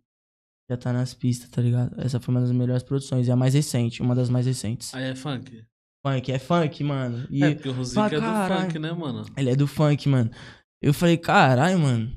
Já 0.70 0.78
tá 0.78 0.94
nas 0.94 1.14
pistas, 1.14 1.50
tá 1.50 1.62
ligado? 1.62 2.00
Essa 2.00 2.20
foi 2.20 2.34
uma 2.34 2.42
das 2.42 2.52
melhores 2.52 2.84
produções. 2.84 3.28
E 3.28 3.32
a 3.32 3.36
mais 3.36 3.54
recente, 3.54 4.02
uma 4.02 4.16
das 4.16 4.30
mais 4.30 4.46
recentes. 4.46 4.94
Aí 4.94 5.04
é 5.06 5.16
funk? 5.16 5.66
Funk, 6.06 6.32
é 6.32 6.40
funk, 6.40 6.84
mano. 6.84 7.28
E 7.30 7.44
É, 7.44 7.54
porque 7.54 7.70
o 7.70 7.74
Rosica 7.74 8.08
é 8.08 8.10
do 8.10 8.22
caralho. 8.22 8.62
funk, 8.64 8.80
né, 8.80 8.92
mano? 8.92 9.26
ele 9.38 9.50
é 9.50 9.56
do 9.56 9.68
funk, 9.68 10.08
mano. 10.10 10.32
Eu 10.82 10.94
falei, 10.94 11.18
caralho, 11.18 11.78
mano. 11.80 12.12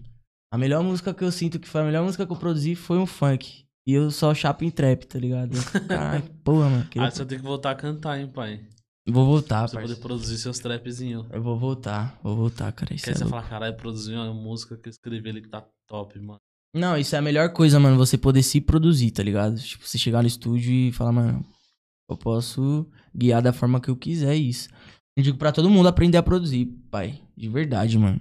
A 0.53 0.57
melhor 0.57 0.83
música 0.83 1.13
que 1.13 1.25
eu 1.25 1.33
sinto 1.33 1.59
que 1.59 1.69
foi 1.69 1.81
a 1.81 1.85
melhor 1.85 2.05
música 2.05 2.25
que 2.25 2.33
eu 2.33 2.37
produzi 2.37 2.75
foi 2.75 2.97
um 2.97 3.07
funk. 3.07 3.64
E 3.87 3.93
eu 3.93 4.11
só 4.11 4.35
chapo 4.35 4.65
em 4.65 4.71
trap, 4.71 5.05
tá 5.07 5.19
ligado? 5.19 5.53
Caralho, 5.89 6.23
porra, 6.43 6.71
mano. 6.71 6.85
queria- 6.89 7.07
Ah, 7.09 7.11
você 7.11 7.25
tem 7.27 7.39
que 7.39 7.45
voltar 7.45 7.73
a 7.73 7.75
cantar, 7.75 8.19
hein, 8.19 8.29
pai? 8.29 8.61
Vou 9.07 9.27
voltar, 9.27 9.69
Pra 9.69 9.81
você 9.83 9.89
poder 9.89 10.01
produzir 10.01 10.39
seus 10.39 10.59
trapzinhos. 10.59 11.27
Eu 11.31 11.43
vou 11.43 11.59
voltar, 11.59 12.19
vou 12.23 12.35
voltar, 12.35 12.73
cara. 12.73 12.95
Isso 12.95 13.05
Quer 13.05 13.11
é 13.11 13.15
você 13.15 13.25
louco. 13.25 13.37
falar, 13.37 13.49
caralho, 13.49 13.77
produzir 13.77 14.15
uma 14.15 14.33
música 14.33 14.79
que 14.79 14.89
eu 14.89 14.91
escrevi 14.91 15.29
ali 15.29 15.43
que 15.43 15.49
tá 15.51 15.63
top, 15.87 16.19
mano. 16.19 16.39
Não, 16.75 16.97
isso 16.97 17.15
é 17.15 17.19
a 17.19 17.23
melhor 17.23 17.51
coisa, 17.53 17.79
mano. 17.79 17.99
Você 17.99 18.17
poder 18.17 18.43
se 18.43 18.61
produzir, 18.63 19.11
tá 19.11 19.23
ligado? 19.23 19.57
Tipo, 19.61 19.87
você 19.87 19.99
chegar 19.99 20.23
no 20.23 20.27
estúdio 20.29 20.73
e 20.73 20.91
falar, 20.91 21.13
mano, 21.13 21.45
eu 22.11 22.17
posso 22.17 22.89
guiar 23.15 23.43
da 23.43 23.53
forma 23.53 23.79
que 23.81 23.91
eu 23.91 23.97
quiser 23.97 24.35
isso. 24.37 24.71
Eu 25.17 25.23
digo 25.23 25.37
pra 25.37 25.53
todo 25.53 25.69
mundo 25.71 25.87
aprender 25.87 26.17
a 26.17 26.23
produzir, 26.23 26.65
pai. 26.91 27.21
De 27.37 27.49
verdade, 27.51 27.99
mano. 27.99 28.19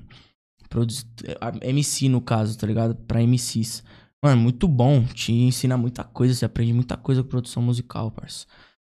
Produz... 0.69 1.05
a- 1.39 1.65
MC, 1.65 2.09
no 2.09 2.19
caso, 2.21 2.57
tá 2.57 2.67
ligado? 2.67 2.93
Pra 2.95 3.21
MCs. 3.23 3.83
Mano, 4.23 4.41
muito 4.41 4.69
bom. 4.69 5.03
Te 5.05 5.33
ensina 5.33 5.77
muita 5.77 6.01
coisa. 6.05 6.33
Você 6.33 6.45
aprende 6.45 6.71
muita 6.71 6.95
coisa 6.95 7.21
com 7.21 7.27
produção 7.27 7.61
musical, 7.61 8.09
parça. 8.09 8.47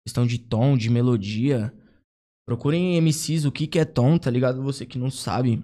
Questão 0.05 0.23
de 0.27 0.37
tom, 0.37 0.77
de 0.77 0.87
melodia. 0.87 1.73
Procurem 2.47 2.95
MCs 3.01 3.43
o 3.45 3.51
que 3.51 3.65
que 3.65 3.79
é 3.79 3.85
tom, 3.85 4.19
tá 4.19 4.29
ligado? 4.29 4.61
Você 4.61 4.85
que 4.85 4.99
não 4.99 5.09
sabe 5.09 5.63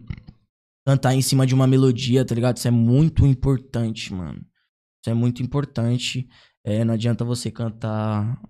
cantar 0.84 1.14
em 1.14 1.22
cima 1.22 1.46
de 1.46 1.54
uma 1.54 1.68
melodia, 1.68 2.26
tá 2.26 2.34
ligado? 2.34 2.58
Isso 2.58 2.68
é 2.68 2.72
muito 2.72 3.24
importante, 3.24 4.12
mano. 4.12 4.40
Isso 4.40 5.12
é 5.12 5.14
muito 5.14 5.44
importante. 5.44 6.28
É, 6.66 6.84
não 6.84 6.96
adianta 6.96 7.24
você 7.24 7.52
cantar 7.52 8.42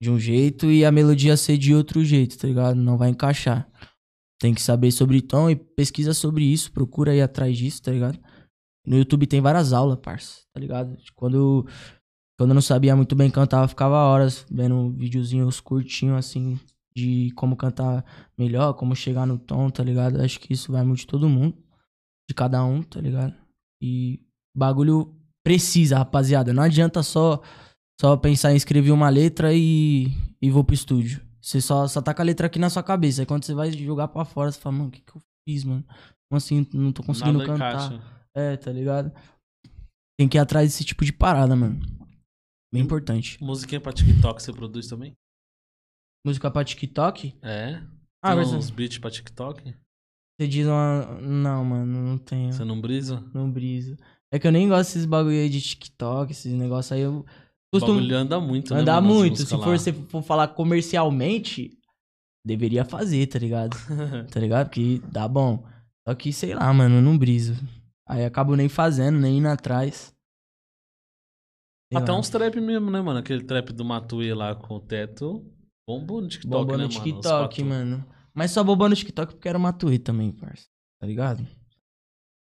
de 0.00 0.10
um 0.10 0.18
jeito 0.18 0.70
e 0.70 0.82
a 0.82 0.90
melodia 0.90 1.36
ser 1.36 1.58
de 1.58 1.74
outro 1.74 2.02
jeito, 2.02 2.38
tá 2.38 2.48
ligado? 2.48 2.76
Não 2.76 2.96
vai 2.96 3.10
encaixar. 3.10 3.70
Tem 4.40 4.54
que 4.54 4.62
saber 4.62 4.92
sobre 4.92 5.20
tom 5.20 5.50
e 5.50 5.56
pesquisa 5.56 6.14
sobre 6.14 6.44
isso, 6.44 6.72
procura 6.72 7.12
aí 7.12 7.20
atrás 7.20 7.56
disso, 7.56 7.82
tá 7.82 7.92
ligado? 7.92 8.18
No 8.86 8.96
YouTube 8.96 9.26
tem 9.26 9.40
várias 9.40 9.72
aulas, 9.72 9.98
parça, 9.98 10.40
tá 10.52 10.60
ligado? 10.60 10.96
Quando, 11.14 11.66
quando 12.38 12.50
eu 12.50 12.54
não 12.54 12.62
sabia 12.62 12.96
muito 12.96 13.14
bem 13.14 13.30
cantar, 13.30 13.62
eu 13.62 13.68
ficava 13.68 13.96
horas 13.96 14.44
vendo 14.50 14.90
videozinhos 14.92 15.60
curtinhos, 15.60 16.18
assim, 16.18 16.58
de 16.94 17.30
como 17.36 17.56
cantar 17.56 18.04
melhor, 18.36 18.74
como 18.74 18.96
chegar 18.96 19.26
no 19.26 19.38
tom, 19.38 19.70
tá 19.70 19.82
ligado? 19.84 20.20
Acho 20.20 20.40
que 20.40 20.52
isso 20.52 20.72
vai 20.72 20.82
muito 20.82 21.00
de 21.00 21.06
todo 21.06 21.28
mundo, 21.28 21.56
de 22.28 22.34
cada 22.34 22.64
um, 22.64 22.82
tá 22.82 23.00
ligado? 23.00 23.34
E 23.80 24.20
bagulho 24.56 25.14
precisa, 25.44 25.98
rapaziada. 25.98 26.52
Não 26.52 26.62
adianta 26.62 27.02
só 27.02 27.40
só 28.00 28.16
pensar 28.16 28.52
em 28.52 28.56
escrever 28.56 28.90
uma 28.90 29.08
letra 29.08 29.54
e, 29.54 30.08
e 30.40 30.50
vou 30.50 30.64
pro 30.64 30.74
estúdio. 30.74 31.20
Você 31.40 31.60
só, 31.60 31.86
só 31.86 32.00
tá 32.00 32.12
com 32.12 32.22
a 32.22 32.24
letra 32.24 32.46
aqui 32.48 32.58
na 32.58 32.70
sua 32.70 32.82
cabeça. 32.82 33.22
Aí 33.22 33.26
quando 33.26 33.44
você 33.44 33.54
vai 33.54 33.70
jogar 33.70 34.08
pra 34.08 34.24
fora, 34.24 34.50
você 34.50 34.58
fala, 34.58 34.76
mano, 34.76 34.88
o 34.88 34.92
que, 34.92 35.00
que 35.00 35.16
eu 35.16 35.22
fiz, 35.44 35.64
mano? 35.64 35.84
Como 36.28 36.36
assim? 36.36 36.66
Não 36.72 36.92
tô 36.92 37.02
conseguindo 37.02 37.38
Nada 37.38 37.52
cantar. 37.52 37.86
encaixa. 37.86 38.11
É, 38.34 38.56
tá 38.56 38.72
ligado? 38.72 39.12
Tem 40.18 40.28
que 40.28 40.36
ir 40.36 40.40
atrás 40.40 40.68
desse 40.70 40.84
tipo 40.84 41.04
de 41.04 41.12
parada, 41.12 41.54
mano. 41.56 41.80
Bem 42.72 42.82
importante. 42.82 43.42
Musiquinha 43.42 43.80
pra 43.80 43.92
TikTok 43.92 44.42
você 44.42 44.52
produz 44.52 44.86
também? 44.88 45.14
Música 46.24 46.50
pra 46.50 46.64
TikTok? 46.64 47.36
É? 47.42 47.82
Ah, 48.24 48.28
Tem 48.28 48.36
mas 48.36 48.52
uns 48.52 48.70
beats 48.70 48.98
pra 48.98 49.10
TikTok? 49.10 49.74
você 50.40 50.48
diz 50.48 50.66
uma. 50.66 51.04
Não, 51.20 51.64
mano, 51.64 52.00
não 52.00 52.18
tenho. 52.18 52.52
Você 52.52 52.64
não 52.64 52.80
brisa? 52.80 53.22
Não 53.34 53.50
briso. 53.50 53.96
É 54.32 54.38
que 54.38 54.46
eu 54.46 54.52
nem 54.52 54.68
gosto 54.68 54.88
desses 54.90 55.04
bagulho 55.04 55.36
aí 55.36 55.48
de 55.50 55.60
TikTok, 55.60 56.32
esses 56.32 56.52
negócios 56.54 56.92
aí. 56.92 57.00
Eu 57.02 57.18
O 57.18 57.26
costumo 57.74 57.96
bagulho 57.98 58.16
anda 58.16 58.40
muito, 58.40 58.72
né? 58.72 58.80
as 58.80 59.02
muito. 59.04 59.36
Se 59.38 59.46
for, 59.48 59.78
você 59.78 59.92
for 59.92 60.22
falar 60.22 60.48
comercialmente, 60.48 61.76
deveria 62.46 62.84
fazer, 62.84 63.26
tá 63.26 63.38
ligado? 63.38 63.76
tá 64.32 64.40
ligado? 64.40 64.68
Porque 64.68 65.00
dá 65.10 65.28
bom. 65.28 65.66
Só 66.08 66.14
que, 66.14 66.32
sei 66.32 66.54
lá, 66.54 66.72
mano, 66.72 66.96
eu 66.96 67.02
não 67.02 67.18
briso. 67.18 67.54
Aí 68.08 68.24
acabo 68.24 68.56
nem 68.56 68.68
fazendo, 68.68 69.18
nem 69.18 69.38
indo 69.38 69.48
atrás. 69.48 70.12
Sei 71.92 72.00
Até 72.00 72.12
lá. 72.12 72.18
uns 72.18 72.28
trap 72.28 72.60
mesmo, 72.60 72.90
né, 72.90 73.00
mano? 73.00 73.18
Aquele 73.18 73.44
trap 73.44 73.72
do 73.72 73.84
Matuê 73.84 74.34
lá 74.34 74.54
com 74.54 74.74
o 74.76 74.80
teto. 74.80 75.44
Bombou 75.86 76.20
no 76.20 76.28
TikTok, 76.28 76.50
Bombou 76.50 76.76
né, 76.78 76.84
no 76.84 76.92
mano? 76.92 77.04
TikTok, 77.04 77.22
quatro- 77.56 77.64
mano. 77.66 78.06
Mas 78.34 78.50
só 78.50 78.64
bombou 78.64 78.88
no 78.88 78.96
TikTok 78.96 79.34
porque 79.34 79.48
era 79.48 79.58
uma 79.58 79.68
Matuê 79.72 79.98
também, 79.98 80.32
parça. 80.32 80.66
Tá 81.00 81.06
ligado? 81.06 81.46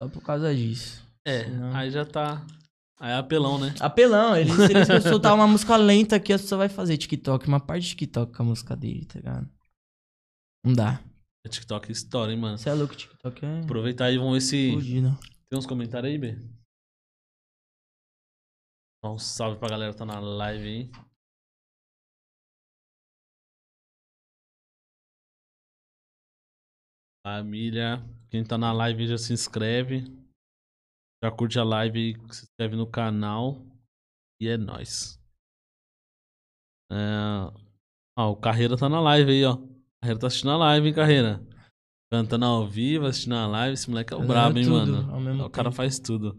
Só 0.02 0.08
por 0.08 0.22
causa 0.22 0.54
disso. 0.54 1.04
É, 1.26 1.44
Senão- 1.44 1.74
aí 1.76 1.90
já 1.90 2.04
tá. 2.04 2.46
Aí 2.98 3.12
é 3.12 3.16
apelão, 3.16 3.58
né? 3.58 3.74
Apelão, 3.78 4.34
ele, 4.36 4.50
se 4.50 4.72
ele 4.72 4.84
soltar 5.02 5.34
uma 5.34 5.46
música 5.46 5.76
lenta 5.76 6.16
aqui, 6.16 6.32
a 6.32 6.38
pessoa 6.38 6.60
vai 6.60 6.68
fazer 6.70 6.96
TikTok, 6.96 7.46
uma 7.46 7.60
parte 7.60 7.82
de 7.82 7.88
TikTok 7.90 8.32
com 8.34 8.42
a 8.42 8.46
música 8.46 8.74
dele, 8.74 9.04
tá 9.04 9.18
ligado? 9.18 9.50
Não 10.64 10.72
dá. 10.72 11.02
É 11.44 11.48
TikTok 11.48 11.92
história, 11.92 12.32
hein, 12.32 12.38
mano? 12.38 12.56
Você 12.56 12.70
é 12.70 12.72
louco, 12.74 12.96
TikTok 12.96 13.44
é 13.44 13.60
Aproveitar 13.60 14.06
aí, 14.06 14.16
vamos 14.16 14.34
ver 14.34 14.40
se. 14.40 14.72
fudido. 14.72 15.18
Tem 15.48 15.56
uns 15.56 15.66
comentários 15.66 16.10
aí, 16.10 16.18
B? 16.18 16.32
Dá 19.02 19.10
um 19.10 19.18
salve 19.18 19.58
pra 19.60 19.68
galera 19.68 19.92
que 19.92 19.98
tá 19.98 20.04
na 20.04 20.18
live 20.18 20.66
aí. 20.66 20.90
Família. 27.24 27.98
Quem 28.28 28.44
tá 28.44 28.58
na 28.58 28.72
live 28.72 29.06
já 29.06 29.16
se 29.16 29.32
inscreve. 29.32 30.00
Já 31.22 31.30
curte 31.30 31.58
a 31.60 31.64
live 31.64 32.14
se 32.32 32.44
inscreve 32.44 32.74
no 32.74 32.90
canal. 32.90 33.64
E 34.40 34.48
é 34.48 34.56
nóis. 34.56 35.16
É... 36.90 36.96
O 38.18 38.36
Carreira 38.36 38.76
tá 38.76 38.88
na 38.88 39.00
live 39.00 39.30
aí, 39.30 39.44
ó. 39.44 39.56
Carreira 40.02 40.20
tá 40.20 40.26
assistindo 40.26 40.50
a 40.50 40.56
live, 40.56 40.88
hein, 40.88 40.94
Carreira? 40.94 41.55
Cantando 42.12 42.44
ao 42.44 42.68
vivo, 42.68 43.06
assistindo 43.06 43.34
a 43.34 43.46
live. 43.46 43.74
Esse 43.74 43.90
moleque 43.90 44.12
é 44.12 44.16
o 44.16 44.20
Fazendo 44.20 44.32
brabo, 44.32 44.58
hein, 44.58 44.64
tudo 44.64 44.74
mano? 44.74 45.46
O 45.46 45.50
cara 45.50 45.72
faz 45.72 45.98
tudo. 45.98 46.38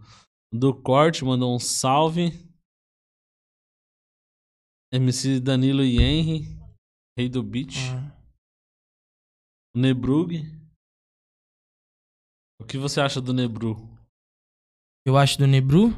Do 0.53 0.73
Corte 0.73 1.25
mandou 1.25 1.53
um 1.53 1.59
salve. 1.59 2.31
MC 4.93 5.39
Danilo 5.39 5.83
e 5.83 5.97
Henry. 5.97 6.57
Rei 7.17 7.27
do 7.27 7.43
Beat. 7.43 7.75
Ah, 7.91 8.15
Nebrug. 9.75 10.41
O 12.61 12.65
que 12.65 12.77
você 12.77 13.01
acha 13.01 13.19
do 13.19 13.33
Nebru? 13.33 13.75
Eu 15.05 15.17
acho 15.17 15.37
do 15.37 15.47
Nebru. 15.47 15.89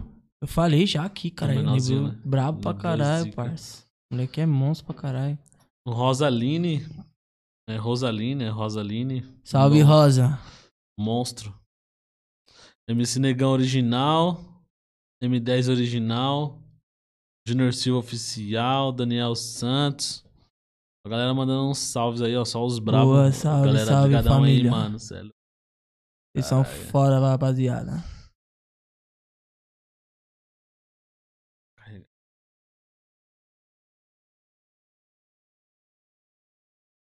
Eu 0.42 0.48
falei 0.48 0.86
já 0.88 1.06
aqui, 1.06 1.30
cara. 1.30 1.54
Menorzinho, 1.54 2.04
Nebru 2.04 2.18
né? 2.18 2.24
brabo 2.26 2.62
pra 2.62 2.72
é 2.72 2.82
caralho, 2.82 3.34
parça. 3.34 3.86
O 4.12 4.16
moleque 4.16 4.42
é 4.42 4.46
monstro 4.46 4.88
pra 4.88 5.02
caralho. 5.02 5.38
O 5.86 5.92
Rosaline. 5.92 6.82
É 7.70 7.76
Rosaline, 7.78 8.46
é 8.46 8.50
Rosaline. 8.50 9.24
Salve, 9.44 9.84
Mon- 9.84 9.90
Rosa. 9.90 10.40
Monstro. 11.00 11.54
MC 12.88 13.20
Negão 13.20 13.52
original. 13.52 14.44
M10 15.24 15.70
original. 15.70 16.60
Junior 17.48 17.72
Silva 17.74 18.00
oficial. 18.00 18.92
Daniel 18.92 19.36
Santos. 19.36 20.26
A 21.06 21.10
galera 21.10 21.34
mandando 21.34 21.70
uns 21.70 21.78
salves 21.78 22.22
aí, 22.22 22.36
ó. 22.36 22.44
Só 22.44 22.66
os 22.66 22.80
bravos. 22.80 23.08
Boa, 23.16 23.32
salve, 23.32 23.68
galera 23.68 23.86
salve, 23.86 24.08
brigadão 24.10 24.34
aí, 24.34 24.40
família. 24.40 24.72
mano. 24.72 25.00
Sério. 25.00 25.32
Vocês 26.36 26.46
são 26.48 26.64
fora, 26.64 27.20
rapaziada. 27.20 28.04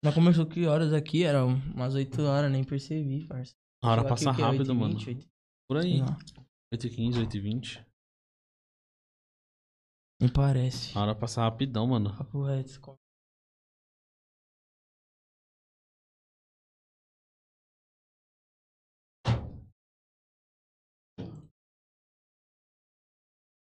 Nós 0.05 0.13
começou 0.13 0.45
que 0.45 0.67
horas 0.67 0.93
aqui? 0.93 1.23
Era 1.23 1.43
umas 1.43 1.95
8 1.95 2.21
horas, 2.21 2.51
nem 2.51 2.63
percebi, 2.63 3.25
parça. 3.25 3.55
A 3.83 3.89
hora 3.89 4.03
passa 4.07 4.29
aqui, 4.29 4.39
rápido, 4.39 4.71
8h20, 4.71 4.75
mano. 4.77 4.95
8h20, 4.99 5.27
Por 5.67 5.77
aí. 5.77 5.91
sei 5.93 5.99
lá. 6.01 6.17
8h15, 6.71 7.27
8h20. 7.27 7.85
Nem 10.21 10.31
parece. 10.31 10.95
A 10.95 11.01
hora 11.01 11.15
passa 11.15 11.41
rapidão, 11.41 11.87
mano. 11.87 12.15
Papo 12.15 12.43
reto. 12.43 12.79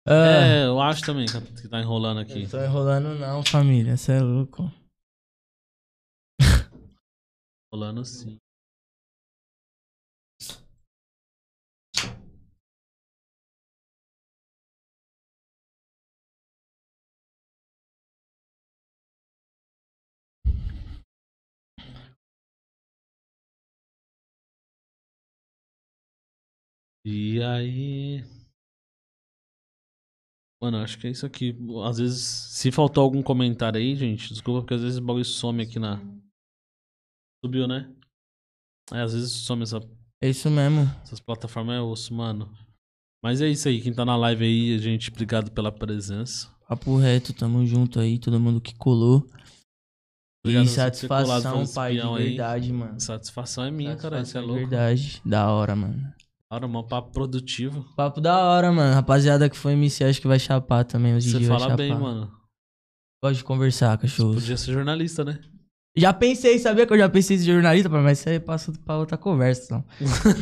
Ah, 0.08 0.14
É, 0.46 0.66
eu 0.66 0.80
acho 0.80 1.04
também 1.06 1.26
que 1.26 1.62
que 1.62 1.68
tá 1.68 1.80
enrolando 1.80 2.20
aqui. 2.20 2.44
não 2.44 2.50
tô 2.50 2.64
enrolando 2.64 3.16
não, 3.20 3.44
família. 3.44 3.96
Você 3.98 4.14
é 4.14 4.22
louco. 4.22 4.72
Enrolando 7.72 8.04
sim. 8.06 8.40
E 27.04 27.42
aí. 27.44 28.24
Mano, 30.62 30.78
acho 30.80 30.98
que 31.00 31.08
é 31.08 31.10
isso 31.10 31.26
aqui. 31.26 31.56
Às 31.86 31.98
vezes, 32.00 32.22
se 32.22 32.72
faltou 32.72 33.04
algum 33.04 33.22
comentário 33.24 33.80
aí, 33.80 33.96
gente, 33.96 34.30
desculpa, 34.34 34.62
porque 34.62 34.74
às 34.74 34.82
vezes 34.82 34.98
o 35.00 35.02
bagulho 35.02 35.24
some 35.26 35.64
aqui 35.64 35.80
na. 35.80 36.00
Subiu, 37.44 37.68
né? 37.68 37.90
É, 38.92 39.02
às 39.02 39.14
vezes 39.14 39.32
some 39.32 39.64
essa, 39.64 39.80
É 40.22 40.30
isso 40.30 40.50
mesmo. 40.50 40.82
essas 41.04 41.20
plataformas, 41.20 41.76
é 41.76 41.82
osso, 41.82 42.14
mano. 42.14 42.52
Mas 43.24 43.42
é 43.42 43.48
isso 43.50 43.68
aí, 43.68 43.82
quem 43.82 43.94
tá 43.94 44.04
na 44.06 44.16
live 44.16 44.44
aí, 44.46 44.76
a 44.76 44.78
gente, 44.78 45.10
obrigado 45.10 45.52
pela 45.52 45.72
presença. 45.72 46.50
Papo 46.68 46.98
reto, 46.98 47.34
tamo 47.34 47.66
junto 47.66 48.00
aí, 48.00 48.18
todo 48.20 48.40
mundo 48.40 48.62
que 48.62 48.74
colou. 48.76 49.26
Obrigado 50.46 50.66
e 50.66 50.70
você 50.70 50.92
ter 50.92 51.08
colado, 51.08 51.28
satisfação, 51.44 51.74
pai, 51.74 51.92
de 51.92 51.98
espião 51.98 52.16
aí. 52.16 52.24
verdade, 52.30 52.72
mano. 52.74 53.00
Satisfação 53.00 53.64
é 53.66 53.72
minha, 53.72 53.96
cara, 53.98 54.22
isso 54.22 54.38
é 54.38 54.42
Satisfação 54.42 54.42
de 54.42 54.48
louco. 54.48 54.70
verdade. 54.70 55.22
Da 55.26 55.52
hora, 55.52 55.76
mano. 55.76 56.14
Hora, 56.52 56.68
mó 56.68 56.82
papo 56.84 57.12
produtivo. 57.12 57.84
Papo 57.96 58.22
da 58.22 58.38
hora, 58.44 58.72
mano. 58.72 58.94
Rapaziada 58.96 59.50
que 59.50 59.58
foi 59.58 59.74
MC, 59.74 60.04
acho 60.06 60.22
que 60.22 60.28
vai 60.28 60.40
chapar 60.40 60.84
também. 60.86 61.16
Os 61.16 61.26
Você 61.26 61.38
DJ 61.38 61.48
vai 61.48 61.58
fala 61.60 61.72
chapar. 61.72 61.78
bem, 61.78 61.96
mano. 61.96 62.40
Gosto 63.22 63.38
de 63.38 63.44
conversar, 63.44 63.98
cachorro. 63.98 64.34
Podia 64.36 64.56
ser 64.58 64.72
jornalista, 64.72 65.24
né? 65.26 65.40
Já 66.00 66.14
pensei, 66.14 66.58
sabia 66.60 66.88
que 66.88 66.94
eu 66.94 66.98
já 66.98 67.10
pensei 67.10 67.36
em 67.36 67.40
ser 67.40 67.46
jornalista, 67.46 67.90
mas 67.90 68.20
isso 68.20 68.30
aí 68.30 68.40
passa 68.40 68.72
pra 68.86 68.98
outra 68.98 69.18
conversa, 69.18 69.76
não. 69.76 69.82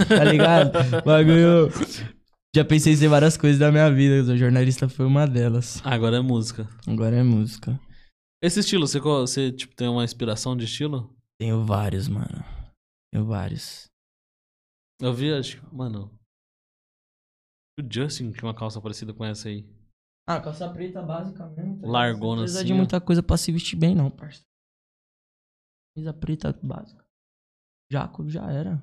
tá 0.08 0.24
ligado? 0.24 0.72
Bagulho. 1.04 1.70
Já 2.56 2.64
pensei 2.64 2.94
em 2.94 3.08
várias 3.08 3.38
coisas 3.38 3.58
da 3.60 3.72
minha 3.72 3.92
vida. 3.92 4.32
O 4.34 4.38
jornalista 4.38 4.88
foi 4.88 5.06
uma 5.06 5.26
delas. 5.26 5.82
Ah, 5.84 5.94
agora 5.96 6.18
é 6.18 6.22
música. 6.22 6.68
Agora 6.88 7.16
é 7.16 7.24
música. 7.24 7.80
Esse 8.42 8.60
estilo, 8.60 8.88
você, 8.88 9.00
você 9.00 9.52
tipo, 9.52 9.76
tem 9.76 9.88
uma 9.88 10.04
inspiração 10.04 10.56
de 10.56 10.66
estilo? 10.66 11.16
Tenho 11.40 11.66
vários, 11.66 12.08
mano. 12.08 12.44
Tenho 13.12 13.26
vários. 13.26 13.86
Eu 15.02 15.14
vi, 15.14 15.34
acho 15.34 15.60
que, 15.60 15.76
mano. 15.76 16.12
O 17.80 17.84
Justin 17.92 18.32
tinha 18.32 18.44
uma 18.46 18.56
calça 18.56 18.82
parecida 18.82 19.14
com 19.14 19.26
essa 19.26 19.50
aí. 19.50 19.66
Ah, 20.28 20.40
calça 20.42 20.68
preta 20.70 21.02
básica 21.02 21.48
mesmo. 21.48 21.82
tá? 21.82 21.88
Largona 21.88 22.36
Não 22.38 22.42
precisa 22.44 22.60
assim, 22.60 22.68
de 22.68 22.74
ó. 22.74 22.76
muita 22.76 23.00
coisa 23.00 23.24
pra 23.24 23.38
se 23.38 23.52
vestir 23.52 23.76
bem, 23.76 23.96
não, 23.96 24.10
parça. 24.10 24.42
Camisa 25.98 26.14
preta 26.14 26.56
básica. 26.62 27.04
Jaco 27.92 28.30
já 28.30 28.44
era. 28.52 28.80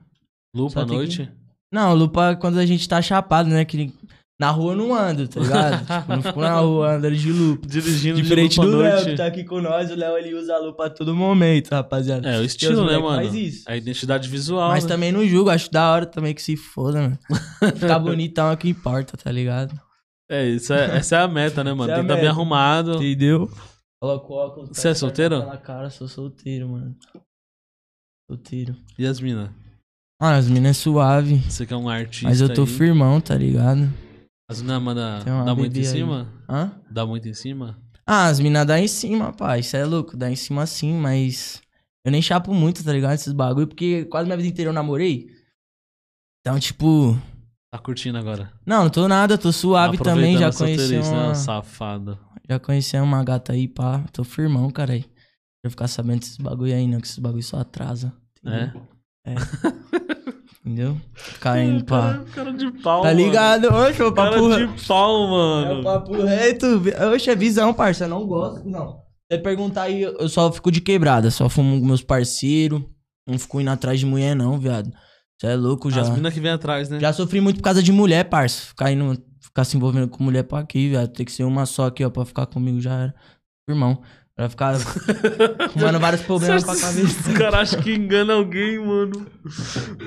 Lupa 0.53 0.81
à 0.81 0.85
noite? 0.85 1.31
Não, 1.73 1.95
lupa 1.95 2.35
quando 2.35 2.59
a 2.59 2.67
gente 2.67 2.89
tá 2.89 3.01
chapado, 3.01 3.49
né? 3.49 3.65
Que 3.65 3.95
na 4.39 4.51
rua 4.51 4.73
eu 4.73 4.77
não 4.77 4.93
ando, 4.93 5.29
tá 5.29 5.39
ligado? 5.39 5.79
tipo, 5.87 6.13
não 6.13 6.23
fico 6.23 6.41
na 6.41 6.55
rua 6.59 6.97
andando 6.97 7.15
de 7.15 7.33
lupa. 7.33 7.67
Dirigindo 7.69 8.21
Diferente 8.21 8.55
de 8.55 8.67
lupa 8.67 8.71
do 8.73 8.83
à 8.83 8.89
Léo, 8.89 9.05
que 9.05 9.15
tá 9.15 9.27
aqui 9.27 9.45
com 9.45 9.61
nós. 9.61 9.93
O 9.93 9.95
Léo, 9.95 10.19
ele 10.19 10.35
usa 10.35 10.57
a 10.57 10.59
lupa 10.59 10.87
a 10.87 10.91
todo 10.91 11.15
momento, 11.15 11.71
rapaziada. 11.71 12.29
É, 12.29 12.41
o 12.41 12.45
estilo, 12.45 12.85
né, 12.85 12.99
mano? 12.99 13.23
Faz 13.23 13.35
isso. 13.35 13.65
A 13.69 13.77
identidade 13.77 14.29
visual. 14.29 14.71
Mas 14.71 14.83
né? 14.83 14.89
também 14.89 15.13
não 15.13 15.25
julgo, 15.25 15.51
acho 15.51 15.71
da 15.71 15.93
hora 15.93 16.07
também 16.07 16.35
que 16.35 16.43
se 16.43 16.57
foda, 16.57 17.01
mano. 17.01 17.19
Ficar 17.79 18.01
bonitão 18.01 18.51
é 18.51 18.55
o 18.55 18.57
que 18.57 18.69
importa, 18.69 19.17
tá 19.17 19.31
ligado? 19.31 19.79
É, 20.29 20.49
isso 20.49 20.73
é, 20.73 20.97
essa 20.97 21.17
é 21.17 21.21
a 21.21 21.29
meta, 21.29 21.63
né, 21.63 21.73
mano? 21.73 21.93
É 21.93 21.95
Tem 21.95 22.05
que 22.05 22.11
estar 22.11 22.15
bem 22.15 22.25
meta. 22.25 22.35
arrumado. 22.35 22.95
Entendeu? 22.97 23.49
Coloca 24.05 24.27
o 24.31 24.37
óculos. 24.37 24.69
Você 24.69 24.81
é 24.81 24.91
pega 24.91 24.95
solteiro? 24.97 25.47
Na 25.47 25.57
cara, 25.57 25.89
sou 25.89 26.07
solteiro, 26.07 26.69
mano. 26.69 26.95
Solteiro. 28.31 28.77
E 28.99 29.07
as 29.07 29.19
minas? 29.19 29.49
Ah, 30.21 30.37
as 30.37 30.47
minas 30.47 30.77
é 30.77 30.79
suave. 30.79 31.39
Você 31.39 31.65
que 31.65 31.73
é 31.73 31.77
um 31.77 31.89
artista. 31.89 32.29
Mas 32.29 32.43
eu 32.43 32.53
tô 32.53 32.63
aí. 32.63 32.67
firmão, 32.67 33.19
tá 33.19 33.35
ligado? 33.35 33.91
As 34.47 34.61
minas 34.61 34.83
manda, 34.83 35.21
dá 35.25 35.55
muito 35.55 35.71
em 35.71 35.73
bebê 35.73 35.79
aí. 35.79 35.85
cima? 35.87 36.31
Hã? 36.47 36.71
Dá 36.91 37.07
muito 37.07 37.27
em 37.27 37.33
cima? 37.33 37.79
Ah, 38.07 38.27
as 38.27 38.39
minas 38.41 38.67
dá 38.67 38.79
em 38.79 38.87
cima, 38.87 39.33
pai. 39.33 39.61
Isso 39.61 39.75
é 39.75 39.87
louco, 39.87 40.19
dá 40.19 40.31
em 40.31 40.37
cima 40.37 40.67
sim, 40.67 40.93
mas. 40.93 41.63
Eu 42.05 42.13
nem 42.13 42.21
chapo 42.21 42.53
muito, 42.53 42.85
tá 42.85 42.93
ligado? 42.93 43.15
Esses 43.15 43.33
bagulho, 43.33 43.69
porque 43.69 44.05
quase 44.05 44.27
minha 44.27 44.37
vida 44.37 44.51
inteira 44.51 44.69
eu 44.69 44.75
namorei. 44.75 45.31
Então, 46.43 46.61
tipo. 46.61 47.19
Tá 47.73 47.79
curtindo 47.79 48.19
agora? 48.19 48.53
Não, 48.67 48.83
não 48.83 48.91
tô 48.91 49.09
nada, 49.09 49.39
tô 49.39 49.51
suave 49.51 49.97
também. 49.97 50.37
Aproveitando 50.37 50.53
Já 50.53 50.59
conheci 50.59 51.11
né? 51.11 51.29
uma. 51.33 51.35
Já 52.49 52.59
conheci 52.59 52.97
uma 52.99 53.23
gata 53.25 53.53
aí, 53.53 53.67
pá. 53.69 54.05
Tô 54.13 54.23
firmão, 54.25 54.71
cara 54.71 54.93
aí. 54.95 55.05
Pra 55.63 55.71
ficar 55.71 55.89
sabendo 55.89 56.21
desses 56.21 56.37
bagulho 56.37 56.75
aí, 56.75 56.87
não, 56.87 57.01
que 57.01 57.07
esses 57.07 57.19
bagulho 57.19 57.43
só 57.43 57.59
atrasa. 57.59 58.13
É? 58.47 58.71
Entendeu? 60.65 61.01
Caindo, 61.41 61.85
pá. 61.87 62.15
Cara, 62.15 62.25
cara 62.35 62.53
de 62.53 62.71
pau, 62.83 63.03
Tá 63.03 63.09
mano. 63.09 63.21
ligado? 63.21 63.65
Oxe, 63.69 64.03
o 64.03 64.13
Cara 64.13 64.31
papo. 64.33 64.57
de 64.57 64.87
pau, 64.87 65.15
É 65.15 65.27
o 65.27 65.31
mano. 65.31 65.83
papo 65.85 66.13
reto. 66.23 66.67
Oxe, 67.15 67.31
é 67.31 67.37
visão, 67.37 67.73
parça. 67.75 68.05
Eu 68.05 68.09
não 68.09 68.27
gosto, 68.27 68.69
não. 68.69 69.03
Você 69.31 69.39
perguntar 69.39 69.83
aí, 69.85 70.03
eu 70.03 70.29
só 70.29 70.53
fico 70.53 70.71
de 70.71 70.81
quebrada. 70.81 71.31
Só 71.31 71.49
fumo 71.49 71.81
com 71.81 71.87
meus 71.87 72.03
parceiros. 72.03 72.83
Não 73.27 73.39
fico 73.39 73.61
indo 73.61 73.71
atrás 73.71 73.99
de 73.99 74.07
mulher, 74.07 74.35
não, 74.37 74.59
viado. 74.59 74.91
Você 75.41 75.47
é 75.49 75.57
louco 75.57 75.91
já. 75.91 76.03
As 76.03 76.11
minas 76.11 76.33
que 76.35 76.41
vem 76.41 76.51
atrás, 76.53 76.89
né? 76.91 77.01
Já 77.01 77.13
sofri 77.13 77.41
muito 77.41 77.57
por 77.57 77.63
causa 77.63 77.83
de 77.83 77.91
mulher, 77.91 78.25
parça. 78.29 78.67
Ficar 78.67 78.93
indo, 78.93 79.19
ficar 79.55 79.65
se 79.65 79.77
envolvendo 79.77 80.09
com 80.09 80.25
mulher 80.25 80.43
pra 80.43 80.59
aqui, 80.59 80.89
viado. 80.89 81.09
Tem 81.13 81.25
que 81.25 81.31
ser 81.33 81.45
uma 81.45 81.65
só 81.65 81.87
aqui, 81.87 82.05
ó, 82.05 82.11
pra 82.11 82.25
ficar 82.25 82.45
comigo 82.47 82.81
já 82.81 82.93
era. 82.95 83.15
Irmão. 83.71 84.03
Pra 84.37 84.49
ficar 84.49 84.75
arrumando 85.63 86.01
vários 86.01 86.23
problemas 86.23 86.65
pra 86.65 86.75
cabeça. 86.77 87.01
Esse 87.03 87.33
cara 87.39 87.61
acha 87.61 87.81
que 87.81 87.95
engana 87.95 88.33
alguém, 88.35 88.85
mano. 88.85 89.25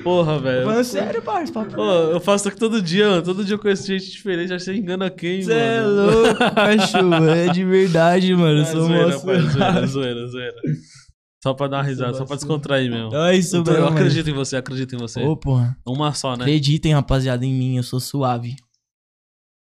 Porra, 0.04 0.38
velho. 0.38 0.66
Falando 0.66 0.84
sério, 0.84 1.22
parça. 1.22 1.54
Pô, 1.64 1.82
eu 1.82 2.20
faço 2.20 2.42
isso 2.42 2.48
aqui 2.50 2.58
todo 2.60 2.82
dia, 2.82 3.08
mano. 3.10 3.22
Todo 3.24 3.46
dia 3.46 3.56
eu 3.56 3.60
conheço 3.60 3.88
gente 3.88 4.12
diferente. 4.12 4.52
Acho 4.52 4.66
que 4.66 4.72
você 4.72 4.78
engana 4.78 5.10
quem, 5.10 5.42
Você 5.44 5.54
é 5.54 5.82
mano? 5.82 6.12
louco, 6.12 6.40
cachorro. 6.56 7.24
É 7.32 7.48
de 7.54 7.64
verdade, 7.64 8.36
mano. 8.36 8.58
Eu 8.60 8.64
É 8.64 8.66
sou 8.66 8.82
zoeira, 8.86 9.08
moço. 9.14 9.26
pai, 9.26 9.40
zoeira, 9.40 9.88
zoeira, 9.88 10.28
zoeira. 10.28 10.56
Só 11.42 11.54
pra 11.54 11.68
dar 11.70 11.78
uma 11.78 11.84
risada, 11.84 12.14
só 12.16 12.26
pra 12.26 12.36
descontrair 12.36 12.92
mesmo. 12.92 13.16
É 13.16 13.34
isso, 13.38 13.64
tô- 13.64 13.72
eu 13.72 13.84
mano. 13.86 13.96
acredito 13.96 14.30
em 14.30 14.34
você, 14.34 14.58
acredito 14.58 14.94
em 14.94 14.98
você. 14.98 15.22
Ô, 15.24 15.38
porra. 15.38 15.78
Uma 15.88 16.12
só, 16.14 16.36
né? 16.36 16.44
Acreditem, 16.44 16.94
rapaziada, 16.94 17.46
em 17.46 17.54
mim, 17.54 17.78
eu 17.78 17.84
sou 17.84 18.02
suave. 18.02 18.56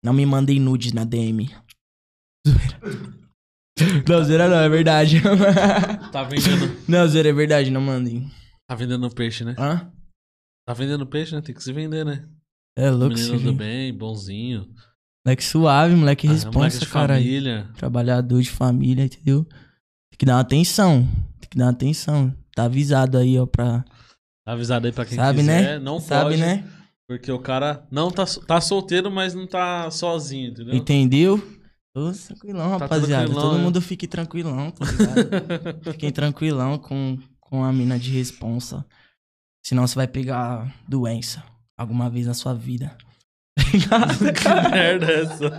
Não 0.06 0.14
me 0.14 0.24
mandem 0.24 0.60
nudes 0.60 0.94
na 0.94 1.04
DM. 1.04 1.50
Não, 4.08 4.24
zoeira 4.24 4.48
não, 4.48 4.58
é 4.58 4.70
verdade. 4.70 5.20
Tá 6.12 6.24
vendendo, 6.24 6.78
Não, 6.88 7.08
zoeira 7.08 7.30
é 7.30 7.34
verdade, 7.34 7.72
não 7.72 7.82
mandem. 7.82 8.30
tá 8.70 8.76
vendendo 8.76 9.10
peixe, 9.10 9.44
né? 9.44 9.56
Hã? 9.58 9.92
Tá 10.68 10.74
vendendo 10.76 11.08
peixe, 11.08 11.34
né? 11.36 11.42
Tem 11.42 11.54
que 11.56 11.64
se 11.64 11.74
vender, 11.74 12.06
né? 12.06 12.24
É 12.78 12.90
louco, 12.92 13.16
Menino 13.16 13.40
do 13.40 13.54
bem, 13.54 13.92
bonzinho. 13.98 14.68
Moleque 15.26 15.44
suave, 15.44 15.96
moleque 15.96 16.28
Ah, 16.28 16.30
moleque 16.30 16.46
responsa, 16.46 16.80
de 16.80 16.86
caralho. 16.88 17.24
família. 17.24 17.70
Trabalhador 17.76 18.42
de 18.44 18.50
família, 18.52 19.06
entendeu? 19.06 19.44
Tem 19.44 20.18
que 20.20 20.26
dar 20.26 20.36
uma 20.36 20.42
atenção. 20.42 21.04
Tem 21.40 21.50
que 21.50 21.58
dar 21.58 21.66
uma 21.66 21.72
atenção. 21.72 22.32
Tá 22.56 22.66
avisado 22.66 23.18
aí, 23.18 23.40
ó, 23.40 23.46
pra. 23.48 23.84
Tá 24.46 24.54
avisado 24.54 24.86
aí 24.86 24.94
pra 24.94 25.04
quem 25.06 25.16
Sabe, 25.16 25.40
quiser. 25.40 25.62
né? 25.64 25.80
Não 25.80 26.00
Sabe, 26.00 26.30
pode, 26.30 26.38
né? 26.42 26.64
Porque 27.08 27.32
o 27.32 27.40
cara 27.40 27.86
não 27.92 28.10
tá, 28.12 28.26
tá 28.48 28.60
solteiro, 28.60 29.12
mas 29.12 29.34
não 29.34 29.46
tá 29.48 29.90
sozinho, 29.92 30.52
entendeu? 30.52 30.76
Entendeu? 30.76 31.56
Tô 31.94 32.12
tranquilão, 32.12 32.72
Tá 32.72 32.78
rapaziada. 32.78 33.24
tranquilão, 33.24 33.50
Todo 33.50 33.58
né? 33.58 33.64
mundo 33.64 33.82
fique 33.82 34.08
tranquilão, 34.08 34.72
tá 34.72 34.86
ligado? 34.86 35.84
Fiquem 35.94 36.12
tranquilão 36.12 36.78
com, 36.78 37.18
com 37.40 37.64
a 37.64 37.72
mina 37.72 37.98
de 37.98 38.12
responsa. 38.12 38.86
Senão 39.66 39.88
você 39.88 39.96
vai 39.96 40.08
pegar 40.08 40.76
doença 40.88 41.44
alguma 41.78 42.10
vez 42.10 42.28
na 42.28 42.34
sua 42.34 42.54
vida. 42.54 42.98
que 43.56 44.70
merda 44.72 45.06
é 45.06 45.22
essa? 45.22 45.50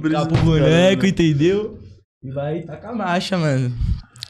pro 0.00 0.26
do 0.26 0.44
boneco, 0.44 1.06
entendeu? 1.06 1.78
E 2.22 2.30
vai 2.30 2.62
tacar 2.62 2.90
a 2.90 2.94
marcha, 2.94 3.38
mano. 3.38 3.72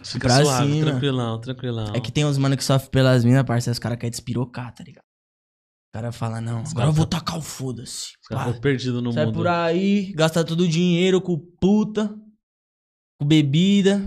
Fica 0.04 0.28
pra 0.28 0.42
suave, 0.44 0.72
cima. 0.72 0.90
tranquilão, 0.90 1.40
tranquilão. 1.40 1.92
É 1.94 2.00
que 2.00 2.10
tem 2.12 2.24
uns 2.24 2.38
mano 2.38 2.56
que 2.56 2.64
sofrem 2.64 2.90
pelas 2.90 3.24
minas, 3.24 3.42
parceiro. 3.44 3.72
Os 3.72 3.78
caras 3.78 3.98
querem 3.98 4.10
despirocar, 4.10 4.74
tá 4.74 4.82
ligado? 4.84 5.02
O 5.04 5.92
cara 5.94 6.10
fala, 6.12 6.40
não, 6.40 6.58
agora 6.58 6.72
caras 6.72 6.86
eu 6.88 6.92
vou 6.94 7.06
tá- 7.06 7.18
tacar 7.18 7.36
o 7.38 7.42
foda-se. 7.42 8.12
Os 8.22 8.28
caras 8.28 8.52
tão 8.52 8.60
perdidos 8.60 9.02
no 9.02 9.12
Sai 9.12 9.26
mundo. 9.26 9.34
por 9.34 9.46
aí, 9.46 10.12
gasta 10.14 10.42
todo 10.44 10.62
o 10.62 10.68
dinheiro 10.68 11.20
com 11.20 11.38
puta, 11.38 12.14
com 13.20 13.26
bebida, 13.26 14.00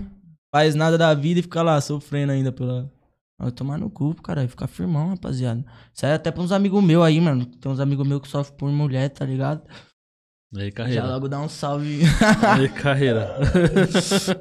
faz 0.52 0.74
nada 0.74 0.98
da 0.98 1.14
vida 1.14 1.38
e 1.40 1.42
fica 1.42 1.62
lá 1.62 1.80
sofrendo 1.80 2.32
ainda 2.32 2.50
pela. 2.52 2.92
Vai 3.38 3.52
tomar 3.52 3.78
no 3.78 3.90
cu, 3.90 4.14
caralho. 4.22 4.48
Ficar 4.48 4.66
firmão, 4.66 5.10
rapaziada. 5.10 5.62
Aí 6.02 6.10
é 6.10 6.14
até 6.14 6.30
pra 6.32 6.42
uns 6.42 6.50
amigos 6.52 6.82
meus 6.82 7.04
aí, 7.04 7.20
mano. 7.20 7.44
Tem 7.44 7.70
uns 7.70 7.78
amigos 7.80 8.06
meus 8.08 8.22
que 8.22 8.28
sofrem 8.28 8.56
por 8.56 8.70
mulher, 8.72 9.10
tá 9.10 9.26
ligado? 9.26 9.62
E 10.56 10.62
aí, 10.62 10.68
Já 10.68 10.74
carreira. 10.74 11.06
logo 11.06 11.28
dá 11.28 11.40
um 11.40 11.48
salve. 11.48 12.00
Aí, 12.42 12.68
carreira. 12.80 13.36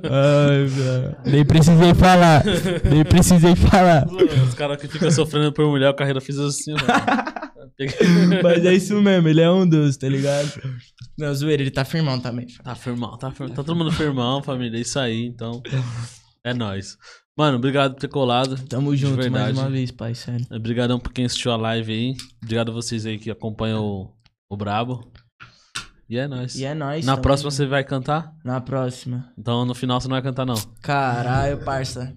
Ai, 0.04 0.66
velho. 0.66 1.16
Nem 1.26 1.46
precisei 1.46 1.94
falar. 1.94 2.44
Nem 2.90 3.04
precisei 3.04 3.56
falar. 3.56 4.06
Os 4.48 4.54
caras 4.54 4.78
que 4.78 4.88
ficam 4.88 5.12
sofrendo 5.12 5.52
por 5.52 5.68
mulher, 5.68 5.90
o 5.90 5.94
carreira 5.94 6.22
fez 6.22 6.38
assim, 6.40 6.74
mano. 6.74 6.86
Mas 8.42 8.66
é 8.66 8.74
isso 8.74 9.02
mesmo, 9.02 9.28
ele 9.28 9.42
é 9.42 9.52
um 9.52 9.68
dos, 9.68 9.98
tá 9.98 10.08
ligado? 10.08 10.50
Não, 11.18 11.34
zoeira, 11.34 11.62
ele 11.62 11.72
tá 11.72 11.84
firmão 11.84 12.20
também. 12.20 12.48
Tá 12.64 12.74
firmão, 12.76 13.18
tá 13.18 13.32
firmão. 13.32 13.54
Tá 13.56 13.64
todo 13.64 13.76
mundo 13.76 13.92
firmão, 13.92 14.42
família. 14.42 14.78
É 14.78 14.82
isso 14.82 14.98
aí, 14.98 15.26
então. 15.26 15.62
É 16.44 16.54
nóis. 16.54 16.98
Mano, 17.38 17.58
obrigado 17.58 17.96
por 17.96 18.00
ter 18.00 18.08
colado. 18.08 18.56
Tamo 18.68 18.96
junto 18.96 19.30
mais 19.30 19.58
uma 19.58 19.70
vez, 19.70 19.92
pai, 19.92 20.16
sério. 20.16 20.46
Obrigadão 20.52 20.98
por 20.98 21.12
quem 21.12 21.26
assistiu 21.26 21.52
a 21.52 21.58
live 21.58 21.92
aí. 21.92 22.14
Obrigado 22.42 22.70
a 22.72 22.74
vocês 22.74 23.06
aí 23.06 23.18
que 23.20 23.30
acompanham 23.30 23.84
o, 23.84 24.14
o 24.50 24.56
Brabo. 24.56 25.12
E 26.10 26.18
é 26.18 26.28
nóis. 26.28 26.56
E 26.56 26.66
é 26.66 26.74
nóis. 26.74 27.06
Na 27.06 27.14
tamo 27.14 27.24
próxima 27.24 27.52
você 27.52 27.66
vai 27.66 27.84
cantar? 27.84 28.34
Na 28.44 28.62
próxima. 28.62 29.32
Então 29.38 29.66
no 29.66 29.74
final 29.74 30.00
você 30.00 30.08
não 30.08 30.16
vai 30.16 30.22
cantar, 30.22 30.46
não. 30.46 30.56
Caralho, 30.82 31.58
parça. 31.64 32.16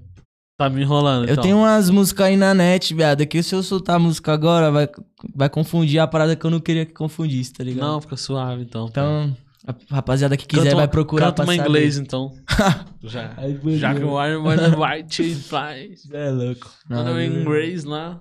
Tá 0.58 0.68
me 0.68 0.82
enrolando, 0.82 1.26
Eu 1.28 1.34
então. 1.34 1.44
tenho 1.44 1.58
umas 1.58 1.88
músicas 1.88 2.26
aí 2.26 2.36
na 2.36 2.52
net, 2.52 2.92
viado. 2.92 3.24
Que 3.24 3.42
se 3.44 3.54
eu 3.54 3.62
soltar 3.62 3.94
a 3.94 3.98
música 3.98 4.32
agora, 4.32 4.72
vai, 4.72 4.88
vai 5.32 5.48
confundir 5.48 6.00
a 6.00 6.06
parada 6.06 6.34
que 6.34 6.44
eu 6.44 6.50
não 6.50 6.58
queria 6.58 6.84
que 6.84 6.92
confundisse, 6.92 7.52
tá 7.52 7.62
ligado? 7.62 7.86
Não, 7.86 8.00
fica 8.00 8.16
suave, 8.16 8.62
então. 8.62 8.88
Então, 8.90 9.36
a 9.64 9.94
rapaziada 9.94 10.36
que 10.36 10.44
quiser 10.46 10.64
Canta 10.64 10.76
vai 10.76 10.88
procurar 10.88 11.26
Canta 11.26 11.44
uma 11.44 11.54
inglês, 11.54 11.96
então. 11.96 12.32
Já. 13.04 13.36
Já 13.76 13.94
que 13.94 14.02
o 14.02 14.26
Iron 14.26 14.42
Man 14.42 14.56
White 14.76 15.34
faz. 15.36 16.02
É 16.12 16.30
louco. 16.30 16.68
Manda 16.90 17.12
um 17.12 17.20
inglês 17.20 17.84
lá. 17.84 18.20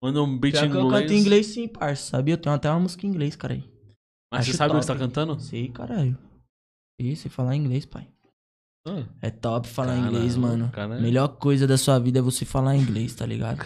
Manda 0.00 0.22
um 0.22 0.38
beat 0.38 0.54
em 0.54 0.70
que 0.70 0.76
eu 0.76 0.82
inglês. 0.82 1.02
canto 1.02 1.12
em 1.12 1.18
inglês 1.18 1.46
sim, 1.46 1.66
parça. 1.66 2.10
Sabia? 2.10 2.34
Eu 2.34 2.38
tenho 2.38 2.54
até 2.54 2.70
uma 2.70 2.78
música 2.78 3.04
em 3.04 3.10
inglês, 3.10 3.34
cara 3.34 3.54
aí. 3.54 3.64
Mas 4.30 4.44
você 4.44 4.50
Acho 4.50 4.58
sabe 4.58 4.74
onde 4.74 4.84
você 4.84 4.92
tá 4.92 4.98
cantando? 4.98 5.40
Sei, 5.40 5.68
caralho. 5.68 6.16
Isso, 6.98 7.26
e 7.26 7.30
falar 7.30 7.56
inglês, 7.56 7.86
pai. 7.86 8.06
Ah, 8.86 9.04
É 9.22 9.30
top 9.30 9.66
falar 9.68 9.94
Caramba, 9.94 10.08
inglês, 10.16 10.36
mano. 10.36 10.70
cara. 10.70 11.00
Melhor 11.00 11.28
coisa 11.28 11.66
da 11.66 11.78
sua 11.78 11.98
vida 11.98 12.18
é 12.18 12.22
você 12.22 12.44
falar 12.44 12.76
inglês, 12.76 13.14
tá 13.14 13.24
ligado? 13.24 13.56